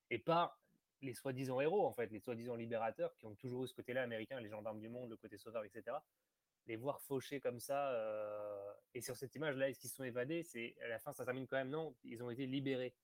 et 0.10 0.18
pas 0.18 0.58
les 1.02 1.14
soi-disant 1.14 1.62
héros, 1.62 1.86
en 1.86 1.93
fait, 1.93 2.08
les 2.12 2.20
soi-disant 2.20 2.56
libérateurs 2.56 3.16
qui 3.18 3.28
ont 3.28 3.36
toujours 3.36 3.66
eu 3.66 3.68
ce 3.68 3.76
côté-là 3.76 4.02
américain, 4.02 4.39
les 4.39 4.50
gendarmes 4.50 4.80
du 4.80 4.89
monde, 4.89 5.12
le 5.12 5.18
côté 5.18 5.38
sauveur, 5.38 5.64
etc. 5.64 5.95
Les 6.66 6.76
voir 6.76 7.00
fauchés 7.02 7.39
comme 7.39 7.60
ça, 7.60 7.91
euh, 7.91 8.74
et 8.95 9.02
sur 9.02 9.16
cette 9.16 9.36
image-là, 9.36 9.70
est-ce 9.70 9.80
qu'ils 9.80 9.91
sont 9.91 10.04
évadés? 10.04 10.41
C'est 10.41 10.76
à 10.84 10.88
la 10.88 10.98
fin, 10.98 11.14
ça 11.14 11.26
termine 11.26 11.45
quand 11.45 11.58
même 11.58 11.70
non, 11.70 11.95
ils 12.04 12.24
ont 12.24 12.32
été 12.32 12.48
libérés. 12.48 12.95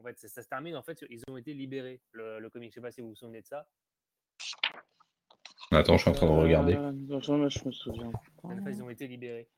En 0.00 0.02
fait, 0.02 0.18
ça, 0.18 0.42
se 0.42 0.48
termine 0.48 0.74
en 0.74 0.82
fait, 0.82 1.04
ils 1.08 1.22
ont 1.28 1.36
été 1.36 1.54
libérés. 1.54 2.00
Le, 2.10 2.40
le 2.40 2.50
comic, 2.50 2.70
je 2.72 2.76
sais 2.76 2.80
pas 2.80 2.90
si 2.90 3.00
vous 3.00 3.10
vous 3.10 3.14
souvenez 3.14 3.42
de 3.42 3.46
ça. 3.46 3.68
Attends, 5.70 5.96
je 5.96 6.02
suis 6.02 6.10
en 6.10 6.14
train 6.14 6.26
de 6.26 6.32
regarder. 6.32 6.74
Euh, 6.74 7.20
je 7.20 7.64
me 7.66 7.72
souviens. 7.72 8.10
ils 8.66 8.82
ont 8.82 8.90
été 8.90 9.06
libérés. 9.06 9.48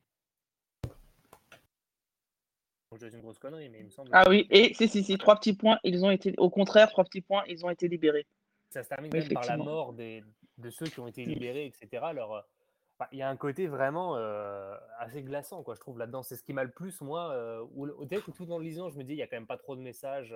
Je 2.98 3.06
une 3.06 3.20
grosse 3.20 3.38
connerie, 3.38 3.68
mais 3.68 3.78
il 3.78 3.84
me 3.84 3.90
semble. 3.90 4.10
Ah 4.12 4.24
oui, 4.28 4.48
et 4.50 4.74
si, 4.74 4.88
si, 4.88 5.04
si, 5.04 5.16
trois 5.16 5.36
petits 5.36 5.52
points, 5.52 5.78
ils 5.84 6.04
ont 6.04 6.10
été. 6.10 6.34
Au 6.38 6.50
contraire, 6.50 6.90
trois 6.90 7.04
petits 7.04 7.20
points, 7.20 7.44
ils 7.46 7.64
ont 7.64 7.70
été 7.70 7.86
libérés. 7.86 8.26
Ça 8.70 8.82
se 8.82 8.88
termine 8.88 9.12
même 9.12 9.28
par 9.28 9.46
la 9.46 9.56
mort 9.56 9.92
des, 9.92 10.24
de 10.58 10.70
ceux 10.70 10.86
qui 10.86 10.98
ont 10.98 11.06
été 11.06 11.24
libérés, 11.24 11.66
etc. 11.66 12.02
Alors, 12.04 12.34
euh, 12.34 13.04
il 13.12 13.18
y 13.18 13.22
a 13.22 13.28
un 13.28 13.36
côté 13.36 13.68
vraiment 13.68 14.16
euh, 14.16 14.76
assez 14.98 15.22
glaçant, 15.22 15.62
quoi, 15.62 15.76
je 15.76 15.80
trouve, 15.80 15.98
là-dedans. 15.98 16.24
C'est 16.24 16.34
ce 16.34 16.42
qui 16.42 16.52
m'a 16.52 16.64
le 16.64 16.70
plus, 16.72 17.00
moi. 17.00 17.30
Euh, 17.30 17.64
où, 17.74 18.04
dès 18.06 18.20
que 18.20 18.32
tout 18.32 18.44
le 18.44 18.60
lisant, 18.60 18.90
je 18.90 18.98
me 18.98 19.04
dis, 19.04 19.12
il 19.12 19.16
n'y 19.16 19.22
a 19.22 19.28
quand 19.28 19.36
même 19.36 19.46
pas 19.46 19.56
trop 19.56 19.76
de 19.76 19.80
messages 19.80 20.34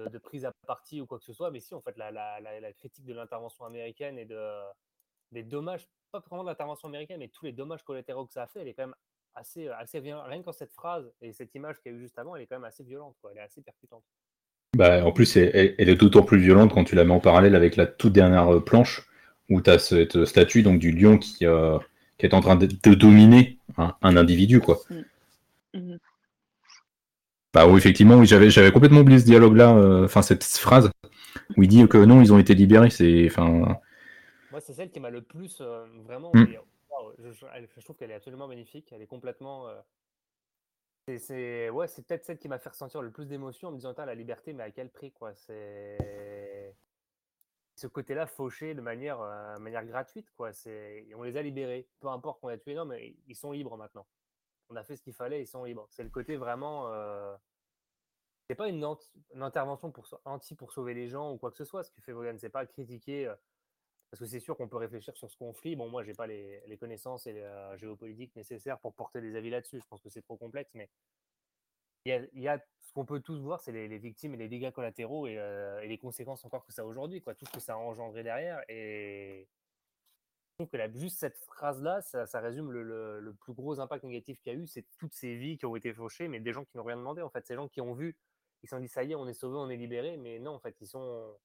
de 0.00 0.18
prise 0.18 0.44
à 0.44 0.52
partie 0.66 1.00
ou 1.00 1.06
quoi 1.06 1.18
que 1.18 1.24
ce 1.24 1.32
soit, 1.32 1.50
mais 1.50 1.60
si, 1.60 1.74
en 1.74 1.80
fait, 1.80 1.96
la, 1.96 2.10
la, 2.10 2.40
la, 2.40 2.72
critique 2.72 3.04
de 3.04 3.14
l'intervention 3.14 3.64
américaine 3.64 4.18
et 4.18 4.24
de, 4.24 4.38
des 5.32 5.42
dommages, 5.42 5.88
pas 6.10 6.20
vraiment 6.20 6.44
de 6.44 6.48
l'intervention 6.48 6.88
américaine, 6.88 7.18
mais 7.18 7.28
tous 7.28 7.44
les 7.44 7.52
dommages 7.52 7.82
collatéraux 7.84 8.26
que 8.26 8.32
ça 8.32 8.42
a 8.42 8.46
fait, 8.46 8.60
elle 8.60 8.68
est 8.68 8.74
quand 8.74 8.86
même 8.86 8.94
assez, 9.34 9.68
assez 9.68 10.00
violente. 10.00 10.26
Rien 10.28 10.42
qu'en 10.42 10.52
cette 10.52 10.72
phrase 10.72 11.10
et 11.20 11.32
cette 11.32 11.54
image 11.54 11.80
qu'il 11.80 11.92
y 11.92 11.94
a 11.94 11.98
eu 11.98 12.00
juste 12.00 12.18
avant, 12.18 12.36
elle 12.36 12.42
est 12.42 12.46
quand 12.46 12.56
même 12.56 12.64
assez 12.64 12.84
violente, 12.84 13.16
quoi. 13.20 13.30
elle 13.32 13.38
est 13.38 13.42
assez 13.42 13.62
percutante. 13.62 14.04
Bah, 14.76 15.04
en 15.04 15.12
plus, 15.12 15.36
elle, 15.36 15.74
est 15.78 15.94
d'autant 15.96 16.22
plus 16.22 16.38
violente 16.38 16.72
quand 16.72 16.84
tu 16.84 16.94
la 16.94 17.04
mets 17.04 17.12
en 17.12 17.20
parallèle 17.20 17.54
avec 17.54 17.76
la 17.76 17.86
toute 17.86 18.12
dernière 18.12 18.54
euh, 18.54 18.60
planche 18.60 19.06
où 19.50 19.60
tu 19.60 19.70
as 19.70 19.78
cette 19.78 20.24
statue 20.24 20.62
donc, 20.62 20.78
du 20.78 20.92
lion 20.92 21.18
qui, 21.18 21.44
euh, 21.44 21.78
qui 22.16 22.24
est 22.24 22.34
en 22.34 22.40
train 22.40 22.56
de, 22.56 22.66
dominer 22.94 23.58
un, 23.76 24.16
individu. 24.16 24.60
quoi. 24.60 24.78
Mmh. 24.88 25.78
Mmh. 25.78 25.96
Bah 27.54 27.66
oui, 27.66 27.76
effectivement, 27.76 28.16
oui, 28.16 28.26
j'avais, 28.26 28.50
j'avais 28.50 28.72
complètement 28.72 29.00
oublié 29.00 29.18
ce 29.18 29.24
dialogue-là, 29.24 29.76
euh, 29.76 30.04
enfin 30.04 30.22
cette 30.22 30.44
phrase 30.44 30.90
où 31.56 31.62
il 31.62 31.68
dit 31.68 31.86
que 31.88 31.98
non, 31.98 32.20
ils 32.20 32.32
ont 32.32 32.38
été 32.38 32.54
libérés. 32.54 32.90
C'est, 32.90 33.26
enfin. 33.26 33.78
Moi, 34.50 34.60
c'est 34.60 34.74
celle 34.74 34.90
qui 34.90 35.00
m'a 35.00 35.10
le 35.10 35.22
plus 35.22 35.58
euh, 35.60 35.86
vraiment. 36.04 36.30
Mm. 36.34 36.46
je, 37.18 37.80
trouve 37.80 37.96
qu'elle 37.96 38.10
est 38.10 38.14
absolument 38.14 38.48
magnifique. 38.48 38.92
Elle 38.92 39.02
est 39.02 39.06
complètement. 39.06 39.68
Euh, 39.68 39.80
c'est 41.18 41.68
ouais, 41.70 41.88
c'est 41.88 42.06
peut-être 42.06 42.24
celle 42.24 42.38
qui 42.38 42.48
m'a 42.48 42.58
fait 42.58 42.68
ressentir 42.68 43.02
le 43.02 43.10
plus 43.10 43.26
d'émotion 43.26 43.68
en 43.68 43.72
me 43.72 43.76
disant, 43.76 43.94
la 43.96 44.14
liberté, 44.14 44.52
mais 44.52 44.62
à 44.62 44.70
quel 44.70 44.88
prix, 44.88 45.10
quoi? 45.10 45.34
C'est 45.34 46.76
ce 47.74 47.86
côté-là 47.86 48.26
fauché 48.26 48.74
de 48.74 48.80
manière, 48.80 49.20
euh, 49.20 49.58
manière 49.58 49.84
gratuite, 49.84 50.30
quoi. 50.36 50.52
C'est 50.52 51.06
on 51.16 51.22
les 51.22 51.36
a 51.36 51.42
libérés. 51.42 51.88
Peu 52.00 52.08
importe 52.08 52.40
qu'on 52.40 52.48
a 52.48 52.58
tué, 52.58 52.74
non, 52.74 52.84
mais 52.84 53.16
ils 53.26 53.36
sont 53.36 53.52
libres 53.52 53.76
maintenant. 53.76 54.06
On 54.72 54.76
a 54.76 54.84
fait 54.84 54.96
ce 54.96 55.02
qu'il 55.02 55.12
fallait, 55.12 55.42
ils 55.42 55.46
sont 55.46 55.64
libres. 55.64 55.86
C'est 55.90 56.02
le 56.02 56.08
côté 56.08 56.36
vraiment. 56.36 56.88
Euh, 56.92 57.36
c'est 58.48 58.54
pas 58.54 58.68
une, 58.68 58.84
intervention 59.40 59.92
anti 60.24 60.54
pour 60.54 60.72
sauver 60.72 60.94
les 60.94 61.08
gens 61.08 61.32
ou 61.32 61.38
quoi 61.38 61.50
que 61.50 61.56
ce 61.58 61.64
soit. 61.64 61.84
Ce 61.84 61.90
que 61.90 62.00
fait 62.00 62.12
Vaughan, 62.12 62.36
c'est 62.38 62.48
pas 62.48 62.64
critiquer. 62.66 63.26
Euh, 63.26 63.34
parce 64.10 64.20
que 64.20 64.26
c'est 64.26 64.40
sûr 64.40 64.56
qu'on 64.56 64.68
peut 64.68 64.76
réfléchir 64.76 65.16
sur 65.16 65.30
ce 65.30 65.36
conflit. 65.36 65.76
Bon, 65.76 65.88
moi, 65.88 66.02
j'ai 66.02 66.12
pas 66.12 66.26
les, 66.26 66.76
connaissances 66.78 67.26
et 67.26 67.32
la 67.32 67.76
géopolitique 67.76 68.34
nécessaires 68.36 68.78
pour 68.78 68.94
porter 68.94 69.20
des 69.20 69.36
avis 69.36 69.50
là-dessus. 69.50 69.80
Je 69.80 69.86
pense 69.86 70.02
que 70.02 70.10
c'est 70.10 70.20
trop 70.20 70.36
complexe, 70.36 70.70
mais 70.74 70.90
il 72.04 72.28
y 72.34 72.48
a, 72.48 72.58
ce 72.80 72.92
qu'on 72.92 73.04
peut 73.04 73.20
tous 73.20 73.40
voir, 73.40 73.60
c'est 73.60 73.72
les, 73.72 73.98
victimes 73.98 74.34
et 74.34 74.36
les 74.36 74.48
dégâts 74.48 74.70
collatéraux 74.70 75.26
euh, 75.26 75.80
et, 75.80 75.88
les 75.88 75.98
conséquences 75.98 76.44
encore 76.44 76.66
que 76.66 76.72
ça 76.72 76.84
aujourd'hui, 76.84 77.22
quoi, 77.22 77.34
tout 77.34 77.46
ce 77.46 77.52
que 77.52 77.60
ça 77.60 77.74
a 77.74 77.76
engendré 77.76 78.22
derrière. 78.22 78.62
Et 78.68 79.48
que 80.66 80.98
juste 80.98 81.18
cette 81.18 81.36
phrase-là, 81.38 82.00
ça, 82.02 82.40
résume 82.40 82.70
le, 82.70 83.34
plus 83.40 83.52
gros 83.52 83.80
impact 83.80 84.04
négatif 84.04 84.40
qu'il 84.40 84.52
y 84.52 84.56
a 84.56 84.58
eu, 84.58 84.66
c'est 84.66 84.84
toutes 84.98 85.14
ces 85.14 85.36
vies 85.36 85.58
qui 85.58 85.66
ont 85.66 85.76
été 85.76 85.92
fauchées, 85.92 86.28
mais 86.28 86.40
des 86.40 86.52
gens 86.52 86.64
qui 86.64 86.76
n'ont 86.76 86.84
rien 86.84 86.96
demandé, 86.96 87.22
en 87.22 87.30
fait, 87.30 87.46
ces 87.46 87.54
gens 87.54 87.68
qui 87.68 87.80
ont 87.80 87.94
vu, 87.94 88.16
ils 88.62 88.68
se 88.68 88.76
sont 88.76 88.80
dit 88.80 88.88
ça 88.88 89.04
y 89.04 89.12
est, 89.12 89.14
on 89.14 89.26
est 89.26 89.34
sauvés, 89.34 89.56
on 89.56 89.70
est 89.70 89.76
libérés, 89.76 90.16
mais 90.16 90.38
non, 90.38 90.52
en 90.52 90.60
fait, 90.60 90.76
ils 90.80 90.86
sont 90.86 91.36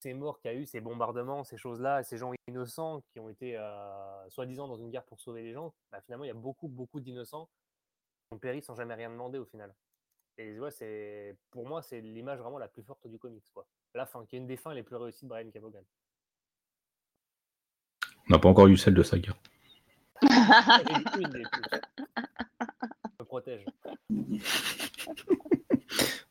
ces 0.00 0.14
morts 0.14 0.38
qu'il 0.38 0.50
y 0.50 0.54
a 0.54 0.56
eu, 0.56 0.66
ces 0.66 0.80
bombardements, 0.80 1.44
ces 1.44 1.56
choses-là, 1.56 2.02
ces 2.02 2.18
gens 2.18 2.32
innocents 2.48 3.02
qui 3.12 3.20
ont 3.20 3.28
été 3.28 3.56
euh, 3.56 4.28
soi-disant 4.28 4.68
dans 4.68 4.76
une 4.76 4.90
guerre 4.90 5.04
pour 5.04 5.20
sauver 5.20 5.42
les 5.42 5.52
gens, 5.52 5.74
bah, 5.90 6.00
finalement, 6.02 6.24
il 6.24 6.28
y 6.28 6.30
a 6.30 6.34
beaucoup, 6.34 6.68
beaucoup 6.68 7.00
d'innocents 7.00 7.48
qui 8.28 8.34
ont 8.34 8.38
péri 8.38 8.62
sans 8.62 8.74
jamais 8.74 8.94
rien 8.94 9.10
demander 9.10 9.38
au 9.38 9.44
final. 9.44 9.74
Et 10.38 10.58
ouais, 10.60 10.70
c'est 10.70 11.36
pour 11.50 11.66
moi, 11.66 11.82
c'est 11.82 12.00
l'image 12.00 12.38
vraiment 12.40 12.58
la 12.58 12.68
plus 12.68 12.82
forte 12.82 13.06
du 13.06 13.18
comics. 13.18 13.44
Quoi. 13.54 13.66
La 13.94 14.06
fin, 14.06 14.26
qui 14.26 14.36
est 14.36 14.38
une 14.38 14.46
des 14.46 14.56
fins 14.56 14.74
les 14.74 14.82
plus 14.82 14.96
réussies 14.96 15.24
de 15.24 15.30
Brian 15.30 15.50
Cavogan. 15.50 15.84
On 18.28 18.34
n'a 18.34 18.38
pas 18.38 18.48
encore 18.48 18.66
eu 18.66 18.76
celle 18.76 18.94
de 18.94 19.02
Saga. 19.02 19.32
Je 23.18 23.24
protège. 23.24 23.64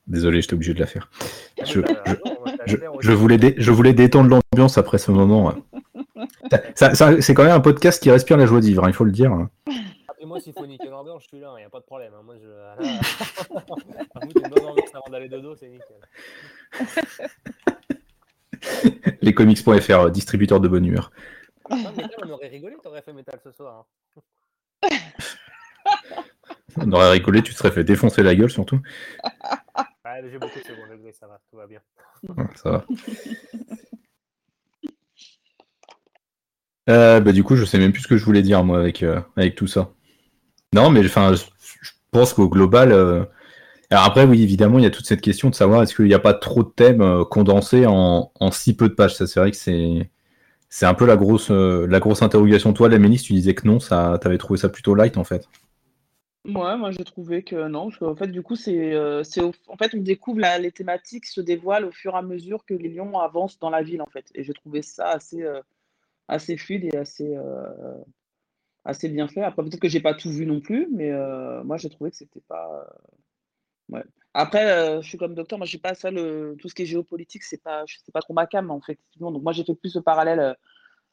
Désolé, 0.08 0.42
j'étais 0.42 0.54
obligé 0.54 0.74
de 0.74 0.80
la 0.80 0.86
faire. 0.86 1.10
Je, 1.66 1.80
voulais, 3.12 3.56
je 3.58 3.72
voulais 3.72 3.94
détendre 3.94 4.30
l'ambiance 4.30 4.78
après 4.78 4.98
ce 5.00 5.12
moment. 5.12 5.54
c'est 6.76 7.34
quand 7.34 7.44
même 7.44 7.54
un 7.54 7.60
podcast 7.60 8.02
qui 8.02 8.12
respire 8.12 8.38
la 8.38 8.46
joie 8.46 8.60
de 8.60 8.66
vivre, 8.66 8.84
hein, 8.84 8.90
il 8.90 8.94
faut 8.94 9.04
le 9.04 9.12
dire. 9.12 9.32
Et 10.20 10.26
moi, 10.26 10.40
s'il 10.40 10.54
faut 10.54 10.68
niquer 10.68 10.90
l'ambiance, 10.90 11.24
je 11.24 11.30
suis 11.30 11.40
là, 11.40 11.54
il 11.58 11.62
n'y 11.62 11.66
a 11.66 11.70
pas 11.70 11.80
de 11.80 11.86
problème. 11.86 12.14
Hein. 12.14 12.22
Moi, 12.24 12.36
je. 12.40 12.48
une 14.26 14.50
bonne 14.50 14.66
ambiance 14.66 14.94
avant 14.94 15.10
d'aller 15.12 15.28
dodo, 15.28 15.56
c'est 15.56 15.70
nickel. 15.70 15.98
Lescomics.fr, 19.22 20.12
distributeur 20.12 20.60
de 20.60 20.68
bonne 20.68 20.86
humeur. 20.86 21.12
Non, 21.70 21.78
mais 21.98 22.04
on 22.24 22.30
aurait 22.30 22.48
rigolé, 22.48 22.76
t'aurais 22.82 23.02
fait 23.02 23.14
métal 23.14 23.40
ce 23.44 23.52
soir. 23.52 23.86
Hein. 24.84 24.90
on 26.78 26.92
aurait 26.92 27.12
rigolé, 27.12 27.42
tu 27.42 27.54
te 27.54 27.58
serais 27.58 27.72
fait 27.72 27.84
défoncer 27.84 28.24
la 28.24 28.36
gueule 28.36 28.52
surtout. 28.52 28.80
j'ai 30.32 30.38
beaucoup 30.38 30.60
de 30.60 30.64
second 30.64 30.88
degré, 30.92 31.12
ça 31.12 31.28
va, 31.28 31.40
tout 31.50 31.58
va 31.58 31.68
bien. 31.68 31.82
ça 32.56 32.72
va. 32.72 32.86
Euh, 36.88 37.20
bah, 37.20 37.32
du 37.32 37.44
coup, 37.44 37.56
je 37.56 37.66
sais 37.66 37.80
même 37.80 37.92
plus 37.92 38.04
ce 38.04 38.08
que 38.08 38.18
je 38.18 38.24
voulais 38.24 38.44
dire 38.44 38.64
moi 38.64 38.80
avec, 38.80 39.02
euh, 39.02 39.20
avec 39.38 39.56
tout 39.56 39.68
ça. 39.68 39.92
Non, 40.74 40.90
mais 40.92 41.04
enfin, 41.06 41.34
je, 41.34 41.44
pense 42.12 42.34
qu'au 42.34 42.48
global. 42.48 42.92
Euh, 42.92 43.26
alors 43.90 44.06
après, 44.06 44.26
oui, 44.26 44.44
évidemment, 44.44 44.78
il 44.80 44.84
y 44.84 44.88
a 44.88 44.92
toute 44.92 45.08
cette 45.08 45.22
question 45.22 45.50
de 45.50 45.56
savoir 45.56 45.84
est-ce 45.84 45.96
qu'il 45.96 46.06
n'y 46.06 46.14
a 46.14 46.20
pas 46.20 46.34
trop 46.34 46.64
de 46.64 46.70
thèmes 46.70 47.26
condensés 47.26 47.86
en, 47.88 48.32
en, 48.40 48.52
si 48.52 48.76
peu 48.76 48.90
de 48.90 48.94
pages? 48.94 49.16
Ça, 49.16 49.28
c'est 49.28 49.40
vrai 49.40 49.52
que 49.52 49.58
c'est 49.58 50.10
c'est 50.76 50.86
un 50.86 50.94
peu 50.94 51.06
la 51.06 51.16
grosse 51.16 51.52
la 51.52 52.00
grosse 52.00 52.22
interrogation. 52.22 52.74
Toi, 52.74 52.90
la 52.90 53.00
ministre, 53.00 53.28
tu 53.28 53.34
disais 53.34 53.54
que 53.54 53.68
non, 53.68 53.80
ça, 53.80 54.18
t'avais 54.22 54.38
trouvé 54.38 54.60
ça 54.60 54.70
plutôt 54.70 54.94
light 54.94 55.18
en 55.18 55.24
fait. 55.24 55.48
Ouais, 56.46 56.78
moi 56.78 56.92
j'ai 56.92 57.04
trouvé 57.04 57.44
que 57.44 57.68
non. 57.68 57.90
En 58.02 58.16
fait, 58.16 58.28
du 58.28 58.42
coup, 58.42 58.56
c'est, 58.56 58.94
c'est 59.24 59.42
en 59.42 59.78
fait, 59.78 59.94
on 59.94 60.02
découvre 60.02 60.42
les 60.60 60.72
thématiques 60.72 61.26
se 61.26 61.40
dévoilent 61.42 61.86
au 61.86 61.92
fur 61.92 62.14
et 62.14 62.18
à 62.18 62.22
mesure 62.22 62.66
que 62.66 62.74
les 62.74 62.90
lions 62.90 63.18
avancent 63.20 63.58
dans 63.60 63.70
la 63.70 63.84
ville, 63.84 64.02
en 64.02 64.08
fait. 64.08 64.26
Et 64.36 64.44
j'ai 64.44 64.54
trouvé 64.54 64.82
ça 64.82 65.12
assez, 65.12 65.44
assez 66.28 66.58
fluide 66.58 66.86
et 66.86 66.98
assez, 66.98 67.36
euh, 67.36 68.04
assez 68.84 69.10
bien 69.10 69.28
fait. 69.28 69.42
Après, 69.42 69.64
peut-être 69.64 69.80
que 69.80 69.90
j'ai 69.90 70.00
pas 70.00 70.14
tout 70.14 70.30
vu 70.32 70.46
non 70.46 70.60
plus, 70.60 70.88
mais 70.92 71.12
euh, 71.12 71.64
moi, 71.64 71.78
j'ai 71.78 71.90
trouvé 71.90 72.12
que 72.12 72.18
c'était 72.18 72.44
pas. 72.48 72.88
Euh, 73.92 73.96
ouais. 73.96 74.04
Après, 74.38 75.02
je 75.02 75.08
suis 75.08 75.18
comme 75.18 75.34
docteur, 75.34 75.58
moi, 75.58 75.66
j'ai 75.66 75.78
pas 75.78 75.96
ça, 75.96 76.12
le... 76.12 76.58
tout 76.60 76.68
ce 76.68 76.76
qui 76.76 76.84
est 76.84 76.86
géopolitique, 76.86 77.44
c'est 77.44 77.64
pas, 77.64 77.86
pas 78.14 78.22
trop 78.22 78.34
ma 78.34 78.46
cam, 78.48 78.70
en 78.70 78.82
fait. 78.82 79.00
Donc, 79.18 79.42
moi, 79.42 79.54
j'ai 79.54 79.64
fait 79.64 79.76
plus 79.76 79.92
ce 79.92 80.00
parallèle 80.00 80.58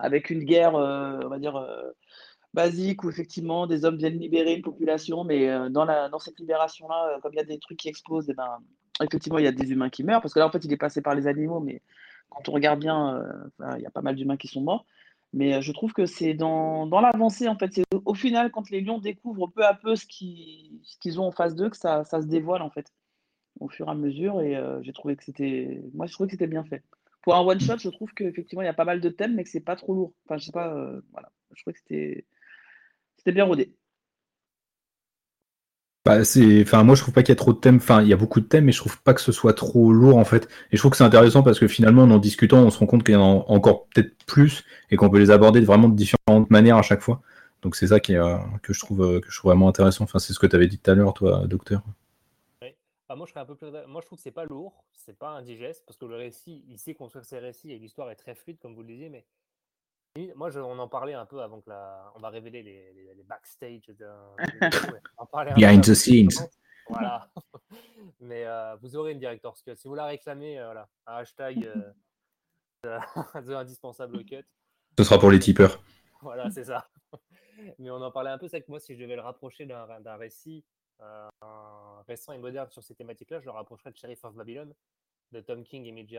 avec 0.01 0.31
une 0.31 0.43
guerre, 0.45 0.75
on 0.75 1.29
va 1.29 1.39
dire, 1.39 1.65
basique, 2.53 3.05
où 3.05 3.11
effectivement, 3.11 3.69
des 3.69 3.85
hommes 3.85 3.97
viennent 3.97 4.19
libérer 4.19 4.55
une 4.55 4.63
population, 4.63 5.23
mais 5.25 5.49
dans, 5.71 5.85
la, 5.85 6.09
dans 6.09 6.19
cette 6.19 6.39
libération-là, 6.41 7.21
comme 7.23 7.33
il 7.35 7.37
y 7.37 7.41
a 7.41 7.45
des 7.45 7.59
trucs 7.59 7.79
qui 7.79 7.89
explosent, 7.89 8.27
ben, 8.37 8.59
effectivement, 9.01 9.39
il 9.39 9.45
y 9.45 9.49
a 9.49 9.53
des 9.53 9.71
humains 9.71 9.89
qui 9.91 10.03
meurent, 10.03 10.21
parce 10.21 10.35
que 10.35 10.41
là, 10.41 10.49
en 10.49 10.51
fait, 10.51 10.65
il 10.65 10.73
est 10.73 10.77
passé 10.77 11.01
par 11.01 11.15
les 11.15 11.29
animaux, 11.29 11.61
mais 11.61 11.81
quand 12.29 12.49
on 12.49 12.53
regarde 12.53 12.81
bien, 12.81 13.25
il 13.77 13.83
y 13.83 13.87
a 13.87 13.91
pas 13.91 14.03
mal 14.03 14.17
d'humains 14.17 14.37
qui 14.37 14.49
sont 14.49 14.63
morts. 14.63 14.85
Mais 15.33 15.63
je 15.63 15.73
trouve 15.73 15.93
que 15.93 16.05
c'est 16.05 16.35
dans, 16.35 16.87
dans 16.87 17.01
l'avancée, 17.01 17.49
en 17.49 17.57
fait. 17.57 17.73
C'est 17.73 17.85
au 18.05 18.15
final, 18.15 18.51
quand 18.51 18.69
les 18.69 18.83
lions 18.83 18.99
découvrent 18.99 19.47
peu 19.47 19.65
à 19.65 19.75
peu 19.75 19.97
ce 19.97 20.07
qu'ils 20.07 21.21
ont 21.21 21.27
en 21.27 21.31
face 21.31 21.55
d'eux, 21.55 21.71
que 21.71 21.77
ça, 21.77 22.05
ça, 22.05 22.21
se 22.21 22.27
dévoile, 22.27 22.61
en 22.61 22.69
fait, 22.69 22.93
au 23.61 23.69
fur 23.69 23.89
et 23.89 23.91
à 23.91 23.95
mesure. 23.95 24.41
Et 24.41 24.61
j'ai 24.83 24.93
trouvé 24.93 25.17
que 25.17 25.25
c'était. 25.25 25.83
Moi, 25.95 26.07
je 26.07 26.13
trouvais 26.13 26.29
que 26.29 26.33
c'était 26.33 26.47
bien 26.47 26.65
fait. 26.65 26.83
Pour 27.23 27.37
un 27.37 27.41
one-shot, 27.41 27.79
je 27.79 27.89
trouve 27.89 28.13
qu'effectivement, 28.15 28.63
il 28.63 28.67
y 28.67 28.69
a 28.69 28.75
pas 28.75 28.85
mal 28.85 29.01
de 29.01 29.09
thèmes, 29.09 29.35
mais 29.35 29.45
que 29.45 29.51
c'est 29.51 29.61
pas 29.61 29.77
trop 29.77 29.95
lourd. 29.95 30.13
Enfin, 30.27 30.39
je 30.39 30.47
sais 30.47 30.53
pas. 30.53 30.75
voilà. 31.13 31.31
Je 31.55 31.63
que 31.65 31.79
c'était 31.79 33.33
bien 33.33 33.45
rodé. 33.45 33.75
Bah, 36.05 36.19
enfin, 36.21 36.83
moi 36.83 36.97
je 36.97 37.03
trouve 37.03 37.15
pas 37.15 37.23
qu'il 37.23 37.29
y 37.29 37.33
a 37.33 37.37
trop 37.37 37.53
de 37.53 37.59
thèmes. 37.59 37.77
Enfin, 37.77 38.03
il 38.03 38.09
y 38.09 38.13
a 38.13 38.17
beaucoup 38.17 38.41
de 38.41 38.47
thèmes, 38.47 38.65
mais 38.65 38.73
je 38.73 38.79
trouve 38.79 39.01
pas 39.03 39.15
que 39.15 39.21
ce 39.21 39.31
soit 39.31 39.55
trop 39.55 39.93
lourd 39.93 40.17
en 40.17 40.25
fait. 40.25 40.49
Et 40.73 40.77
je 40.77 40.79
trouve 40.79 40.91
que 40.91 40.97
c'est 40.97 41.05
intéressant 41.05 41.45
parce 41.45 41.61
que 41.61 41.69
finalement, 41.69 42.03
en 42.03 42.19
discutant, 42.19 42.59
on 42.59 42.71
se 42.71 42.79
rend 42.79 42.87
compte 42.87 43.05
qu'il 43.05 43.15
y 43.15 43.17
en 43.17 43.23
a 43.23 43.45
encore 43.49 43.87
peut-être 43.95 44.13
plus 44.27 44.65
et 44.91 44.97
qu'on 44.97 45.11
peut 45.11 45.21
les 45.21 45.31
aborder 45.31 45.61
de 45.61 45.67
vraiment 45.67 45.89
de 45.89 45.95
différentes 45.95 46.51
manières 46.51 46.77
à 46.77 46.83
chaque 46.83 47.03
fois. 47.03 47.23
Donc 47.63 47.77
c'est 47.77 47.87
ça 47.89 48.01
qui 48.01 48.15
est, 48.15 48.17
euh, 48.17 48.37
que 48.63 48.73
je 48.73 48.81
trouve 48.81 49.03
euh, 49.03 49.21
que 49.21 49.31
je 49.31 49.39
trouve 49.39 49.51
vraiment 49.51 49.69
intéressant. 49.69 50.03
Enfin, 50.05 50.19
c'est 50.19 50.33
ce 50.33 50.41
que 50.41 50.47
tu 50.49 50.57
avais 50.57 50.67
dit 50.67 50.79
tout 50.79 50.91
à 50.91 50.95
l'heure, 50.95 51.15
toi, 51.15 51.45
docteur. 51.47 51.83
Ah, 53.13 53.15
moi, 53.15 53.27
je 53.27 53.33
serais 53.33 53.41
un 53.41 53.45
peu 53.45 53.57
plus... 53.57 53.71
moi, 53.89 54.01
je 54.01 54.07
trouve 54.07 54.17
que 54.17 54.23
c'est 54.23 54.31
pas 54.31 54.47
lourd, 54.47 54.87
c'est 54.95 55.19
pas 55.19 55.29
indigeste 55.29 55.85
parce 55.87 55.99
que 55.99 56.07
le 56.07 56.17
récit, 56.17 56.65
il 56.67 56.79
sait 56.79 56.95
construire 56.95 57.27
ses 57.27 57.39
récits 57.39 57.71
et 57.71 57.79
l'histoire 57.79 58.11
est 58.11 58.17
très 58.17 58.35
fluide, 58.35 58.59
comme 58.59 58.75
vous 58.75 58.81
le 58.81 58.89
disiez, 58.89 59.11
mais 59.11 59.27
moi, 60.35 60.51
on 60.57 60.79
en 60.79 60.89
parlait 60.89 61.13
un 61.13 61.27
peu 61.27 61.43
avant 61.43 61.61
que 61.61 61.69
la. 61.69 62.11
On 62.17 62.21
va 62.21 62.31
révéler 62.31 62.63
les, 62.63 63.15
les, 63.15 63.23
backstage. 63.23 63.87
De, 63.89 64.09
Behind 65.57 65.85
the 65.85 65.95
scenes. 65.95 66.49
Voilà. 66.89 67.31
Mais 68.21 68.47
euh, 68.47 68.77
vous 68.77 68.97
aurez 68.97 69.13
une 69.13 69.19
director's 69.19 69.63
cut. 69.63 69.77
Si 69.77 69.89
vous 69.89 69.95
la 69.95 70.07
réclamez, 70.07 70.59
euh, 70.59 70.65
voilà, 70.65 70.89
un 71.07 71.17
hashtag 71.17 71.71
euh, 72.85 72.99
The 73.35 73.51
Indispensable 73.51 74.25
Cut. 74.25 74.45
Ce 74.99 75.05
sera 75.05 75.19
pour 75.19 75.31
les 75.31 75.39
tipeurs. 75.39 75.83
Voilà, 76.23 76.51
c'est 76.51 76.65
ça. 76.65 76.89
Mais 77.79 77.91
on 77.91 78.03
en 78.03 78.11
parlait 78.11 78.31
un 78.31 78.39
peu, 78.39 78.49
c'est 78.49 78.63
que 78.63 78.71
moi, 78.71 78.81
si 78.81 78.95
je 78.95 79.03
devais 79.03 79.17
le 79.17 79.23
rapprocher 79.23 79.67
d'un 79.67 80.17
récit 80.17 80.65
récent 82.07 82.33
et 82.33 82.39
moderne 82.39 82.71
sur 82.71 82.83
ces 82.83 82.95
thématiques-là, 82.95 83.41
je 83.41 83.45
le 83.47 83.51
rapprocherais 83.51 83.91
de 83.91 83.97
Sheriff 83.97 84.25
of 84.25 84.35
Babylon 84.35 84.75
de 85.33 85.41
Tom 85.41 85.65
King 85.65 85.87
et 85.87 85.93
Mitch 85.93 86.15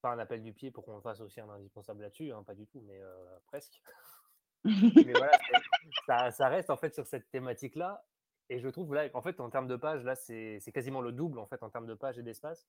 pas 0.00 0.10
un 0.10 0.18
appel 0.18 0.42
du 0.42 0.52
pied 0.52 0.70
pour 0.70 0.84
qu'on 0.84 1.00
fasse 1.00 1.20
aussi 1.20 1.40
un 1.40 1.48
indispensable 1.48 2.02
là-dessus, 2.02 2.32
hein, 2.32 2.42
pas 2.44 2.54
du 2.54 2.66
tout, 2.66 2.80
mais 2.86 3.00
euh, 3.00 3.38
presque. 3.46 3.82
mais 4.64 5.12
voilà, 5.12 6.30
ça, 6.30 6.48
reste 6.48 6.70
en 6.70 6.76
fait 6.76 6.94
sur 6.94 7.06
cette 7.06 7.28
thématique-là. 7.30 8.04
Et 8.48 8.60
je 8.60 8.68
trouve 8.68 8.94
là, 8.94 9.08
en 9.12 9.22
fait, 9.22 9.40
en 9.40 9.50
termes 9.50 9.66
de 9.66 9.76
pages, 9.76 10.04
là, 10.04 10.14
c'est 10.14 10.72
quasiment 10.72 11.00
le 11.00 11.12
double 11.12 11.38
en 11.38 11.46
fait 11.46 11.62
en 11.62 11.68
termes 11.68 11.86
de 11.86 11.94
pages 11.94 12.18
et 12.18 12.22
d'espace 12.22 12.66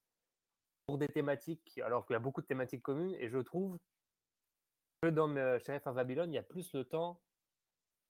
pour 0.88 0.98
des 0.98 1.08
thématiques, 1.08 1.80
alors 1.84 2.06
qu'il 2.06 2.16
y 2.16 2.18
a 2.18 2.20
beaucoup 2.20 2.42
de 2.42 2.48
thématiques 2.48 2.82
communes. 2.82 3.16
Et 3.20 3.30
je 3.30 3.38
trouve 3.38 3.78
que 5.02 5.10
dans 5.10 5.34
Sheriff 5.60 5.86
of 5.88 5.96
Babylon, 5.96 6.26
il 6.30 6.34
y 6.34 6.40
a 6.40 6.44
plus 6.44 6.74
le 6.74 6.84
temps 6.84 7.22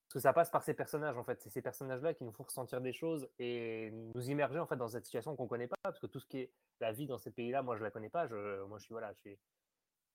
parce 0.09 0.23
que 0.23 0.27
ça 0.27 0.33
passe 0.33 0.49
par 0.49 0.63
ces 0.63 0.73
personnages, 0.73 1.17
en 1.17 1.23
fait. 1.23 1.39
C'est 1.39 1.51
ces 1.51 1.61
personnages-là 1.61 2.15
qui 2.15 2.23
nous 2.23 2.31
font 2.31 2.41
ressentir 2.41 2.81
des 2.81 2.93
choses 2.93 3.29
et 3.37 3.91
nous 3.91 4.31
immerger, 4.31 4.57
en 4.57 4.65
fait, 4.65 4.75
dans 4.75 4.87
cette 4.87 5.05
situation 5.05 5.35
qu'on 5.35 5.43
ne 5.43 5.49
connaît 5.49 5.67
pas. 5.67 5.75
Parce 5.83 5.99
que 5.99 6.07
tout 6.07 6.19
ce 6.19 6.25
qui 6.25 6.39
est 6.39 6.51
la 6.79 6.91
vie 6.91 7.05
dans 7.05 7.19
ces 7.19 7.29
pays-là, 7.29 7.61
moi, 7.61 7.75
je 7.75 7.81
ne 7.81 7.85
la 7.85 7.91
connais 7.91 8.09
pas. 8.09 8.25
Je, 8.25 8.63
moi, 8.63 8.79
je 8.79 8.85
suis, 8.85 8.91
voilà, 8.91 9.13
je 9.13 9.19
suis 9.19 9.39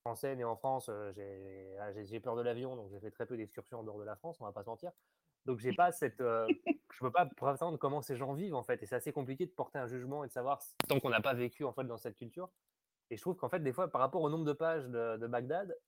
français, 0.04 0.34
né 0.34 0.42
en 0.42 0.56
France. 0.56 0.88
Euh, 0.88 1.76
ah, 1.78 1.92
j'ai 2.02 2.18
peur 2.18 2.34
de 2.34 2.42
l'avion, 2.42 2.74
donc 2.74 2.90
j'ai 2.90 2.98
fait 2.98 3.12
très 3.12 3.24
peu 3.24 3.36
d'excursions 3.36 3.78
en 3.78 3.84
dehors 3.84 4.00
de 4.00 4.04
la 4.04 4.16
France, 4.16 4.36
on 4.40 4.44
va 4.44 4.50
pas 4.50 4.64
se 4.64 4.68
mentir. 4.68 4.90
Donc, 5.44 5.60
j'ai 5.60 5.72
pas 5.72 5.92
cette. 5.92 6.20
Euh, 6.20 6.44
je 6.92 6.98
peux 6.98 7.12
pas 7.12 7.26
prétendre 7.26 7.78
comment 7.78 8.02
ces 8.02 8.16
gens 8.16 8.32
vivent, 8.32 8.56
en 8.56 8.64
fait. 8.64 8.82
Et 8.82 8.86
c'est 8.86 8.96
assez 8.96 9.12
compliqué 9.12 9.46
de 9.46 9.52
porter 9.52 9.78
un 9.78 9.86
jugement 9.86 10.24
et 10.24 10.26
de 10.26 10.32
savoir 10.32 10.58
tant 10.88 10.98
qu'on 10.98 11.10
n'a 11.10 11.20
pas 11.20 11.34
vécu, 11.34 11.62
en 11.62 11.72
fait, 11.72 11.84
dans 11.84 11.98
cette 11.98 12.16
culture. 12.16 12.50
Et 13.10 13.16
je 13.16 13.22
trouve 13.22 13.36
qu'en 13.36 13.48
fait, 13.48 13.60
des 13.60 13.72
fois, 13.72 13.86
par 13.86 14.00
rapport 14.00 14.22
au 14.22 14.28
nombre 14.28 14.44
de 14.44 14.54
pages 14.54 14.86
de, 14.86 15.18
de 15.18 15.26
Bagdad, 15.28 15.78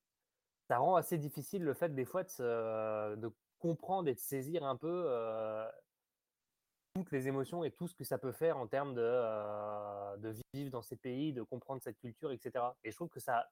ça 0.68 0.78
rend 0.78 0.94
assez 0.94 1.18
difficile 1.18 1.64
le 1.64 1.74
fait 1.74 1.92
des 1.92 2.04
fois 2.04 2.22
de, 2.22 3.16
de 3.16 3.32
comprendre 3.58 4.08
et 4.08 4.14
de 4.14 4.18
saisir 4.18 4.64
un 4.64 4.76
peu 4.76 5.08
toutes 6.94 7.10
les 7.12 7.28
émotions 7.28 7.62
et 7.64 7.70
tout 7.70 7.88
ce 7.88 7.94
que 7.94 8.04
ça 8.04 8.18
peut 8.18 8.32
faire 8.32 8.56
en 8.56 8.66
termes 8.66 8.94
de, 8.94 10.16
de 10.18 10.34
vivre 10.54 10.70
dans 10.70 10.82
ces 10.82 10.96
pays, 10.96 11.32
de 11.32 11.42
comprendre 11.42 11.82
cette 11.82 11.98
culture, 11.98 12.32
etc. 12.32 12.64
Et 12.84 12.90
je 12.90 12.96
trouve 12.96 13.10
que 13.10 13.20
ça, 13.20 13.50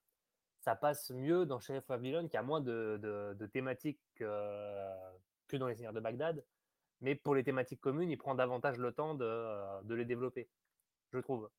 ça 0.61 0.75
passe 0.75 1.11
mieux 1.11 1.45
dans 1.45 1.61
Sheriff 1.61 1.87
Babylon, 1.87 2.27
qui 2.29 2.39
a 2.39 2.43
moins 2.43 2.63
de, 2.63 2.99
de, 3.39 3.47
thématiques 3.47 4.01
que 4.17 5.57
dans 5.57 5.69
Les 5.69 5.75
Seigneurs 5.75 5.93
de 5.93 6.01
Bagdad. 6.01 6.43
Mais 7.01 7.15
pour 7.15 7.35
les 7.35 7.45
thématiques 7.45 7.81
communes, 7.81 8.11
il 8.11 8.17
prend 8.17 8.35
davantage 8.35 8.79
le 8.79 8.93
temps 8.93 9.15
de, 9.15 9.83
de 9.83 9.95
les 9.95 10.07
développer, 10.07 10.49
je 11.13 11.19
trouve. 11.19 11.51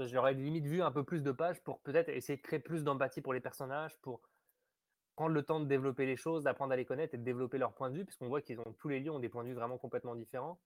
J'aurais 0.00 0.34
limite 0.34 0.66
vu 0.66 0.82
un 0.82 0.90
peu 0.90 1.04
plus 1.04 1.22
de 1.22 1.32
pages 1.32 1.62
pour 1.62 1.80
peut-être 1.80 2.08
essayer 2.08 2.36
de 2.36 2.42
créer 2.42 2.58
plus 2.58 2.84
d'empathie 2.84 3.22
pour 3.22 3.32
les 3.32 3.40
personnages, 3.40 3.96
pour 4.00 4.20
prendre 5.14 5.34
le 5.34 5.42
temps 5.42 5.60
de 5.60 5.66
développer 5.66 6.06
les 6.06 6.16
choses, 6.16 6.44
d'apprendre 6.44 6.72
à 6.72 6.76
les 6.76 6.84
connaître 6.84 7.14
et 7.14 7.18
de 7.18 7.22
développer 7.24 7.58
leur 7.58 7.74
point 7.74 7.90
de 7.90 7.96
vue, 7.96 8.04
puisqu'on 8.04 8.28
voit 8.28 8.40
qu'ils 8.40 8.60
ont 8.60 8.74
tous 8.78 8.88
les 8.88 9.00
lieux 9.00 9.10
ont 9.10 9.18
des 9.18 9.28
points 9.28 9.44
de 9.44 9.48
vue 9.48 9.54
vraiment 9.54 9.78
complètement 9.78 10.14
différents. 10.14 10.58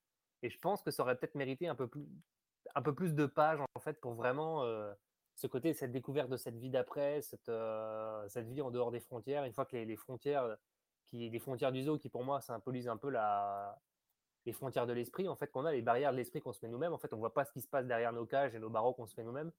Et 0.42 0.50
je 0.50 0.58
pense 0.58 0.82
que 0.82 0.90
ça 0.90 1.02
aurait 1.02 1.16
peut-être 1.16 1.34
mérité 1.34 1.68
un 1.68 1.74
peu 1.74 1.88
plus, 1.88 3.14
de 3.14 3.26
pages 3.26 3.60
en 3.60 3.80
fait 3.80 4.00
pour 4.00 4.14
vraiment 4.14 4.64
euh, 4.64 4.92
ce 5.34 5.46
côté, 5.46 5.72
cette 5.74 5.92
découverte 5.92 6.28
de 6.28 6.36
cette 6.36 6.56
vie 6.56 6.70
d'après, 6.70 7.22
cette, 7.22 7.48
euh, 7.48 8.28
cette 8.28 8.48
vie 8.48 8.62
en 8.62 8.70
dehors 8.70 8.90
des 8.90 9.00
frontières. 9.00 9.44
Une 9.44 9.52
fois 9.52 9.64
que 9.64 9.76
les, 9.76 9.84
les 9.84 9.96
frontières, 9.96 10.56
qui, 11.06 11.30
les 11.30 11.38
frontières 11.38 11.72
du 11.72 11.82
zoo, 11.82 11.98
qui 11.98 12.08
pour 12.08 12.24
moi 12.24 12.40
symbolisent 12.40 12.88
un 12.88 12.96
peu 12.96 13.10
la, 13.10 13.78
les 14.46 14.52
frontières 14.52 14.86
de 14.86 14.92
l'esprit, 14.92 15.28
en 15.28 15.36
fait, 15.36 15.50
qu'on 15.50 15.64
a, 15.64 15.72
les 15.72 15.82
barrières 15.82 16.12
de 16.12 16.16
l'esprit 16.16 16.40
qu'on 16.40 16.52
se 16.52 16.64
met 16.64 16.70
nous-mêmes. 16.70 16.92
En 16.92 16.98
fait, 16.98 17.12
on 17.12 17.18
voit 17.18 17.34
pas 17.34 17.44
ce 17.44 17.52
qui 17.52 17.60
se 17.60 17.68
passe 17.68 17.86
derrière 17.86 18.12
nos 18.12 18.26
cages 18.26 18.54
et 18.54 18.58
nos 18.58 18.70
barreaux 18.70 18.94
qu'on 18.94 19.06
se 19.06 19.14
fait 19.14 19.24
nous-mêmes. 19.24 19.50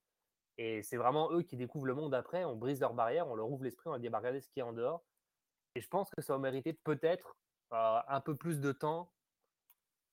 Et 0.58 0.82
c'est 0.82 0.96
vraiment 0.96 1.30
eux 1.32 1.42
qui 1.42 1.56
découvrent 1.56 1.86
le 1.86 1.94
monde 1.94 2.14
après. 2.14 2.44
On 2.44 2.56
brise 2.56 2.80
leurs 2.80 2.94
barrières, 2.94 3.28
on 3.28 3.36
leur 3.36 3.50
ouvre 3.50 3.62
l'esprit, 3.62 3.88
on 3.88 3.92
leur 3.92 4.00
dit 4.00 4.08
bah, 4.08 4.18
regardez 4.18 4.40
ce 4.40 4.48
qu'il 4.48 4.60
y 4.60 4.62
a 4.62 4.66
en 4.66 4.72
dehors. 4.72 5.02
Et 5.74 5.80
je 5.80 5.88
pense 5.88 6.10
que 6.10 6.20
ça 6.20 6.32
va 6.32 6.38
mériter 6.40 6.72
peut-être 6.72 7.36
euh, 7.72 8.00
un 8.08 8.20
peu 8.20 8.34
plus 8.34 8.60
de 8.60 8.72
temps 8.72 9.12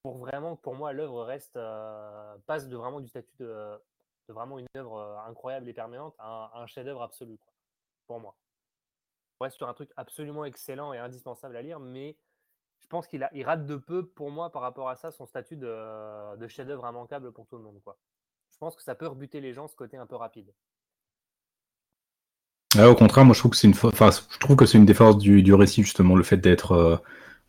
pour 0.03 0.19
vraiment 0.19 0.55
que 0.55 0.61
pour 0.61 0.75
moi 0.75 0.93
l'œuvre 0.93 1.23
reste 1.23 1.55
euh, 1.55 2.37
passe 2.45 2.67
de 2.67 2.77
vraiment 2.77 2.99
du 2.99 3.07
statut 3.07 3.35
de, 3.39 3.79
vraiment 4.27 4.59
une 4.59 4.67
œuvre 4.77 4.97
euh, 4.97 5.17
incroyable 5.21 5.67
et 5.67 5.73
permanente 5.73 6.13
à 6.19 6.51
un, 6.59 6.67
chef-d'œuvre 6.67 7.01
absolu 7.01 7.37
quoi, 7.39 7.51
pour 8.05 8.19
moi. 8.19 8.35
On 9.39 9.45
reste 9.45 9.57
sur 9.57 9.67
un 9.67 9.73
truc 9.73 9.89
absolument 9.97 10.45
excellent 10.45 10.93
et 10.93 10.99
indispensable 10.99 11.57
à 11.57 11.63
lire, 11.63 11.79
mais 11.79 12.15
je 12.81 12.87
pense 12.87 13.07
qu'il 13.07 13.27
il 13.33 13.43
rate 13.43 13.65
de 13.65 13.77
peu 13.77 14.05
pour 14.05 14.29
moi 14.29 14.51
par 14.51 14.61
rapport 14.61 14.89
à 14.89 14.95
ça 14.95 15.11
son 15.11 15.25
statut 15.25 15.57
de, 15.57 16.47
chef-d'œuvre 16.47 16.87
immanquable 16.87 17.31
pour 17.31 17.47
tout 17.47 17.57
le 17.57 17.63
monde 17.63 17.81
je 18.55 18.59
pense 18.59 18.77
que 18.77 18.83
ça 18.83 18.95
peut 18.95 19.07
rebuter 19.07 19.41
les 19.41 19.51
gens 19.51 19.67
ce 19.67 19.75
côté 19.75 19.97
un 19.97 20.05
peu 20.05 20.15
rapide. 20.15 20.53
Ah, 22.77 22.89
au 22.89 22.95
contraire, 22.95 23.25
moi 23.25 23.33
je 23.33 23.39
trouve 23.39 23.51
que 23.51 23.57
c'est 23.57 23.67
une, 23.67 23.73
enfin, 23.73 24.11
je 24.11 24.39
trouve 24.39 24.55
que 24.55 24.65
c'est 24.65 24.77
une 24.77 24.85
des 24.85 24.93
forces 24.93 25.17
du, 25.17 25.53
récit 25.53 25.83
justement 25.83 26.15
le 26.15 26.23
fait 26.23 26.37
d'être 26.37 26.71
euh, 26.71 26.95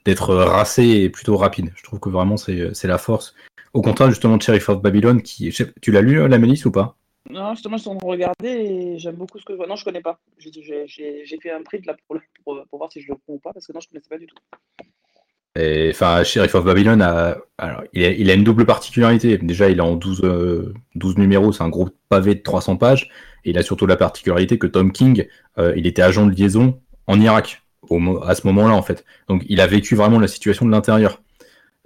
d'être 0.05 0.35
racé 0.35 0.83
et 0.85 1.09
plutôt 1.09 1.37
rapide. 1.37 1.73
Je 1.77 1.85
trouve 1.85 2.01
que 2.01 2.09
vraiment 2.09 2.37
c'est 2.37 2.85
la 2.85 2.99
force. 2.99 3.37
Au 3.73 3.83
contraire 3.83 4.11
justement 4.11 4.37
de 4.37 4.43
Sheriff 4.43 4.69
of 4.69 4.83
Babylon 4.83 5.21
qui, 5.21 5.55
tu 5.81 5.93
l'as 5.93 6.01
lu 6.01 6.27
la 6.27 6.39
Mélisse 6.39 6.65
ou 6.65 6.73
pas? 6.73 6.97
Non, 7.31 7.55
justement 7.55 7.77
je 7.77 7.83
suis 7.83 7.91
en 7.91 7.97
train 7.97 8.07
de 8.07 8.11
regarder 8.11 8.49
et 8.49 8.99
j'aime 8.99 9.15
beaucoup 9.15 9.39
ce 9.39 9.45
que 9.45 9.53
je 9.53 9.59
vois. 9.59 9.69
Non, 9.69 9.77
je 9.77 9.85
connais 9.85 10.01
pas. 10.01 10.19
J'ai 10.39 11.39
fait 11.41 11.53
un 11.53 11.63
print 11.63 11.87
là 11.87 11.97
pour, 12.09 12.19
pour, 12.43 12.67
pour, 12.67 12.79
voir 12.81 12.91
si 12.91 13.01
je 13.01 13.07
le 13.09 13.15
prends 13.15 13.35
ou 13.35 13.39
pas 13.39 13.53
parce 13.53 13.65
que 13.65 13.73
non, 13.73 13.79
je 13.79 13.89
connaissais 13.89 14.09
pas 14.09 14.19
du 14.19 14.27
tout 14.27 14.37
enfin, 15.57 16.23
Sheriff 16.25 16.55
of 16.55 16.65
Babylon 16.65 17.01
a, 17.01 17.37
alors, 17.59 17.85
il, 17.95 18.31
a, 18.31 18.35
une 18.35 18.45
double 18.45 18.67
particularité. 18.67 19.39
Déjà, 19.39 19.71
il 19.71 19.79
est 19.79 19.83
en 19.83 19.97
12, 19.97 20.21
12 20.21 20.25
euh, 20.27 21.21
numéros, 21.21 21.53
c'est 21.53 21.63
un 21.63 21.71
gros 21.71 21.89
pavé 22.09 22.35
de 22.35 22.43
300 22.43 22.77
pages. 22.77 23.11
Et 23.45 23.51
il 23.51 23.59
a 23.59 23.63
surtout 23.63 23.87
la 23.87 23.97
particularité 23.97 24.59
que 24.59 24.67
Tom 24.67 24.93
King, 24.93 25.27
euh, 25.59 25.73
il 25.77 25.87
était 25.87 26.03
agent 26.03 26.27
de 26.27 26.35
liaison 26.35 26.79
en 27.07 27.19
Irak 27.21 27.63
au, 27.89 28.23
à 28.23 28.35
ce 28.35 28.47
moment-là, 28.49 28.75
en 28.75 28.83
fait. 28.83 29.05
Donc, 29.29 29.43
il 29.49 29.61
a 29.61 29.67
vécu 29.67 29.95
vraiment 29.95 30.19
la 30.19 30.29
situation 30.29 30.67
de 30.67 30.71
l'intérieur. 30.71 31.23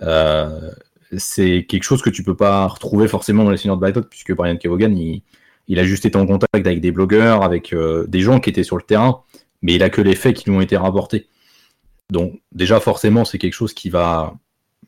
Euh, 0.02 0.70
c'est 1.16 1.66
quelque 1.68 1.84
chose 1.84 2.02
que 2.02 2.10
tu 2.10 2.24
peux 2.24 2.36
pas 2.36 2.66
retrouver 2.66 3.06
forcément 3.06 3.44
dans 3.44 3.50
les 3.50 3.56
Seigneurs 3.56 3.76
de 3.76 3.82
Bagdad, 3.82 4.08
puisque 4.08 4.34
Brian 4.34 4.56
Kevogan, 4.56 4.96
il, 4.96 5.22
il, 5.68 5.78
a 5.78 5.84
juste 5.84 6.04
été 6.04 6.16
en 6.16 6.26
contact 6.26 6.66
avec 6.66 6.80
des 6.80 6.90
blogueurs, 6.90 7.44
avec 7.44 7.74
des 8.08 8.20
gens 8.20 8.40
qui 8.40 8.50
étaient 8.50 8.64
sur 8.64 8.76
le 8.76 8.82
terrain, 8.82 9.22
mais 9.62 9.74
il 9.74 9.82
a 9.82 9.90
que 9.90 10.00
les 10.00 10.16
faits 10.16 10.36
qui 10.36 10.50
lui 10.50 10.56
ont 10.56 10.60
été 10.60 10.76
rapportés. 10.76 11.28
Donc 12.10 12.40
déjà 12.52 12.80
forcément 12.80 13.24
c'est 13.24 13.38
quelque 13.38 13.54
chose 13.54 13.74
qui 13.74 13.90
va 13.90 14.34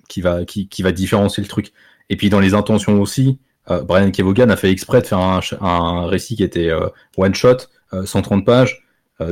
qui 0.08 0.20
va 0.20 0.92
différencier 0.92 1.42
le 1.42 1.48
truc. 1.48 1.72
Et 2.10 2.16
puis 2.16 2.28
dans 2.28 2.40
les 2.40 2.54
intentions 2.54 3.00
aussi, 3.00 3.38
euh, 3.70 3.82
Brian 3.82 4.10
Kevogan 4.10 4.50
a 4.50 4.56
fait 4.56 4.70
exprès 4.70 5.00
de 5.00 5.06
faire 5.06 5.18
un, 5.20 6.06
récit 6.06 6.36
qui 6.36 6.42
était 6.42 6.70
euh, 6.70 6.88
one 7.16 7.34
shot, 7.34 7.68
130 8.04 8.40
euh, 8.40 8.44
pages, 8.44 8.86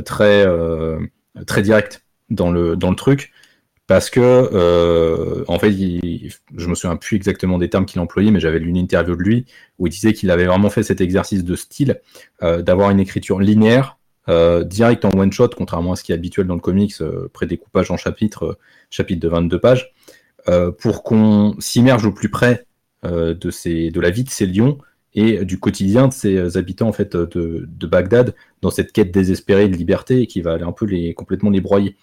très 0.05 1.61
direct 1.61 2.05
dans 2.29 2.51
le 2.51 2.75
dans 2.77 2.89
le 2.89 2.95
truc 2.95 3.33
parce 3.87 4.09
que 4.09 5.43
en 5.49 5.59
fait 5.59 5.73
je 5.73 6.67
me 6.67 6.75
souviens 6.75 6.95
plus 6.95 7.17
exactement 7.17 7.57
des 7.57 7.69
termes 7.69 7.85
qu'il 7.85 7.99
employait 7.99 8.31
mais 8.31 8.39
j'avais 8.39 8.59
lu 8.59 8.69
une 8.69 8.77
interview 8.77 9.17
de 9.17 9.21
lui 9.21 9.45
où 9.79 9.87
il 9.87 9.89
disait 9.89 10.13
qu'il 10.13 10.31
avait 10.31 10.45
vraiment 10.45 10.69
fait 10.69 10.83
cet 10.83 11.01
exercice 11.01 11.43
de 11.43 11.55
style 11.57 11.99
d'avoir 12.41 12.91
une 12.91 13.01
écriture 13.01 13.39
linéaire 13.39 13.97
euh, 14.31 14.63
direct 14.63 15.03
en 15.03 15.09
one 15.09 15.31
shot, 15.31 15.49
contrairement 15.49 15.91
à 15.91 15.95
ce 15.97 16.03
qui 16.03 16.13
est 16.13 16.15
habituel 16.15 16.47
dans 16.47 16.55
le 16.55 16.61
comics, 16.61 16.93
euh, 17.01 17.29
pré-découpage 17.33 17.91
en 17.91 17.97
chapitres, 17.97 18.45
euh, 18.45 18.57
chapitre 18.89 19.19
de 19.19 19.27
22 19.27 19.59
pages, 19.59 19.93
pour 20.79 21.03
qu'on 21.03 21.55
s'immerge 21.59 22.05
au 22.07 22.11
plus 22.11 22.29
près 22.29 22.65
de, 23.03 23.51
ces, 23.51 23.91
de 23.91 24.01
la 24.01 24.09
vie 24.09 24.23
de 24.23 24.29
ces 24.29 24.47
lions 24.47 24.79
et 25.13 25.45
du 25.45 25.59
quotidien 25.59 26.07
de 26.07 26.13
ces 26.13 26.57
habitants 26.57 26.87
en 26.87 26.93
fait 26.93 27.15
de, 27.15 27.67
de, 27.69 27.87
Bagdad 27.87 28.33
dans 28.63 28.71
cette 28.71 28.91
quête 28.91 29.11
désespérée 29.11 29.69
de 29.69 29.77
liberté 29.77 30.25
qui 30.25 30.41
va 30.41 30.53
aller 30.53 30.63
un 30.63 30.71
peu 30.71 30.87
les, 30.87 31.13
complètement 31.13 31.51
les 31.51 31.61
broyer. 31.61 31.95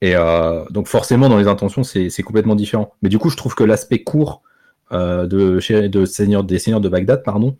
Et 0.00 0.14
donc 0.70 0.86
forcément 0.86 1.28
dans 1.28 1.36
les 1.36 1.46
intentions 1.46 1.82
c'est 1.84 2.22
complètement 2.22 2.54
différent. 2.54 2.94
Mais 3.02 3.10
du 3.10 3.18
coup 3.18 3.28
je 3.28 3.36
trouve 3.36 3.54
que 3.54 3.64
l'aspect 3.64 4.02
court 4.02 4.40
de, 4.90 5.26
de 5.88 6.04
Seigneur, 6.06 6.44
des 6.44 6.58
Seigneurs 6.58 6.80
de 6.80 6.88
Bagdad 6.88 7.22
pardon, 7.22 7.58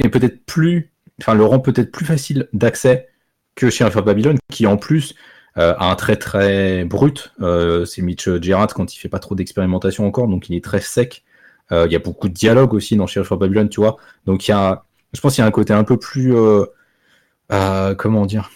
est 0.00 0.08
peut-être 0.08 0.44
plus 0.46 0.90
enfin, 1.20 1.34
le 1.34 1.44
rend 1.44 1.60
peut-être 1.60 1.90
plus 1.90 2.04
facile 2.04 2.48
d'accès 2.52 3.08
que 3.54 3.70
chez 3.70 3.84
of 3.84 3.96
Babylon, 4.04 4.36
qui 4.50 4.66
en 4.66 4.76
plus 4.76 5.14
euh, 5.58 5.74
a 5.78 5.90
un 5.90 5.94
trait 5.96 6.16
très 6.16 6.84
brut. 6.84 7.32
Euh, 7.40 7.84
c'est 7.84 8.02
Mitch 8.02 8.28
Gerrard 8.40 8.72
quand 8.74 8.94
il 8.94 8.98
fait 8.98 9.08
pas 9.08 9.18
trop 9.18 9.34
d'expérimentation 9.34 10.06
encore, 10.06 10.28
donc 10.28 10.48
il 10.48 10.56
est 10.56 10.64
très 10.64 10.80
sec. 10.80 11.24
Euh, 11.72 11.86
il 11.86 11.92
y 11.92 11.96
a 11.96 11.98
beaucoup 11.98 12.28
de 12.28 12.34
dialogue 12.34 12.74
aussi 12.74 12.96
dans 12.96 13.06
Sheriff 13.06 13.32
of 13.32 13.38
Babylon, 13.38 13.68
tu 13.68 13.80
vois. 13.80 13.96
Donc 14.26 14.46
il 14.46 14.50
y 14.50 14.54
a, 14.54 14.84
je 15.12 15.20
pense 15.20 15.34
qu'il 15.34 15.42
y 15.42 15.44
a 15.44 15.48
un 15.48 15.52
côté 15.52 15.72
un 15.72 15.84
peu 15.84 15.98
plus, 15.98 16.34
comment 17.48 18.26
dire, 18.26 18.50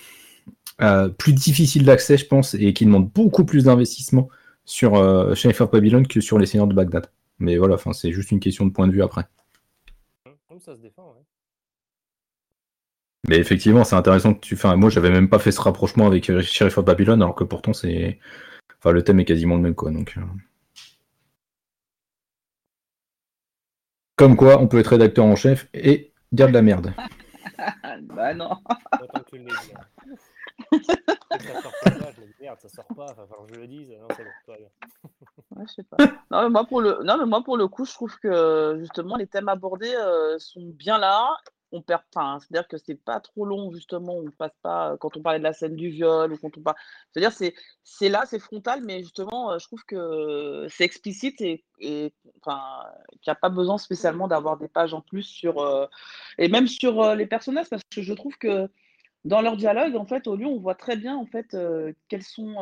plus 1.19 1.33
difficile 1.33 1.85
d'accès, 1.85 2.19
je 2.19 2.27
pense, 2.27 2.55
et 2.55 2.73
qui 2.75 2.85
demande 2.85 3.09
beaucoup 3.11 3.45
plus 3.45 3.65
d'investissement 3.65 4.29
sur 4.67 4.95
of 4.95 5.71
Babylon 5.71 6.05
que 6.07 6.21
sur 6.21 6.39
les 6.39 6.47
Seigneurs 6.47 6.69
de 6.69 6.75
Bagdad. 6.75 7.07
Mais 7.39 7.57
voilà, 7.57 7.77
c'est 7.93 8.13
juste 8.13 8.31
une 8.31 8.41
question 8.41 8.67
de 8.67 8.71
point 8.71 8.87
de 8.87 8.93
vue 8.93 9.03
après. 9.03 9.25
Ça 10.61 10.77
se 10.77 10.83
défend. 10.83 11.00
Mais 13.29 13.37
effectivement, 13.39 13.85
c'est 13.85 13.97
intéressant 13.97 14.35
que 14.35 14.41
tu. 14.41 14.55
Enfin, 14.55 14.77
moi, 14.77 14.91
j'avais 14.91 15.11
même 15.11 15.29
pas 15.29 15.39
fait 15.39 15.53
ce 15.53 15.61
rapprochement 15.61 16.07
avec 16.07 16.31
euh, 16.31 16.41
Sheriff 16.41 16.79
of 16.79 16.85
Babylon, 16.85 17.21
alors 17.21 17.35
que 17.35 17.45
pourtant, 17.45 17.73
c'est. 17.73 18.19
Enfin, 18.79 18.93
le 18.93 19.03
thème 19.03 19.21
est 19.21 19.25
quasiment 19.25 19.57
le 19.57 19.63
même, 19.63 19.75
quoi. 19.75 19.91
Donc. 19.91 20.15
Euh. 20.17 20.23
Comme 24.17 24.37
quoi, 24.37 24.61
on 24.61 24.69
peut 24.69 24.79
être 24.79 24.89
rédacteur 24.89 25.25
en 25.25 25.37
chef 25.37 25.69
et 25.75 26.13
dire 26.33 26.49
de 26.49 26.53
la 26.53 26.63
merde. 26.63 26.93
bah 28.15 28.35
non. 28.35 28.57
ça 30.71 31.63
sort 31.63 31.73
pas, 31.83 31.91
je 32.13 32.43
merde, 32.43 32.59
ça 32.61 32.69
sort 32.69 32.87
pas, 32.95 33.07
enfin, 33.11 33.27
que 33.47 33.55
je 33.55 33.61
le 33.61 33.67
dise, 33.67 33.91
non, 33.91 34.07
ouais, 34.09 35.65
je 35.67 35.73
sais 35.73 35.83
pas. 35.83 35.97
Non 36.31 36.43
mais, 36.43 36.51
moi, 36.51 36.65
pour 36.67 36.81
le... 36.83 36.99
non, 37.03 37.17
mais 37.19 37.27
moi, 37.27 37.43
pour 37.43 37.57
le 37.57 37.67
coup, 37.69 37.85
je 37.85 37.93
trouve 37.93 38.15
que 38.19 38.77
justement, 38.81 39.17
les 39.17 39.27
thèmes 39.27 39.49
abordés 39.49 39.95
euh, 39.95 40.39
sont 40.39 40.67
bien 40.75 40.99
là 40.99 41.37
on 41.73 41.83
perd 41.83 42.03
pas. 42.13 42.39
C'est-à-dire 42.41 42.69
que 42.69 42.77
c'est 42.79 42.95
pas 42.95 43.21
trop 43.21 43.45
long, 43.45 43.73
justement. 43.73 44.17
On 44.17 44.31
passe 44.31 44.57
pas, 44.63 44.97
quand 44.99 45.17
on 45.17 45.23
parlait 45.23 45.39
de 45.39 45.45
la 45.45 45.53
scène 45.53 45.77
du 45.77 45.89
viol 45.91 46.33
ou 46.33 46.37
quand 46.39 46.57
on 46.57 46.63
parle. 46.63 46.77
C'est-à-dire, 47.11 47.33
c'est, 47.33 47.55
c'est 47.85 48.09
là, 48.09 48.25
c'est 48.27 48.39
frontal, 48.39 48.83
mais 48.85 49.03
justement, 49.03 49.59
je 49.59 49.65
trouve 49.67 49.85
que 49.85 50.67
c'est 50.71 50.85
explicite 50.85 51.41
et, 51.41 51.65
enfin, 52.41 52.61
qu'il 53.23 53.31
n'y 53.31 53.33
a 53.33 53.37
pas 53.37 53.49
besoin 53.49 53.79
spécialement 53.79 54.29
d'avoir 54.29 54.57
des 54.57 54.69
pages 54.69 54.95
en 54.95 55.01
plus 55.01 55.25
sur. 55.25 55.89
et 56.39 56.49
même 56.49 56.67
sur 56.67 57.15
les 57.15 57.27
personnages, 57.27 57.69
parce 57.69 57.83
que 57.91 58.03
je 58.03 58.15
trouve 58.15 58.37
que 58.39 58.69
dans 59.25 59.43
leur 59.43 59.57
dialogue, 59.57 59.97
en 59.97 60.07
fait, 60.07 60.27
au 60.27 60.37
lieu, 60.37 60.47
on 60.47 60.59
voit 60.59 60.75
très 60.75 60.97
bien, 60.97 61.17
en 61.17 61.27
fait, 61.27 61.57
quels 62.09 62.23
sont. 62.23 62.55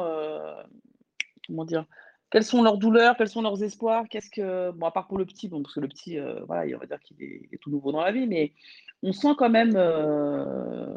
comment 1.46 1.64
dire 1.64 1.86
quelles 2.30 2.44
sont 2.44 2.62
leurs 2.62 2.78
douleurs, 2.78 3.16
quels 3.16 3.28
sont 3.28 3.42
leurs 3.42 3.62
espoirs, 3.62 4.04
qu'est-ce 4.08 4.30
que, 4.30 4.70
bon, 4.72 4.86
à 4.86 4.90
part 4.90 5.06
pour 5.08 5.18
le 5.18 5.24
petit, 5.24 5.48
bon, 5.48 5.62
parce 5.62 5.74
que 5.74 5.80
le 5.80 5.88
petit, 5.88 6.18
voilà, 6.46 6.64
on 6.76 6.78
va 6.78 6.86
dire 6.86 7.00
qu'il 7.00 7.22
est, 7.22 7.58
tout 7.60 7.70
nouveau 7.70 7.92
dans 7.92 8.02
la 8.02 8.12
vie, 8.12 8.26
mais 8.26 8.52
on 9.02 9.12
sent 9.12 9.34
quand 9.38 9.50
même, 9.50 9.74
euh, 9.76 10.94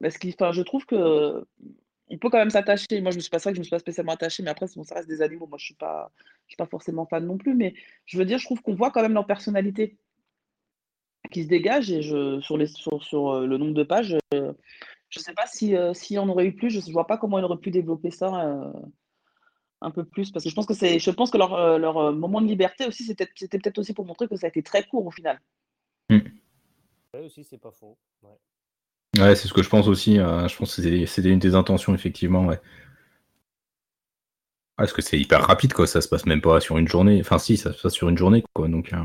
je 0.00 0.62
trouve 0.62 0.86
que 0.86 1.44
on 2.08 2.18
peut 2.18 2.30
quand 2.30 2.38
même 2.38 2.50
s'attacher. 2.50 3.00
Moi, 3.00 3.10
je 3.10 3.16
me 3.16 3.20
suis 3.20 3.30
pas 3.30 3.38
ça 3.38 3.50
que 3.50 3.56
je 3.56 3.60
me 3.60 3.64
suis 3.64 3.70
pas 3.70 3.78
spécialement 3.78 4.12
attachée, 4.12 4.42
mais 4.42 4.50
après, 4.50 4.66
ça 4.68 4.94
reste 4.94 5.08
des 5.08 5.22
animaux. 5.22 5.46
Moi, 5.46 5.58
je 5.58 5.64
suis 5.64 5.74
pas, 5.74 6.12
je 6.46 6.52
suis 6.52 6.56
pas 6.56 6.66
forcément 6.66 7.06
fan 7.06 7.26
non 7.26 7.36
plus, 7.36 7.54
mais 7.54 7.74
je 8.04 8.18
veux 8.18 8.24
dire, 8.24 8.38
je 8.38 8.44
trouve 8.44 8.62
qu'on 8.62 8.74
voit 8.74 8.90
quand 8.90 9.02
même 9.02 9.14
leur 9.14 9.26
personnalité 9.26 9.98
qui 11.32 11.42
se 11.42 11.48
dégage 11.48 11.90
et 11.90 12.02
je, 12.02 12.40
sur, 12.40 12.56
les, 12.56 12.68
sur, 12.68 13.02
sur 13.02 13.30
euh, 13.30 13.46
le 13.46 13.58
nombre 13.58 13.74
de 13.74 13.82
pages, 13.82 14.16
je 14.32 15.18
ne 15.18 15.22
sais 15.22 15.34
pas 15.34 15.46
si, 15.46 15.74
euh, 15.74 15.92
si 15.92 16.18
on 16.18 16.28
aurait 16.28 16.46
eu 16.46 16.54
plus, 16.54 16.70
je 16.70 16.78
ne 16.78 16.92
vois 16.92 17.08
pas 17.08 17.18
comment 17.18 17.38
il 17.38 17.44
aurait 17.44 17.58
pu 17.58 17.72
développer 17.72 18.12
ça 18.12 18.72
un 19.80 19.90
peu 19.90 20.04
plus 20.04 20.30
parce 20.30 20.44
que 20.44 20.50
je 20.50 20.54
pense 20.54 20.66
que 20.66 20.74
c'est, 20.74 20.98
je 20.98 21.10
pense 21.10 21.30
que 21.30 21.38
leur, 21.38 21.54
euh, 21.54 21.78
leur 21.78 21.96
euh, 21.98 22.12
moment 22.12 22.40
de 22.40 22.46
liberté 22.46 22.86
aussi, 22.86 23.04
c'était 23.04 23.28
c'était 23.34 23.58
peut-être 23.58 23.78
aussi 23.78 23.94
pour 23.94 24.04
montrer 24.06 24.28
que 24.28 24.36
ça 24.36 24.46
a 24.46 24.48
été 24.48 24.62
très 24.62 24.84
court 24.86 25.06
au 25.06 25.10
final. 25.10 25.40
Ouais, 26.10 27.20
aussi, 27.24 27.44
c'est 27.44 27.58
pas 27.58 27.70
faux. 27.72 27.96
Ouais. 28.22 28.38
Ouais, 29.18 29.34
c'est 29.36 29.48
ce 29.48 29.54
que 29.54 29.62
je 29.62 29.68
pense 29.68 29.88
aussi. 29.88 30.18
euh, 30.18 30.46
je 30.48 30.56
pense 30.56 30.76
que 30.76 30.82
c'était 30.82 31.06
c'était 31.06 31.30
une 31.30 31.38
des 31.38 31.54
intentions, 31.54 31.94
effectivement. 31.94 32.46
Ouais. 32.46 32.60
Ah, 34.78 34.82
Parce 34.82 34.92
que 34.92 35.02
c'est 35.02 35.18
hyper 35.18 35.42
rapide, 35.46 35.72
quoi. 35.72 35.86
Ça 35.86 36.00
se 36.00 36.08
passe 36.08 36.26
même 36.26 36.40
pas 36.42 36.60
sur 36.60 36.76
une 36.78 36.88
journée. 36.88 37.20
Enfin, 37.20 37.38
si, 37.38 37.56
ça 37.56 37.72
se 37.72 37.80
passe 37.82 37.94
sur 37.94 38.08
une 38.08 38.18
journée, 38.18 38.44
quoi. 38.54 38.68
Donc, 38.68 38.92
euh, 38.92 38.98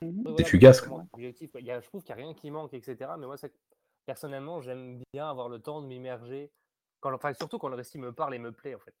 Ouais, 0.00 0.34
C'est 0.38 0.44
fugace, 0.44 0.80
objectif, 1.12 1.50
quoi. 1.50 1.60
Il 1.60 1.66
y 1.66 1.70
a- 1.70 1.80
je 1.80 1.86
trouve 1.88 2.02
qu'il 2.02 2.14
n'y 2.14 2.22
a 2.22 2.24
rien 2.24 2.34
qui 2.34 2.50
manque, 2.50 2.72
etc. 2.72 3.16
Mais 3.18 3.26
moi, 3.26 3.36
personnellement, 4.06 4.60
j'aime 4.60 5.02
bien 5.12 5.28
avoir 5.28 5.48
le 5.48 5.58
temps 5.58 5.82
de 5.82 5.86
m'immerger. 5.86 6.50
Quand, 7.00 7.12
enfin, 7.12 7.32
surtout 7.34 7.58
quand 7.58 7.68
le 7.68 7.76
récit 7.76 7.98
me 7.98 8.12
parle 8.12 8.34
et 8.34 8.38
me 8.38 8.52
plaît, 8.52 8.74
en 8.74 8.78
fait. 8.78 8.94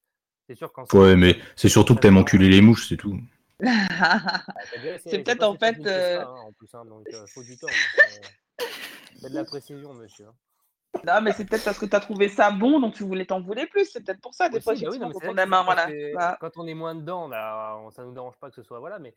C'est 0.48 0.54
sûr, 0.56 0.72
quand 0.72 0.90
ouais, 0.94 1.14
mais 1.14 1.36
c'est 1.56 1.68
surtout 1.68 1.94
que 1.94 2.00
t'aimes 2.00 2.16
enculer 2.16 2.48
les 2.48 2.62
mouches, 2.62 2.88
c'est 2.88 2.96
tout. 2.96 3.18
C'est 5.04 5.22
peut-être 5.22 5.42
en 5.42 5.54
fait, 5.56 5.82
ça, 5.82 5.88
euh, 5.90 6.20
hein, 6.22 6.34
en 6.46 6.52
plus, 6.52 6.72
hein, 6.74 6.84
donc 6.86 7.06
euh, 7.12 7.26
faut 7.34 7.42
du 7.42 7.56
temps. 7.58 7.66
hein, 7.98 8.02
c'est- 8.08 8.66
C'est 9.20 9.30
de 9.30 9.34
la 9.34 9.44
précision, 9.44 9.92
monsieur. 9.94 10.26
hein. 10.26 10.34
Non, 11.06 11.20
mais 11.20 11.32
c'est 11.32 11.44
peut-être 11.44 11.64
parce 11.64 11.78
que 11.78 11.84
tu 11.86 11.94
as 11.94 12.00
trouvé 12.00 12.28
ça 12.28 12.50
bon, 12.50 12.80
donc 12.80 12.94
tu 12.94 13.02
voulais 13.04 13.26
t'en 13.26 13.40
voulais 13.40 13.66
plus. 13.66 13.84
C'est 13.86 14.02
peut-être 14.02 14.20
pour 14.20 14.32
ça, 14.34 14.48
des 14.48 14.60
fois, 14.60 14.74
bah 14.74 14.88
oui, 14.90 14.98
non, 14.98 15.10
quand 15.10 15.20
on 15.28 15.36
aime 15.36 15.48
Voilà. 15.64 15.86
Voilà. 16.12 16.38
quand 16.40 16.56
on 16.56 16.66
est 16.66 16.74
moins 16.74 16.94
dedans, 16.94 17.28
là, 17.28 17.76
on- 17.84 17.90
ça 17.90 18.04
nous 18.04 18.12
dérange 18.12 18.36
pas 18.38 18.48
que 18.48 18.54
ce 18.56 18.62
soit 18.62 18.78
voilà, 18.80 18.98
mais 18.98 19.14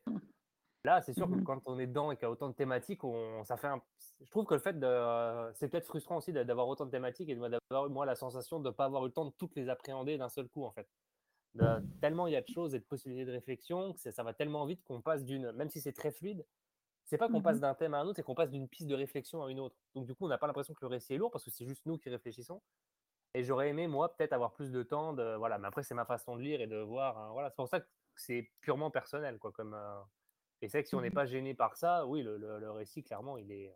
là, 0.84 1.02
c'est 1.02 1.14
sûr 1.14 1.28
que 1.30 1.36
Mhm. 1.36 1.44
quand 1.44 1.62
on 1.66 1.80
est 1.80 1.88
dedans 1.88 2.12
et 2.12 2.16
qu'il 2.18 2.24
y 2.24 2.26
a 2.26 2.32
autant 2.32 2.50
de 2.50 2.54
thématiques, 2.56 3.04
on, 3.04 3.44
ça 3.46 3.56
fait 3.58 3.68
un... 3.68 3.82
Je 4.26 4.30
trouve 4.32 4.46
que 4.46 4.56
le 4.56 4.60
fait 4.60 4.78
de, 4.80 5.54
c'est 5.54 5.70
peut-être 5.70 5.86
frustrant 5.88 6.18
aussi 6.18 6.34
d'a- 6.34 6.44
d'avoir 6.44 6.68
autant 6.68 6.86
de 6.86 6.92
thématiques 6.92 7.30
et 7.30 7.36
de- 7.36 7.48
d'avoir 7.70 7.90
moi 7.90 8.06
la 8.06 8.16
sensation 8.16 8.60
de 8.60 8.68
ne 8.70 8.74
pas 8.74 8.86
avoir 8.86 9.04
eu 9.04 9.08
le 9.08 9.14
temps 9.14 9.26
de 9.26 9.34
toutes 9.38 9.56
les 9.56 9.70
appréhender 9.70 10.18
d'un 10.18 10.30
seul 10.30 10.48
coup 10.50 10.66
en 10.66 10.72
fait. 10.72 10.88
De- 11.56 11.84
tellement 12.00 12.28
il 12.28 12.34
y 12.34 12.36
a 12.38 12.42
de 12.42 12.48
choses 12.48 12.76
et 12.76 12.80
de 12.80 12.86
possibilités 12.86 13.26
de 13.26 13.32
réflexion 13.32 13.94
que 13.94 14.00
c'est- 14.00 14.12
ça 14.14 14.24
va 14.24 14.34
tellement 14.34 14.66
vite 14.66 14.84
qu'on 14.84 15.02
passe 15.02 15.26
d'une, 15.26 15.52
même 15.52 15.70
si 15.70 15.82
c'est 15.82 15.92
très 15.94 16.12
fluide, 16.12 16.46
c'est 17.06 17.18
pas 17.18 17.30
qu'on 17.30 17.42
passe 17.42 17.58
Mhm. 17.58 17.62
d'un 17.62 17.76
thème 17.76 17.94
à 17.94 18.00
un 18.00 18.06
autre, 18.06 18.16
c'est 18.18 18.24
qu'on 18.24 18.36
passe 18.36 18.52
d'une 18.52 18.70
piste 18.70 18.88
de 18.90 18.96
réflexion 18.96 19.44
à 19.44 19.52
une 19.52 19.60
autre. 19.60 19.76
Donc 19.96 20.06
du 20.06 20.16
coup, 20.16 20.26
on 20.26 20.30
n'a 20.30 20.38
pas 20.38 20.48
l'impression 20.48 20.74
que 20.74 20.80
le 20.82 20.88
récit 20.88 21.14
est 21.16 21.18
lourd 21.18 21.32
parce 21.32 21.44
que 21.46 21.52
c'est 21.52 21.66
juste 21.66 21.86
nous 21.86 21.98
qui 21.98 22.10
réfléchissons. 22.10 22.62
Et 23.34 23.44
j'aurais 23.44 23.70
aimé, 23.70 23.88
moi, 23.88 24.16
peut-être 24.16 24.34
avoir 24.34 24.54
plus 24.54 24.72
de 24.72 24.84
temps. 24.84 25.14
De, 25.14 25.36
voilà. 25.36 25.58
Mais 25.60 25.68
après, 25.68 25.84
c'est 25.84 25.96
ma 25.96 26.06
façon 26.06 26.36
de 26.38 26.42
lire 26.42 26.62
et 26.62 26.68
de 26.68 26.78
voir. 26.78 27.18
hein, 27.18 27.32
voilà. 27.34 27.50
C'est 27.50 27.56
pour 27.58 27.68
ça 27.70 27.80
que 27.82 27.88
c'est 28.16 28.52
purement 28.62 28.92
personnel. 28.92 29.40
Quoi, 29.40 29.52
comme, 29.52 29.74
euh, 29.74 30.02
Et 30.62 30.70
c'est 30.70 30.78
vrai 30.80 30.84
que 30.84 30.90
si 30.90 30.96
on 30.96 31.02
n'est 31.02 31.10
Mhm. 31.10 31.16
pas 31.16 31.26
gêné 31.26 31.54
par 31.56 31.76
ça, 31.78 32.06
oui, 32.08 32.22
le, 32.24 32.38
le- 32.38 32.60
le 32.60 32.72
récit, 32.72 33.04
clairement, 33.04 33.38
il 33.38 33.52
est, 33.52 33.74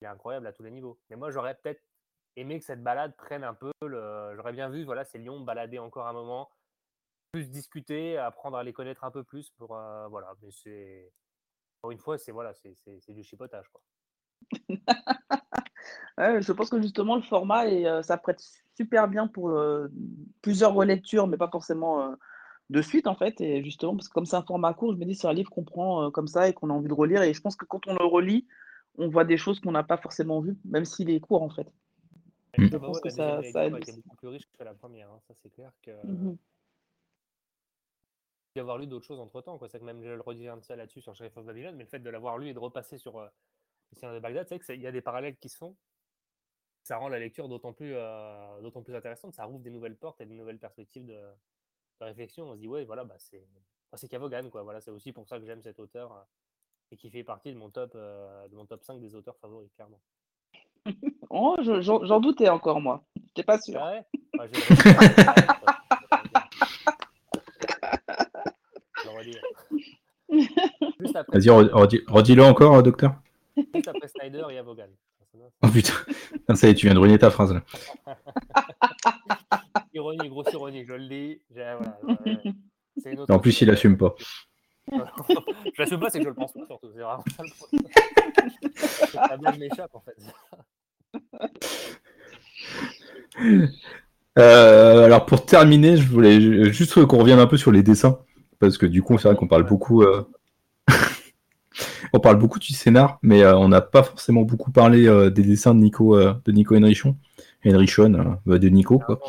il 0.00 0.04
est 0.04 0.08
incroyable 0.08 0.46
à 0.46 0.52
tous 0.52 0.62
les 0.62 0.70
niveaux. 0.70 1.00
Mais 1.10 1.16
moi, 1.16 1.30
j'aurais 1.30 1.54
peut-être 1.56 1.82
aimé 2.36 2.58
que 2.58 2.64
cette 2.64 2.82
balade 2.82 3.16
prenne 3.16 3.44
un 3.44 3.54
peu 3.54 3.72
le. 3.82 4.34
J'aurais 4.36 4.52
bien 4.52 4.68
vu, 4.70 4.84
voilà, 4.84 5.04
ces 5.04 5.18
lions 5.18 5.40
balader 5.40 5.78
encore 5.78 6.06
un 6.06 6.12
moment, 6.12 6.50
plus 7.32 7.50
discuter, 7.50 8.18
apprendre 8.18 8.58
à 8.58 8.62
les 8.62 8.72
connaître 8.72 9.04
un 9.04 9.10
peu 9.10 9.24
plus. 9.24 9.50
Pour, 9.58 9.76
euh, 9.76 10.06
voilà. 10.08 10.34
Mais 10.42 10.50
c'est. 10.50 11.10
Encore 11.80 11.90
une 11.92 11.98
fois, 11.98 12.16
c'est 12.18 12.30
voilà, 12.32 12.52
c'est 12.54 13.12
du 13.12 13.24
chipotage. 13.24 13.66
Quoi. 13.68 13.82
Ouais, 16.18 16.42
je 16.42 16.52
pense 16.52 16.68
que 16.70 16.80
justement, 16.80 17.16
le 17.16 17.22
format, 17.22 17.66
est, 17.68 17.86
euh, 17.86 18.02
ça 18.02 18.16
prête 18.18 18.40
super 18.76 19.08
bien 19.08 19.26
pour 19.26 19.50
euh, 19.50 19.88
plusieurs 20.42 20.74
relectures, 20.74 21.26
mais 21.26 21.36
pas 21.38 21.48
forcément 21.48 22.02
euh, 22.02 22.14
de 22.70 22.82
suite, 22.82 23.06
en 23.06 23.16
fait. 23.16 23.40
Et 23.40 23.64
justement, 23.64 23.96
parce 23.96 24.08
que 24.08 24.12
comme 24.14 24.26
c'est 24.26 24.36
un 24.36 24.42
format 24.44 24.74
court, 24.74 24.92
je 24.92 24.98
me 24.98 25.06
dis, 25.06 25.14
c'est 25.16 25.26
un 25.26 25.32
livre 25.32 25.50
qu'on 25.50 25.64
prend 25.64 26.04
euh, 26.06 26.10
comme 26.10 26.28
ça 26.28 26.48
et 26.48 26.52
qu'on 26.52 26.70
a 26.70 26.72
envie 26.74 26.88
de 26.88 26.92
relire. 26.94 27.22
Et 27.22 27.34
je 27.34 27.40
pense 27.40 27.56
que 27.56 27.64
quand 27.64 27.86
on 27.88 27.94
le 27.94 28.04
relit, 28.04 28.46
on 28.98 29.08
voit 29.08 29.24
des 29.24 29.38
choses 29.38 29.58
qu'on 29.58 29.72
n'a 29.72 29.82
pas 29.82 29.96
forcément 29.96 30.40
vues, 30.40 30.56
même 30.66 30.84
s'il 30.84 31.10
est 31.10 31.18
court, 31.20 31.42
en 31.42 31.50
fait. 31.50 31.66
Mm. 32.58 32.66
Je 32.66 32.76
Ah 32.76 32.78
bah 32.78 32.86
pense 32.86 32.96
ouais, 32.96 33.02
que 33.02 33.10
ça, 33.10 33.42
ça 33.50 33.62
aide 33.62 33.74
a 33.74 33.78
été 33.78 33.90
aussi. 33.90 34.02
beaucoup 34.02 34.16
plus 34.16 34.28
riche 34.28 34.48
que 34.56 34.62
la 34.64 34.74
première. 34.74 35.10
hein. 35.10 35.20
Ça, 35.26 35.34
c'est 35.42 35.50
clair 35.50 35.72
que. 35.82 35.90
Mhm. 36.06 36.36
D'y 38.54 38.60
avoir 38.60 38.78
lu 38.78 38.86
d'autres 38.86 39.06
choses 39.06 39.20
entre 39.20 39.40
temps. 39.40 39.58
C'est 39.68 39.78
que 39.78 39.84
même 39.84 40.02
je 40.02 40.08
le 40.10 40.20
redis 40.20 40.48
un 40.48 40.58
petit 40.58 40.68
peu 40.68 40.74
là-dessus 40.76 41.00
sur 41.00 41.14
Sheriff 41.14 41.36
of 41.36 41.44
Babylon, 41.46 41.72
mais 41.76 41.84
le 41.84 41.88
fait 41.88 41.98
de 42.00 42.10
l'avoir 42.10 42.38
lu 42.38 42.48
et 42.48 42.54
de 42.54 42.58
repasser 42.58 42.98
sur 42.98 43.18
euh, 43.18 43.26
Les 43.92 43.98
Seigneurs 43.98 44.14
de 44.14 44.20
Bagdad, 44.20 44.46
c'est 44.48 44.58
qu'il 44.58 44.80
y 44.80 44.86
a 44.86 44.92
des 44.92 45.00
parallèles 45.02 45.36
qui 45.36 45.48
se 45.48 45.56
font. 45.56 45.76
Ça 46.84 46.96
rend 46.96 47.08
la 47.08 47.18
lecture 47.20 47.48
d'autant 47.48 47.72
plus, 47.72 47.92
euh, 47.94 48.60
d'autant 48.60 48.82
plus 48.82 48.94
intéressante. 48.94 49.34
Ça 49.34 49.44
rouvre 49.44 49.60
des 49.60 49.70
nouvelles 49.70 49.96
portes 49.96 50.20
et 50.20 50.26
des 50.26 50.34
nouvelles 50.34 50.58
perspectives 50.58 51.06
de, 51.06 51.12
de 51.14 52.04
réflexion. 52.04 52.50
On 52.50 52.54
se 52.54 52.58
dit, 52.58 52.66
ouais, 52.68 52.84
voilà, 52.84 53.04
bah, 53.04 53.14
c'est, 53.18 53.46
bah, 53.90 53.96
c'est 53.98 54.08
Cavogan, 54.08 54.50
quoi. 54.50 54.62
Voilà, 54.62 54.80
c'est 54.80 54.90
aussi 54.90 55.12
pour 55.12 55.26
ça 55.28 55.38
que 55.38 55.46
j'aime 55.46 55.62
cet 55.62 55.78
auteur 55.78 56.12
euh, 56.12 56.20
et 56.90 56.96
qui 56.96 57.08
fait 57.10 57.22
partie 57.22 57.52
de 57.52 57.58
mon 57.58 57.70
top, 57.70 57.92
euh, 57.94 58.48
de 58.48 58.56
mon 58.56 58.66
top 58.66 58.82
5 58.82 59.00
des 59.00 59.14
auteurs 59.14 59.36
favoris, 59.38 59.70
clairement. 59.74 60.00
Oh, 61.30 61.56
je- 61.62 61.80
j'en 61.80 62.04
j'en 62.04 62.18
doutais 62.20 62.48
encore, 62.48 62.80
moi. 62.80 63.04
J'étais 63.28 63.44
pas 63.44 63.60
sûre. 63.60 63.80
Ah 63.80 63.92
ouais 63.92 64.04
Bah, 64.36 64.46
je 64.48 64.52
vais 64.52 64.58
le 64.58 64.80
redire. 64.98 66.52
Je 68.96 69.08
vais 69.08 69.12
le 69.12 69.18
redire. 69.18 70.88
Juste 71.12 71.16
après, 71.16 71.38
Vas-y, 71.38 71.48
re- 71.48 71.70
redis- 71.70 72.02
redis-le 72.08 72.42
encore, 72.44 72.76
euh, 72.76 72.82
docteur. 72.82 73.14
juste 73.56 73.88
après 73.88 74.08
Snyder 74.08 74.44
et 74.50 74.58
Avogan. 74.58 74.88
Oh 75.62 75.68
putain, 75.68 75.92
ça 76.54 76.68
y 76.68 76.70
est, 76.70 76.74
tu 76.74 76.86
viens 76.86 76.94
de 76.94 76.98
ruiner 77.00 77.18
ta 77.18 77.30
phrase 77.30 77.52
là. 77.54 77.62
Ironie, 79.94 80.28
grosse 80.28 80.52
ironie, 80.52 80.84
je 80.86 80.92
le 80.94 81.08
dis. 81.08 81.40
Voilà, 81.50 81.98
en 83.28 83.38
plus, 83.38 83.60
il 83.60 83.70
assume 83.70 83.96
pas. 83.96 84.14
je 84.92 84.98
l'assume 85.78 86.00
pas, 86.00 86.10
c'est 86.10 86.18
que 86.18 86.24
je 86.24 86.28
le 86.30 86.34
pense 86.34 86.52
pas 86.52 86.66
surtout. 86.66 86.88
C'est 86.94 87.00
vraiment 87.02 87.24
ça 87.36 87.42
le 87.42 87.50
problème. 87.56 87.82
La 89.30 89.36
blague 89.36 89.58
m'échappe 89.58 89.94
en 89.94 90.00
fait. 90.00 90.16
Euh, 94.38 95.04
alors 95.04 95.26
pour 95.26 95.44
terminer, 95.44 95.96
je 95.98 96.08
voulais 96.08 96.40
ju- 96.40 96.72
juste 96.72 97.04
qu'on 97.06 97.18
revienne 97.18 97.38
un 97.38 97.46
peu 97.46 97.56
sur 97.58 97.70
les 97.70 97.82
dessins, 97.82 98.18
parce 98.58 98.78
que 98.78 98.86
du 98.86 99.02
coup, 99.02 99.18
c'est 99.18 99.28
vrai 99.28 99.36
qu'on 99.36 99.48
parle 99.48 99.64
beaucoup, 99.64 100.02
euh, 100.02 100.22
on 102.12 102.20
parle 102.20 102.36
beaucoup 102.36 102.58
du 102.58 102.72
scénar, 102.72 103.18
mais 103.22 103.42
euh, 103.42 103.56
on 103.56 103.68
n'a 103.68 103.80
pas 103.80 104.02
forcément 104.02 104.42
beaucoup 104.42 104.70
parlé 104.70 105.06
euh, 105.08 105.30
des 105.30 105.42
dessins 105.42 105.74
de 105.74 105.80
Nico, 105.80 106.16
euh, 106.16 106.34
de 106.44 106.52
Nico 106.52 106.76
Henrichon, 106.76 107.16
Henrichon, 107.66 108.38
bah, 108.46 108.58
de 108.58 108.68
Nico 108.68 108.98
quoi. 108.98 109.20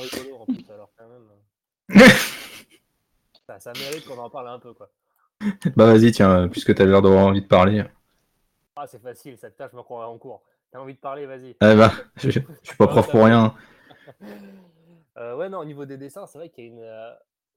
Ça, 3.48 3.60
ça 3.60 3.74
mérite 3.74 4.06
qu'on 4.06 4.18
en 4.18 4.30
parle 4.30 4.50
un 4.50 4.60
peu 4.60 4.74
quoi. 4.74 4.90
Bah 5.76 5.86
vas-y, 5.88 6.12
tiens, 6.12 6.48
puisque 6.48 6.74
t'as 6.76 6.86
l'air 6.86 7.02
d'avoir 7.02 7.26
envie 7.28 7.42
de 7.42 7.48
parler. 7.48 7.84
Ah, 8.76 8.88
c'est 8.88 9.02
facile, 9.02 9.38
cette 9.38 9.56
tâche, 9.58 9.72
je 9.72 9.78
me 9.78 9.84
croirais 9.84 10.08
en 10.08 10.18
cours. 10.18 10.44
T'as 10.72 10.80
envie 10.80 10.94
de 10.96 11.00
parler, 11.00 11.26
vas-y. 11.26 11.56
Ah 11.60 11.76
bah, 11.76 11.92
je, 12.18 12.30
je 12.32 12.40
suis 12.64 12.78
pas 12.78 12.88
prof 12.88 13.10
pour 13.10 13.26
rien. 13.26 13.56
Euh, 15.18 15.36
ouais, 15.36 15.50
non, 15.50 15.60
au 15.60 15.66
niveau 15.66 15.86
des 15.86 15.98
dessins, 15.98 16.26
c'est 16.26 16.38
vrai 16.38 16.50
qu'il 16.50 16.64
y 16.66 16.68
a 16.68 16.70
une. 16.72 16.80
euh, 16.80 17.14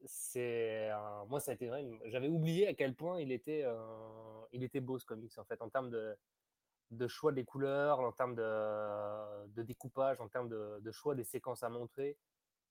c'est 0.06 0.90
Moi, 1.28 1.40
ça 1.40 1.52
a 1.52 1.54
été 1.54 1.68
vrai. 1.68 1.86
J'avais 2.06 2.28
oublié 2.28 2.68
à 2.68 2.74
quel 2.74 2.94
point 2.94 3.20
il 3.20 3.32
était, 3.32 3.62
euh, 3.64 3.76
il 4.52 4.64
était 4.64 4.80
beau 4.80 4.98
ce 4.98 5.06
comics, 5.06 5.36
en 5.38 5.44
fait, 5.44 5.60
en 5.62 5.68
termes 5.68 5.90
de, 5.90 6.16
de 6.90 7.08
choix 7.08 7.32
des 7.32 7.44
couleurs, 7.44 8.00
en 8.00 8.12
termes 8.12 8.34
de, 8.34 9.46
de 9.48 9.62
découpage, 9.62 10.20
en 10.20 10.28
termes 10.28 10.48
de, 10.48 10.90
choix 10.92 11.14
des 11.14 11.24
séquences 11.24 11.62
à 11.62 11.68
montrer. 11.68 12.16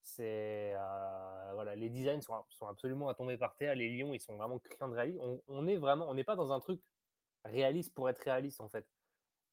C'est. 0.02 0.74
euh, 0.76 1.52
voilà, 1.54 1.76
les 1.76 1.90
designs 1.90 2.22
sont, 2.22 2.36
sont 2.50 2.68
absolument 2.68 3.10
à 3.10 3.16
tomber 3.16 3.38
par 3.38 3.56
terre. 3.56 3.76
Les 3.76 3.90
lions, 3.90 4.14
ils 4.14 4.22
sont 4.22 4.36
vraiment 4.36 4.60
criants 4.60 4.90
de 4.90 4.96
réalisme. 4.96 5.20
On, 5.48 5.68
est 5.68 5.78
vraiment. 5.78 6.10
On 6.10 6.14
n'est 6.14 6.24
pas 6.24 6.36
dans 6.36 6.52
un 6.52 6.60
truc 6.60 6.82
réaliste 7.46 7.94
pour 7.94 8.10
être 8.10 8.20
réaliste, 8.20 8.62
en 8.62 8.70
fait 8.70 8.86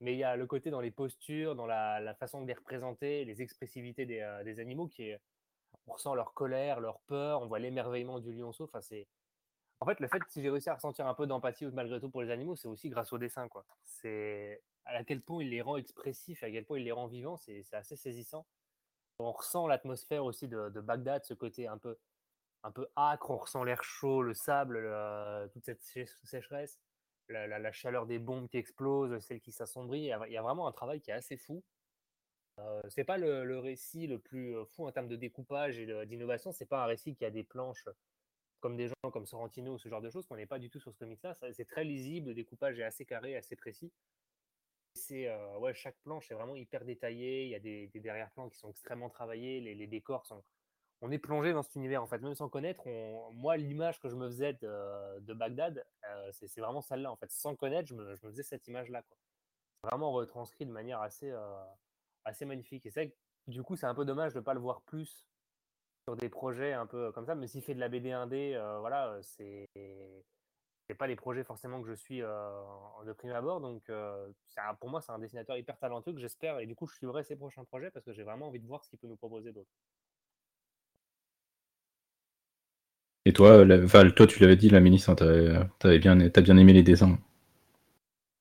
mais 0.03 0.15
il 0.15 0.19
y 0.19 0.25
a 0.25 0.37
le 0.37 0.47
côté 0.47 0.71
dans 0.71 0.81
les 0.81 0.91
postures, 0.91 1.55
dans 1.55 1.67
la, 1.67 2.01
la 2.01 2.15
façon 2.15 2.43
de 2.43 2.47
les 2.49 2.55
représenter, 2.55 3.25
les 3.25 3.41
expressivités 3.41 4.05
des, 4.05 4.19
euh, 4.21 4.43
des 4.43 4.59
animaux 4.59 4.89
qui 4.89 5.05
est, 5.05 5.21
on 5.87 5.93
ressent 5.93 6.15
leur 6.15 6.35
colère, 6.35 6.81
leur 6.81 7.01
peur, 7.01 7.43
on 7.43 7.47
voit 7.47 7.59
l'émerveillement 7.59 8.21
du 8.21 8.33
lionceau. 8.33 8.65
Enfin, 8.65 8.81
c'est 8.81 9.07
en 9.81 9.87
fait 9.87 10.01
le 10.01 10.09
fait 10.09 10.23
si 10.29 10.43
j'ai 10.43 10.51
réussi 10.51 10.71
à 10.71 10.75
ressentir 10.75 11.07
un 11.07 11.15
peu 11.15 11.27
d'empathie 11.27 11.67
malgré 11.67 12.01
tout 12.01 12.11
pour 12.11 12.23
les 12.23 12.31
animaux, 12.31 12.57
c'est 12.57 12.69
aussi 12.69 12.89
grâce 12.89 13.13
au 13.13 13.19
dessin. 13.19 13.49
C'est 13.85 14.63
à 14.85 15.05
quel 15.05 15.23
point 15.23 15.43
il 15.43 15.51
les 15.51 15.63
rend 15.63 15.77
expressifs, 15.77 16.43
à 16.43 16.51
quel 16.51 16.65
point 16.65 16.79
il 16.79 16.85
les 16.85 16.93
rend 16.93 17.07
vivants, 17.07 17.37
c'est 17.37 17.65
assez 17.73 17.97
saisissant. 17.97 18.47
On 19.19 19.33
ressent 19.33 19.67
l'atmosphère 19.67 20.25
aussi 20.25 20.49
de, 20.49 20.69
Bagdad, 20.81 21.25
ce 21.25 21.35
côté 21.35 21.69
un 21.69 21.79
peu 21.79 21.99
un 22.65 22.71
peu 22.71 22.87
âcre, 22.97 23.31
on 23.31 23.39
ressent 23.39 23.65
l'air 23.65 23.83
chaud, 23.83 24.23
le 24.23 24.35
sable, 24.35 24.79
le- 24.79 25.49
toute 25.53 25.65
cette 25.65 25.83
sé- 25.83 26.07
sécheresse 26.25 26.79
la, 27.29 27.59
la- 27.59 27.73
chaleur 27.73 28.07
des 28.07 28.19
bombes 28.19 28.49
qui 28.49 28.59
explosent, 28.59 29.19
celle 29.21 29.41
qui 29.41 29.53
s'assombrit. 29.53 30.03
Il 30.03 30.33
y 30.33 30.37
a 30.37 30.43
vraiment 30.43 30.67
un 30.67 30.73
travail 30.73 31.01
qui 31.01 31.11
est 31.11 31.15
assez 31.15 31.37
fou. 31.37 31.63
Euh, 32.59 32.83
c'est 32.89 33.05
pas 33.05 33.17
le, 33.17 33.59
récit 33.59 34.07
le 34.07 34.19
plus 34.19 34.57
euh, 34.57 34.65
fou 34.65 34.87
en 34.87 34.93
termes 34.93 35.09
de 35.09 35.17
découpage 35.17 35.79
et 35.79 36.07
d'innovation. 36.07 36.53
C'est 36.53 36.67
pas 36.67 36.83
un 36.83 36.87
récit 36.87 37.15
qui 37.15 37.25
a 37.25 37.31
des 37.31 37.45
planches 37.45 37.89
comme 38.61 38.77
des 38.77 38.89
gens 38.89 39.11
comme 39.11 39.27
Sorrentino 39.27 39.75
ou 39.75 39.79
ce 39.79 39.89
genre 39.89 40.01
de 40.01 40.11
choses. 40.11 40.27
On 40.31 40.37
n'est 40.37 40.47
pas 40.47 40.59
du 40.59 40.71
tout 40.71 40.79
sur 40.79 40.93
ce 40.93 40.99
comics-là. 40.99 41.35
C'est 41.53 41.67
très 41.67 41.85
lisible. 41.85 42.29
Le 42.29 42.35
découpage 42.35 42.79
est 42.79 42.85
assez 42.85 43.05
carré, 43.05 43.37
assez 43.37 43.57
précis. 43.57 43.91
C'est 44.95 45.29
euh, 45.29 45.59
ouais, 45.59 45.75
chaque 45.75 45.97
planche 46.05 46.31
est 46.31 46.35
vraiment 46.35 46.55
hyper 46.55 46.85
détaillée. 46.85 47.45
Il 47.45 47.49
y 47.49 47.55
a 47.55 47.59
des, 47.59 47.89
des 47.89 48.01
derrière-plans 48.01 48.49
qui 48.51 48.59
sont 48.59 48.71
extrêmement 48.71 49.09
travaillés. 49.09 49.61
Les, 49.61 49.87
décors 49.87 50.27
sont. 50.27 50.45
On 51.01 51.11
est 51.11 51.19
plongé 51.19 51.53
dans 51.53 51.63
cet 51.63 51.75
univers 51.75 52.03
en 52.03 52.07
fait, 52.07 52.19
même 52.19 52.35
sans 52.35 52.49
connaître. 52.49 52.87
on- 52.87 53.33
Moi, 53.33 53.57
l'image 53.57 53.99
que 53.99 54.09
je 54.09 54.15
me 54.15 54.29
faisais 54.29 54.53
de, 54.53 55.33
Bagdad, 55.33 55.85
c'est 56.33 56.61
vraiment 56.61 56.83
celle-là 56.83 57.11
en 57.11 57.17
fait. 57.17 57.31
Sans 57.31 57.57
connaître, 57.57 57.89
je 57.89 57.95
me, 57.95 58.15
faisais 58.17 58.43
cette 58.43 58.69
image-là. 58.69 59.03
Vraiment 59.83 60.13
retranscrit 60.13 60.67
de 60.67 60.71
manière 60.71 61.01
assez, 61.01 61.33
assez 62.25 62.45
magnifique. 62.45 62.87
Et 62.87 62.91
c'est 62.91 63.15
du 63.47 63.63
coup, 63.63 63.77
c'est 63.77 63.87
un 63.87 63.95
peu 63.95 64.05
dommage 64.05 64.33
de 64.35 64.39
ne 64.39 64.45
pas 64.45 64.55
le 64.55 64.61
voir 64.61 64.83
plus 64.83 65.27
sur 66.05 66.17
des 66.17 66.29
projets 66.29 66.73
un 66.73 66.87
peu 66.87 67.13
comme 67.13 67.27
ça, 67.27 67.35
mais 67.35 67.47
s'il 67.47 67.63
fait 67.63 67.75
de 67.75 67.81
la 67.81 67.89
BD 67.89 68.11
1D, 68.11 68.57
voilà, 68.81 69.19
c'est 69.23 69.69
pas 70.99 71.07
les 71.07 71.17
projets 71.17 71.43
forcément 71.43 71.81
que 71.81 71.89
je 71.89 71.95
suis 71.95 72.19
de 72.21 73.13
prime 73.15 73.33
abord. 73.33 73.61
Donc, 73.61 73.91
pour 74.79 74.91
moi, 74.91 75.01
c'est 75.01 75.13
un 75.13 75.19
dessinateur 75.19 75.57
hyper 75.57 75.79
talentueux 75.79 76.13
que 76.13 76.21
j'espère. 76.21 76.61
Et 76.61 76.67
du 76.67 76.75
coup, 76.75 76.87
je 76.87 76.95
suivrai 76.95 77.25
ses 77.25 77.37
prochains 77.37 77.65
projets 77.65 77.91
parce 77.91 78.05
que 78.05 78.13
j'ai 78.13 78.25
vraiment 78.25 78.49
envie 78.49 78.61
de 78.61 78.67
voir 78.67 78.85
ce 78.85 78.91
qu'il 78.91 78.99
peut 78.99 79.09
nous 79.09 79.17
proposer 79.17 79.53
d'autre. 79.53 79.71
Et 83.25 83.33
toi, 83.33 83.65
Val, 83.65 84.15
toi, 84.15 84.27
tu 84.27 84.41
l'avais 84.41 84.57
dit, 84.57 84.69
la 84.69 84.81
ministre, 84.81 85.15
tu 85.15 85.25
as 85.89 85.99
bien, 85.99 86.17
bien 86.17 86.57
aimé 86.57 86.73
les 86.73 86.83
dessins. 86.83 87.19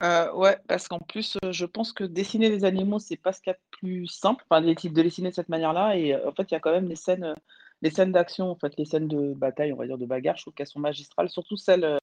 Euh, 0.01 0.31
ouais, 0.33 0.57
parce 0.67 0.87
qu'en 0.87 0.99
plus, 0.99 1.37
je 1.51 1.65
pense 1.65 1.93
que 1.93 2.03
dessiner 2.03 2.49
des 2.49 2.65
animaux, 2.65 2.99
c'est 2.99 3.17
pas 3.17 3.33
ce 3.33 3.41
qu'il 3.41 3.51
y 3.51 3.53
a 3.53 3.57
de 3.57 3.77
plus 3.77 4.07
simple, 4.07 4.43
enfin, 4.49 4.61
de 4.61 4.65
les 4.65 4.75
dessiner 5.03 5.29
de 5.29 5.35
cette 5.35 5.49
manière-là. 5.49 5.95
Et 5.97 6.15
en 6.25 6.31
fait, 6.31 6.49
il 6.49 6.53
y 6.53 6.57
a 6.57 6.59
quand 6.59 6.71
même 6.71 6.87
les 6.87 6.95
scènes, 6.95 7.35
les 7.81 7.91
scènes 7.91 8.11
d'action, 8.11 8.49
en 8.49 8.55
fait, 8.55 8.73
les 8.77 8.85
scènes 8.85 9.07
de 9.07 9.33
bataille, 9.33 9.73
on 9.73 9.77
va 9.77 9.85
dire 9.85 9.99
de 9.99 10.05
bagarre, 10.05 10.37
je 10.37 10.43
trouve 10.43 10.53
qu'elles 10.53 10.67
sont 10.67 10.79
magistrales, 10.79 11.29
surtout 11.29 11.57
celles 11.57 11.99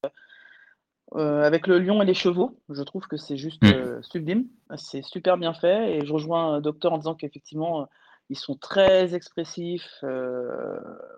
avec 1.15 1.66
le 1.66 1.79
lion 1.79 2.01
et 2.03 2.05
les 2.05 2.15
chevaux. 2.15 2.61
Je 2.69 2.83
trouve 2.83 3.07
que 3.09 3.16
c'est 3.16 3.37
juste 3.37 3.62
mmh. 3.65 4.03
sublime, 4.03 4.47
c'est 4.77 5.03
super 5.03 5.37
bien 5.37 5.55
fait. 5.55 5.97
Et 5.97 6.07
je 6.07 6.12
rejoins 6.12 6.61
docteur 6.61 6.93
en 6.93 6.99
disant 6.99 7.16
qu'effectivement, 7.16 7.89
ils 8.31 8.39
sont 8.39 8.55
très 8.55 9.15
expressifs, 9.15 10.05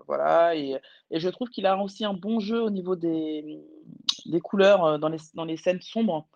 voilà. 0.07 0.57
Et, 0.57 0.81
je 1.11 1.29
trouve 1.29 1.51
qu'il 1.51 1.67
a 1.67 1.77
aussi 1.77 2.07
un 2.07 2.15
bon 2.15 2.41
jeu 2.41 2.63
au 2.63 2.71
niveau 2.71 2.97
des, 2.97 3.61
des 4.25 4.41
couleurs 4.41 4.99
dans 4.99 5.09
les, 5.11 5.19
dans 5.35 5.45
les 5.45 5.59
scènes 5.59 5.83
sombres, 5.83 6.27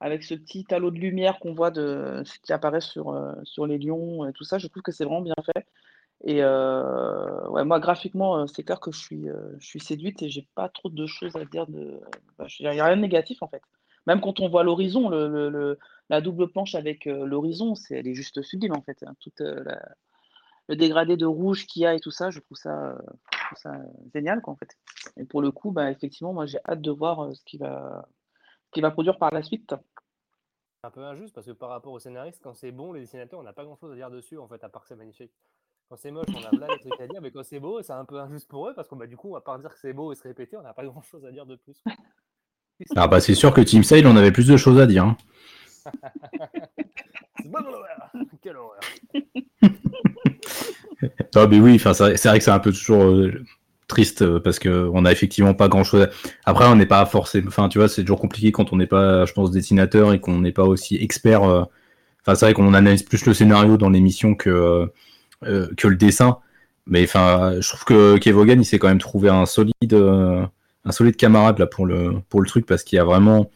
avec 0.00 0.24
ce 0.24 0.34
petit 0.34 0.66
halo 0.70 0.90
de 0.90 0.98
lumière 0.98 1.38
qu'on 1.38 1.54
voit 1.54 1.70
de 1.70 2.22
ce 2.24 2.38
qui 2.40 2.52
apparaît 2.52 2.80
sur, 2.80 3.14
sur 3.44 3.66
les 3.66 3.78
lions 3.78 4.26
et 4.28 4.32
tout 4.32 4.44
ça. 4.44 4.58
Je 4.58 4.66
trouve 4.66 4.82
que 4.82 4.92
c'est 4.92 5.04
vraiment 5.04 5.22
bien 5.22 5.34
fait. 5.44 5.66
Et 6.24 6.42
ouais, 6.42 7.64
moi, 7.64 7.80
graphiquement, 7.80 8.46
c'est 8.46 8.62
clair 8.62 8.80
que 8.80 8.92
je 8.92 8.98
suis, 8.98 9.26
je 9.58 9.66
suis 9.66 9.80
séduite 9.80 10.22
et 10.22 10.28
j'ai 10.30 10.46
pas 10.54 10.68
trop 10.68 10.88
de 10.88 11.06
choses 11.06 11.36
à 11.36 11.44
dire. 11.44 11.66
De... 11.66 12.00
Bah, 12.38 12.46
il 12.58 12.70
n'y 12.70 12.80
a 12.80 12.84
rien 12.86 12.96
de 12.96 13.02
négatif 13.02 13.42
en 13.42 13.48
fait. 13.48 13.62
Même 14.06 14.20
quand 14.20 14.40
on 14.40 14.48
voit 14.48 14.64
l'horizon, 14.64 15.10
le, 15.10 15.78
la 16.08 16.20
double 16.20 16.48
planche 16.48 16.74
avec 16.74 17.04
l'horizon, 17.04 17.74
c'est, 17.74 17.96
elle 17.96 18.08
est 18.08 18.14
juste 18.14 18.42
sublime 18.42 18.74
en 18.74 18.82
fait. 18.82 19.02
Hein. 19.06 19.14
Tout 19.20 19.32
le 20.70 20.76
dégradé 20.76 21.16
de 21.16 21.26
rouge 21.26 21.66
qu'il 21.66 21.82
y 21.82 21.86
a 21.86 21.94
et 21.94 22.00
tout 22.00 22.12
ça, 22.12 22.30
je 22.30 22.38
trouve 22.38 22.56
ça, 22.56 22.96
génial 24.14 24.40
quoi, 24.40 24.52
en 24.52 24.56
fait. 24.56 24.78
Et 25.16 25.24
pour 25.24 25.42
le 25.42 25.50
coup, 25.50 25.72
bah, 25.72 25.90
effectivement, 25.90 26.32
moi 26.32 26.46
j'ai 26.46 26.58
hâte 26.68 26.80
de 26.80 26.90
voir 26.92 27.34
ce 27.34 27.42
qu'il 27.44 27.58
va, 27.58 28.08
qui 28.72 28.80
va 28.80 28.90
produire 28.90 29.18
par 29.18 29.32
la 29.32 29.42
suite. 29.42 29.74
Un 30.82 30.90
peu 30.90 31.04
injuste 31.04 31.34
parce 31.34 31.46
que 31.46 31.52
par 31.52 31.68
rapport 31.68 31.92
au 31.92 31.98
scénariste, 31.98 32.40
quand 32.42 32.54
c'est 32.54 32.72
bon, 32.72 32.92
les 32.92 33.00
dessinateurs, 33.00 33.40
on 33.40 33.42
n'a 33.42 33.52
pas 33.52 33.64
grand 33.64 33.76
chose 33.76 33.92
à 33.92 33.96
dire 33.96 34.10
dessus 34.10 34.38
en 34.38 34.48
fait, 34.48 34.64
à 34.64 34.70
part 34.70 34.80
que 34.82 34.88
c'est 34.88 34.96
magnifique. 34.96 35.32
Quand 35.90 35.96
c'est 35.96 36.10
moche, 36.10 36.28
on 36.34 36.42
a 36.42 36.48
plein 36.48 36.68
de 36.68 36.78
trucs 36.78 36.98
à 37.00 37.06
dire, 37.06 37.20
mais 37.20 37.30
quand 37.30 37.42
c'est 37.42 37.60
beau, 37.60 37.82
c'est 37.82 37.92
un 37.92 38.06
peu 38.06 38.18
injuste 38.18 38.48
pour 38.48 38.66
eux 38.68 38.74
parce 38.74 38.88
qu'on 38.88 38.96
bah, 38.96 39.06
du 39.06 39.16
coup, 39.16 39.36
à 39.36 39.44
part 39.44 39.58
dire 39.58 39.74
que 39.74 39.78
c'est 39.78 39.92
beau 39.92 40.10
et 40.12 40.14
se 40.14 40.22
répéter, 40.22 40.56
on 40.56 40.62
n'a 40.62 40.72
pas 40.72 40.84
grand 40.84 41.02
chose 41.02 41.26
à 41.26 41.32
dire 41.32 41.44
de 41.46 41.56
plus. 41.56 41.82
Ah 42.96 43.08
bah 43.08 43.20
c'est 43.20 43.34
sûr 43.34 43.52
que 43.52 43.60
Team 43.60 43.84
Sale, 43.84 44.06
on 44.06 44.16
avait 44.16 44.32
plus 44.32 44.46
de 44.46 44.56
choses 44.56 44.80
à 44.80 44.86
dire. 44.86 45.04
Hein. 45.04 45.18
Quelle 48.40 48.56
horreur 48.56 48.80
Ah 51.34 51.46
mais 51.46 51.60
oui, 51.60 51.78
c'est 51.78 51.92
vrai 51.92 52.14
que 52.14 52.18
c'est 52.18 52.50
un 52.50 52.58
peu 52.58 52.72
toujours 52.72 53.02
euh, 53.02 53.44
triste 53.90 54.22
euh, 54.22 54.40
parce 54.40 54.58
que 54.58 54.88
on 54.94 55.04
a 55.04 55.12
effectivement 55.12 55.54
pas 55.54 55.68
grand 55.68 55.84
chose. 55.84 56.08
Après, 56.46 56.66
on 56.66 56.76
n'est 56.76 56.86
pas 56.86 57.04
forcément. 57.06 57.48
Enfin, 57.48 57.68
tu 57.68 57.78
vois, 57.78 57.88
c'est 57.88 58.02
toujours 58.02 58.20
compliqué 58.20 58.52
quand 58.52 58.72
on 58.72 58.76
n'est 58.76 58.86
pas, 58.86 59.26
je 59.26 59.32
pense, 59.34 59.50
dessinateur 59.50 60.12
et 60.14 60.20
qu'on 60.20 60.40
n'est 60.40 60.52
pas 60.52 60.64
aussi 60.64 60.96
expert. 60.96 61.42
Euh, 61.44 61.64
enfin, 62.22 62.34
c'est 62.34 62.46
vrai 62.46 62.54
qu'on 62.54 62.72
analyse 62.74 63.02
plus 63.02 63.26
le 63.26 63.34
scénario 63.34 63.76
dans 63.76 63.90
l'émission 63.90 64.34
que 64.34 64.90
euh, 65.44 65.68
que 65.76 65.88
le 65.88 65.96
dessin. 65.96 66.38
Mais 66.86 67.04
enfin, 67.04 67.60
je 67.60 67.68
trouve 67.68 67.84
que 67.84 68.18
Kevogan, 68.18 68.60
il 68.60 68.64
s'est 68.64 68.78
quand 68.78 68.88
même 68.88 68.98
trouvé 68.98 69.28
un 69.28 69.46
solide, 69.46 69.94
un 69.94 70.92
solide 70.92 71.16
camarade 71.16 71.58
là 71.58 71.66
pour 71.66 71.86
le 71.86 72.14
pour 72.28 72.40
le 72.40 72.48
truc 72.48 72.66
parce 72.66 72.84
qu'il 72.84 72.96
y 72.96 73.00
a 73.00 73.04
vraiment, 73.04 73.50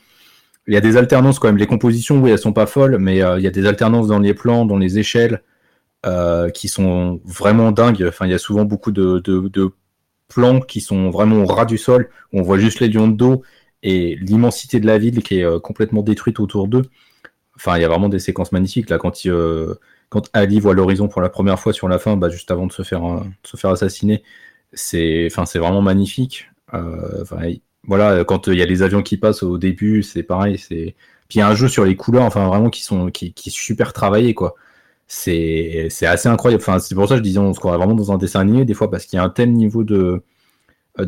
il 0.68 0.74
y 0.74 0.76
a 0.76 0.80
des 0.80 0.96
alternances 0.96 1.38
quand 1.38 1.48
même. 1.48 1.56
Les 1.56 1.66
compositions, 1.66 2.20
oui, 2.20 2.30
elles 2.30 2.38
sont 2.38 2.52
pas 2.52 2.66
folles, 2.66 2.98
mais 2.98 3.16
il 3.16 3.42
y 3.42 3.46
a 3.46 3.50
des 3.50 3.66
alternances 3.66 4.08
dans 4.08 4.18
les 4.20 4.34
plans, 4.34 4.66
dans 4.66 4.78
les 4.78 4.98
échelles, 4.98 5.42
qui 6.54 6.68
sont 6.68 7.20
vraiment 7.24 7.72
dingues. 7.72 8.04
Enfin, 8.08 8.26
il 8.26 8.32
y 8.32 8.34
a 8.34 8.38
souvent 8.38 8.64
beaucoup 8.64 8.92
de, 8.92 9.20
plans 10.28 10.60
qui 10.60 10.80
sont 10.80 11.10
vraiment 11.10 11.42
au 11.42 11.46
ras 11.46 11.66
du 11.66 11.78
sol. 11.78 12.10
On 12.32 12.42
voit 12.42 12.58
juste 12.58 12.80
les 12.80 12.88
lions 12.88 13.08
de 13.08 13.16
dos 13.16 13.42
et 13.82 14.16
l'immensité 14.16 14.80
de 14.80 14.86
la 14.86 14.98
ville 14.98 15.22
qui 15.22 15.40
est 15.40 15.60
complètement 15.60 16.02
détruite 16.02 16.40
autour 16.40 16.68
d'eux. 16.68 16.86
Enfin, 17.56 17.76
il 17.76 17.82
y 17.82 17.84
a 17.84 17.88
vraiment 17.88 18.08
des 18.08 18.18
séquences 18.18 18.52
magnifiques 18.52 18.90
là 18.90 18.98
quand 18.98 19.24
il 19.24 19.30
quand 20.14 20.30
Ali 20.32 20.60
voit 20.60 20.74
l'horizon 20.74 21.08
pour 21.08 21.20
la 21.22 21.28
première 21.28 21.58
fois 21.58 21.72
sur 21.72 21.88
la 21.88 21.98
fin, 21.98 22.16
bah, 22.16 22.28
juste 22.28 22.52
avant 22.52 22.68
de 22.68 22.72
se 22.72 22.82
faire, 22.82 23.04
euh, 23.04 23.24
se 23.42 23.56
faire 23.56 23.70
assassiner, 23.70 24.22
c'est 24.72 25.28
vraiment 25.28 25.82
magnifique. 25.82 26.50
Euh, 26.72 27.24
voilà, 27.82 28.24
quand 28.24 28.46
il 28.46 28.54
y 28.54 28.62
a 28.62 28.66
les 28.66 28.82
avions 28.82 29.02
qui 29.02 29.16
passent 29.16 29.42
au 29.42 29.58
début, 29.58 30.04
c'est 30.04 30.22
pareil. 30.22 30.56
Puis 30.68 30.94
il 31.34 31.38
y 31.38 31.40
a 31.42 31.48
un 31.48 31.56
jeu 31.56 31.66
sur 31.66 31.84
les 31.84 31.96
couleurs, 31.96 32.22
enfin 32.22 32.46
vraiment 32.46 32.70
qui 32.70 32.84
sont 32.84 33.10
qui, 33.10 33.32
qui 33.34 33.48
est 33.48 33.52
super 33.52 33.92
travaillé 33.92 34.34
quoi. 34.34 34.54
C'est 35.06 35.88
assez 36.02 36.28
incroyable. 36.28 36.62
C'est 36.80 36.94
pour 36.94 37.08
ça 37.08 37.14
que 37.14 37.18
je 37.18 37.22
disais 37.22 37.38
on 37.38 37.52
se 37.54 37.60
croirait 37.60 37.78
vraiment 37.78 37.94
dans 37.94 38.12
un 38.12 38.18
dessin 38.18 38.40
animé 38.40 38.64
des 38.64 38.74
fois 38.74 38.90
parce 38.90 39.06
qu'il 39.06 39.16
y 39.18 39.20
a 39.20 39.24
un 39.24 39.30
tel 39.30 39.52
niveau 39.52 39.84
de 39.84 40.22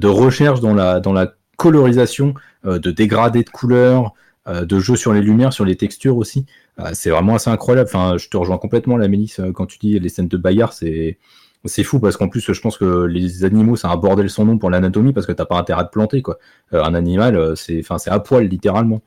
recherche 0.07 0.61
dans 0.61 0.75
la 0.75 1.33
colorisation, 1.57 2.35
euh, 2.67 2.79
de 2.79 2.91
dégradé 2.91 3.43
de 3.43 3.51
couleurs, 3.51 4.13
de 4.47 4.79
jeu 4.79 4.95
sur 4.95 5.13
les 5.13 5.23
lumières, 5.23 5.53
sur 5.53 5.65
les 5.65 5.77
textures 5.77 6.17
aussi. 6.17 6.47
Ah, 6.79 6.95
c'est 6.95 7.11
vraiment 7.11 7.35
assez 7.37 7.51
incroyable. 7.51 7.89
Je 8.19 8.29
te 8.29 8.37
rejoins 8.37 8.59
complètement, 8.59 8.97
la 8.97 9.09
Mélisse, 9.09 9.41
euh, 9.41 9.53
quand 9.53 9.67
tu 9.67 9.79
dis 9.79 9.99
les 9.99 10.09
scènes 10.09 10.29
de 10.29 10.37
bagarre, 10.37 10.73
c'est 10.73 11.19
c'est 11.65 11.83
fou 11.83 11.99
parce 11.99 12.17
qu'en 12.17 12.29
plus, 12.29 12.53
je 12.53 12.61
pense 12.61 12.79
que 12.79 13.07
les 13.07 13.45
animaux, 13.45 13.75
c'est 13.77 13.89
un 13.89 13.97
bordel 13.97 14.31
sans 14.31 14.45
nom 14.45 14.57
pour 14.59 14.71
l'anatomie 14.71 15.13
parce 15.13 15.27
que 15.27 15.33
t'as 15.33 15.47
pas 15.47 15.57
intérêt 15.57 15.81
à 15.81 15.85
te 15.85 15.91
planter, 15.91 16.23
quoi. 16.23 16.39
Euh, 16.75 16.85
un 16.85 16.95
animal, 16.95 17.37
euh, 17.37 17.55
c'est 17.57 17.83
à 18.07 18.21
poil 18.21 18.47
littéralement. 18.47 19.03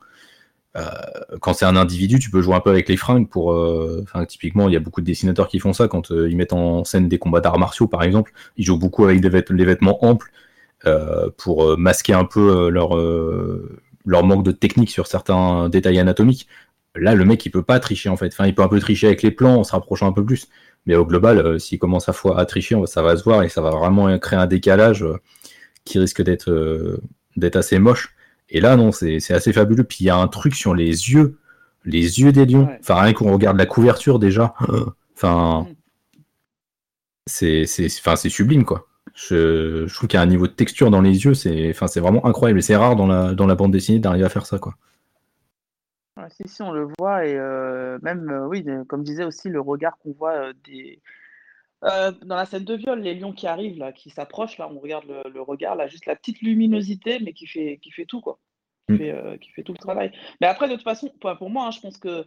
Quand 1.42 1.54
c'est 1.54 1.66
un 1.66 1.76
individu, 1.76 2.20
tu 2.20 2.30
peux 2.30 2.42
jouer 2.42 2.56
un 2.56 2.60
peu 2.60 2.70
avec 2.70 2.88
les 2.90 2.98
fringues 2.98 3.28
pour. 3.30 3.50
Enfin, 4.04 4.26
typiquement, 4.26 4.70
il 4.70 4.74
y 4.74 4.78
a 4.78 4.80
beaucoup 4.80 5.02
de 5.02 5.06
dessinateurs 5.06 5.48
qui 5.48 5.60
font 5.60 5.74
ça 5.74 5.88
quand 5.88 6.10
ils 6.12 6.38
mettent 6.38 6.54
en 6.54 6.84
scène 6.84 7.10
des 7.10 7.18
combats 7.18 7.42
d'arts 7.42 7.60
martiaux, 7.60 7.88
par 7.88 8.04
exemple. 8.04 8.32
Ils 8.58 8.66
jouent 8.66 8.78
beaucoup 8.78 9.06
avec 9.06 9.20
des 9.22 9.30
les 9.50 9.66
vêtements 9.66 10.04
amples 10.06 10.32
pour 11.38 11.78
masquer 11.78 12.14
un 12.14 12.26
peu 12.26 12.70
leur 12.70 12.96
leur 14.06 14.24
manque 14.24 14.44
de 14.44 14.52
technique 14.52 14.92
sur 14.92 15.08
certains 15.08 15.70
détails 15.70 16.00
anatomiques. 16.00 16.48
Là, 16.96 17.16
le 17.16 17.26
mec, 17.26 17.46
il 17.46 17.52
peut 17.52 17.64
pas 17.64 17.80
tricher 17.80 18.10
en 18.10 18.18
fait. 18.18 18.36
Il 18.46 18.56
peut 18.56 18.64
un 18.64 18.68
peu 18.68 18.80
tricher 18.80 19.08
avec 19.08 19.22
les 19.22 19.32
plans 19.32 19.58
en 19.58 19.64
se 19.64 19.72
rapprochant 19.72 20.08
un 20.08 20.14
peu 20.14 20.26
plus. 20.26 20.48
Mais 20.86 20.96
au 20.96 21.06
global, 21.06 21.40
euh, 21.40 21.60
s'il 21.60 21.80
commence 21.80 22.10
à, 22.10 22.14
à 22.36 22.46
tricher, 22.46 22.76
ça 22.86 23.02
va 23.02 23.16
se 23.16 23.24
voir 23.24 23.44
et 23.44 23.50
ça 23.50 23.62
va 23.62 23.70
vraiment 23.72 24.18
créer 24.18 24.40
un 24.40 24.48
décalage 24.48 25.04
euh, 25.04 25.18
qui 25.86 26.00
risque 26.00 26.22
d'être 26.24 26.50
euh, 26.50 27.02
d'être 27.36 27.56
assez 27.58 27.80
moche. 27.80 28.16
Et 28.50 28.62
là, 28.62 28.76
non, 28.76 28.92
c'est 28.92 29.18
assez 29.32 29.54
fabuleux. 29.54 29.84
Puis 29.84 29.98
il 30.02 30.06
y 30.06 30.10
a 30.10 30.18
un 30.18 30.28
truc 30.28 30.56
sur 30.56 30.74
les 30.74 30.86
yeux, 30.86 31.38
les 31.86 32.20
yeux 32.20 32.32
des 32.32 32.46
lions. 32.46 32.70
Enfin, 32.80 32.96
rien 32.96 33.14
qu'on 33.14 33.32
regarde 33.32 33.58
la 33.58 33.66
couverture 33.66 34.20
déjà. 34.20 34.54
Enfin, 35.22 35.68
c'est 37.26 37.66
sublime 38.30 38.64
quoi. 38.64 38.88
Je, 39.14 39.86
je 39.86 39.94
trouve 39.94 40.08
qu'il 40.08 40.18
y 40.18 40.22
a 40.22 40.24
un 40.24 40.28
niveau 40.28 40.48
de 40.48 40.54
texture 40.54 40.90
dans 40.92 41.02
les 41.02 41.26
yeux, 41.26 41.34
c'est 41.34 41.74
vraiment 41.98 42.26
incroyable. 42.26 42.60
Et 42.60 42.62
c'est 42.62 42.78
rare 42.78 42.96
dans 42.96 43.06
la, 43.06 43.34
dans 43.34 43.46
la 43.46 43.56
bande 43.56 43.74
dessinée 43.74 44.00
d'arriver 44.00 44.24
à 44.24 44.30
faire 44.30 44.46
ça 44.46 44.60
quoi 44.60 44.76
si, 46.30 46.48
si, 46.48 46.62
on 46.62 46.72
le 46.72 46.88
voit 46.98 47.26
et 47.26 47.36
même, 48.02 48.46
oui, 48.48 48.66
comme 48.88 49.04
disait 49.04 49.26
aussi, 49.26 49.50
le 49.50 49.60
regard 49.60 49.98
qu'on 49.98 50.14
voit 50.14 50.54
des. 50.66 51.02
Dans 51.82 52.36
la 52.36 52.46
scène 52.46 52.66
de 52.66 52.76
viol, 52.76 53.02
les 53.02 53.16
lions 53.16 53.34
qui 53.34 53.48
arrivent, 53.48 53.78
là, 53.78 53.92
qui 53.92 54.10
s'approchent, 54.10 54.58
là, 54.58 54.70
on 54.72 54.80
regarde 54.80 55.06
le, 55.08 55.42
regard, 55.42 55.76
là, 55.76 55.88
juste 55.88 56.06
la 56.06 56.16
petite 56.16 56.42
luminosité, 56.42 57.20
mais 57.20 57.34
qui 57.34 57.48
fait, 57.48 57.80
qui 57.82 57.92
fait 57.92 58.06
tout, 58.06 58.22
quoi. 58.22 58.40
Qui, 58.88 58.94
mmh. 58.94 58.98
fait, 58.98 59.40
qui 59.40 59.50
fait 59.52 59.64
tout 59.64 59.74
le 59.74 59.78
travail. 59.78 60.12
Mais 60.42 60.48
après, 60.48 60.68
de 60.68 60.76
toute 60.76 60.84
façon, 60.84 61.10
pour 61.20 61.50
moi, 61.50 61.68
hein, 61.68 61.72
je 61.72 61.80
pense 61.80 61.98
que 61.98 62.26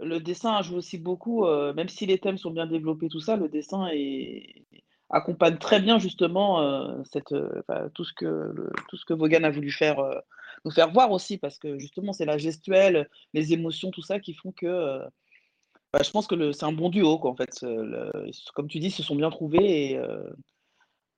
le 0.00 0.20
dessin 0.20 0.62
joue 0.62 0.76
aussi 0.76 0.98
beaucoup, 0.98 1.46
même 1.46 1.88
si 1.88 2.06
les 2.06 2.18
thèmes 2.18 2.38
sont 2.38 2.50
bien 2.50 2.66
développés, 2.66 3.08
tout 3.08 3.20
ça, 3.20 3.36
le 3.36 3.48
dessin 3.48 3.88
est, 3.92 4.64
accompagne 5.10 5.58
très 5.58 5.80
bien 5.80 5.98
justement 5.98 7.04
cette, 7.04 7.34
tout, 7.94 8.04
ce 8.04 8.12
que, 8.12 8.54
tout 8.88 8.96
ce 8.96 9.04
que 9.04 9.14
Vaughan 9.14 9.44
a 9.44 9.50
voulu 9.50 9.70
faire 9.70 9.98
nous 10.64 10.70
faire 10.70 10.90
voir 10.90 11.10
aussi, 11.10 11.38
parce 11.38 11.58
que 11.58 11.78
justement, 11.78 12.12
c'est 12.12 12.24
la 12.24 12.38
gestuelle, 12.38 13.08
les 13.32 13.52
émotions, 13.52 13.90
tout 13.90 14.02
ça 14.02 14.18
qui 14.18 14.34
font 14.34 14.52
que. 14.52 15.00
Euh, 15.94 15.98
bah, 15.98 16.02
je 16.04 16.10
pense 16.10 16.26
que 16.26 16.52
c'est 16.52 16.64
un 16.64 16.72
bon 16.72 16.90
duo, 16.90 17.18
quoi, 17.18 17.30
en 17.30 17.36
fait. 17.36 17.64
comme 18.54 18.68
tu 18.68 18.78
dis, 18.78 18.88
ils 18.88 18.90
se 18.90 19.02
sont 19.02 19.16
bien 19.16 19.30
trouvés 19.30 19.90
et 19.90 19.98
euh, 19.98 20.22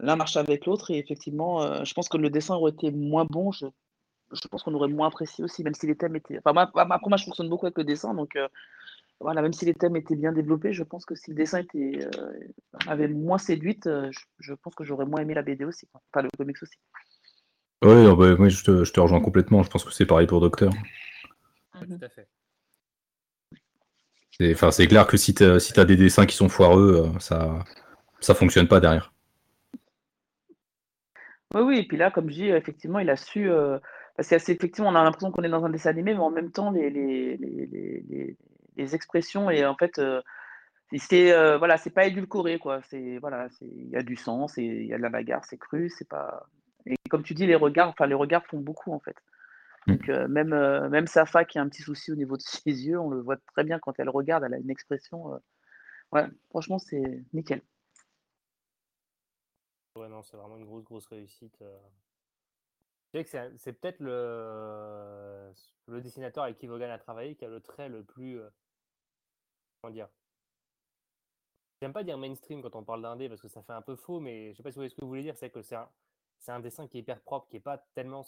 l'un 0.01 0.17
marche 0.17 0.37
avec 0.37 0.67
l'autre. 0.67 0.91
Et 0.91 0.99
effectivement, 0.99 1.63
euh, 1.63 1.85
je 1.85 1.95
pense 1.95 2.09
que 2.09 2.17
le 2.17 2.31
dessin 2.31 2.57
aurait 2.57 2.73
été 2.73 2.91
moins 2.91 3.27
bon. 3.29 3.53
Je, 3.53 3.67
je 4.33 4.49
pense 4.49 4.63
qu'on 4.63 4.75
aurait 4.75 4.89
moins 4.89 5.09
apprécié 5.09 5.45
aussi, 5.45 5.63
même 5.63 5.75
si 5.75 5.87
les 5.87 5.97
thèmes 5.97 6.17
étaient. 6.17 6.39
Enfin, 6.39 6.53
moi, 6.53 6.71
après, 6.75 7.09
moi, 7.09 7.17
je 7.17 7.25
fonctionne 7.25 7.49
beaucoup 7.49 7.67
avec 7.67 7.79
le 7.79 7.85
dessin, 7.85 8.15
donc 8.15 8.37
voilà, 9.21 9.41
même 9.41 9.55
si 9.55 9.65
les 9.65 9.73
thèmes 9.73 9.97
étaient 9.97 10.17
bien 10.17 10.33
développés, 10.33 10.75
je 10.75 10.83
pense 10.83 11.07
que 11.07 11.15
si 11.15 11.31
le 11.31 11.37
dessin 11.37 11.61
était, 11.61 12.01
avait 12.87 13.09
moins 13.09 13.39
séduite, 13.39 13.85
je, 13.87 14.21
je, 14.41 14.53
pense 14.53 14.75
que 14.75 14.85
j'aurais 14.85 15.07
moins 15.07 15.23
aimé 15.23 15.33
la 15.33 15.43
BD 15.43 15.65
aussi, 15.65 15.89
enfin 15.95 16.23
le 16.23 16.29
comics 16.37 16.63
aussi. 16.63 16.77
Oui, 17.83 18.15
bah, 18.17 18.49
je, 18.49 18.63
te, 18.93 19.01
rejoins 19.01 19.21
complètement. 19.21 19.63
Je 19.63 19.71
pense 19.71 19.85
que 19.85 19.93
c'est 19.93 20.07
pareil 20.07 20.27
pour 20.27 20.41
Docteur. 20.41 20.73
tout 21.73 21.99
à 22.03 22.09
fait. 22.09 22.29
C'est, 24.39 24.87
clair 24.87 25.07
que 25.07 25.17
si 25.17 25.35
tu 25.35 25.45
as, 25.45 25.61
si 25.61 25.73
des 25.73 25.97
dessins 25.97 26.27
qui 26.27 26.37
sont 26.37 26.51
foireux, 26.51 27.11
euh, 27.15 27.19
ça 27.21 27.65
ça 28.21 28.35
fonctionne 28.35 28.69
pas 28.69 28.81
derrière. 28.81 29.13
Oui, 31.55 31.63
oui, 31.63 31.79
et 31.79 31.87
puis 31.87 31.97
là, 31.97 32.11
comme 32.11 32.29
je 32.29 32.35
dis, 32.35 32.49
effectivement, 32.49 32.99
il 32.99 33.09
a 33.09 33.17
su. 33.17 33.49
euh, 33.51 33.79
parce 34.17 34.29
qu'effectivement, 34.29 34.91
on 34.91 34.95
a 34.95 35.05
l'impression 35.05 35.31
qu'on 35.31 35.43
est 35.43 35.49
dans 35.49 35.65
un 35.65 35.71
dessin 35.71 35.91
animé, 35.91 36.13
mais 36.15 36.21
en 36.21 36.31
même 36.31 36.51
temps, 36.51 36.71
les, 36.71 36.91
les, 36.91 37.37
les, 37.37 38.37
les, 38.77 38.95
expressions, 38.95 39.51
et 39.51 39.65
en 39.65 39.77
fait, 39.77 39.99
euh, 39.99 40.21
c'est 40.99 41.33
voilà, 41.59 41.79
c'est 41.79 41.91
pas 41.91 42.07
édulcoré, 42.07 42.59
quoi. 42.59 42.81
C'est 42.91 43.19
voilà, 43.19 43.49
il 43.63 43.89
y 43.91 43.97
a 43.97 44.03
du 44.03 44.17
c'est 44.17 44.65
il 44.65 44.87
y 44.87 44.95
a 44.95 44.99
de 44.99 45.03
la 45.03 45.11
bagarre, 45.11 45.45
c'est 45.45 45.59
cru, 45.59 45.91
c'est 45.91 46.09
pas. 46.09 46.47
Et 46.87 46.97
comme 47.11 47.23
tu 47.23 47.35
dis, 47.35 47.47
les 47.47 47.55
regards, 47.55 47.89
enfin, 47.89 48.07
les 48.07 48.15
regards 48.15 48.45
font 48.47 48.59
beaucoup, 48.59 48.93
en 48.93 49.01
fait. 49.01 49.17
Mm. 49.87 49.97
Donc, 49.97 50.09
euh, 50.09 50.29
même, 50.29 50.53
euh, 50.53 50.89
même 50.89 51.07
Safa 51.07 51.45
qui 51.45 51.59
a 51.59 51.63
un 51.63 51.69
petit 51.69 51.83
souci 51.83 52.13
au 52.13 52.17
niveau 52.17 52.37
de 52.37 52.43
ses 52.43 52.61
yeux, 52.87 52.99
on 53.01 53.11
le 53.11 53.21
voit 53.21 53.37
très 53.55 53.65
bien 53.65 53.79
quand 53.79 53.99
elle 53.99 54.11
regarde, 54.11 54.45
elle 54.45 54.55
a 54.55 54.59
une 54.59 54.71
expression. 54.71 55.35
euh, 55.35 55.39
ouais, 56.13 56.27
franchement, 56.51 56.79
c'est 56.79 57.25
nickel. 57.33 57.63
Ouais, 59.97 60.09
non, 60.09 60.23
c'est 60.23 60.37
vraiment 60.37 60.57
une 60.59 60.67
grosse, 60.67 60.85
grosse 60.85 61.07
réussite. 61.07 61.57
Je 61.61 63.19
sais 63.19 63.25
que 63.25 63.31
c'est 63.31 63.59
c'est 63.59 63.73
peut-être 63.73 64.01
le, 64.01 65.53
le 65.87 66.01
dessinateur 66.03 66.45
avec 66.45 66.59
qui 66.59 66.67
Vaughan 66.67 66.91
a 66.91 66.99
travaillé 66.99 67.35
qui 67.37 67.45
a 67.45 67.49
le 67.49 67.61
trait 67.61 67.89
le 67.89 68.05
plus. 68.05 68.39
euh, 68.41 68.51
comment 69.81 69.93
dire? 69.95 70.09
J'aime 71.81 71.93
pas 71.93 72.05
dire 72.05 72.19
mainstream 72.19 72.63
quand 72.63 72.77
on 72.77 72.85
parle 72.85 73.03
d'un 73.03 73.17
dé 73.17 73.29
parce 73.29 73.41
que 73.41 73.49
ça 73.49 73.63
fait 73.63 73.73
un 73.73 73.83
peu 73.83 73.97
faux, 73.97 74.21
mais 74.21 74.53
je 74.53 74.57
sais 74.59 74.63
pas 74.63 74.71
si 74.71 74.75
vous 74.77 74.81
voyez 74.81 74.91
ce 74.91 74.95
que 74.97 75.03
vous 75.03 75.09
voulez 75.09 75.23
dire. 75.23 75.37
C'est 75.37 75.51
que 75.51 75.63
c'est 75.63 75.77
un, 75.77 75.89
c'est 76.39 76.53
un 76.53 76.61
dessin 76.61 76.89
qui 76.89 76.99
est 76.99 77.01
hyper 77.01 77.21
propre, 77.23 77.49
qui 77.49 77.57
est 77.57 77.61
pas 77.61 77.79
tellement 77.95 78.25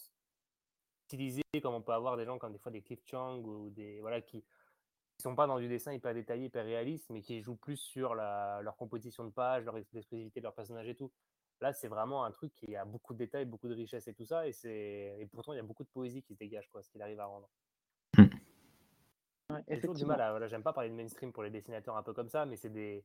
stylisé 1.09 1.43
comme 1.63 1.75
on 1.75 1.83
peut 1.83 1.93
avoir 1.93 2.17
des 2.17 2.25
gens 2.25 2.39
comme 2.39 2.53
des 2.53 2.59
fois 2.59 2.71
des 2.71 2.83
Cliff 2.83 3.01
Chang 3.05 3.39
ou 3.39 3.71
des. 3.71 4.01
Voilà, 4.01 4.21
qui 4.21 4.45
qui 5.19 5.23
sont 5.25 5.35
pas 5.35 5.49
dans 5.49 5.59
du 5.59 5.67
dessin 5.67 5.93
hyper 5.93 6.15
détaillé, 6.15 6.45
hyper 6.45 6.65
réaliste, 6.65 7.11
mais 7.11 7.23
qui 7.23 7.43
jouent 7.43 7.57
plus 7.57 7.77
sur 7.77 8.15
la, 8.15 8.61
leur 8.63 8.77
composition 8.77 9.25
de 9.25 9.31
page, 9.31 9.65
leur 9.65 9.77
expressivité 9.77 10.39
de 10.39 10.45
leur 10.45 10.55
personnage 10.55 10.89
et 10.89 10.95
tout. 10.95 11.11
Là, 11.61 11.73
c'est 11.73 11.89
vraiment 11.89 12.23
un 12.23 12.31
truc 12.31 12.55
qui 12.55 12.77
a 12.77 12.85
beaucoup 12.85 13.15
de 13.15 13.19
détails, 13.19 13.45
beaucoup 13.45 13.67
de 13.67 13.75
richesse 13.75 14.07
et 14.07 14.15
tout 14.15 14.25
ça, 14.25 14.47
et, 14.47 14.53
c'est... 14.53 15.17
et 15.19 15.27
pourtant, 15.27 15.53
il 15.55 15.57
y 15.57 15.59
a 15.59 15.65
beaucoup 15.65 15.83
de 15.83 15.89
poésie 15.89 16.23
qui 16.23 16.35
se 16.35 16.39
dégage, 16.39 16.69
quoi, 16.71 16.85
ce 16.85 16.91
qu'il 16.91 17.03
arrive 17.03 17.19
à 17.19 17.27
rendre. 17.27 17.51
Ouais, 18.17 19.65
J'ai 19.67 19.81
toujours 19.81 19.97
du 19.97 20.05
mal 20.05 20.21
à. 20.21 20.31
Voilà, 20.31 20.47
j'aime 20.47 20.63
pas 20.63 20.73
parler 20.73 20.91
de 20.91 20.95
mainstream 20.95 21.33
pour 21.33 21.43
les 21.43 21.51
dessinateurs 21.51 21.97
un 21.97 22.05
peu 22.05 22.13
comme 22.13 22.29
ça, 22.29 22.47
mais 22.47 22.55
c'est 22.55 22.69
des, 22.69 23.05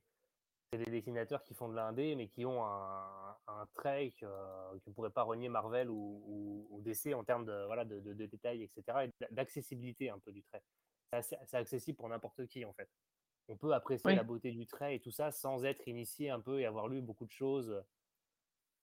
des 0.77 0.91
dessinateurs 0.91 1.43
qui 1.43 1.53
font 1.53 1.69
de 1.69 1.75
l'indé, 1.75 2.15
mais 2.15 2.27
qui 2.27 2.45
ont 2.45 2.65
un, 2.65 3.35
un 3.47 3.65
trait 3.73 4.13
que, 4.19 4.25
ne 4.25 4.93
pourrait 4.93 5.09
pas 5.09 5.23
renier 5.23 5.49
Marvel 5.49 5.89
ou, 5.89 6.23
ou, 6.25 6.67
ou 6.69 6.81
DC 6.81 7.13
en 7.13 7.23
termes 7.23 7.45
de, 7.45 7.65
voilà, 7.65 7.85
de, 7.85 7.99
de, 7.99 8.13
de 8.13 8.25
détails, 8.25 8.63
etc., 8.63 8.83
et 9.05 9.25
d'accessibilité 9.31 10.09
un 10.09 10.19
peu 10.19 10.31
du 10.31 10.43
trait. 10.43 10.63
C'est, 11.21 11.53
accessible 11.53 11.97
pour 11.97 12.09
n'importe 12.09 12.45
qui, 12.47 12.65
en 12.65 12.73
fait. 12.73 12.89
On 13.47 13.57
peut 13.57 13.73
apprécier 13.73 14.11
Oui. 14.11 14.15
la 14.15 14.23
beauté 14.23 14.51
du 14.51 14.65
trait 14.65 14.95
et 14.95 14.99
tout 14.99 15.11
ça 15.11 15.31
sans 15.31 15.65
être 15.65 15.87
initié 15.87 16.29
un 16.29 16.39
peu 16.39 16.59
et 16.59 16.65
avoir 16.65 16.87
lu 16.87 17.01
beaucoup 17.01 17.25
de 17.25 17.31
choses, 17.31 17.83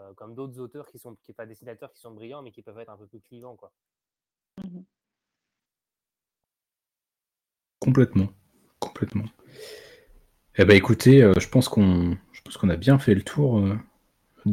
euh, 0.01 0.15
comme 0.15 0.35
d'autres 0.35 0.61
auteurs 0.61 0.87
qui 0.89 0.99
sont, 0.99 1.17
qui, 1.17 1.33
pas 1.33 1.47
dessinateurs 1.47 1.93
qui 1.93 2.01
sont 2.01 2.12
brillants, 2.12 2.43
mais 2.43 2.53
qui 2.53 2.62
peuvent 2.62 2.79
être 2.79 2.91
un 2.91 2.97
peu 2.97 3.07
plus 3.07 3.21
clivants, 3.21 3.57
quoi. 3.57 3.73
Mhm. 4.62 4.85
Complètement. 7.81 8.29
Complètement. 8.79 9.25
Eh 10.57 10.65
ben 10.65 10.77
écoutez, 10.77 11.23
euh, 11.23 11.33
je 11.39 11.49
pense 11.49 11.69
qu'on 11.69 12.17
je 12.33 12.43
pense 12.43 12.57
qu'on 12.57 12.69
a 12.69 12.77
bien 12.77 12.99
fait 12.99 13.15
le 13.15 13.23
tour 13.23 13.59
euh, 13.59 13.79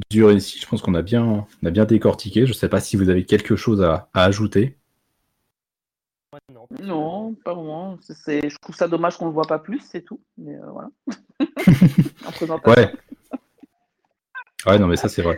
du 0.10 0.24
récit. 0.24 0.60
Je 0.60 0.68
pense 0.68 0.82
qu'on 0.82 0.95
a 0.95 1.02
bien, 1.02 1.48
on 1.64 1.65
a 1.68 1.72
bien 1.72 1.86
décortiqué. 1.86 2.45
Je 2.45 2.52
ne 2.52 2.56
sais 2.56 2.69
pas 2.69 2.80
si 2.80 2.98
vous 2.98 3.10
avez 3.10 3.26
quelque 3.26 3.56
chose 3.56 3.82
à, 3.82 4.10
à 4.14 4.24
ajouter. 4.24 4.78
Non. 6.53 6.68
Non, 6.82 7.34
pas 7.36 7.53
vraiment. 7.53 7.98
Je 8.07 8.57
trouve 8.60 8.76
ça 8.76 8.88
dommage 8.88 9.18
qu'on 9.18 9.28
le 9.28 9.32
voit 9.32 9.48
pas 9.48 9.60
plus, 9.60 9.80
c'est 9.80 10.02
tout. 10.02 10.22
Mais 10.38 10.56
euh, 10.56 10.72
voilà. 10.72 10.90
Ouais. 12.65 12.94
Ouais, 14.65 14.80
non, 14.80 14.88
mais 14.88 14.98
ça 14.98 15.07
c'est 15.07 15.22
vrai. 15.22 15.38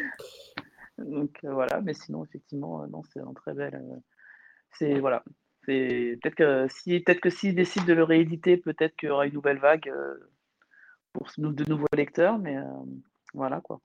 Donc 0.98 1.40
euh, 1.44 1.54
voilà, 1.54 1.82
mais 1.82 1.94
sinon 1.94 2.24
effectivement, 2.26 2.86
non, 2.88 3.04
c'est 3.14 3.20
un 3.20 3.34
très 3.34 3.54
bel. 3.54 3.80
c'est 4.72 5.00
voilà. 5.00 5.24
C'est 5.66 6.18
peut-être 6.22 6.36
que 6.36 6.68
si 6.70 7.00
peut-être 7.02 7.22
que 7.22 7.30
s'ils 7.30 7.56
décident 7.56 7.86
de 7.86 7.94
le 7.94 8.04
rééditer, 8.04 8.58
peut-être 8.58 8.96
qu'il 8.96 9.10
y 9.10 9.12
aura 9.12 9.28
une 9.28 9.34
nouvelle 9.34 9.60
vague 9.60 9.90
euh, 9.90 10.16
pour 11.14 11.28
de 11.38 11.66
nouveaux 11.70 11.88
lecteurs, 11.96 12.38
mais 12.40 12.58
euh, 12.58 12.64
voilà 13.34 13.62
quoi. 13.62 13.80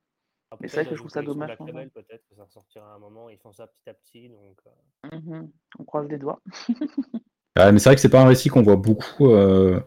Mais 0.60 0.68
c'est 0.68 0.76
vrai 0.76 0.84
que 0.86 0.94
je 0.94 1.00
trouve 1.00 1.10
ça 1.10 1.22
dommage 1.22 1.56
peut-être 1.58 2.24
que 2.28 2.34
ça 2.36 2.44
ressortira 2.44 2.92
à 2.92 2.94
un 2.94 2.98
moment, 2.98 3.28
ils 3.28 3.38
font 3.38 3.52
ça 3.52 3.66
petit 3.66 3.90
à 3.90 3.94
petit, 3.94 4.28
donc. 4.28 4.58
euh, 4.66 4.70
Mhm. 5.16 5.50
On 5.78 5.84
croise 5.84 6.08
les 6.08 6.18
doigts. 6.18 6.40
Mais 7.56 7.78
c'est 7.78 7.88
vrai 7.88 7.94
que 7.94 8.00
c'est 8.00 8.08
pas 8.08 8.22
un 8.22 8.26
récit 8.26 8.48
qu'on 8.48 8.62
voit 8.62 8.76
beaucoup. 8.76 9.28
euh, 9.30 9.80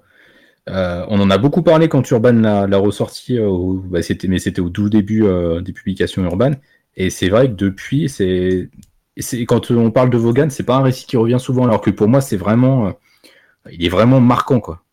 euh, 0.70 1.06
on 1.10 1.20
en 1.22 1.30
a 1.32 1.38
beaucoup 1.38 1.64
parlé 1.64 1.90
quand 1.90 2.10
Urban 2.12 2.34
l'a 2.34 2.68
l'a 2.68 2.78
ressorti, 2.78 3.40
au- 3.40 3.76
bah, 3.76 4.02
c'était, 4.04 4.28
mais 4.28 4.40
c'était 4.40 4.62
au 4.62 4.70
tout 4.70 4.90
début 4.90 5.24
euh, 5.26 5.62
des 5.62 5.74
publications 5.74 6.24
Urban. 6.24 6.52
Et 6.98 7.10
c'est 7.10 7.30
vrai 7.30 7.50
que 7.50 7.54
depuis, 7.56 8.10
c'est, 8.10 8.70
c'est 9.18 9.46
quand 9.46 9.72
on 9.72 9.92
parle 9.92 10.10
de 10.12 10.18
Vaughan, 10.18 10.50
c'est 10.50 10.64
pas 10.66 10.78
un 10.78 10.84
récit 10.84 11.06
qui 11.08 11.18
revient 11.18 11.40
souvent, 11.40 11.66
alors 11.66 11.82
que 11.82 11.92
pour 11.92 12.08
moi, 12.10 12.22
c'est 12.22 12.38
vraiment, 12.38 12.88
euh, 12.88 12.92
il 13.72 13.86
est 13.86 13.90
vraiment 13.90 14.22
marquant, 14.22 14.60
quoi. 14.62 14.84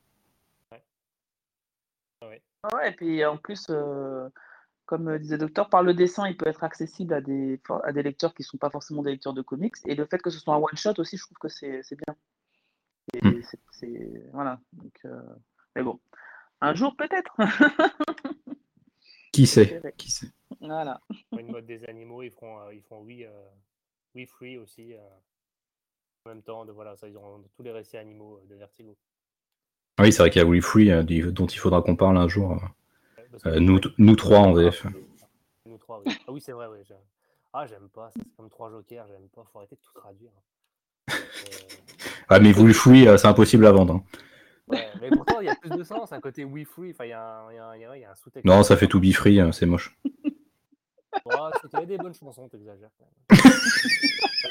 Ouais, 2.73 2.91
et 2.91 2.93
puis 2.93 3.25
en 3.25 3.37
plus, 3.37 3.67
euh, 3.71 4.29
comme 4.87 5.09
euh, 5.09 5.19
disait 5.19 5.39
Docteur, 5.39 5.69
par 5.69 5.83
le 5.83 5.93
dessin, 5.95 6.29
il 6.29 6.37
peut 6.37 6.49
être 6.49 6.65
accessible 6.65 7.13
à 7.15 7.21
des, 7.21 7.61
à 7.83 7.93
des 7.93 8.03
lecteurs 8.03 8.35
qui 8.35 8.43
ne 8.43 8.47
sont 8.47 8.59
pas 8.59 8.71
forcément 8.71 9.03
des 9.03 9.11
lecteurs 9.13 9.35
de 9.35 9.43
comics. 9.43 9.75
Et 9.87 9.95
le 9.95 10.07
fait 10.07 10.21
que 10.23 10.31
ce 10.31 10.39
soit 10.39 10.55
un 10.55 10.59
one-shot 10.59 10.95
aussi, 10.99 11.17
je 11.17 11.25
trouve 11.25 11.39
que 11.39 11.49
c'est 11.49 11.83
c'est 11.83 11.97
bien. 11.97 12.17
Et 13.13 13.21
Mm. 13.23 13.43
c'est- 13.73 14.31
voilà. 14.33 14.61
Donc, 14.73 14.99
euh, 15.05 15.21
mais 15.77 15.83
bon, 15.83 16.01
un 16.61 16.75
jour 16.75 16.97
peut-être. 16.97 17.37
Qui 19.33 19.47
sait. 19.47 19.83
Qui 19.97 20.11
sait 20.11 20.29
voilà. 20.61 21.01
pour 21.31 21.41
une 21.41 21.51
mode 21.51 21.67
des 21.67 21.85
animaux, 21.87 22.23
ils 22.23 22.31
feront, 22.31 22.61
euh, 22.61 22.73
ils 22.75 22.83
feront 22.83 23.03
oui, 23.03 23.25
euh, 23.25 23.49
oui 24.15 24.27
free 24.27 24.57
aussi. 24.57 24.95
euh, 24.95 25.01
en 26.25 26.31
même 26.31 26.43
temps, 26.43 26.65
de, 26.65 26.73
voilà, 26.73 26.97
ça, 26.97 27.07
ils 27.09 27.17
auront 27.17 27.43
tous 27.55 27.63
les 27.63 27.73
récits 27.73 27.99
animaux 27.99 28.41
de 28.49 28.55
Vertigo. 28.55 28.97
Ah 29.97 30.03
Oui, 30.03 30.13
c'est 30.13 30.19
vrai 30.23 30.31
qu'il 30.31 30.43
y 30.43 30.45
a 30.45 30.49
Will 30.49 30.63
Free, 30.63 30.91
euh, 30.91 31.03
du- 31.03 31.33
dont 31.33 31.47
il 31.47 31.59
faudra 31.59 31.81
qu'on 31.83 31.97
parle 31.97 32.17
un 32.19 32.29
jour. 32.29 32.53
euh. 32.53 32.55
Ouais, 32.55 33.27
parce 33.31 33.43
que- 33.45 33.49
Euh, 33.51 33.61
nous, 33.61 33.81
nous 33.99 34.17
trois 34.17 34.39
en 34.39 34.53
VF. 34.53 34.87
Nous 35.67 35.79
trois, 35.79 36.03
oui. 36.05 36.13
Ah 36.27 36.33
oui, 36.33 36.41
c'est 36.41 36.53
vrai, 36.53 36.67
oui. 36.71 36.79
j'ai- 36.87 36.95
Ah, 37.53 37.67
j'aime 37.67 37.89
pas, 37.95 38.11
ça, 38.11 38.21
c'est 38.25 38.37
comme 38.37 38.51
trois 38.51 38.71
jokers, 38.71 39.07
j'aime 39.07 39.29
pas, 39.35 39.45
faut 39.53 39.59
arrêter 39.59 39.77
de 39.77 39.81
tout 39.81 39.93
traduire. 40.01 40.31
Euh, 41.15 41.77
Ah, 42.29 42.41
mais 42.41 42.53
Will 42.59 42.73
Free, 42.75 43.07
euh, 43.07 43.17
c'est 43.19 43.27
impossible 43.29 43.67
à 43.67 43.73
vendre. 43.73 43.95
hein. 43.97 44.03
ouais, 44.69 44.89
mais 45.01 45.11
pourtant, 45.11 45.41
il 45.41 45.47
y 45.47 45.51
a 45.51 45.55
plus 45.55 45.71
de 45.71 45.85
sens, 45.85 46.11
un 46.13 46.21
côté 46.21 46.43
we 46.45 46.65
free, 46.67 46.91
enfin, 46.93 47.05
il 47.05 47.11
y 47.11 47.13
a 47.13 47.23
un, 47.23 47.53
il 47.53 47.57
y 47.57 47.59
a 47.59 47.67
un- 47.69 47.77
il 47.77 47.81
y 47.83 47.85
a- 47.85 47.97
il 47.97 48.01
y 48.01 48.05
a 48.05 48.11
un 48.11 48.15
sous-texte. 48.15 48.47
Non, 48.47 48.63
ça 48.63 48.77
fait 48.79 48.87
tout 48.89 48.99
be 48.99 49.13
free, 49.13 49.41
euh, 49.41 49.53
c'est 49.53 49.67
moche. 49.67 49.97
Ouais, 51.27 51.35
c'est 51.63 51.69
qu'il 51.71 51.79
y 51.79 51.83
avait 51.83 51.87
des 51.87 51.99
bonnes 51.99 52.15
chansons, 52.15 52.49
t'exagères. 52.49 52.89
quand 52.99 53.37
même. 53.37 53.53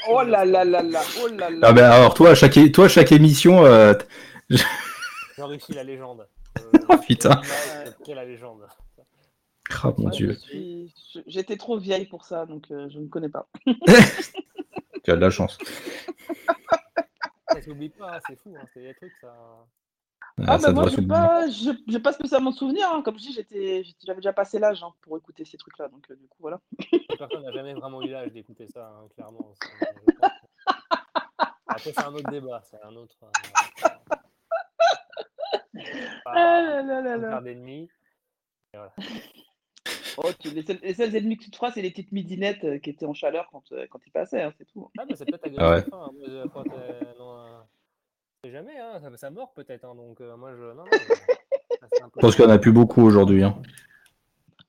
Oh 0.08 0.22
là 0.22 0.44
là 0.44 0.64
là 0.64 0.82
là, 0.82 1.00
oh 1.22 1.28
là 1.28 1.50
là. 1.50 1.68
Ah 1.68 1.72
ben 1.72 1.84
alors 1.90 2.14
toi, 2.14 2.34
chaque, 2.34 2.56
é- 2.56 2.72
toi, 2.72 2.88
chaque 2.88 3.12
émission, 3.12 3.64
euh, 3.64 3.94
t- 3.94 4.06
J'enrichis 5.36 5.72
la 5.72 5.84
légende. 5.84 6.28
Euh, 6.56 6.70
Oh, 6.88 6.96
putain. 6.98 7.40
je 7.42 7.90
crée 8.04 8.14
la 8.14 8.24
légende. 8.24 8.64
ah 9.82 9.92
mon 9.98 10.04
Ouais, 10.04 10.10
dieu, 10.12 10.28
je 10.34 10.38
suis- 10.38 10.94
je- 11.12 11.18
J'étais 11.26 11.56
trop 11.56 11.78
vieille 11.78 12.06
pour 12.06 12.24
ça, 12.24 12.46
donc 12.46 12.70
euh, 12.70 12.88
je 12.90 13.00
ne 13.00 13.08
connais 13.08 13.28
pas. 13.28 13.48
tu 15.02 15.10
as 15.10 15.16
de 15.16 15.20
la 15.20 15.30
chance. 15.30 15.58
Ça 17.48 17.60
s'oublie 17.60 17.88
pas, 17.88 18.14
hein, 18.16 18.20
c'est 18.28 18.36
fou, 18.36 18.54
hein, 18.56 18.64
c'est 18.72 18.82
des 18.82 18.94
trucs, 18.94 19.12
ça. 19.20 19.34
Ah, 20.38 20.44
Ah, 20.46 20.58
ça 20.60 20.68
bah 20.68 20.74
moi, 20.74 20.84
j'ai 20.88 20.94
s'oublier. 20.96 21.08
pas, 21.10 21.48
j'ai 21.50 21.72
j'ai 21.88 21.98
pas 21.98 22.12
spécialement 22.12 22.50
de 22.52 22.56
souvenirs. 22.56 22.88
hein. 22.92 23.02
Comme 23.02 23.18
je 23.18 23.24
dis, 23.24 23.32
j'avais 24.04 24.20
déjà 24.20 24.32
passé 24.32 24.60
l'âge 24.60 24.80
hein, 24.84 24.92
pour 25.00 25.16
écouter 25.18 25.44
ces 25.44 25.56
trucs-là. 25.56 25.88
Donc, 25.88 26.08
euh, 26.12 26.14
du 26.14 26.28
coup, 26.28 26.36
voilà. 26.38 26.60
Personne 27.18 27.42
n'a 27.42 27.50
jamais 27.52 27.74
vraiment 27.74 28.00
eu 28.02 28.10
l'âge 28.10 28.30
d'écouter 28.32 28.68
ça, 28.72 28.86
hein, 28.96 29.08
clairement. 29.16 29.52
je 29.60 30.26
Après, 31.66 31.92
c'est 31.92 31.98
un 32.04 32.14
autre 32.14 32.30
débat, 32.30 32.62
c'est 32.62 32.80
un 32.80 32.94
autre. 32.94 33.16
euh, 33.24 33.88
Ah 36.26 36.82
là 36.84 37.00
là 37.02 37.16
là 37.16 37.40
d'ennemis. 37.40 37.88
Voilà. 38.74 38.92
Oh, 40.16 40.30
tu- 40.38 40.50
les, 40.50 40.62
seuls, 40.62 40.78
les 40.80 40.94
seuls 40.94 41.14
ennemis 41.16 41.36
que 41.36 41.42
tu 41.42 41.50
te 41.50 41.56
feras, 41.56 41.72
c'est 41.72 41.82
les 41.82 41.90
petites 41.90 42.12
midinettes 42.12 42.62
euh, 42.62 42.78
qui 42.78 42.90
étaient 42.90 43.04
en 43.04 43.14
chaleur 43.14 43.48
quand, 43.50 43.64
euh, 43.72 43.84
quand 43.90 43.98
ils 44.06 44.12
passaient, 44.12 44.42
hein, 44.42 44.52
c'est 44.56 44.64
tout. 44.64 44.88
Ah, 44.96 45.04
bah, 45.04 45.14
c'est 45.16 45.24
peut-être 45.24 45.42
Ah 45.58 45.72
agréable. 45.72 45.74
ouais. 45.74 45.84
enfin, 45.92 46.12
moi, 46.12 46.26
je- 46.28 46.46
quand, 46.50 46.64
euh, 46.72 47.12
non, 47.18 47.36
euh, 47.36 48.50
jamais, 48.52 48.78
hein, 48.78 49.00
ça, 49.00 49.16
ça 49.16 49.30
mord 49.30 49.52
peut-être. 49.54 49.84
hein, 49.84 49.96
donc, 49.96 50.20
euh, 50.20 50.36
moi, 50.36 50.54
je. 50.54 50.62
Non, 50.62 50.84
non, 50.84 50.84
je- 50.92 52.20
pense 52.20 52.36
qu'il 52.36 52.44
n'y 52.44 52.52
en 52.52 52.54
a 52.54 52.58
plus 52.58 52.70
beaucoup 52.70 53.02
aujourd'hui. 53.02 53.42
hein. 53.42 53.60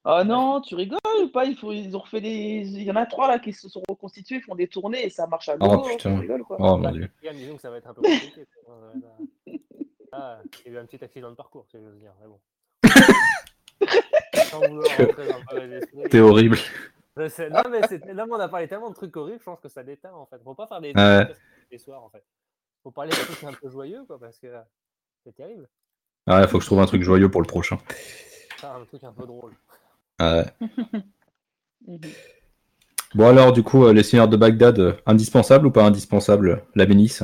Oh 0.03 0.23
non, 0.25 0.61
tu 0.61 0.73
rigoles 0.73 0.99
ou 1.23 1.29
pas 1.29 1.45
il 1.45 1.55
faut, 1.55 1.71
Ils 1.71 1.95
ont 1.95 1.99
refait 1.99 2.21
des. 2.21 2.29
Il 2.67 2.81
y 2.81 2.89
en 2.91 2.95
a 2.95 3.05
trois 3.05 3.27
là 3.27 3.37
qui 3.37 3.53
se 3.53 3.69
sont 3.69 3.83
reconstitués, 3.87 4.37
ils 4.37 4.41
font 4.41 4.55
des 4.55 4.67
tournées 4.67 5.05
et 5.05 5.09
ça 5.11 5.27
marche 5.27 5.49
à 5.49 5.57
Oh, 5.59 5.65
l'eau. 5.67 5.81
putain. 5.83 6.11
tu 6.15 6.19
rigoles 6.21 6.43
quoi. 6.43 6.57
Oh 6.59 6.77
mon 6.77 6.79
Bah, 6.79 6.91
dieu. 6.91 7.07
Disons 7.21 7.55
que 7.55 7.61
ça 7.61 7.69
va 7.69 7.77
être 7.77 7.87
un 7.87 7.93
peu 7.93 8.01
compliqué. 8.01 8.47
euh, 10.15 10.35
Ah, 10.37 10.41
il 10.65 10.71
y 10.71 10.75
a 10.75 10.79
eu 10.79 10.81
un 10.81 10.85
petit 10.85 11.03
accident 11.03 11.29
de 11.29 11.35
parcours, 11.35 11.65
si 11.69 11.77
j'ose 11.77 11.99
dire. 11.99 12.13
Mais 12.21 12.27
bon. 12.27 12.39
T'es 16.09 16.19
horrible. 16.19 16.57
Je 17.17 17.27
sais- 17.29 17.49
Non, 17.49 17.61
mais 17.69 17.81
c'est- 17.87 18.05
là, 18.13 18.25
on 18.29 18.33
a 18.39 18.47
parlé 18.49 18.67
tellement 18.67 18.89
de 18.89 18.95
trucs 18.95 19.15
horribles, 19.15 19.39
je 19.39 19.43
pense 19.45 19.59
que 19.59 19.69
ça 19.69 19.83
déteint 19.83 20.11
en 20.13 20.25
fait. 20.25 20.37
Faut 20.43 20.53
pas 20.53 20.67
faire 20.67 20.81
des 20.81 20.91
Ouais. 20.95 21.27
les 21.71 21.77
soirs 21.77 22.03
en 22.03 22.09
fait. 22.09 22.23
Faut 22.83 22.91
parler 22.91 23.11
de 23.11 23.15
trucs 23.15 23.43
un 23.43 23.53
peu 23.53 23.69
joyeux 23.69 24.03
quoi, 24.05 24.19
parce 24.19 24.37
que 24.37 24.47
c'est 25.23 25.33
terrible. 25.35 25.67
Ah, 26.27 26.41
il 26.41 26.47
faut 26.47 26.57
que 26.57 26.63
je 26.63 26.67
trouve 26.69 26.79
un 26.81 26.85
truc 26.85 27.01
joyeux 27.03 27.29
pour 27.31 27.41
le 27.41 27.47
prochain. 27.47 27.77
Un 28.63 28.83
truc 28.85 29.03
un 29.03 29.13
peu 29.13 29.25
drôle. 29.25 29.53
Ah, 30.19 30.43
ouais. 30.43 30.45
Bon 33.13 33.27
alors, 33.29 33.53
du 33.53 33.63
coup, 33.63 33.85
euh, 33.85 33.93
les 33.93 34.03
seigneurs 34.03 34.27
de 34.27 34.35
Bagdad, 34.35 34.77
euh, 34.79 34.93
indispensable 35.05 35.67
ou 35.67 35.71
pas 35.71 35.83
indispensable, 35.85 36.65
la 36.75 36.85
bénisse? 36.85 37.23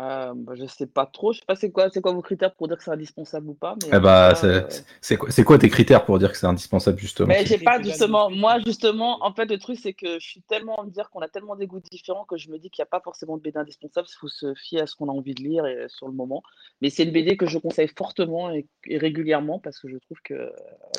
Euh, 0.00 0.32
bah, 0.34 0.54
je 0.56 0.64
sais 0.64 0.86
pas 0.86 1.04
trop. 1.04 1.32
Je 1.32 1.40
sais 1.40 1.44
pas 1.46 1.56
c'est 1.56 1.70
quoi, 1.70 1.90
c'est 1.90 2.00
quoi 2.00 2.12
vos 2.12 2.22
critères 2.22 2.54
pour 2.54 2.68
dire 2.68 2.78
que 2.78 2.84
c'est 2.84 2.90
indispensable 2.90 3.48
ou 3.48 3.54
pas. 3.54 3.74
Mais 3.82 3.90
Eh 3.92 4.00
bah, 4.00 4.32
euh, 4.44 4.66
c'est 5.02 5.16
quoi, 5.18 5.30
c'est 5.30 5.44
quoi 5.44 5.58
tes 5.58 5.68
critères 5.68 6.06
pour 6.06 6.18
dire 6.18 6.30
que 6.32 6.38
c'est 6.38 6.46
indispensable, 6.46 6.98
justement? 6.98 7.28
Mais 7.28 7.44
j'ai 7.44 7.58
pas 7.58 7.82
justement, 7.82 8.30
moi 8.30 8.58
justement, 8.64 9.22
en 9.22 9.34
fait 9.34 9.44
le 9.46 9.58
truc 9.58 9.78
c'est 9.78 9.92
que 9.92 10.18
je 10.18 10.26
suis 10.26 10.40
tellement 10.42 10.76
à 10.76 10.84
me 10.84 10.90
dire 10.90 11.10
qu'on 11.10 11.20
a 11.20 11.28
tellement 11.28 11.54
des 11.54 11.66
goûts 11.66 11.80
différents 11.90 12.24
que 12.24 12.38
je 12.38 12.48
me 12.50 12.58
dis 12.58 12.70
qu'il 12.70 12.82
n'y 12.82 12.86
a 12.86 12.90
pas 12.90 13.00
forcément 13.00 13.36
de 13.36 13.42
BD 13.42 13.58
indispensable, 13.58 14.08
il 14.10 14.18
faut 14.18 14.28
se 14.28 14.54
fier 14.54 14.80
à 14.80 14.86
ce 14.86 14.94
qu'on 14.94 15.08
a 15.08 15.12
envie 15.12 15.34
de 15.34 15.42
lire 15.42 15.66
et, 15.66 15.84
sur 15.88 16.06
le 16.08 16.14
moment. 16.14 16.42
Mais 16.80 16.88
c'est 16.88 17.02
une 17.02 17.12
BD 17.12 17.36
que 17.36 17.46
je 17.46 17.58
conseille 17.58 17.90
fortement 17.94 18.50
et, 18.50 18.66
et 18.86 18.96
régulièrement 18.96 19.58
parce 19.58 19.78
que 19.80 19.88
je 19.88 19.98
trouve 19.98 20.18
qu'elle 20.22 20.50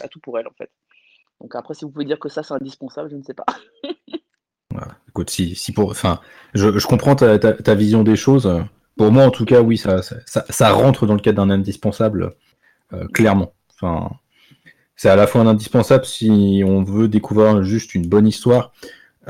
a 0.04 0.08
tout 0.10 0.20
pour 0.20 0.38
elle 0.38 0.48
en 0.48 0.54
fait. 0.58 0.70
Donc 1.40 1.56
après 1.56 1.74
si 1.74 1.86
vous 1.86 1.92
pouvez 1.92 2.06
dire 2.06 2.20
que 2.20 2.30
ça 2.30 2.44
c'est 2.44 2.54
indispensable, 2.54 3.10
je 3.10 3.16
ne 3.16 3.24
sais 3.24 3.34
pas. 3.34 3.46
Écoute, 5.10 5.30
si, 5.30 5.56
si 5.56 5.74
pour, 5.74 5.90
enfin, 5.92 6.22
je, 6.54 6.78
je 6.78 6.88
comprends 6.88 7.16
ta, 7.16 7.38
ta- 7.38 7.54
ta 7.54 7.76
vision 7.76 8.04
des 8.04 8.16
choses. 8.16 8.50
Pour 9.02 9.12
moi, 9.12 9.26
en 9.26 9.32
tout 9.32 9.46
cas, 9.46 9.62
oui, 9.62 9.80
ça, 9.80 10.74
rentre 10.74 11.08
dans 11.08 11.16
le 11.16 11.22
cadre 11.22 11.44
d'un 11.44 11.50
indispensable, 11.50 12.36
euh, 12.94 13.08
clairement. 13.08 13.56
Enfin, 13.74 14.12
c'est 14.96 15.10
à 15.10 15.16
la 15.16 15.26
fois 15.26 15.42
un 15.42 15.48
indispensable 15.48 16.06
si 16.06 16.62
on 16.64 16.84
veut 16.84 17.08
découvrir 17.08 17.64
juste 17.64 17.96
une 17.96 18.06
bonne 18.06 18.28
histoire 18.28 18.74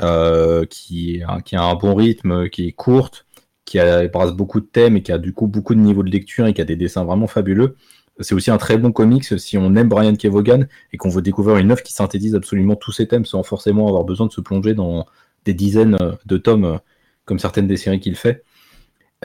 euh, 0.00 0.66
qui, 0.66 1.22
a- 1.26 1.40
un 1.52 1.74
bon 1.74 1.94
rythme, 1.94 2.50
qui 2.50 2.68
est 2.68 2.72
courte, 2.72 3.24
qui 3.64 3.78
brasse 4.12 4.32
beaucoup 4.32 4.60
de 4.60 4.66
thèmes 4.66 4.98
et 4.98 5.02
qui 5.02 5.10
a 5.10 5.16
du 5.16 5.32
coup 5.32 5.46
beaucoup 5.46 5.74
de 5.74 5.80
niveaux 5.80 6.02
de 6.02 6.10
lecture 6.10 6.46
et 6.46 6.52
qui 6.52 6.60
a 6.60 6.66
des 6.66 6.76
dessins 6.76 7.04
vraiment 7.06 7.26
fabuleux. 7.26 7.76
C'est 8.20 8.34
aussi 8.34 8.50
un 8.50 8.58
très 8.58 8.76
bon 8.76 8.92
comics 8.92 9.24
si 9.24 9.56
on 9.56 9.74
aime 9.74 9.88
Brian 9.88 10.16
Kevogan 10.16 10.68
et 10.92 10.98
qu'on 10.98 11.08
veut 11.08 11.22
découvrir 11.22 11.56
une 11.56 11.70
œuvre 11.72 11.82
qui 11.82 11.94
synthétise 11.94 12.34
absolument 12.34 12.76
tous 12.76 12.92
ces 12.92 13.08
thèmes 13.08 13.24
sans 13.24 13.42
forcément 13.42 13.88
avoir 13.88 14.04
besoin 14.04 14.26
de 14.26 14.32
se 14.32 14.42
plonger 14.42 14.74
dans 14.74 15.06
des 15.46 15.54
dizaines 15.54 15.96
de 16.26 16.36
tomes 16.36 16.64
euh, 16.66 16.76
comme 17.24 17.38
certaines 17.38 17.68
des 17.68 17.78
séries 17.78 18.00
qu'il 18.00 18.16
fait. 18.16 18.44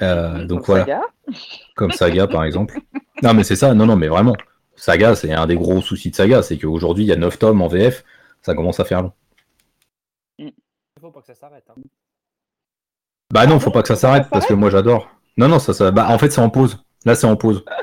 Euh, 0.02 0.45
donc 0.45 0.60
Comme 0.65 0.65
voilà, 0.65 0.86
Saga. 0.86 1.02
comme 1.76 1.91
Saga 1.91 2.28
par 2.28 2.44
exemple. 2.44 2.80
Non 3.24 3.34
mais 3.34 3.44
c'est 3.44 3.56
ça, 3.56 3.74
non 3.74 3.88
non 3.88 3.95
mais 3.95 4.07
vraiment. 4.10 4.36
Saga, 4.76 5.15
c'est 5.15 5.34
un 5.34 5.48
des 5.48 5.56
gros 5.56 5.82
soucis 5.82 6.11
de 6.11 6.15
Saga, 6.15 6.44
c'est 6.44 6.60
qu'aujourd'hui 6.60 7.03
il 7.03 7.07
y 7.07 7.11
a 7.11 7.15
9 7.15 7.40
tomes 7.40 7.64
en 7.64 7.68
VF, 7.68 8.03
ça 8.44 8.53
commence 8.53 8.80
à 8.80 8.86
faire 8.86 9.02
long. 9.02 9.11
Il 10.38 10.53
faut 11.02 11.10
pas 11.11 11.22
que 11.22 11.26
ça 11.28 11.34
s'arrête. 11.34 11.65
hein. 11.69 11.82
Bah 13.34 13.48
non, 13.48 13.56
Ah 13.56 13.60
faut 13.60 13.72
pas 13.72 13.82
que 13.82 13.88
ça 13.88 13.95
s'arrête 13.95 14.28
parce 14.32 14.45
que 14.45 14.53
moi 14.53 14.69
j'adore. 14.69 15.10
Non 15.36 15.48
non, 15.48 15.57
ça, 15.57 15.74
ça 15.74 15.90
bah 15.91 16.07
en 16.10 16.18
fait 16.19 16.30
c'est 16.30 16.41
en 16.41 16.52
pause. 16.52 16.84
Là 17.06 17.15
c'est 17.15 17.26
en 17.28 17.36
pause. 17.36 17.65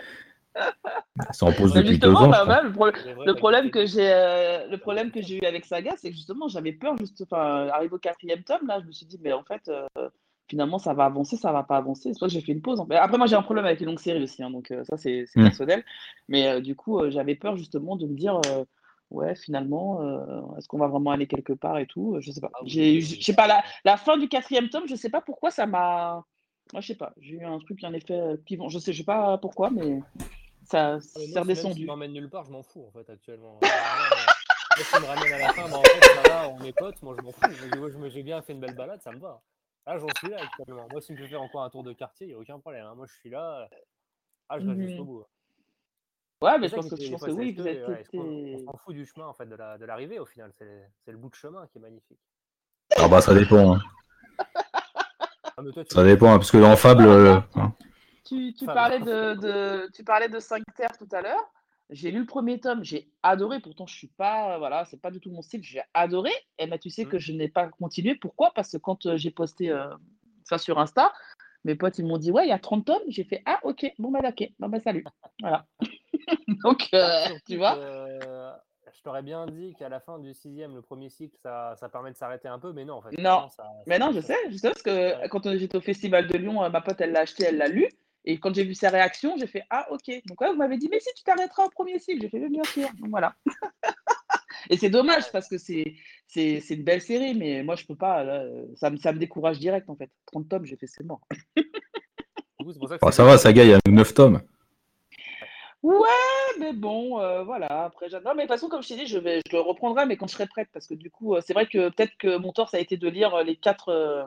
C'est 1.33 1.45
en 1.45 1.53
pause 1.53 1.73
Mais 1.75 1.83
depuis 1.83 1.99
deux 1.99 2.13
ans. 2.13 2.29
bah, 2.29 2.63
pro- 2.73 3.35
problème 3.37 3.71
que 3.71 3.87
j'ai, 3.87 4.13
euh, 4.13 4.67
le 4.69 4.79
problème 4.79 5.13
que 5.13 5.23
j'ai 5.23 5.39
eu 5.39 5.47
avec 5.47 5.65
Saga, 5.65 5.93
c'est 5.97 6.11
que 6.11 6.17
justement, 6.17 6.49
j'avais 6.49 6.73
peur, 6.73 6.97
juste, 6.99 7.23
enfin, 7.23 7.69
arrivé 7.69 7.95
au 7.95 7.99
quatrième 7.99 8.43
tome, 8.43 8.67
là, 8.67 8.81
je 8.81 8.87
me 8.87 8.93
suis 8.93 9.07
dit, 9.07 9.19
mais 9.23 9.33
en 9.33 9.45
fait, 9.45 9.69
euh, 9.69 9.87
finalement, 10.49 10.79
ça 10.79 10.95
va 10.95 11.05
avancer, 11.07 11.37
ça 11.37 11.53
va 11.53 11.63
pas 11.63 11.77
avancer. 11.77 12.03
C'est 12.05 12.11
pour 12.11 12.21
ça 12.21 12.27
que 12.27 12.33
j'ai 12.33 12.41
fait 12.41 12.53
une 12.53 12.63
pause. 12.63 12.83
Après, 12.91 13.19
moi, 13.19 13.27
j'ai 13.27 13.37
un 13.37 13.43
problème 13.43 13.65
avec 13.65 13.81
les 13.81 13.87
longues 13.87 13.99
séries 13.99 14.23
aussi, 14.23 14.43
hein, 14.43 14.51
donc 14.51 14.71
euh, 14.71 14.85
ça, 14.85 14.97
c'est 14.97 15.25
c'est 15.27 15.41
Mm. 15.41 15.45
personnel. 15.45 15.85
Mais 16.29 16.49
euh, 16.49 16.61
du 16.61 16.77
coup, 16.77 16.99
euh, 17.01 17.11
j'avais 17.11 17.35
peur 17.35 17.57
justement 17.57 17.97
de 17.97 18.07
me 18.07 18.15
dire, 18.15 18.37
euh, 18.37 18.65
ouais, 19.11 19.35
finalement, 19.35 20.03
euh, 20.03 20.57
est-ce 20.59 20.69
qu'on 20.69 20.79
va 20.79 20.89
vraiment 20.89 21.11
aller 21.11 21.27
quelque 21.27 21.53
part 21.53 21.79
et 21.79 21.87
tout? 21.87 22.17
Je 22.21 22.31
sais 22.31 22.41
pas. 22.41 22.51
Ah 22.55 22.61
J'ai, 22.65 23.01
je 23.01 23.23
sais 23.23 23.35
pas, 23.35 23.63
la, 23.85 23.97
fin 23.97 24.17
du 24.17 24.29
quatrième 24.29 24.69
tome, 24.69 24.87
je 24.89 24.95
sais 24.97 25.11
pas 25.11 25.21
pourquoi 25.21 25.51
ça 25.51 25.67
m'a. 25.67 26.25
Moi, 26.73 26.81
je 26.81 26.89
sais 26.89 26.95
pas. 26.95 27.13
J'ai 27.21 27.35
eu 27.35 27.45
un 27.45 27.59
truc, 27.59 27.83
un 27.85 27.93
effet 27.93 28.21
clivant. 28.47 28.69
Je 28.69 28.79
sais, 28.79 28.93
je 28.93 28.99
sais 28.99 29.05
pas 29.05 29.39
pourquoi, 29.39 29.71
mais 29.71 30.01
ça, 30.65 30.99
c'est 31.01 31.19
moi, 31.19 31.27
si- 31.27 31.41
redescendu. 31.41 31.87
m'emmène 31.87 32.13
nulle 32.13 32.31
part, 32.31 32.45
je 32.45 32.51
m'en 32.51 32.63
fous 32.63 32.85
en 32.87 32.91
fait 32.91 33.09
actuellement. 33.11 33.61
S'il 34.83 35.01
me 35.01 35.07
ramène 35.07 35.31
à 35.33 35.39
la 35.39 35.51
fin, 35.51 35.69
bah, 35.69 35.77
en 35.77 35.85
fait, 35.85 36.03
ça 36.13 36.25
va, 36.25 36.49
on 36.49 36.63
est 36.65 36.73
potes, 36.73 37.01
moi 37.03 37.15
je 37.17 37.21
m'en 37.23 37.33
fous. 37.33 37.57
Moi, 37.79 37.91
je 37.91 37.97
me- 37.99 38.09
J'ai 38.09 38.23
bien 38.23 38.43
fait 38.43 38.53
une 38.55 38.61
belle 38.61 38.75
balade, 38.75 39.01
ça 39.03 39.13
me 39.13 39.21
va. 39.21 39.43
Là, 39.87 39.99
j'en 39.99 40.09
suis 40.09 40.29
là 40.29 40.39
actuellement. 40.41 40.89
Moi, 40.91 41.01
s'il 41.01 41.15
me 41.17 41.21
fait 41.23 41.29
faire 41.29 41.43
encore 41.43 41.63
un 41.63 41.71
tour 41.71 41.83
de 41.85 41.93
quartier, 41.93 42.27
il 42.27 42.31
n'y 42.31 42.35
a 42.35 42.39
aucun 42.39 42.59
problème. 42.59 42.87
hein. 42.87 42.95
Moi, 42.95 43.07
je 43.07 43.13
suis 43.15 43.31
là. 43.31 43.69
Ah, 44.49 44.59
je 44.59 44.67
reste 44.67 44.79
Mhm. 44.81 44.89
jusqu'au 44.89 45.05
bout. 45.05 45.25
Ouais, 46.41 46.59
mais 46.59 46.67
Et 46.67 46.71
je 46.71 46.75
pense 46.75 46.91
que, 46.91 46.97
je 46.97 47.11
pense 47.11 47.23
oui, 47.23 47.53
vous 47.53 47.67
êtes 47.67 47.87
ouais, 47.87 48.05
on 48.15 48.59
s'en 48.59 48.79
fout 48.85 48.95
du 48.95 49.07
chemin 49.07 49.27
en 49.27 49.33
fait, 49.35 49.47
de 49.47 49.55
la- 49.55 49.79
de 49.79 49.85
l'arrivée 49.85 50.19
au 50.19 50.27
final? 50.27 50.53
C'est 50.55 51.13
le 51.13 51.17
bout 51.17 51.31
de 51.31 51.35
chemin 51.35 51.67
qui 51.69 51.79
est 51.79 51.81
magnifique. 51.81 52.19
Ah 52.99 53.09
bah 53.09 53.21
ça 53.21 53.35
dépend. 53.35 53.75
hein. 53.77 53.81
Ah, 55.57 55.63
mais 55.63 55.71
toi, 55.73 55.85
tu 55.85 55.95
Ça 55.95 56.05
dépend, 56.05 56.33
hein, 56.35 56.39
parce 56.39 56.51
que 56.51 56.59
dans 56.59 56.77
Fable, 56.77 57.05
euh. 57.07 57.41
Tu, 58.25 58.53
parlais 58.67 59.01
de, 59.01 59.35
de- 59.35 59.91
tu 59.95 60.03
parlais 60.03 60.29
de 60.29 60.41
5 60.41 60.63
terres 60.77 60.97
tout 60.99 61.09
à 61.13 61.21
l'heure. 61.23 61.54
J'ai 61.91 62.11
lu 62.11 62.21
le 62.21 62.27
premier 62.27 62.59
tome, 62.61 62.83
j'ai 62.83 63.11
adoré. 63.23 63.61
Pourtant, 63.61 63.87
je 63.87 63.95
suis 63.95 64.09
pas, 64.09 64.59
voilà, 64.59 64.85
c'est 64.87 65.01
pas 65.01 65.11
du 65.11 65.21
tout 65.21 65.31
mon 65.31 65.43
style. 65.43 65.63
J'ai 65.63 65.83
adoré. 65.93 66.31
Et 66.59 66.67
ben, 66.67 66.79
tu 66.79 66.91
sais 66.91 67.05
que 67.05 67.17
Mhm. 67.17 67.21
je 67.21 67.33
n'ai 67.33 67.49
pas 67.49 67.69
continué. 67.69 68.15
Pourquoi? 68.15 68.53
Parce 68.55 68.73
que 68.73 68.79
quand 68.79 69.07
euh, 69.07 69.17
j'ai 69.17 69.31
posté 69.31 69.71
euh, 69.71 69.95
ça 70.45 70.59
sur 70.59 70.79
Insta, 70.79 71.13
mes 71.65 71.75
potes 71.75 71.99
ils 71.99 72.07
m'ont 72.07 72.19
dit 72.19 72.31
ouais, 72.31 72.47
il 72.47 72.49
y 72.49 72.53
a 72.53 72.59
30 72.59 72.87
tomes. 72.87 73.03
J'ai 73.09 73.25
fait 73.25 73.43
ah 73.47 73.61
ok, 73.65 73.87
bon 73.99 74.11
bah 74.11 74.21
d'accord, 74.23 74.47
bon 74.59 74.69
bah 74.69 74.81
salut. 74.81 75.05
Voilà. 75.41 75.67
Donc 76.65 76.89
euh, 76.95 77.27
surtout 77.27 77.43
tu 77.47 77.57
vois? 77.59 77.75
que, 77.77 78.51
je 78.97 79.03
t'aurais 79.03 79.23
bien 79.23 79.47
dit 79.47 79.75
qu'à 79.75 79.89
la 79.89 80.01
fin 80.01 80.19
du 80.19 80.33
sixième, 80.35 80.75
le 80.75 80.83
premier 80.83 81.11
cycle, 81.11 81.37
ça, 81.43 81.75
ça 81.77 81.89
permet 81.89 82.13
de 82.13 82.17
s'arrêter 82.17 82.49
un 82.49 82.59
peu, 82.59 82.73
mais 82.73 82.85
non, 82.85 82.95
en 82.95 83.03
fait. 83.03 83.17
Non, 83.19 83.51
ça, 83.51 83.65
mais 83.87 83.99
non, 83.99 84.13
je 84.13 84.21
sais, 84.21 84.37
je 84.51 84.57
sais 84.57 84.69
parce 84.69 84.83
que 84.83 85.29
quand 85.29 85.43
j'étais 85.57 85.77
au 85.77 85.81
Festival 85.81 86.29
de 86.29 86.39
Lyon, 86.39 86.69
ma 86.71 86.81
pote, 86.81 87.01
elle 87.01 87.13
l'a 87.13 87.21
acheté, 87.21 87.45
elle 87.45 87.59
l'a 87.59 87.69
lu. 87.69 87.89
Et 88.25 88.39
quand 88.39 88.55
j'ai 88.55 88.65
vu 88.65 88.75
sa 88.75 88.89
réaction, 88.91 89.35
j'ai 89.39 89.47
fait 89.47 89.65
Ah, 89.71 89.87
ok. 89.91 90.11
Donc, 90.27 90.41
ouais, 90.41 90.49
vous 90.51 90.57
m'avez 90.57 90.79
dit, 90.79 90.89
mais 90.91 91.01
si 91.01 91.11
tu 91.15 91.23
t'arrêteras 91.25 91.65
au 91.67 91.71
premier 91.71 91.99
cycle, 91.99 92.23
j'ai 92.23 92.29
fait 92.29 92.49
bien 92.49 92.65
sûr. 92.65 92.89
Donc, 92.99 93.11
voilà. 93.11 93.35
et 94.71 94.77
c'est 94.79 94.89
dommage 94.91 95.31
parce 95.31 95.49
que 95.49 95.59
c'est 95.59 95.95
c'est 96.27 96.61
c'est 96.61 96.75
une 96.75 96.85
belle 96.85 97.03
série, 97.03 97.35
mais 97.35 97.63
moi, 97.63 97.77
je 97.77 97.85
peux 97.85 97.97
pas. 97.97 98.25
là, 98.25 98.45
ça, 98.77 98.91
me, 98.91 98.97
ça 98.97 99.13
me 99.13 99.19
décourage 99.19 99.59
direct, 99.59 99.91
en 99.91 99.97
fait. 99.97 100.11
30 100.27 100.49
tomes, 100.49 100.65
j'ai 100.65 100.77
fait 100.77 100.87
C'est 100.87 101.05
mort. 101.05 101.21
Du 101.57 101.65
coup, 102.65 102.73
c'est 102.73 102.79
pour 102.79 102.89
ça 102.89 102.99
que 102.99 103.05
Ah, 103.07 103.13
ça 103.13 103.25
va, 103.25 103.35
que- 103.35 103.41
Saga, 103.41 103.63
il 103.65 103.71
y 103.71 103.75
a 103.75 103.81
9 103.89 104.15
tomes. 104.15 104.41
Ouais, 105.83 106.09
mais 106.59 106.73
bon, 106.73 107.21
euh, 107.21 107.45
voilà. 107.45 107.85
Après, 107.85 108.09
non, 108.09 108.35
mais 108.35 108.35
de 108.35 108.41
toute 108.41 108.49
façon, 108.49 108.69
comme 108.69 108.83
je 108.83 108.89
t'ai 108.89 108.97
dit, 108.97 109.07
je, 109.07 109.19
vais, 109.19 109.43
je 109.47 109.55
le 109.55 109.61
reprendrai, 109.61 110.07
mais 110.07 110.17
quand 110.17 110.27
je 110.27 110.33
serai 110.33 110.47
prête. 110.47 110.69
Parce 110.73 110.87
que 110.87 110.95
du 110.95 111.11
coup, 111.11 111.35
euh, 111.35 111.43
c'est 111.47 111.53
vrai 111.53 111.67
que 111.67 111.91
peut-être 111.91 112.17
que 112.19 112.39
mon 112.39 112.53
tort, 112.53 112.71
ça 112.71 112.79
a 112.79 112.81
été 112.81 112.97
de 112.97 113.07
lire 113.09 113.35
euh, 113.35 113.43
les 113.43 113.57
quatre. 113.57 114.27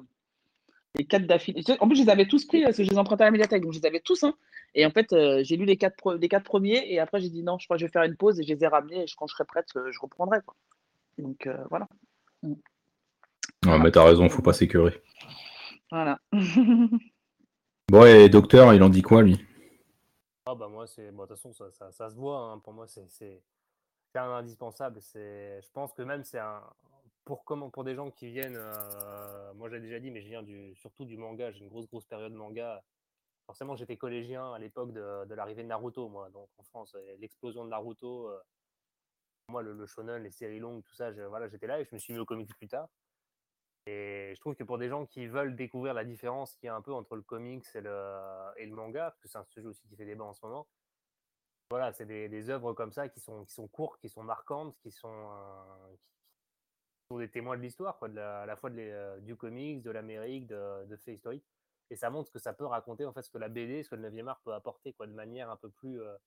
Euh, 0.95 0.99
les 0.99 1.05
quatre 1.05 1.25
d'affilée. 1.27 1.63
En 1.79 1.87
plus, 1.87 1.97
je 1.97 2.03
les 2.03 2.09
avais 2.09 2.27
tous 2.27 2.45
pris 2.45 2.63
parce 2.63 2.77
que 2.77 2.83
je 2.83 2.89
les 2.89 2.97
empruntais 2.97 3.23
à 3.23 3.27
la 3.27 3.31
médiathèque, 3.31 3.63
donc 3.63 3.73
je 3.73 3.79
les 3.79 3.85
avais 3.85 3.99
tous. 3.99 4.23
hein. 4.23 4.35
Et 4.75 4.85
en 4.85 4.91
fait, 4.91 5.11
euh, 5.13 5.41
j'ai 5.43 5.55
lu 5.57 5.65
les 5.65 5.77
quatre, 5.77 5.95
pre- 5.97 6.17
les 6.19 6.29
quatre 6.29 6.43
premiers 6.43 6.83
et 6.91 6.99
après, 6.99 7.19
j'ai 7.21 7.29
dit 7.29 7.43
non, 7.43 7.57
je 7.59 7.65
crois 7.65 7.77
que 7.77 7.81
je 7.81 7.85
vais 7.85 7.91
faire 7.91 8.03
une 8.03 8.15
pause 8.15 8.39
et 8.39 8.43
je 8.43 8.53
les 8.53 8.63
ai 8.63 8.67
ramenés. 8.67 9.03
Et 9.03 9.07
je- 9.07 9.15
quand 9.15 9.27
je 9.27 9.33
serai 9.33 9.45
prête, 9.45 9.67
euh, 9.75 9.91
je 9.91 9.99
reprendrai. 9.99 10.39
Quoi. 10.45 10.55
Donc 11.17 11.47
euh, 11.47 11.57
voilà. 11.69 11.87
Ouais, 12.43 13.79
mais 13.79 13.91
t'as 13.91 14.03
raison, 14.05 14.29
faut 14.29 14.41
pas 14.41 14.53
s'écœurer. 14.53 15.01
Voilà. 15.91 16.19
Bon, 17.89 18.05
et 18.05 18.27
Docteur, 18.27 18.73
il 18.73 18.83
en 18.83 18.89
dit 18.89 19.01
quoi, 19.01 19.23
lui? 19.23 19.37
Ah, 20.45 20.55
bah, 20.55 20.67
moi, 20.67 20.85
c'est. 20.87 21.09
bon, 21.11 21.23
De 21.23 21.27
toute 21.29 21.37
façon, 21.37 21.53
ça, 21.53 21.71
ça, 21.71 21.89
ça 21.93 22.09
se 22.09 22.15
voit. 22.15 22.37
hein. 22.37 22.59
Pour 22.59 22.73
moi, 22.73 22.85
c'est 22.85 23.09
c'est- 23.09 23.41
c'est 24.11 24.19
un 24.19 24.29
indispensable. 24.31 25.01
C'est- 25.01 25.61
Je 25.61 25.71
pense 25.71 25.93
que 25.93 26.01
même 26.01 26.23
c'est 26.25 26.39
un. 26.39 26.61
Pour, 27.27 27.43
comment, 27.43 27.69
pour 27.69 27.83
des 27.83 27.93
gens 27.93 28.09
qui 28.09 28.27
viennent. 28.31 28.55
euh, 28.57 29.53
Moi, 29.55 29.69
j'ai 29.69 29.81
déjà 29.81 29.99
dit, 29.99 30.11
mais 30.11 30.21
je 30.21 30.29
viens 30.29 30.43
du, 30.43 30.73
surtout 30.75 31.03
du 31.03 31.17
manga. 31.17 31.51
J'ai 31.51 31.59
une 31.59 31.67
grosse, 31.67 31.87
grosse 31.87 32.05
période 32.05 32.31
manga. 32.31 32.81
Forcément, 33.47 33.75
j'étais 33.75 33.97
collégien 33.97 34.53
à 34.53 34.59
l'époque 34.59 34.93
de, 34.93 35.25
de 35.25 35.35
l'arrivée 35.35 35.63
de 35.63 35.67
Naruto, 35.67 36.07
moi. 36.07 36.29
Donc, 36.29 36.47
en 36.57 36.63
France, 36.63 36.95
et 36.95 37.17
l'explosion 37.17 37.65
de 37.65 37.69
Naruto. 37.69 38.29
euh, 38.29 38.39
moi, 39.49 39.61
le, 39.61 39.85
shonen, 39.85 40.23
les 40.23 40.31
séries 40.31 40.59
longues, 40.59 40.83
tout 40.83 40.93
ça, 40.93 41.11
voilà, 41.27 41.49
j'étais 41.49 41.67
là 41.67 41.81
et 41.81 41.85
je 41.85 41.93
me 41.93 41.99
suis 41.99 42.13
mis 42.13 42.19
au 42.19 42.25
comics 42.25 42.53
plus 42.57 42.67
tard. 42.69 42.87
Et 43.87 44.33
je 44.35 44.39
trouve 44.39 44.55
que 44.55 44.63
pour 44.63 44.77
des 44.77 44.89
gens 44.89 45.05
qui 45.05 45.27
veulent 45.27 45.55
découvrir 45.55 45.93
la 45.93 46.05
différence 46.05 46.55
qu'il 46.55 46.67
y 46.67 46.69
a 46.69 46.75
un 46.75 46.81
peu 46.81 46.93
entre 46.93 47.15
le 47.17 47.21
comics 47.23 47.65
et 47.73 47.81
le, 47.81 48.51
et 48.57 48.65
le 48.65 48.75
manga, 48.75 49.11
parce 49.11 49.19
que 49.19 49.27
c'est 49.27 49.37
un 49.37 49.45
sujet 49.45 49.67
aussi 49.67 49.85
qui 49.87 49.95
fait 49.95 50.05
débat 50.05 50.25
en 50.25 50.33
ce 50.33 50.45
moment, 50.45 50.67
voilà, 51.69 51.91
c'est 51.93 52.05
des, 52.05 52.49
œuvres 52.49 52.73
comme 52.73 52.91
ça 52.93 53.09
qui 53.09 53.19
sont, 53.19 53.43
qui 53.45 53.53
sont 53.53 53.67
courtes, 53.67 53.99
qui 53.99 54.09
sont 54.09 54.23
marquantes, 54.23 54.77
qui 54.79 54.91
sont, 54.91 55.29
euh, 55.31 55.95
sont 57.11 57.17
des 57.19 57.29
témoins 57.29 57.57
de 57.57 57.61
l'histoire, 57.61 57.97
quoi, 57.99 58.09
de 58.09 58.15
la- 58.15 58.41
à 58.41 58.45
la 58.45 58.55
fois 58.55 58.69
euh, 58.71 59.19
du 59.21 59.35
comics, 59.35 59.81
de 59.81 59.91
l'Amérique, 59.91 60.47
de, 60.47 60.85
de 60.85 60.95
faits 60.97 61.15
historiques. 61.15 61.45
Et 61.89 61.95
ça 61.95 62.09
montre 62.09 62.27
ce 62.27 62.33
que 62.33 62.39
ça 62.39 62.53
peut 62.53 62.65
raconter, 62.65 63.05
en 63.05 63.13
fait, 63.13 63.21
ce 63.23 63.29
que 63.31 63.37
la 63.37 63.49
BD, 63.49 63.83
ce 63.83 63.89
que 63.89 63.95
le 63.95 64.01
9e 64.03 64.27
art 64.27 64.41
peut 64.43 64.53
apporter, 64.53 64.93
quoi, 64.93 65.07
de 65.07 65.13
manière 65.13 65.49
un 65.49 65.57
peu 65.57 65.69
plus 65.69 66.01
euh, 66.01 66.17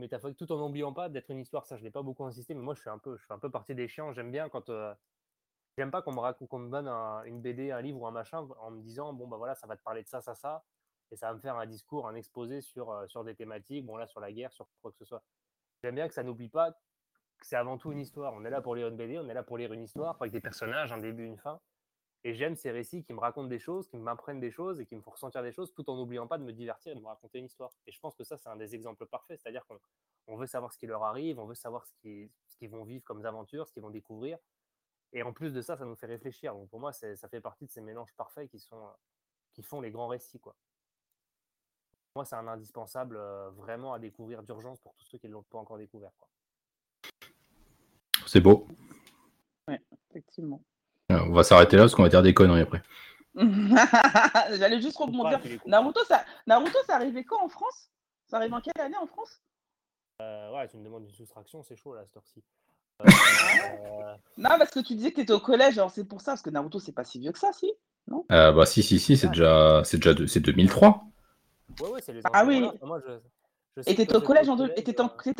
métaphorique, 0.00 0.36
tout 0.38 0.50
en 0.52 0.58
n'oubliant 0.58 0.92
pas 0.92 1.08
d'être 1.08 1.30
une 1.30 1.40
histoire. 1.40 1.66
Ça, 1.66 1.76
je 1.76 1.82
n'ai 1.82 1.90
pas 1.90 2.02
beaucoup 2.02 2.24
insisté, 2.24 2.54
mais 2.54 2.60
moi, 2.62 2.74
je 2.74 2.80
suis 2.80 2.90
un 2.90 2.98
peu, 2.98 3.16
je 3.16 3.24
fais 3.26 3.32
un 3.34 3.38
peu 3.38 3.50
partie 3.50 3.74
des 3.74 3.88
chiens. 3.88 4.12
J'aime 4.12 4.30
bien 4.30 4.48
quand. 4.48 4.68
euh, 4.70 4.94
J'aime 5.78 5.90
pas 5.92 6.02
qu'on 6.02 6.12
me 6.12 6.20
raconte, 6.20 6.50
donne 6.70 6.88
un- 6.88 7.24
une 7.24 7.40
BD, 7.40 7.70
un 7.70 7.80
livre 7.82 8.00
ou 8.02 8.06
un 8.06 8.10
machin 8.10 8.38
en 8.60 8.70
me 8.72 8.82
disant 8.82 9.12
bon 9.14 9.28
bah 9.28 9.38
voilà 9.38 9.54
ça 9.54 9.66
va 9.68 9.76
te 9.76 9.82
parler 9.82 10.02
de 10.02 10.08
ça 10.08 10.20
ça 10.20 10.34
ça 10.34 10.64
et 11.10 11.16
ça 11.16 11.28
va 11.28 11.34
me 11.34 11.40
faire 11.40 11.56
un 11.56 11.66
discours, 11.66 12.08
un 12.08 12.14
exposé 12.16 12.60
sur 12.62 12.90
euh, 12.92 13.06
sur 13.08 13.24
des 13.24 13.34
thématiques, 13.36 13.86
bon 13.86 13.96
là 13.96 14.06
sur 14.08 14.20
la 14.20 14.32
guerre, 14.32 14.52
sur 14.52 14.68
quoi 14.82 14.90
que 14.92 14.98
ce 14.98 15.04
soit. 15.06 15.24
J'aime 15.84 15.94
bien 15.96 16.08
que 16.08 16.14
ça 16.14 16.22
n'oublie 16.24 16.48
pas 16.50 16.78
c'est 17.42 17.56
avant 17.56 17.78
tout 17.78 17.92
une 17.92 18.00
histoire. 18.00 18.34
On 18.34 18.44
est 18.44 18.50
là 18.50 18.60
pour 18.60 18.74
lire 18.74 18.88
une 18.88 18.96
BD, 18.96 19.18
on 19.18 19.28
est 19.28 19.34
là 19.34 19.42
pour 19.42 19.58
lire 19.58 19.72
une 19.72 19.82
histoire 19.82 20.16
avec 20.20 20.32
des 20.32 20.40
personnages, 20.40 20.92
un 20.92 20.98
début, 20.98 21.24
une 21.24 21.38
fin. 21.38 21.60
Et 22.24 22.34
j'aime 22.34 22.56
ces 22.56 22.70
récits 22.70 23.04
qui 23.04 23.12
me 23.12 23.20
racontent 23.20 23.46
des 23.46 23.60
choses, 23.60 23.86
qui 23.86 23.96
m'apprennent 23.96 24.40
des 24.40 24.50
choses 24.50 24.80
et 24.80 24.86
qui 24.86 24.96
me 24.96 25.00
font 25.00 25.12
ressentir 25.12 25.42
des 25.42 25.52
choses 25.52 25.72
tout 25.72 25.88
en 25.88 25.96
n'oubliant 25.96 26.26
pas 26.26 26.36
de 26.36 26.42
me 26.42 26.52
divertir 26.52 26.92
et 26.92 26.96
de 26.96 27.00
me 27.00 27.06
raconter 27.06 27.38
une 27.38 27.44
histoire. 27.44 27.70
Et 27.86 27.92
je 27.92 28.00
pense 28.00 28.16
que 28.16 28.24
ça, 28.24 28.36
c'est 28.36 28.48
un 28.48 28.56
des 28.56 28.74
exemples 28.74 29.06
parfaits. 29.06 29.40
C'est-à-dire 29.40 29.64
qu'on 29.66 29.78
on 30.26 30.36
veut 30.36 30.46
savoir 30.46 30.72
ce 30.72 30.78
qui 30.78 30.86
leur 30.86 31.04
arrive, 31.04 31.38
on 31.38 31.46
veut 31.46 31.54
savoir 31.54 31.86
ce 31.86 31.92
qu'ils 32.02 32.70
vont 32.70 32.82
vivre 32.82 33.04
comme 33.04 33.24
aventures, 33.24 33.68
ce 33.68 33.72
qu'ils 33.72 33.82
vont 33.82 33.90
découvrir. 33.90 34.38
Et 35.12 35.22
en 35.22 35.32
plus 35.32 35.52
de 35.52 35.62
ça, 35.62 35.76
ça 35.76 35.84
nous 35.84 35.94
fait 35.94 36.06
réfléchir. 36.06 36.54
Donc 36.54 36.68
pour 36.68 36.80
moi, 36.80 36.92
ça 36.92 37.28
fait 37.28 37.40
partie 37.40 37.66
de 37.66 37.70
ces 37.70 37.80
mélanges 37.80 38.12
parfaits 38.14 38.50
qui, 38.50 39.62
font 39.62 39.80
les 39.80 39.90
grands 39.90 40.08
récits. 40.08 40.40
Moi, 42.16 42.24
c'est 42.24 42.36
un 42.36 42.48
indispensable 42.48 43.16
vraiment 43.52 43.92
à 43.92 44.00
découvrir 44.00 44.42
d'urgence 44.42 44.80
pour 44.80 44.92
tous 44.96 45.04
ceux 45.06 45.18
qui 45.18 45.28
ne 45.28 45.34
l'ont 45.34 45.44
pas 45.44 45.58
encore 45.58 45.78
découvert. 45.78 46.12
C'est 48.28 48.40
beau. 48.40 48.68
Ouais, 49.66 49.80
effectivement. 50.10 50.60
on 51.08 51.32
va 51.32 51.42
s'arrêter 51.42 51.76
là 51.76 51.84
parce 51.84 51.94
qu'on 51.94 52.02
va 52.02 52.10
dire 52.10 52.22
des 52.22 52.34
conneries 52.34 52.60
après. 52.60 52.82
J'allais 53.34 54.82
juste 54.82 54.98
rebondir. 54.98 55.40
Naruto 55.66 56.04
ça, 56.04 56.24
Naruto, 56.46 56.78
ça 56.86 56.96
arrivait 56.96 57.24
quand 57.24 57.42
en 57.42 57.48
France? 57.48 57.90
Ça 58.26 58.36
arrive 58.36 58.52
en 58.52 58.60
quelle 58.60 58.84
année 58.84 58.96
en 59.00 59.06
France? 59.06 59.40
Euh, 60.20 60.52
Ouais, 60.52 60.68
tu 60.68 60.76
me 60.76 60.84
demandes 60.84 61.04
une 61.04 61.14
soustraction, 61.14 61.62
c'est 61.62 61.76
chaud 61.76 61.94
là, 61.94 62.02
cette 62.04 62.16
heure-ci. 62.16 62.42
Euh, 63.60 64.14
non, 64.36 64.50
parce 64.58 64.70
que 64.70 64.80
tu 64.80 64.94
disais 64.94 65.10
que 65.10 65.16
tu 65.16 65.20
étais 65.22 65.32
au 65.32 65.40
collège, 65.40 65.78
alors 65.78 65.90
c'est 65.90 66.04
pour 66.04 66.20
ça, 66.20 66.32
parce 66.32 66.42
que 66.42 66.50
Naruto, 66.50 66.80
c'est 66.80 66.92
pas 66.92 67.04
si 67.04 67.18
vieux 67.18 67.32
que 67.32 67.38
ça, 67.38 67.52
si 67.52 67.72
Non? 68.08 68.24
Euh, 68.32 68.52
Bah, 68.52 68.66
si, 68.66 68.82
si, 68.82 68.98
si, 68.98 69.16
c'est 69.16 69.28
déjà, 69.28 69.82
c'est 69.84 69.98
déjà 69.98 70.14
c'est 70.26 70.40
2003. 70.40 71.02
Ouais, 71.80 71.88
ouais, 71.90 72.00
c'est 72.02 72.12
les 72.12 72.20
Ah 72.32 72.44
oui 72.44 72.68
moi, 72.82 73.00
je, 73.06 73.12
je 73.76 73.90
Et 73.90 73.94
t'étais 73.94 74.16
au, 74.16 74.20
collège 74.20 74.48
en 74.48 74.56
de... 74.56 74.64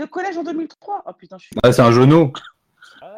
au 0.02 0.06
collège 0.06 0.36
en 0.38 0.44
2003 0.44 1.02
Oh 1.06 1.12
putain, 1.12 1.38
je 1.38 1.46
suis. 1.46 1.56
Ah, 1.62 1.72
c'est 1.72 1.82
un 1.82 1.90
genou 1.92 2.32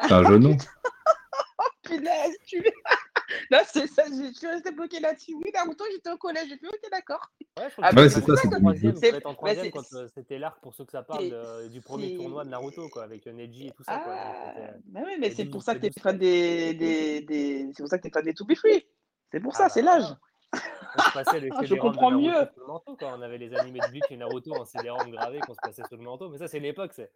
C'est 0.01 0.13
un 0.13 0.23
genou 0.23 0.57
Oh 1.59 1.63
punaise, 1.83 2.37
tu 2.45 2.63
Non, 3.51 3.59
c'est 3.65 3.87
ça, 3.87 4.03
je 4.05 4.33
suis 4.33 4.47
resté 4.47 4.71
bloqué 4.71 4.99
là-dessus. 4.99 5.33
Oui, 5.35 5.51
Naruto, 5.53 5.85
j'étais 5.91 6.09
au 6.09 6.17
collège, 6.17 6.49
j'ai 6.49 6.57
fait 6.57 6.67
ok, 6.67 6.89
d'accord. 6.91 7.31
Ouais, 7.57 7.67
ah, 7.81 7.91
c'est 8.09 8.21
ça, 8.21 8.35
c'est 8.35 9.25
en 9.25 9.33
troisième 9.33 9.71
quand 9.71 9.93
euh, 9.93 10.07
c'était 10.13 10.37
l'arc 10.37 10.61
pour 10.61 10.73
ceux 10.73 10.85
que 10.85 10.91
ça 10.91 11.03
parle 11.03 11.69
du 11.69 11.81
premier 11.81 12.15
tournoi 12.15 12.43
de 12.43 12.49
Naruto, 12.49 12.89
quoi, 12.89 13.03
avec 13.03 13.27
euh, 13.27 13.33
Neji 13.33 13.67
et 13.67 13.71
tout 13.71 13.83
ça. 13.83 13.99
Quoi. 13.99 14.13
Ah, 14.15 14.53
bah 14.85 15.01
oui, 15.05 15.13
mais 15.19 15.31
c'est 15.31 15.45
pour 15.45 15.63
ça 15.63 15.75
que 15.75 15.79
t'es 15.79 15.91
fan 15.91 16.17
des, 16.17 16.73
des, 16.73 17.21
des... 17.21 17.71
c'est 17.73 17.83
pour 17.83 17.89
ça 17.89 17.97
que 17.97 18.03
t'es 18.03 18.11
fan 18.11 18.23
des 18.23 18.33
To 18.33 18.45
Be 18.45 18.55
Free. 18.55 18.85
C'est 19.31 19.39
pour 19.39 19.55
ça, 19.55 19.65
ah, 19.65 19.69
c'est 19.69 19.83
bah, 19.83 19.97
l'âge. 19.99 20.15
je 21.65 21.75
comprends 21.75 22.11
mieux. 22.11 22.47
Manteau, 22.67 22.97
quand 22.97 23.17
on 23.17 23.21
avait 23.21 23.37
les 23.37 23.53
animés 23.55 23.79
de 23.79 23.87
Bleach 23.87 24.03
et 24.09 24.17
Naruto 24.17 24.53
en 24.53 24.65
CD-ROM 24.65 25.09
gravés 25.11 25.39
qu'on 25.39 25.53
se 25.53 25.61
passait 25.61 25.83
sur 25.87 25.97
le 25.97 26.03
manteau. 26.03 26.29
Mais 26.29 26.37
ça, 26.37 26.47
c'est 26.47 26.59
l'époque. 26.59 26.91
C'est 26.93 27.09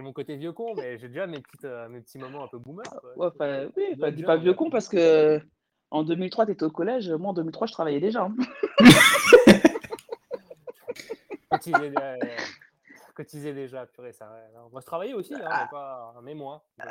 mon 0.00 0.12
côté 0.12 0.36
vieux 0.36 0.52
con, 0.52 0.74
mais 0.76 0.98
j'ai 0.98 1.08
déjà 1.08 1.26
mes, 1.26 1.40
petites, 1.40 1.64
euh, 1.64 1.88
mes 1.88 2.00
petits 2.00 2.18
moments 2.18 2.44
un 2.44 2.48
peu 2.48 2.58
boomer. 2.58 2.84
Ouais, 3.16 3.28
oui, 3.76 3.96
pas, 3.96 4.10
dis 4.10 4.22
pas 4.22 4.36
vieux 4.36 4.54
con 4.54 4.70
parce 4.70 4.88
que 4.88 5.40
en 5.90 6.02
2003, 6.02 6.46
tu 6.46 6.52
étais 6.52 6.64
au 6.64 6.70
collège. 6.70 7.10
Moi, 7.10 7.30
en 7.30 7.34
2003, 7.34 7.66
je 7.66 7.72
travaillais 7.72 8.00
déjà. 8.00 8.24
Hein. 8.24 8.34
cotisais, 13.18 13.52
déjà, 13.52 13.84
purée, 13.86 14.12
ça. 14.12 14.30
Moi, 14.70 14.80
je 14.80 14.86
travaillais 14.86 15.14
aussi, 15.14 15.34
hein, 15.34 15.40
mais, 15.42 15.68
pas, 15.70 16.14
mais 16.22 16.34
moins. 16.34 16.62
Euh. 16.80 16.86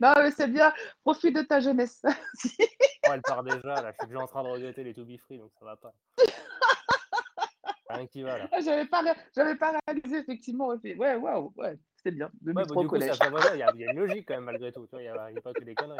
Non, 0.00 0.14
mais 0.16 0.30
c'est 0.30 0.48
bien. 0.48 0.72
Profite 1.02 1.34
de 1.34 1.42
ta 1.42 1.60
jeunesse. 1.60 2.02
oh, 3.08 3.12
elle 3.14 3.22
part 3.22 3.42
déjà, 3.42 3.82
là. 3.82 3.92
Je 3.92 3.96
suis 3.98 4.08
déjà 4.08 4.20
en 4.20 4.26
train 4.26 4.42
de 4.42 4.48
regretter 4.48 4.84
les 4.84 4.94
To 4.94 5.04
Be 5.04 5.18
Free, 5.18 5.38
donc 5.38 5.50
ça 5.58 5.64
va 5.64 5.76
pas. 5.76 5.92
Rien 7.88 8.06
qui 8.06 8.22
va, 8.22 8.38
là. 8.38 8.48
Ah, 8.52 8.60
j'avais 8.60 8.86
pas, 8.86 9.02
pas 9.58 9.78
réalisé, 9.86 10.18
effectivement. 10.18 10.68
Ouais, 10.68 11.14
waouh, 11.14 11.52
ouais 11.56 11.78
c'est 12.06 12.12
bien. 12.12 12.30
Ouais, 12.44 12.52
bah, 12.52 12.62
il 12.72 13.58
y, 13.58 13.84
a 13.84 13.90
une 13.90 13.98
logique 13.98 14.26
quand 14.28 14.34
même, 14.34 14.44
malgré 14.44 14.70
tout. 14.70 14.86
Il 14.92 14.98
n'y 15.00 15.08
a, 15.08 15.14
a, 15.14 15.40
pas 15.42 15.52
que 15.52 15.64
des 15.64 15.74
conneries. 15.74 15.98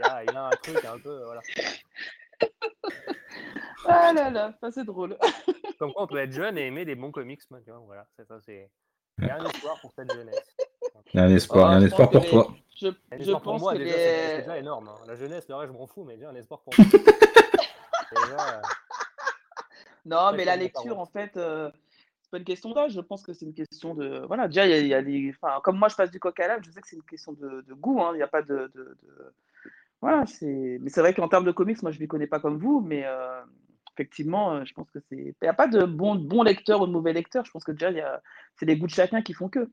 Il 0.00 0.32
y, 0.32 0.36
a 0.36 0.44
un 0.44 0.50
truc 0.50 0.84
un 0.84 0.98
peu. 0.98 1.24
Voilà. 1.24 1.40
Ah 3.90 4.12
là 4.12 4.28
là, 4.28 4.52
ça 4.60 4.70
c'est 4.70 4.84
drôle. 4.84 5.16
Comme 5.78 5.94
quoi, 5.94 6.02
on 6.02 6.06
peut 6.06 6.18
être 6.18 6.32
jeune 6.32 6.58
et 6.58 6.66
aimer 6.66 6.84
des 6.84 6.94
bons 6.94 7.10
comics. 7.10 7.40
Voilà, 7.86 8.06
c'est 8.16 8.26
ça. 8.26 8.38
C'est... 8.44 8.70
Il 9.18 9.26
y 9.26 9.30
a 9.30 9.36
un 9.36 9.46
espoir 9.46 9.80
pour 9.80 9.92
cette 9.92 10.12
jeunesse. 10.12 10.56
Il 11.14 11.16
y 11.18 11.20
a 11.20 11.24
un 11.24 11.34
espoir, 11.34 11.70
il 11.70 11.72
y 11.72 11.76
a 11.76 11.78
un 11.78 11.86
espoir 11.86 12.10
pour 12.10 12.26
toi. 12.26 12.54
Je, 12.76 12.88
je 13.18 13.32
pense 13.32 13.42
pour 13.42 13.58
moi, 13.58 13.72
que 13.72 13.78
déjà, 13.78 13.96
c'est, 13.96 14.38
déjà 14.38 14.58
énorme. 14.58 14.88
Hein. 14.88 15.04
La 15.06 15.16
jeunesse, 15.16 15.48
le 15.48 15.54
reste, 15.56 15.72
je 15.72 15.76
m'en 15.76 15.86
fous, 15.86 16.04
mais 16.04 16.16
déjà 16.16 16.30
un 16.30 16.34
espoir 16.36 16.60
pour 16.60 16.72
moi. 16.78 16.86
déjà, 16.92 18.58
euh... 18.58 18.62
Non, 20.06 20.32
mais 20.32 20.44
la 20.44 20.56
lecture, 20.56 20.98
en 20.98 21.06
fait, 21.06 21.36
euh, 21.36 21.70
c'est 22.22 22.30
pas 22.30 22.38
une 22.38 22.44
question 22.44 22.72
d'âge, 22.72 22.92
je 22.92 23.00
pense 23.00 23.22
que 23.22 23.32
c'est 23.32 23.46
une 23.46 23.54
question 23.54 23.94
de. 23.94 24.24
Voilà, 24.26 24.46
déjà, 24.46 24.66
il 24.66 24.86
y, 24.86 24.94
a, 24.94 25.02
des. 25.02 25.34
Enfin, 25.40 25.60
comme 25.62 25.78
moi, 25.78 25.88
je 25.88 25.96
passe 25.96 26.10
du 26.10 26.20
coq 26.20 26.38
à 26.38 26.46
l'âne, 26.46 26.62
je 26.64 26.70
sais 26.70 26.80
que 26.80 26.86
c'est 26.86 26.96
une 26.96 27.02
question 27.02 27.32
de, 27.32 27.64
goût, 27.72 28.00
hein, 28.00 28.10
il 28.14 28.18
n'y 28.18 28.22
a 28.22 28.28
pas 28.28 28.42
de. 28.42 28.70
Voilà, 30.00 30.24
c'est. 30.26 30.78
Mais 30.80 30.90
c'est 30.90 31.00
vrai 31.00 31.14
qu'en 31.14 31.28
termes 31.28 31.44
de 31.44 31.52
comics, 31.52 31.82
moi, 31.82 31.90
je 31.90 31.96
ne 31.96 32.00
les 32.02 32.06
connais 32.06 32.26
pas 32.26 32.38
comme 32.38 32.58
vous, 32.58 32.80
mais 32.80 33.04
euh, 33.06 33.40
effectivement, 33.94 34.52
euh, 34.52 34.64
je 34.64 34.72
pense 34.72 34.90
que 34.90 35.00
c'est. 35.08 35.16
Il 35.16 35.34
n'y 35.42 35.48
a 35.48 35.54
pas 35.54 35.66
de 35.66 35.84
bon, 35.84 36.14
bon 36.14 36.42
lecteur 36.42 36.80
ou 36.82 36.86
de 36.86 36.92
mauvais 36.92 37.12
lecteur, 37.12 37.44
je 37.44 37.50
pense 37.50 37.64
que 37.64 37.72
déjà, 37.72 37.90
il 37.90 37.96
y 37.96 38.02
a... 38.02 38.22
c'est 38.54 38.66
les 38.66 38.76
goûts 38.76 38.86
de 38.86 38.92
chacun 38.92 39.22
qui 39.22 39.32
font 39.32 39.48
que. 39.48 39.68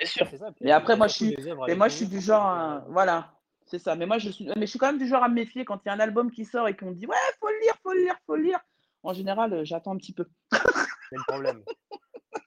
C'est 0.00 0.06
sûr. 0.06 0.26
Mais 0.60 0.72
après, 0.72 0.96
moi, 0.96 1.06
je 1.06 1.14
suis. 1.14 1.36
Mais 1.66 1.74
moi, 1.74 1.88
je 1.88 1.94
suis 1.96 2.06
du 2.06 2.20
genre. 2.20 2.82
Voilà. 2.88 3.32
C'est 3.66 3.78
ça. 3.78 3.94
Mais 3.94 4.06
moi, 4.06 4.18
je 4.18 4.30
suis. 4.30 4.46
Mais 4.56 4.62
je 4.62 4.66
suis 4.66 4.78
quand 4.78 4.86
même 4.86 4.98
du 4.98 5.06
genre 5.06 5.22
à 5.22 5.28
me 5.28 5.34
méfier 5.34 5.64
quand 5.64 5.80
il 5.84 5.88
y 5.88 5.90
a 5.90 5.94
un 5.94 6.00
album 6.00 6.30
qui 6.30 6.44
sort 6.44 6.68
et 6.68 6.76
qu'on 6.76 6.90
dit 6.90 7.06
ouais, 7.06 7.16
faut 7.38 7.48
le 7.48 7.60
lire, 7.62 7.74
faut 7.82 7.92
le 7.92 8.00
lire, 8.00 8.14
faut 8.26 8.36
le 8.36 8.42
lire. 8.42 8.58
En 9.02 9.12
général, 9.12 9.52
euh, 9.52 9.64
j'attends 9.64 9.92
un 9.92 9.96
petit 9.96 10.12
peu. 10.12 10.26
C'est 10.52 11.16
le 11.16 11.22
problème. 11.26 11.62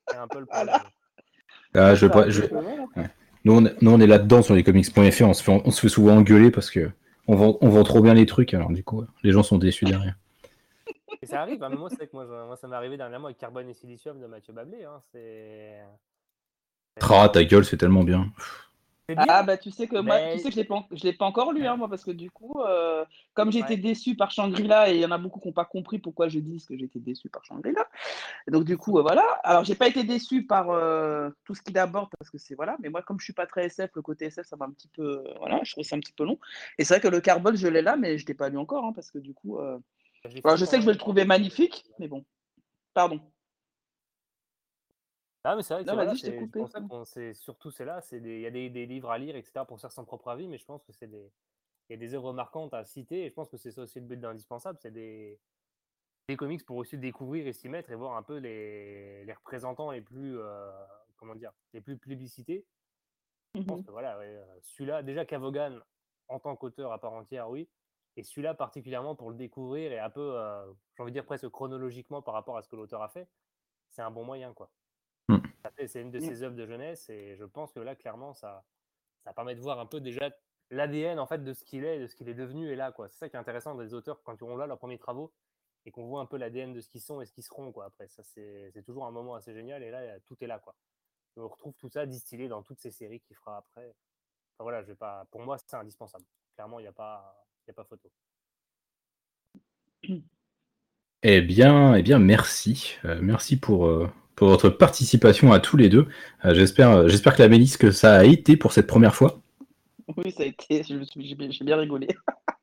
C'est 0.09 0.17
un 0.17 0.27
peu 0.27 0.39
le 0.39 0.45
problème. 0.45 0.75
Ah, 1.75 1.95
je, 1.95 2.05
je... 2.29 2.43
Nous, 3.45 3.57
on, 3.57 3.61
nous, 3.81 3.91
on 3.91 3.99
est 3.99 4.07
là-dedans 4.07 4.41
sur 4.41 4.53
les 4.53 4.63
comics.fr, 4.63 5.23
on, 5.23 5.33
se 5.33 5.43
fait, 5.43 5.61
on 5.65 5.71
se 5.71 5.81
fait 5.81 5.89
souvent 5.89 6.17
engueuler 6.17 6.51
parce 6.51 6.69
que 6.69 6.91
on 7.27 7.35
vend, 7.35 7.57
on 7.61 7.69
vend 7.69 7.83
trop 7.83 8.01
bien 8.01 8.13
les 8.13 8.25
trucs, 8.25 8.53
alors 8.53 8.69
du 8.69 8.83
coup, 8.83 9.05
les 9.23 9.31
gens 9.31 9.43
sont 9.43 9.57
déçus 9.57 9.85
derrière. 9.85 10.15
Et 11.21 11.25
ça 11.25 11.41
arrive, 11.41 11.63
hein, 11.63 11.69
moi, 11.69 11.89
c'est 11.89 12.07
que 12.07 12.15
moi, 12.15 12.25
moi, 12.25 12.55
ça 12.57 12.67
m'est 12.67 12.75
arrivé 12.75 12.97
dernièrement 12.97 13.27
avec 13.27 13.37
Carbone 13.37 13.69
et 13.69 13.73
Silicium 13.73 14.19
de 14.19 14.27
Mathieu 14.27 14.53
Bablé. 14.53 14.83
Hein, 14.83 15.01
c'est. 15.11 15.81
Ah, 17.01 17.29
ta 17.29 17.43
gueule, 17.43 17.65
c'est 17.65 17.77
tellement 17.77 18.03
bien. 18.03 18.31
Ah 19.17 19.43
bah 19.43 19.57
tu 19.57 19.69
sais 19.69 19.87
que 19.87 19.97
moi, 19.97 20.17
tu 20.31 20.39
sais 20.39 20.45
que 20.45 20.51
je 20.51 20.55
l'ai 20.55 20.63
pas, 20.63 20.87
je 20.91 21.03
l'ai 21.03 21.11
pas 21.11 21.25
encore 21.25 21.51
lu 21.51 21.67
hein, 21.67 21.75
moi 21.75 21.89
parce 21.89 22.05
que 22.05 22.11
du 22.11 22.31
coup, 22.31 22.61
euh, 22.61 23.03
comme 23.33 23.51
j'étais 23.51 23.75
déçu 23.75 24.15
par 24.15 24.31
Shangri-La 24.31 24.91
et 24.91 24.95
il 24.95 25.01
y 25.01 25.05
en 25.05 25.11
a 25.11 25.17
beaucoup 25.17 25.41
qui 25.41 25.47
n'ont 25.49 25.53
pas 25.53 25.65
compris 25.65 25.99
pourquoi 25.99 26.29
je 26.29 26.39
dis 26.39 26.65
que 26.65 26.77
j'étais 26.77 26.99
déçu 26.99 27.27
par 27.27 27.43
Shangri-La. 27.43 27.85
Donc 28.47 28.63
du 28.63 28.77
coup, 28.77 28.97
euh, 28.97 29.01
voilà. 29.01 29.23
Alors 29.43 29.65
j'ai 29.65 29.75
pas 29.75 29.89
été 29.89 30.05
déçu 30.05 30.45
par 30.45 30.69
euh, 30.69 31.29
tout 31.43 31.53
ce 31.53 31.61
qu'il 31.61 31.77
aborde 31.77 32.09
parce 32.17 32.31
que 32.31 32.37
c'est 32.37 32.55
voilà. 32.55 32.77
Mais 32.81 32.89
moi 32.89 33.01
comme 33.01 33.19
je 33.19 33.25
suis 33.25 33.33
pas 33.33 33.45
très 33.45 33.65
SF, 33.65 33.91
le 33.93 34.01
côté 34.01 34.25
SF 34.25 34.47
ça 34.47 34.55
m'a 34.55 34.65
un 34.65 34.71
petit 34.71 34.87
peu, 34.87 35.21
voilà, 35.39 35.59
je 35.63 35.73
trouve 35.73 35.83
ça 35.83 35.97
un 35.97 35.99
petit 35.99 36.13
peu 36.13 36.23
long. 36.23 36.39
Et 36.77 36.85
c'est 36.85 36.93
vrai 36.93 37.01
que 37.01 37.09
le 37.09 37.19
Carbone 37.19 37.57
je 37.57 37.67
l'ai 37.67 37.81
là, 37.81 37.97
mais 37.97 38.17
je 38.17 38.25
l'ai 38.25 38.33
pas 38.35 38.47
lu 38.47 38.57
encore 38.57 38.85
hein, 38.85 38.93
parce 38.93 39.11
que 39.11 39.19
du 39.19 39.33
coup, 39.33 39.59
alors, 40.43 40.57
je 40.57 40.65
sais 40.65 40.77
que 40.77 40.81
je 40.81 40.85
vais 40.85 40.93
le 40.93 40.97
trouver 40.97 41.25
magnifique, 41.25 41.83
mais 41.99 42.07
bon. 42.07 42.23
Pardon. 42.93 43.19
Ah, 45.45 45.55
mais 45.55 45.63
c'est 45.63 45.73
vrai 45.73 45.83
que 45.83 46.15
c'est 46.15 46.47
pour 46.47 46.69
ça 46.69 46.79
qu'on 46.79 47.03
c'est 47.03 47.33
surtout 47.33 47.69
c'est 47.69 47.83
là, 47.83 47.99
c'est 48.01 48.17
il 48.17 48.39
y 48.39 48.45
a 48.45 48.51
des, 48.51 48.69
des, 48.69 48.85
livres 48.85 49.11
à 49.11 49.17
lire, 49.17 49.35
etc. 49.35 49.65
pour 49.67 49.79
faire 49.79 49.91
son 49.91 50.05
propre 50.05 50.29
avis, 50.29 50.47
mais 50.47 50.57
je 50.57 50.65
pense 50.65 50.83
que 50.83 50.93
c'est 50.93 51.07
des 51.07 51.31
il 51.89 51.93
y 51.93 51.95
a 51.95 51.97
des 51.97 52.13
œuvres 52.13 52.31
marquantes 52.31 52.73
à 52.73 52.85
citer 52.85 53.25
et 53.25 53.29
je 53.29 53.33
pense 53.33 53.49
que 53.49 53.57
c'est 53.57 53.71
ça 53.71 53.81
aussi 53.81 53.99
le 53.99 54.05
but 54.05 54.19
d'indispensable, 54.19 54.79
c'est 54.81 54.91
des 54.91 55.39
des 56.29 56.37
comics 56.37 56.65
pour 56.65 56.77
aussi 56.77 56.97
découvrir 56.97 57.45
et 57.45 57.51
s'y 57.51 57.67
mettre 57.67 57.91
et 57.91 57.95
voir 57.95 58.15
un 58.15 58.23
peu 58.23 58.37
les, 58.37 59.25
les 59.25 59.33
représentants 59.33 59.91
les 59.91 60.01
plus 60.01 60.39
euh, 60.39 60.71
comment 61.17 61.35
dire 61.35 61.51
les 61.73 61.81
plus 61.81 61.97
plébiscités. 61.97 62.65
Je 63.55 63.61
pense 63.61 63.81
mmh 63.81 63.83
que 63.83 63.91
voilà, 63.91 64.17
euh, 64.17 64.43
celui-là 64.61 65.03
déjà 65.03 65.25
Cavogan 65.25 65.81
en 66.29 66.39
tant 66.39 66.55
qu'auteur 66.55 66.93
à 66.93 67.01
part 67.01 67.13
entière, 67.13 67.49
oui, 67.49 67.67
et 68.15 68.23
celui-là 68.23 68.53
particulièrement 68.53 69.15
pour 69.15 69.29
le 69.29 69.35
découvrir 69.35 69.91
et 69.91 69.99
un 69.99 70.09
peu 70.09 70.37
euh, 70.37 70.65
j'ai 70.95 71.03
envie 71.03 71.11
de 71.11 71.17
dire 71.17 71.25
presque 71.25 71.49
chronologiquement 71.49 72.21
par 72.21 72.33
rapport 72.33 72.55
à 72.55 72.61
ce 72.61 72.69
que 72.69 72.77
l'auteur 72.77 73.01
a 73.01 73.09
fait, 73.09 73.27
c'est 73.89 74.01
un 74.01 74.09
bon 74.09 74.23
moyen 74.23 74.53
quoi. 74.53 74.71
C'est 75.87 76.01
une 76.01 76.11
de 76.11 76.19
mmh. 76.19 76.21
ses 76.21 76.43
œuvres 76.43 76.55
de 76.55 76.65
jeunesse 76.65 77.09
et 77.09 77.35
je 77.35 77.45
pense 77.45 77.71
que 77.71 77.79
là, 77.79 77.95
clairement, 77.95 78.33
ça, 78.33 78.63
ça 79.23 79.33
permet 79.33 79.55
de 79.55 79.61
voir 79.61 79.79
un 79.79 79.85
peu 79.85 80.01
déjà 80.01 80.29
l'ADN 80.69 81.19
en 81.19 81.27
fait 81.27 81.43
de 81.43 81.53
ce 81.53 81.63
qu'il 81.63 81.85
est, 81.85 81.99
de 81.99 82.07
ce 82.07 82.15
qu'il 82.15 82.29
est 82.29 82.33
devenu 82.33 82.69
et 82.71 82.75
là 82.75 82.91
quoi. 82.91 83.09
C'est 83.09 83.17
ça 83.17 83.29
qui 83.29 83.35
est 83.35 83.39
intéressant 83.39 83.75
des 83.75 83.93
auteurs 83.93 84.21
quand 84.23 84.35
ils 84.39 84.43
ont 84.43 84.55
là 84.55 84.67
leurs 84.67 84.77
premiers 84.77 84.97
travaux 84.97 85.33
et 85.85 85.91
qu'on 85.91 86.05
voit 86.05 86.21
un 86.21 86.25
peu 86.25 86.37
l'ADN 86.37 86.73
de 86.73 86.81
ce 86.81 86.89
qu'ils 86.89 87.01
sont 87.01 87.21
et 87.21 87.25
ce 87.25 87.31
qu'ils 87.31 87.43
seront 87.43 87.71
quoi. 87.71 87.85
Après 87.85 88.07
ça 88.07 88.23
c'est 88.23 88.83
toujours 88.85 89.05
un 89.05 89.11
moment 89.11 89.35
assez 89.35 89.53
génial 89.53 89.83
et 89.83 89.91
là 89.91 90.19
tout 90.21 90.35
est 90.41 90.47
là 90.47 90.59
quoi. 90.59 90.75
on 91.37 91.47
retrouve 91.47 91.73
tout 91.77 91.89
ça 91.89 92.05
distillé 92.05 92.47
dans 92.47 92.63
toutes 92.63 92.79
ces 92.79 92.91
séries 92.91 93.19
qu'il 93.21 93.35
fera 93.35 93.57
après. 93.57 93.93
Enfin, 94.55 94.63
voilà, 94.63 94.81
je 94.81 94.87
vais 94.87 94.95
pas. 94.95 95.25
Pour 95.31 95.41
moi 95.41 95.57
c'est 95.57 95.75
indispensable. 95.75 96.25
Clairement 96.55 96.79
il 96.79 96.83
n'y 96.83 96.89
a 96.89 96.93
pas 96.93 97.45
il 97.67 97.71
a 97.71 97.73
pas 97.73 97.83
photo. 97.83 98.09
Eh 101.25 101.41
bien, 101.41 101.95
eh 101.95 102.03
bien, 102.03 102.19
merci, 102.19 102.97
euh, 103.05 103.19
merci 103.21 103.55
pour, 103.57 103.87
euh, 103.87 104.11
pour 104.35 104.49
votre 104.49 104.69
participation 104.69 105.51
à 105.51 105.59
tous 105.59 105.77
les 105.77 105.89
deux. 105.89 106.07
Euh, 106.45 106.53
j'espère, 106.53 106.91
euh, 106.91 107.07
j'espère 107.07 107.35
que 107.35 107.41
la 107.41 107.49
Mélisse, 107.49 107.77
que 107.77 107.91
ça 107.91 108.15
a 108.15 108.23
été 108.23 108.57
pour 108.57 108.73
cette 108.73 108.87
première 108.87 109.15
fois. 109.15 109.41
Oui, 110.17 110.31
ça 110.31 110.43
a 110.43 110.45
été. 110.47 110.83
J'ai 110.83 111.65
bien 111.65 111.77
rigolé. 111.77 112.07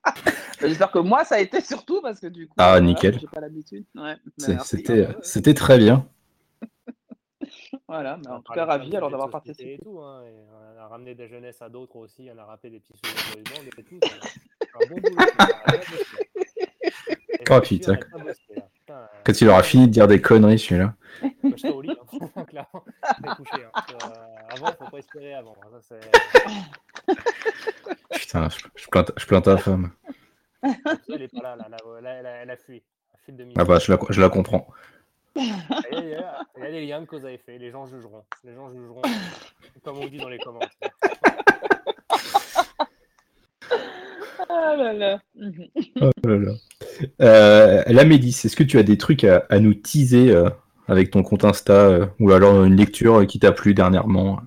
j'espère 0.60 0.90
que 0.90 0.98
moi, 0.98 1.24
ça 1.24 1.36
a 1.36 1.40
été 1.40 1.60
surtout 1.60 2.00
parce 2.02 2.20
que 2.20 2.26
du 2.26 2.48
coup. 2.48 2.54
Ah, 2.58 2.80
nickel. 2.80 3.18
J'ai 3.20 3.26
pas 3.26 3.40
l'habitude. 3.40 3.84
c'était, 4.60 5.08
c'était 5.22 5.54
très 5.54 5.78
bien. 5.78 6.06
voilà, 7.88 8.18
mais 8.22 8.30
en 8.30 8.42
tout 8.42 8.52
cas, 8.52 8.64
ravi 8.64 8.94
alors 8.94 9.10
d'avoir 9.10 9.30
participé. 9.30 9.74
Et 9.74 9.78
tout, 9.78 10.00
hein, 10.00 10.22
et 10.26 10.34
on 10.76 10.80
a 10.80 10.88
ramené 10.88 11.14
des 11.14 11.28
jeunesses 11.28 11.62
à 11.62 11.68
d'autres 11.68 11.96
aussi, 11.96 12.28
on 12.34 12.38
a 12.38 12.44
rappelé 12.44 12.70
des 12.70 12.80
petits 12.80 12.98
souvenirs 13.04 13.72
de 13.74 13.80
et 13.80 13.84
tout. 13.84 13.98
Un 14.74 14.88
bon 14.88 14.96
boulot. 14.96 15.16
Oh 17.52 17.60
putain. 17.60 17.98
Quand 19.24 19.40
il 19.40 19.48
aura 19.48 19.62
fini 19.62 19.86
de 19.86 19.92
dire 19.92 20.06
des 20.06 20.20
conneries, 20.20 20.58
celui-là. 20.58 20.94
Je 23.22 23.28
au 23.30 23.56
lit, 23.56 23.64
hein. 23.64 23.82
Euh, 24.04 24.54
avant, 24.54 24.72
faut 24.72 24.90
pas 24.90 24.98
espérer 24.98 25.34
avant. 25.34 25.54
Hein. 25.62 25.78
Ça, 25.80 25.96
c'est- 26.00 27.14
Putain, 28.18 28.48
je, 28.48 28.58
je 28.76 28.86
plains, 28.88 29.04
je 29.16 29.26
plains 29.26 29.40
ta 29.40 29.56
femme. 29.56 29.90
elle 30.62 31.22
est 31.22 31.28
pas 31.28 31.42
là, 31.42 31.56
là, 31.56 31.68
là, 31.68 31.78
là, 32.00 32.10
elle, 32.18 32.26
a, 32.26 32.30
elle 32.42 32.50
a 32.50 32.56
fui. 32.56 32.82
Elle 33.12 33.20
file 33.24 33.36
de 33.36 33.46
Ah 33.58 33.64
bah, 33.64 33.78
je 33.78 33.92
la, 33.92 33.98
je 34.10 34.20
la 34.20 34.28
comprends. 34.28 34.66
Il 35.36 35.44
y, 35.44 35.50
a, 36.14 36.42
il 36.56 36.62
y 36.62 36.66
a- 36.66 36.70
des 36.70 36.86
liens 36.86 37.00
de 37.00 37.06
cause 37.06 37.24
à 37.24 37.32
effet. 37.32 37.56
Les 37.58 37.70
gens 37.70 37.86
jugeront. 37.86 38.24
Les 38.44 38.54
gens 38.54 38.68
jugeront, 38.68 39.02
comme 39.84 39.98
on 39.98 40.06
dit 40.06 40.18
dans 40.18 40.28
les 40.28 40.38
commentaires. 40.38 40.90
Ah 44.48 44.74
là 44.76 44.92
là. 44.92 45.20
Oh 46.00 46.10
là 46.24 46.36
là. 46.36 46.52
Euh, 47.20 47.82
la 47.86 48.04
Médis, 48.04 48.40
est-ce 48.44 48.56
que 48.56 48.64
tu 48.64 48.78
as 48.78 48.82
des 48.82 48.98
trucs 48.98 49.22
à, 49.24 49.44
à 49.48 49.58
nous 49.60 49.74
teaser 49.74 50.30
euh, 50.34 50.50
avec 50.90 51.10
ton 51.10 51.22
compte 51.22 51.44
Insta 51.44 51.72
euh, 51.72 52.06
ou 52.18 52.32
alors 52.32 52.64
une 52.64 52.76
lecture 52.76 53.26
qui 53.26 53.38
t'a 53.38 53.52
plu 53.52 53.74
dernièrement 53.74 54.40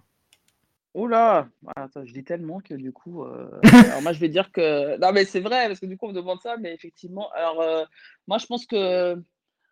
Oula, 0.94 1.48
Ah, 1.76 1.84
attends, 1.84 2.06
je 2.06 2.14
dis 2.14 2.24
tellement 2.24 2.60
que 2.60 2.76
du 2.76 2.92
coup, 2.92 3.24
euh, 3.24 3.50
alors 3.90 4.02
moi 4.04 4.14
je 4.14 4.20
vais 4.20 4.30
dire 4.30 4.52
que 4.52 4.98
non 5.00 5.12
mais 5.12 5.26
c'est 5.26 5.40
vrai 5.40 5.68
parce 5.68 5.80
que 5.80 5.88
du 5.88 5.98
coup 5.98 6.06
on 6.06 6.10
me 6.10 6.14
demande 6.14 6.40
ça, 6.42 6.56
mais 6.58 6.74
effectivement, 6.74 7.30
alors 7.32 7.62
euh, 7.62 7.84
moi 8.28 8.38
je 8.38 8.46
pense 8.46 8.68
que 8.68 9.16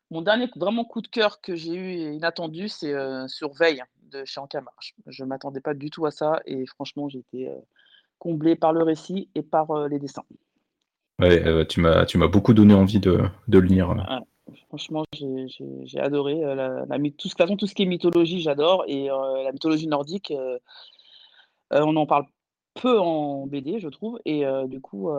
mon 0.10 0.22
dernier 0.22 0.50
vraiment 0.56 0.84
coup 0.84 1.02
de 1.02 1.08
cœur 1.08 1.40
que 1.42 1.56
j'ai 1.56 1.76
eu 1.76 2.14
inattendu, 2.14 2.68
c'est 2.70 2.94
euh, 2.94 3.28
sur 3.28 3.54
Veille 3.54 3.84
de 4.12 4.26
chez 4.26 4.40
Ancamar. 4.40 4.74
Je 5.06 5.24
m'attendais 5.24 5.62
pas 5.62 5.76
du 5.76 5.92
tout 5.92 6.08
à 6.08 6.12
ça 6.12 6.42
et 6.46 6.66
franchement 6.66 7.08
j'ai 7.08 7.20
été 7.20 7.52
comblé 8.18 8.56
par 8.56 8.74
le 8.74 8.82
récit 8.82 9.30
et 9.36 9.44
par 9.44 9.88
les 9.88 10.00
dessins. 10.00 10.26
Ouais, 11.20 11.66
tu 11.68 11.82
m'as 11.82 12.28
beaucoup 12.28 12.54
donné 12.54 12.74
envie 12.74 13.00
de, 13.00 13.22
de 13.48 13.60
le 13.60 13.68
lire. 13.68 13.96
Franchement, 14.68 15.04
j'ai- 15.14 16.00
adoré 16.00 16.44
euh, 16.44 16.56
la, 16.56 16.86
la 16.86 16.98
de 16.98 17.10
toute 17.10 17.38
façon 17.38 17.56
tout 17.58 17.68
ce 17.68 17.74
qui 17.76 17.84
est 17.84 17.86
mythologie, 17.86 18.42
j'adore 18.42 18.84
et 18.88 19.10
euh, 19.12 19.44
la 19.44 19.52
mythologie 19.52 19.88
nordique. 19.88 20.32
euh, 20.32 20.58
on 21.72 21.96
en 21.96 22.06
parle 22.06 22.26
peu 22.82 23.00
en 23.00 23.48
BD, 23.48 23.80
je 23.80 23.88
trouve. 23.90 24.20
Et 24.26 24.46
euh, 24.46 24.68
du 24.68 24.80
coup, 24.82 25.10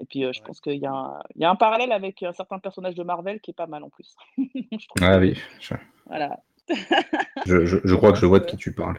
et 0.00 0.04
puis 0.08 0.22
je 0.22 0.26
Ouais. 0.26 0.32
pense 0.44 0.60
qu'il 0.60 0.76
y, 0.78 0.86
a 0.86 0.92
un- 0.92 1.20
il 1.34 1.42
y 1.42 1.44
a 1.44 1.50
un 1.50 1.56
parallèle 1.56 1.92
avec 1.92 2.22
un 2.22 2.32
certain 2.32 2.58
personnage 2.58 2.94
de 2.94 3.02
Marvel 3.02 3.40
qui 3.40 3.50
est 3.50 3.54
pas 3.54 3.66
mal 3.66 3.82
en 3.82 3.90
plus. 3.90 4.14
Je 4.38 4.86
Ah 5.02 5.18
oui, 5.18 5.34
je, 5.60 5.74
Voilà, 6.06 6.38
je, 7.46 7.64
je- 7.64 7.78
je 7.84 7.94
crois 7.94 8.12
que 8.12 8.18
je 8.18 8.26
vois 8.26 8.40
de 8.40 8.44
qui 8.46 8.56
tu 8.56 8.74
parles. 8.74 8.98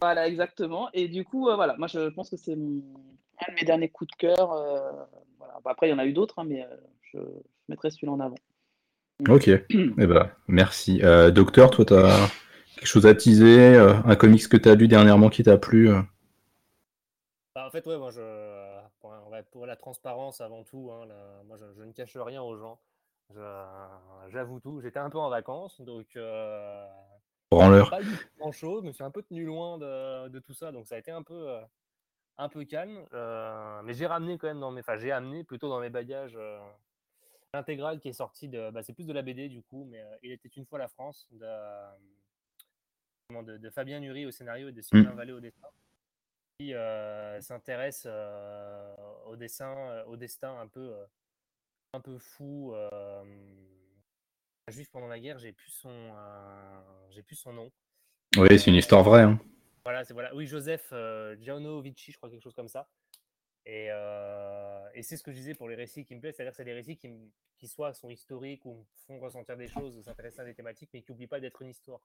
voilà, 0.00 0.26
exactement. 0.28 0.88
Et 0.92 1.08
du 1.08 1.24
coup, 1.24 1.44
voilà, 1.44 1.76
moi 1.76 1.86
je 1.88 2.08
pense 2.10 2.30
que 2.30 2.36
c'est 2.36 2.56
mon, 2.56 2.82
un 3.46 3.52
de 3.52 3.56
mes 3.60 3.64
derniers 3.66 3.88
coups 3.88 4.10
de 4.10 4.16
cœur. 4.16 4.48
voilà. 5.38 5.60
Après, 5.64 5.88
il 5.88 5.90
y 5.90 5.94
en 5.94 5.98
a 5.98 6.06
eu 6.06 6.12
d'autres, 6.12 6.38
hein, 6.38 6.44
mais 6.44 6.66
je, 7.12 7.18
je 7.18 7.24
mettrai 7.68 7.90
celui-là 7.90 8.12
en 8.12 8.20
avant. 8.20 8.36
Ok, 9.28 9.48
eh 9.70 10.06
ben, 10.06 10.30
merci. 10.46 11.00
Euh, 11.02 11.30
docteur, 11.30 11.70
toi, 11.70 11.84
tu 11.84 11.94
as 11.94 12.28
quelque 12.76 12.86
chose 12.86 13.06
à 13.06 13.14
teaser 13.14 13.74
euh, 13.74 13.94
Un 14.04 14.14
comics 14.14 14.46
que 14.48 14.56
tu 14.56 14.68
as 14.68 14.74
lu 14.74 14.88
dernièrement 14.88 15.30
qui 15.30 15.42
t'a 15.42 15.56
plu 15.56 15.88
euh? 15.90 16.02
Bah, 17.54 17.66
en 17.66 17.70
fait, 17.70 17.86
ouais, 17.86 17.96
moi, 17.96 18.10
je, 18.10 18.20
pour, 19.50 19.64
la 19.66 19.76
transparence 19.76 20.40
avant 20.40 20.62
tout, 20.64 20.90
hein, 20.92 21.06
là, 21.06 21.42
moi, 21.46 21.56
je, 21.56 21.64
je 21.76 21.82
ne 21.82 21.92
cache 21.92 22.16
rien 22.16 22.42
aux 22.42 22.56
gens. 22.56 22.78
Je- 23.34 24.28
J'avoue 24.28 24.60
tout. 24.60 24.80
J'étais 24.80 24.98
un 24.98 25.08
peu 25.10 25.18
en 25.18 25.30
vacances, 25.30 25.80
donc 25.80 26.06
euh, 26.16 26.86
Branleur. 27.50 27.90
pas 27.90 28.00
grand 28.38 28.52
chose. 28.52 28.82
Je 28.82 28.88
me 28.88 28.92
suis 28.92 29.04
un 29.04 29.10
peu 29.10 29.22
tenu 29.22 29.44
loin 29.44 29.78
de, 29.78 30.28
de 30.28 30.38
tout 30.38 30.52
ça, 30.54 30.72
donc 30.72 30.86
ça 30.86 30.96
a 30.96 30.98
été 30.98 31.10
un 31.10 31.22
peu, 31.22 31.48
euh, 31.48 31.60
un 32.38 32.48
peu 32.48 32.64
calme. 32.64 33.04
euh, 33.14 33.82
mais 33.84 33.94
j'ai 33.94 34.06
ramené 34.06 34.38
quand 34.38 34.48
même 34.48 34.60
dans 34.60 34.70
mes, 34.72 34.80
enfin, 34.80 34.96
j'ai 34.96 35.12
amené 35.12 35.44
plutôt 35.44 35.68
dans 35.68 35.80
mes 35.80 35.90
bagages 35.90 36.36
euh, 36.36 36.60
l'intégrale 37.54 38.00
qui 38.00 38.08
est 38.08 38.12
sortie 38.12 38.48
de, 38.48 38.70
bah, 38.70 38.82
c'est 38.82 38.92
plus 38.92 39.06
de 39.06 39.12
la 39.12 39.22
BD 39.22 39.48
du 39.48 39.62
coup, 39.62 39.84
mais 39.90 40.00
euh, 40.00 40.16
il 40.22 40.32
était 40.32 40.48
une 40.48 40.66
fois 40.66 40.78
la 40.78 40.88
France 40.88 41.28
de, 41.32 41.46
comment, 43.28 43.42
de, 43.42 43.56
de 43.56 43.70
Fabien 43.70 44.00
Nury 44.00 44.26
au 44.26 44.30
scénario 44.30 44.68
et 44.68 44.72
de 44.72 44.82
Sylvain 44.82 45.14
Vallée 45.14 45.32
au 45.32 45.40
dessin 45.40 45.68
qui 46.58 46.72
euh, 46.74 47.40
s'intéresse 47.42 48.04
euh, 48.06 48.94
au 49.26 49.36
dessin, 49.36 49.76
euh, 49.90 50.04
au 50.06 50.16
destin 50.16 50.58
un 50.58 50.68
peu, 50.68 50.94
euh, 50.94 51.06
un 51.92 52.00
peu 52.00 52.18
fou. 52.18 52.72
euh, 52.74 53.24
Juif 54.68 54.90
pendant 54.90 55.06
la 55.06 55.20
guerre, 55.20 55.38
j'ai 55.38 55.52
plus 55.52 55.70
son, 55.70 55.90
euh, 55.92 56.80
j'ai 57.10 57.22
plus 57.22 57.36
son 57.36 57.52
nom. 57.52 57.70
Oui, 58.36 58.58
c'est 58.58 58.66
une 58.70 58.74
histoire 58.76 59.02
vraie. 59.04 59.22
hein. 59.22 59.38
Voilà, 59.84 60.02
c'est 60.04 60.12
voilà. 60.14 60.34
Oui, 60.34 60.46
Joseph 60.46 60.88
euh, 60.92 61.36
Gianovici, 61.40 62.10
je 62.10 62.16
crois 62.16 62.28
quelque 62.30 62.42
chose 62.42 62.54
comme 62.54 62.66
ça. 62.68 62.88
Et, 63.66 63.88
euh, 63.90 64.88
et 64.94 65.02
c'est 65.02 65.16
ce 65.16 65.24
que 65.24 65.32
je 65.32 65.36
disais 65.36 65.54
pour 65.54 65.68
les 65.68 65.74
récits 65.74 66.04
qui 66.04 66.14
me 66.14 66.20
plaisent, 66.20 66.36
c'est-à-dire 66.36 66.54
c'est 66.54 66.64
des 66.64 66.72
récits 66.72 66.96
qui, 66.96 67.10
qui 67.58 67.66
soit 67.66 67.92
sont 67.92 68.08
historiques 68.08 68.64
ou 68.64 68.74
me 68.74 68.84
font 68.94 69.18
ressentir 69.18 69.56
des 69.56 69.66
choses, 69.66 69.96
ou 69.96 70.02
s'intéresser 70.04 70.40
à 70.40 70.44
des 70.44 70.54
thématiques, 70.54 70.90
mais 70.94 71.02
qui 71.02 71.10
n'oublient 71.10 71.26
pas 71.26 71.40
d'être 71.40 71.60
une 71.62 71.70
histoire. 71.70 72.00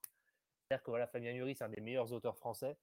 C'est-à-dire 0.67 0.83
que 0.83 0.89
voilà, 0.89 1.05
Fabien 1.05 1.33
Nury, 1.33 1.53
c'est 1.55 1.63
un 1.63 1.69
des 1.69 1.79
meilleurs 1.79 2.11
auteurs 2.13 2.35
français, 2.35 2.75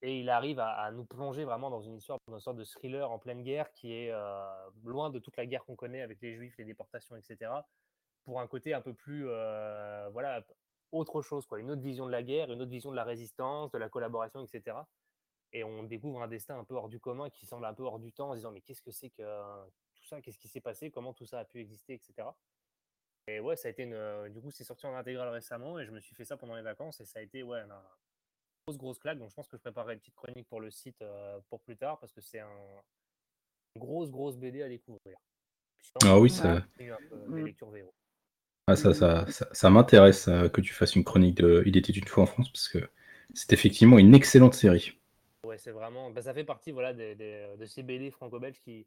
et 0.00 0.20
il 0.20 0.30
arrive 0.30 0.60
à, 0.60 0.70
à 0.70 0.90
nous 0.92 1.04
plonger 1.04 1.44
vraiment 1.44 1.68
dans 1.68 1.82
une 1.82 1.96
histoire, 1.96 2.18
dans 2.28 2.36
une 2.36 2.40
sorte 2.40 2.56
de 2.56 2.64
thriller 2.64 3.10
en 3.10 3.18
pleine 3.18 3.42
guerre 3.42 3.70
qui 3.72 3.92
est 3.92 4.10
euh, 4.10 4.46
loin 4.84 5.10
de 5.10 5.18
toute 5.18 5.36
la 5.36 5.44
guerre 5.44 5.64
qu'on 5.66 5.76
connaît 5.76 6.00
avec 6.00 6.22
les 6.22 6.34
Juifs, 6.34 6.56
les 6.56 6.64
déportations, 6.64 7.16
etc. 7.16 7.50
Pour 8.24 8.40
un 8.40 8.46
côté 8.46 8.72
un 8.72 8.80
peu 8.80 8.94
plus, 8.94 9.26
euh, 9.28 10.08
voilà, 10.10 10.42
autre 10.90 11.20
chose, 11.20 11.46
quoi, 11.46 11.60
une 11.60 11.70
autre 11.70 11.82
vision 11.82 12.06
de 12.06 12.12
la 12.12 12.22
guerre, 12.22 12.50
une 12.50 12.62
autre 12.62 12.70
vision 12.70 12.90
de 12.90 12.96
la 12.96 13.04
résistance, 13.04 13.70
de 13.72 13.78
la 13.78 13.90
collaboration, 13.90 14.42
etc. 14.42 14.78
Et 15.56 15.64
on 15.64 15.84
découvre 15.84 16.20
un 16.20 16.28
destin 16.28 16.58
un 16.58 16.64
peu 16.64 16.74
hors 16.74 16.90
du 16.90 17.00
commun 17.00 17.30
qui 17.30 17.46
semble 17.46 17.64
un 17.64 17.72
peu 17.72 17.82
hors 17.82 17.98
du 17.98 18.12
temps 18.12 18.28
en 18.28 18.32
se 18.32 18.36
disant 18.36 18.50
mais 18.50 18.60
qu'est-ce 18.60 18.82
que 18.82 18.90
c'est 18.90 19.08
que 19.08 19.22
euh, 19.22 19.64
tout 19.94 20.04
ça, 20.04 20.20
qu'est-ce 20.20 20.36
qui 20.38 20.48
s'est 20.48 20.60
passé, 20.60 20.90
comment 20.90 21.14
tout 21.14 21.24
ça 21.24 21.38
a 21.40 21.44
pu 21.46 21.60
exister, 21.60 21.94
etc. 21.94 22.28
Et 23.26 23.40
ouais, 23.40 23.56
ça 23.56 23.68
a 23.68 23.70
été 23.70 23.84
une, 23.84 23.94
euh, 23.94 24.28
du 24.28 24.42
coup 24.42 24.50
c'est 24.50 24.64
sorti 24.64 24.86
en 24.86 24.94
intégrale 24.94 25.30
récemment 25.30 25.78
et 25.78 25.86
je 25.86 25.92
me 25.92 26.00
suis 26.00 26.14
fait 26.14 26.26
ça 26.26 26.36
pendant 26.36 26.56
les 26.56 26.62
vacances 26.62 27.00
et 27.00 27.06
ça 27.06 27.20
a 27.20 27.22
été 27.22 27.42
ouais 27.42 27.60
une 27.60 27.72
grosse 28.66 28.76
grosse 28.76 28.98
claque. 28.98 29.18
Donc 29.18 29.30
je 29.30 29.34
pense 29.34 29.48
que 29.48 29.56
je 29.56 29.62
préparerai 29.62 29.94
une 29.94 30.00
petite 30.00 30.14
chronique 30.14 30.46
pour 30.46 30.60
le 30.60 30.70
site 30.70 31.00
euh, 31.00 31.40
pour 31.48 31.60
plus 31.62 31.78
tard 31.78 31.98
parce 32.00 32.12
que 32.12 32.20
c'est 32.20 32.40
un 32.40 32.50
une 33.76 33.80
grosse 33.80 34.10
grosse 34.10 34.36
BD 34.36 34.62
à 34.62 34.68
découvrir. 34.68 35.16
Sinon, 35.80 36.12
Ah 36.14 36.20
oui, 36.20 36.28
ça, 36.28 36.62
Mm. 37.28 37.44
ah, 38.66 38.76
ça, 38.76 38.92
ça, 38.92 39.26
ça, 39.30 39.48
ça 39.52 39.70
m'intéresse 39.70 40.28
euh, 40.28 40.48
que 40.50 40.60
tu 40.60 40.74
fasses 40.74 40.96
une 40.96 41.04
chronique 41.04 41.36
de 41.36 41.62
Il 41.66 41.76
était 41.78 41.92
une 41.92 42.06
fois 42.06 42.24
en 42.24 42.26
France 42.26 42.50
parce 42.50 42.68
que 42.68 42.90
c'est 43.34 43.52
effectivement 43.54 43.98
une 43.98 44.14
excellente 44.14 44.54
série. 44.54 44.98
C'est 45.58 45.70
vraiment. 45.72 46.10
bah, 46.10 46.22
ça 46.22 46.34
fait 46.34 46.44
partie 46.44 46.72
voilà, 46.72 46.92
des- 46.92 47.14
des- 47.14 47.54
de 47.56 47.64
ces 47.66 47.82
BD 47.82 48.10
franco-belges 48.10 48.60
qui, 48.60 48.86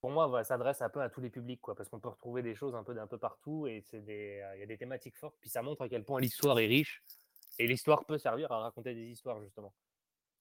pour 0.00 0.10
moi, 0.10 0.26
voilà, 0.26 0.44
s'adressent 0.44 0.82
un 0.82 0.88
peu 0.90 1.00
à 1.00 1.08
tous 1.10 1.20
les 1.20 1.30
publics, 1.30 1.60
quoi, 1.60 1.74
parce 1.74 1.88
qu'on 1.88 2.00
peut 2.00 2.08
retrouver 2.08 2.42
des 2.42 2.54
choses 2.54 2.74
un 2.74 2.84
peu 2.84 2.94
d'un 2.94 3.06
peu 3.06 3.18
partout 3.18 3.66
et 3.66 3.82
euh, 3.94 4.52
il 4.54 4.60
y 4.60 4.62
a 4.62 4.66
des 4.66 4.78
thématiques 4.78 5.16
fortes. 5.16 5.36
Puis 5.40 5.50
ça 5.50 5.62
montre 5.62 5.82
à 5.82 5.88
quel 5.88 6.04
point 6.04 6.20
l'histoire 6.20 6.58
est 6.58 6.66
riche 6.66 7.02
et 7.58 7.66
l'histoire 7.66 8.04
peut 8.04 8.18
servir 8.18 8.52
à 8.52 8.60
raconter 8.60 8.94
des 8.94 9.06
histoires, 9.06 9.40
justement. 9.42 9.72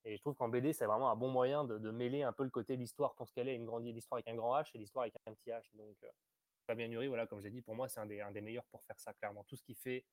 Et 0.03 0.17
je 0.17 0.21
trouve 0.21 0.35
qu'en 0.35 0.49
BD, 0.49 0.71
c'est 0.73 0.85
vraiment 0.85 1.09
un 1.09 1.15
bon 1.15 1.29
moyen 1.29 1.63
de, 1.63 1.79
de 1.79 1.89
mêler 1.91 2.21
un 2.21 2.31
peu 2.33 2.43
le 2.43 2.51
côté 2.51 2.75
l'histoire 2.75 3.15
pour 3.15 3.27
ce 3.27 3.33
qu'elle 3.33 3.47
est, 3.49 3.55
une 3.55 3.65
grande 3.65 3.85
l'histoire 3.85 4.17
avec 4.17 4.27
un 4.27 4.35
grand 4.35 4.55
H 4.59 4.69
et 4.75 4.77
l'histoire 4.77 5.03
avec 5.03 5.15
un 5.25 5.33
petit 5.33 5.49
H. 5.49 5.63
Donc, 5.75 5.95
euh, 6.03 6.09
Fabien 6.67 6.87
Nury, 6.87 7.07
voilà, 7.07 7.25
comme 7.25 7.41
j'ai 7.41 7.49
dit, 7.49 7.61
pour 7.61 7.73
moi, 7.73 7.87
c'est 7.87 7.99
un 7.99 8.05
des, 8.05 8.21
un 8.21 8.31
des 8.31 8.41
meilleurs 8.41 8.65
pour 8.65 8.83
faire 8.83 8.99
ça, 8.99 9.13
clairement. 9.13 9.43
Tout 9.45 9.55
ce 9.55 9.63
qu'il 9.63 9.75
fait, 9.75 10.05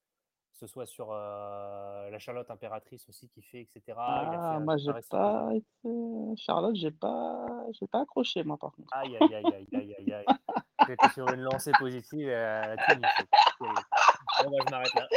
que 0.52 0.58
ce 0.58 0.66
soit 0.66 0.86
sur 0.86 1.08
euh, 1.10 2.10
la 2.10 2.18
Charlotte 2.18 2.50
impératrice 2.50 3.08
aussi 3.08 3.28
qui 3.28 3.42
fait, 3.42 3.62
etc. 3.62 3.82
Il 3.88 3.92
a 3.92 4.54
Ah, 4.54 4.60
moi 4.60 4.76
j'ai 4.76 4.92
pas 5.10 5.50
été... 5.54 6.36
Charlotte, 6.36 6.76
j'ai 6.76 6.90
pas, 6.90 7.46
j'ai 7.72 7.86
pas 7.86 8.02
accroché 8.02 8.44
moi 8.44 8.56
par 8.58 8.72
contre. 8.72 8.88
Aïe, 8.92 9.16
aïe, 9.20 9.34
aïe, 9.34 9.44
aïe, 9.46 9.68
aïe, 9.72 9.94
aïe, 9.98 10.12
aïe. 10.12 10.24
J'étais 10.88 11.08
sur 11.10 11.28
une 11.28 11.42
lancée 11.42 11.70
positive 11.78 12.28
et 12.28 12.34
euh, 12.34 12.76
tout. 12.88 13.00
Bon, 13.60 13.68
bah, 13.70 14.64
je 14.66 14.70
m'arrête 14.70 14.94
là. 14.94 15.08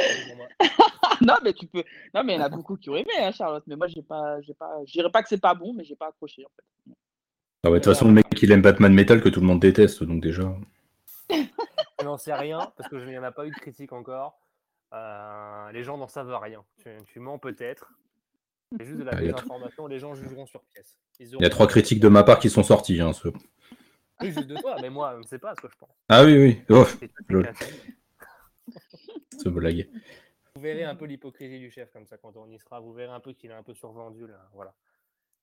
Non 1.22 1.34
mais 1.42 1.54
tu 1.54 1.66
peux, 1.66 1.82
non 2.14 2.22
mais 2.24 2.34
il 2.34 2.40
y 2.40 2.42
en 2.42 2.44
a 2.44 2.50
beaucoup 2.50 2.76
qui 2.76 2.90
ont 2.90 2.96
aimé 2.96 3.10
hein, 3.18 3.32
Charlotte, 3.32 3.64
mais 3.66 3.74
moi 3.74 3.86
j'ai 3.86 4.02
pas, 4.02 4.38
j'ai 4.42 4.52
pas, 4.52 4.84
je 4.84 4.92
dirais 4.92 5.10
pas 5.10 5.22
que 5.22 5.30
c'est 5.30 5.40
pas 5.40 5.54
bon, 5.54 5.72
mais 5.72 5.82
j'ai 5.82 5.96
pas 5.96 6.08
accroché 6.08 6.44
en 6.44 6.50
fait. 6.54 6.92
Ah 7.64 7.70
ouais, 7.70 7.78
de 7.78 7.84
toute 7.84 7.94
façon, 7.94 8.06
le 8.06 8.12
mec, 8.12 8.26
il 8.42 8.52
aime 8.52 8.60
Batman 8.60 8.92
Metal 8.92 9.22
que 9.22 9.30
tout 9.30 9.40
le 9.40 9.46
monde 9.46 9.60
déteste, 9.60 10.04
donc 10.04 10.22
déjà. 10.22 10.54
Je 11.30 12.04
n'en 12.04 12.18
sais 12.18 12.34
rien 12.34 12.70
parce 12.76 12.88
que 12.90 13.00
je 13.00 13.06
n'y 13.06 13.18
en 13.18 13.22
a 13.22 13.32
pas 13.32 13.46
eu 13.46 13.50
de 13.50 13.56
critique 13.56 13.92
encore. 13.92 14.38
Euh, 14.92 15.72
les 15.72 15.82
gens 15.82 15.98
n'en 15.98 16.08
savent 16.08 16.34
rien. 16.40 16.64
Tu, 16.82 16.90
tu 17.06 17.20
mens 17.20 17.38
peut-être. 17.38 17.92
C'est 18.78 18.84
juste 18.86 18.98
de 18.98 19.04
la 19.04 19.12
Ah. 19.14 19.20
Les 19.88 19.98
gens 19.98 20.14
jugeront 20.14 20.46
sur 20.46 20.62
pièce. 20.64 20.98
Il 21.20 21.40
y 21.40 21.44
a 21.44 21.50
trois 21.50 21.66
critiques 21.66 22.00
de 22.00 22.08
ma 22.08 22.22
part 22.24 22.38
qui 22.38 22.50
sont 22.50 22.62
sorties. 22.62 23.00
Hein, 23.00 23.12
ce- 23.12 23.28
Oui, 24.20 24.32
juste 24.32 24.46
de 24.46 24.56
toi, 24.56 24.76
mais 24.80 24.90
moi, 24.90 25.12
je 25.14 25.18
ne 25.18 25.22
sais 25.24 25.38
pas 25.38 25.54
ce 25.54 25.60
que 25.60 25.68
je 25.70 25.76
pense. 25.76 25.90
Ah 26.08 26.24
oui, 26.24 26.36
oui. 26.38 26.62
Oh, 26.70 26.84
ce 29.42 29.48
blague. 29.48 29.88
Vous 30.54 30.62
verrez 30.62 30.84
un 30.84 30.94
peu 30.94 31.04
l'hypocrisie 31.04 31.58
du 31.58 31.70
chef 31.70 31.90
comme 31.92 32.06
ça 32.06 32.16
quand 32.16 32.36
on 32.36 32.48
y 32.50 32.58
sera. 32.58 32.80
Vous 32.80 32.92
verrez 32.92 33.12
un 33.12 33.20
peu 33.20 33.32
qu'il 33.32 33.50
est 33.50 33.54
un 33.54 33.62
peu 33.62 33.74
survendu 33.74 34.26
là. 34.26 34.48
Voilà. 34.54 34.74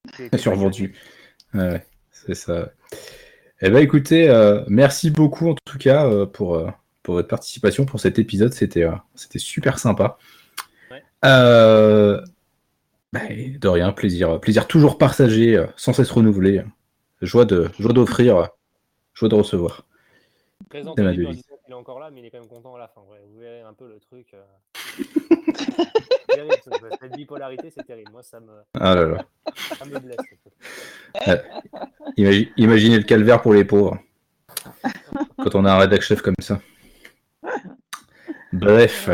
Survendu. 0.37 0.95
Ouais, 1.53 1.69
ouais, 1.71 1.85
c'est 2.09 2.35
ça. 2.35 2.71
Eh 3.61 3.69
ben, 3.69 3.77
écoutez, 3.77 4.27
euh, 4.29 4.63
merci 4.67 5.11
beaucoup 5.11 5.49
en 5.49 5.55
tout 5.65 5.77
cas 5.77 6.05
euh, 6.07 6.25
pour, 6.25 6.55
pour 7.03 7.15
votre 7.15 7.27
participation 7.27 7.85
pour 7.85 7.99
cet 7.99 8.17
épisode. 8.17 8.53
C'était 8.53 8.83
euh, 8.83 8.95
c'était 9.13 9.39
super 9.39 9.77
sympa. 9.77 10.17
Ouais. 10.89 11.03
Euh, 11.25 12.21
bah, 13.11 13.19
de 13.29 13.67
rien, 13.67 13.91
plaisir, 13.91 14.39
plaisir 14.39 14.67
toujours 14.67 14.97
partagé, 14.97 15.55
euh, 15.55 15.67
sans 15.75 15.93
cesse 15.93 16.09
renouvelé. 16.09 16.63
Joie 17.21 17.45
de 17.45 17.69
joie 17.77 17.93
d'offrir, 17.93 18.49
joie 19.13 19.29
de 19.29 19.35
recevoir. 19.35 19.85
Au 20.73 20.95
début 20.95 21.27
disant 21.27 21.55
qu'il 21.63 21.71
est 21.71 21.77
encore 21.77 21.99
là, 21.99 22.09
mais 22.09 22.21
il 22.21 22.25
est 22.25 22.31
quand 22.31 22.39
même 22.39 22.47
content 22.47 22.75
à 22.75 22.79
la 22.79 22.87
fin. 22.87 23.01
vous 23.01 23.39
verrez 23.39 23.61
un 23.61 23.73
peu 23.73 23.87
le 23.87 23.99
truc. 23.99 24.33
Euh. 24.33 24.41
cette 26.99 27.15
bipolarité, 27.15 27.69
c'est 27.69 27.85
terrible. 27.85 28.11
Moi, 28.11 28.23
ça 28.23 28.39
me, 28.39 28.51
ah 28.79 28.95
là 28.95 29.05
là. 29.05 29.25
Ça 29.77 29.85
me 29.85 29.99
blesse. 29.99 30.17
imaginez 32.57 32.97
le 32.97 33.03
calvaire 33.03 33.41
pour 33.41 33.53
les 33.53 33.65
pauvres. 33.65 33.99
Quand 35.37 35.55
on 35.55 35.65
a 35.65 35.73
un 35.73 35.77
rédac 35.77 36.01
chef 36.01 36.21
comme 36.21 36.35
ça. 36.39 36.59
Bref. 38.53 39.09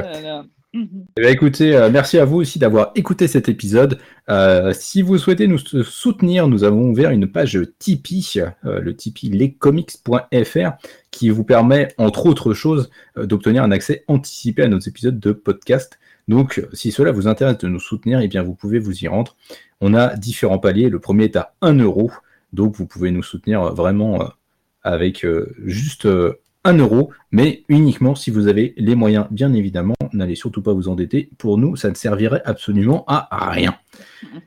Eh 0.71 0.79
ben, 1.15 1.33
écoutez, 1.33 1.75
euh, 1.75 1.89
merci 1.89 2.19
à 2.19 2.25
vous 2.25 2.37
aussi 2.37 2.59
d'avoir 2.59 2.91
écouté 2.93 3.27
cet 3.27 3.49
épisode. 3.49 3.97
Euh, 4.29 4.71
si 4.71 5.01
vous 5.01 5.17
souhaitez 5.17 5.47
nous 5.47 5.57
soutenir, 5.57 6.47
nous 6.47 6.63
avons 6.63 6.91
ouvert 6.91 7.09
une 7.09 7.25
page 7.27 7.59
Tipeee, 7.79 8.41
euh, 8.65 8.79
le 8.79 8.95
Tipeee 8.95 9.29
lescomics.fr, 9.29 10.71
qui 11.09 11.29
vous 11.31 11.43
permet, 11.43 11.87
entre 11.97 12.27
autres 12.27 12.53
choses, 12.53 12.91
d'obtenir 13.15 13.63
un 13.63 13.71
accès 13.71 14.03
anticipé 14.07 14.61
à 14.63 14.67
nos 14.67 14.77
épisodes 14.77 15.19
de 15.19 15.31
podcast. 15.31 15.99
Donc, 16.27 16.63
si 16.73 16.91
cela 16.91 17.11
vous 17.11 17.27
intéresse 17.27 17.57
de 17.57 17.67
nous 17.67 17.79
soutenir, 17.79 18.19
eh 18.19 18.27
bien, 18.27 18.43
vous 18.43 18.53
pouvez 18.53 18.77
vous 18.77 19.03
y 19.03 19.07
rendre. 19.07 19.35
On 19.81 19.95
a 19.95 20.15
différents 20.15 20.59
paliers. 20.59 20.89
Le 20.89 20.99
premier 20.99 21.23
est 21.23 21.35
à 21.35 21.55
1 21.61 21.79
euro. 21.79 22.11
Donc, 22.53 22.75
vous 22.75 22.85
pouvez 22.85 23.09
nous 23.09 23.23
soutenir 23.23 23.73
vraiment 23.73 24.29
avec 24.83 25.25
juste 25.65 26.07
1 26.63 26.77
euro, 26.77 27.11
mais 27.31 27.63
uniquement 27.69 28.15
si 28.15 28.31
vous 28.31 28.47
avez 28.47 28.73
les 28.77 28.95
moyens, 28.95 29.27
bien 29.31 29.53
évidemment. 29.53 29.95
N'allez 30.13 30.35
surtout 30.35 30.61
pas 30.61 30.73
vous 30.73 30.87
endetter. 30.87 31.29
Pour 31.37 31.57
nous, 31.57 31.75
ça 31.75 31.89
ne 31.89 31.95
servirait 31.95 32.41
absolument 32.45 33.03
à 33.07 33.49
rien. 33.51 33.77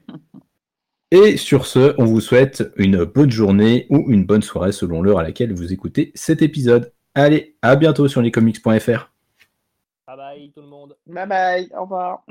Et 1.12 1.36
sur 1.36 1.66
ce, 1.66 1.94
on 1.98 2.06
vous 2.06 2.22
souhaite 2.22 2.72
une 2.76 3.04
bonne 3.04 3.30
journée 3.30 3.86
ou 3.90 4.10
une 4.10 4.24
bonne 4.24 4.40
soirée 4.40 4.72
selon 4.72 5.02
l'heure 5.02 5.18
à 5.18 5.22
laquelle 5.22 5.52
vous 5.52 5.70
écoutez 5.70 6.10
cet 6.14 6.40
épisode. 6.40 6.90
Allez, 7.14 7.54
à 7.60 7.76
bientôt 7.76 8.08
sur 8.08 8.22
lescomics.fr. 8.22 9.10
Bye 10.06 10.16
bye 10.16 10.52
tout 10.54 10.62
le 10.62 10.68
monde. 10.68 10.96
Bye 11.06 11.28
bye, 11.28 11.68
au 11.76 11.82
revoir. 11.82 12.24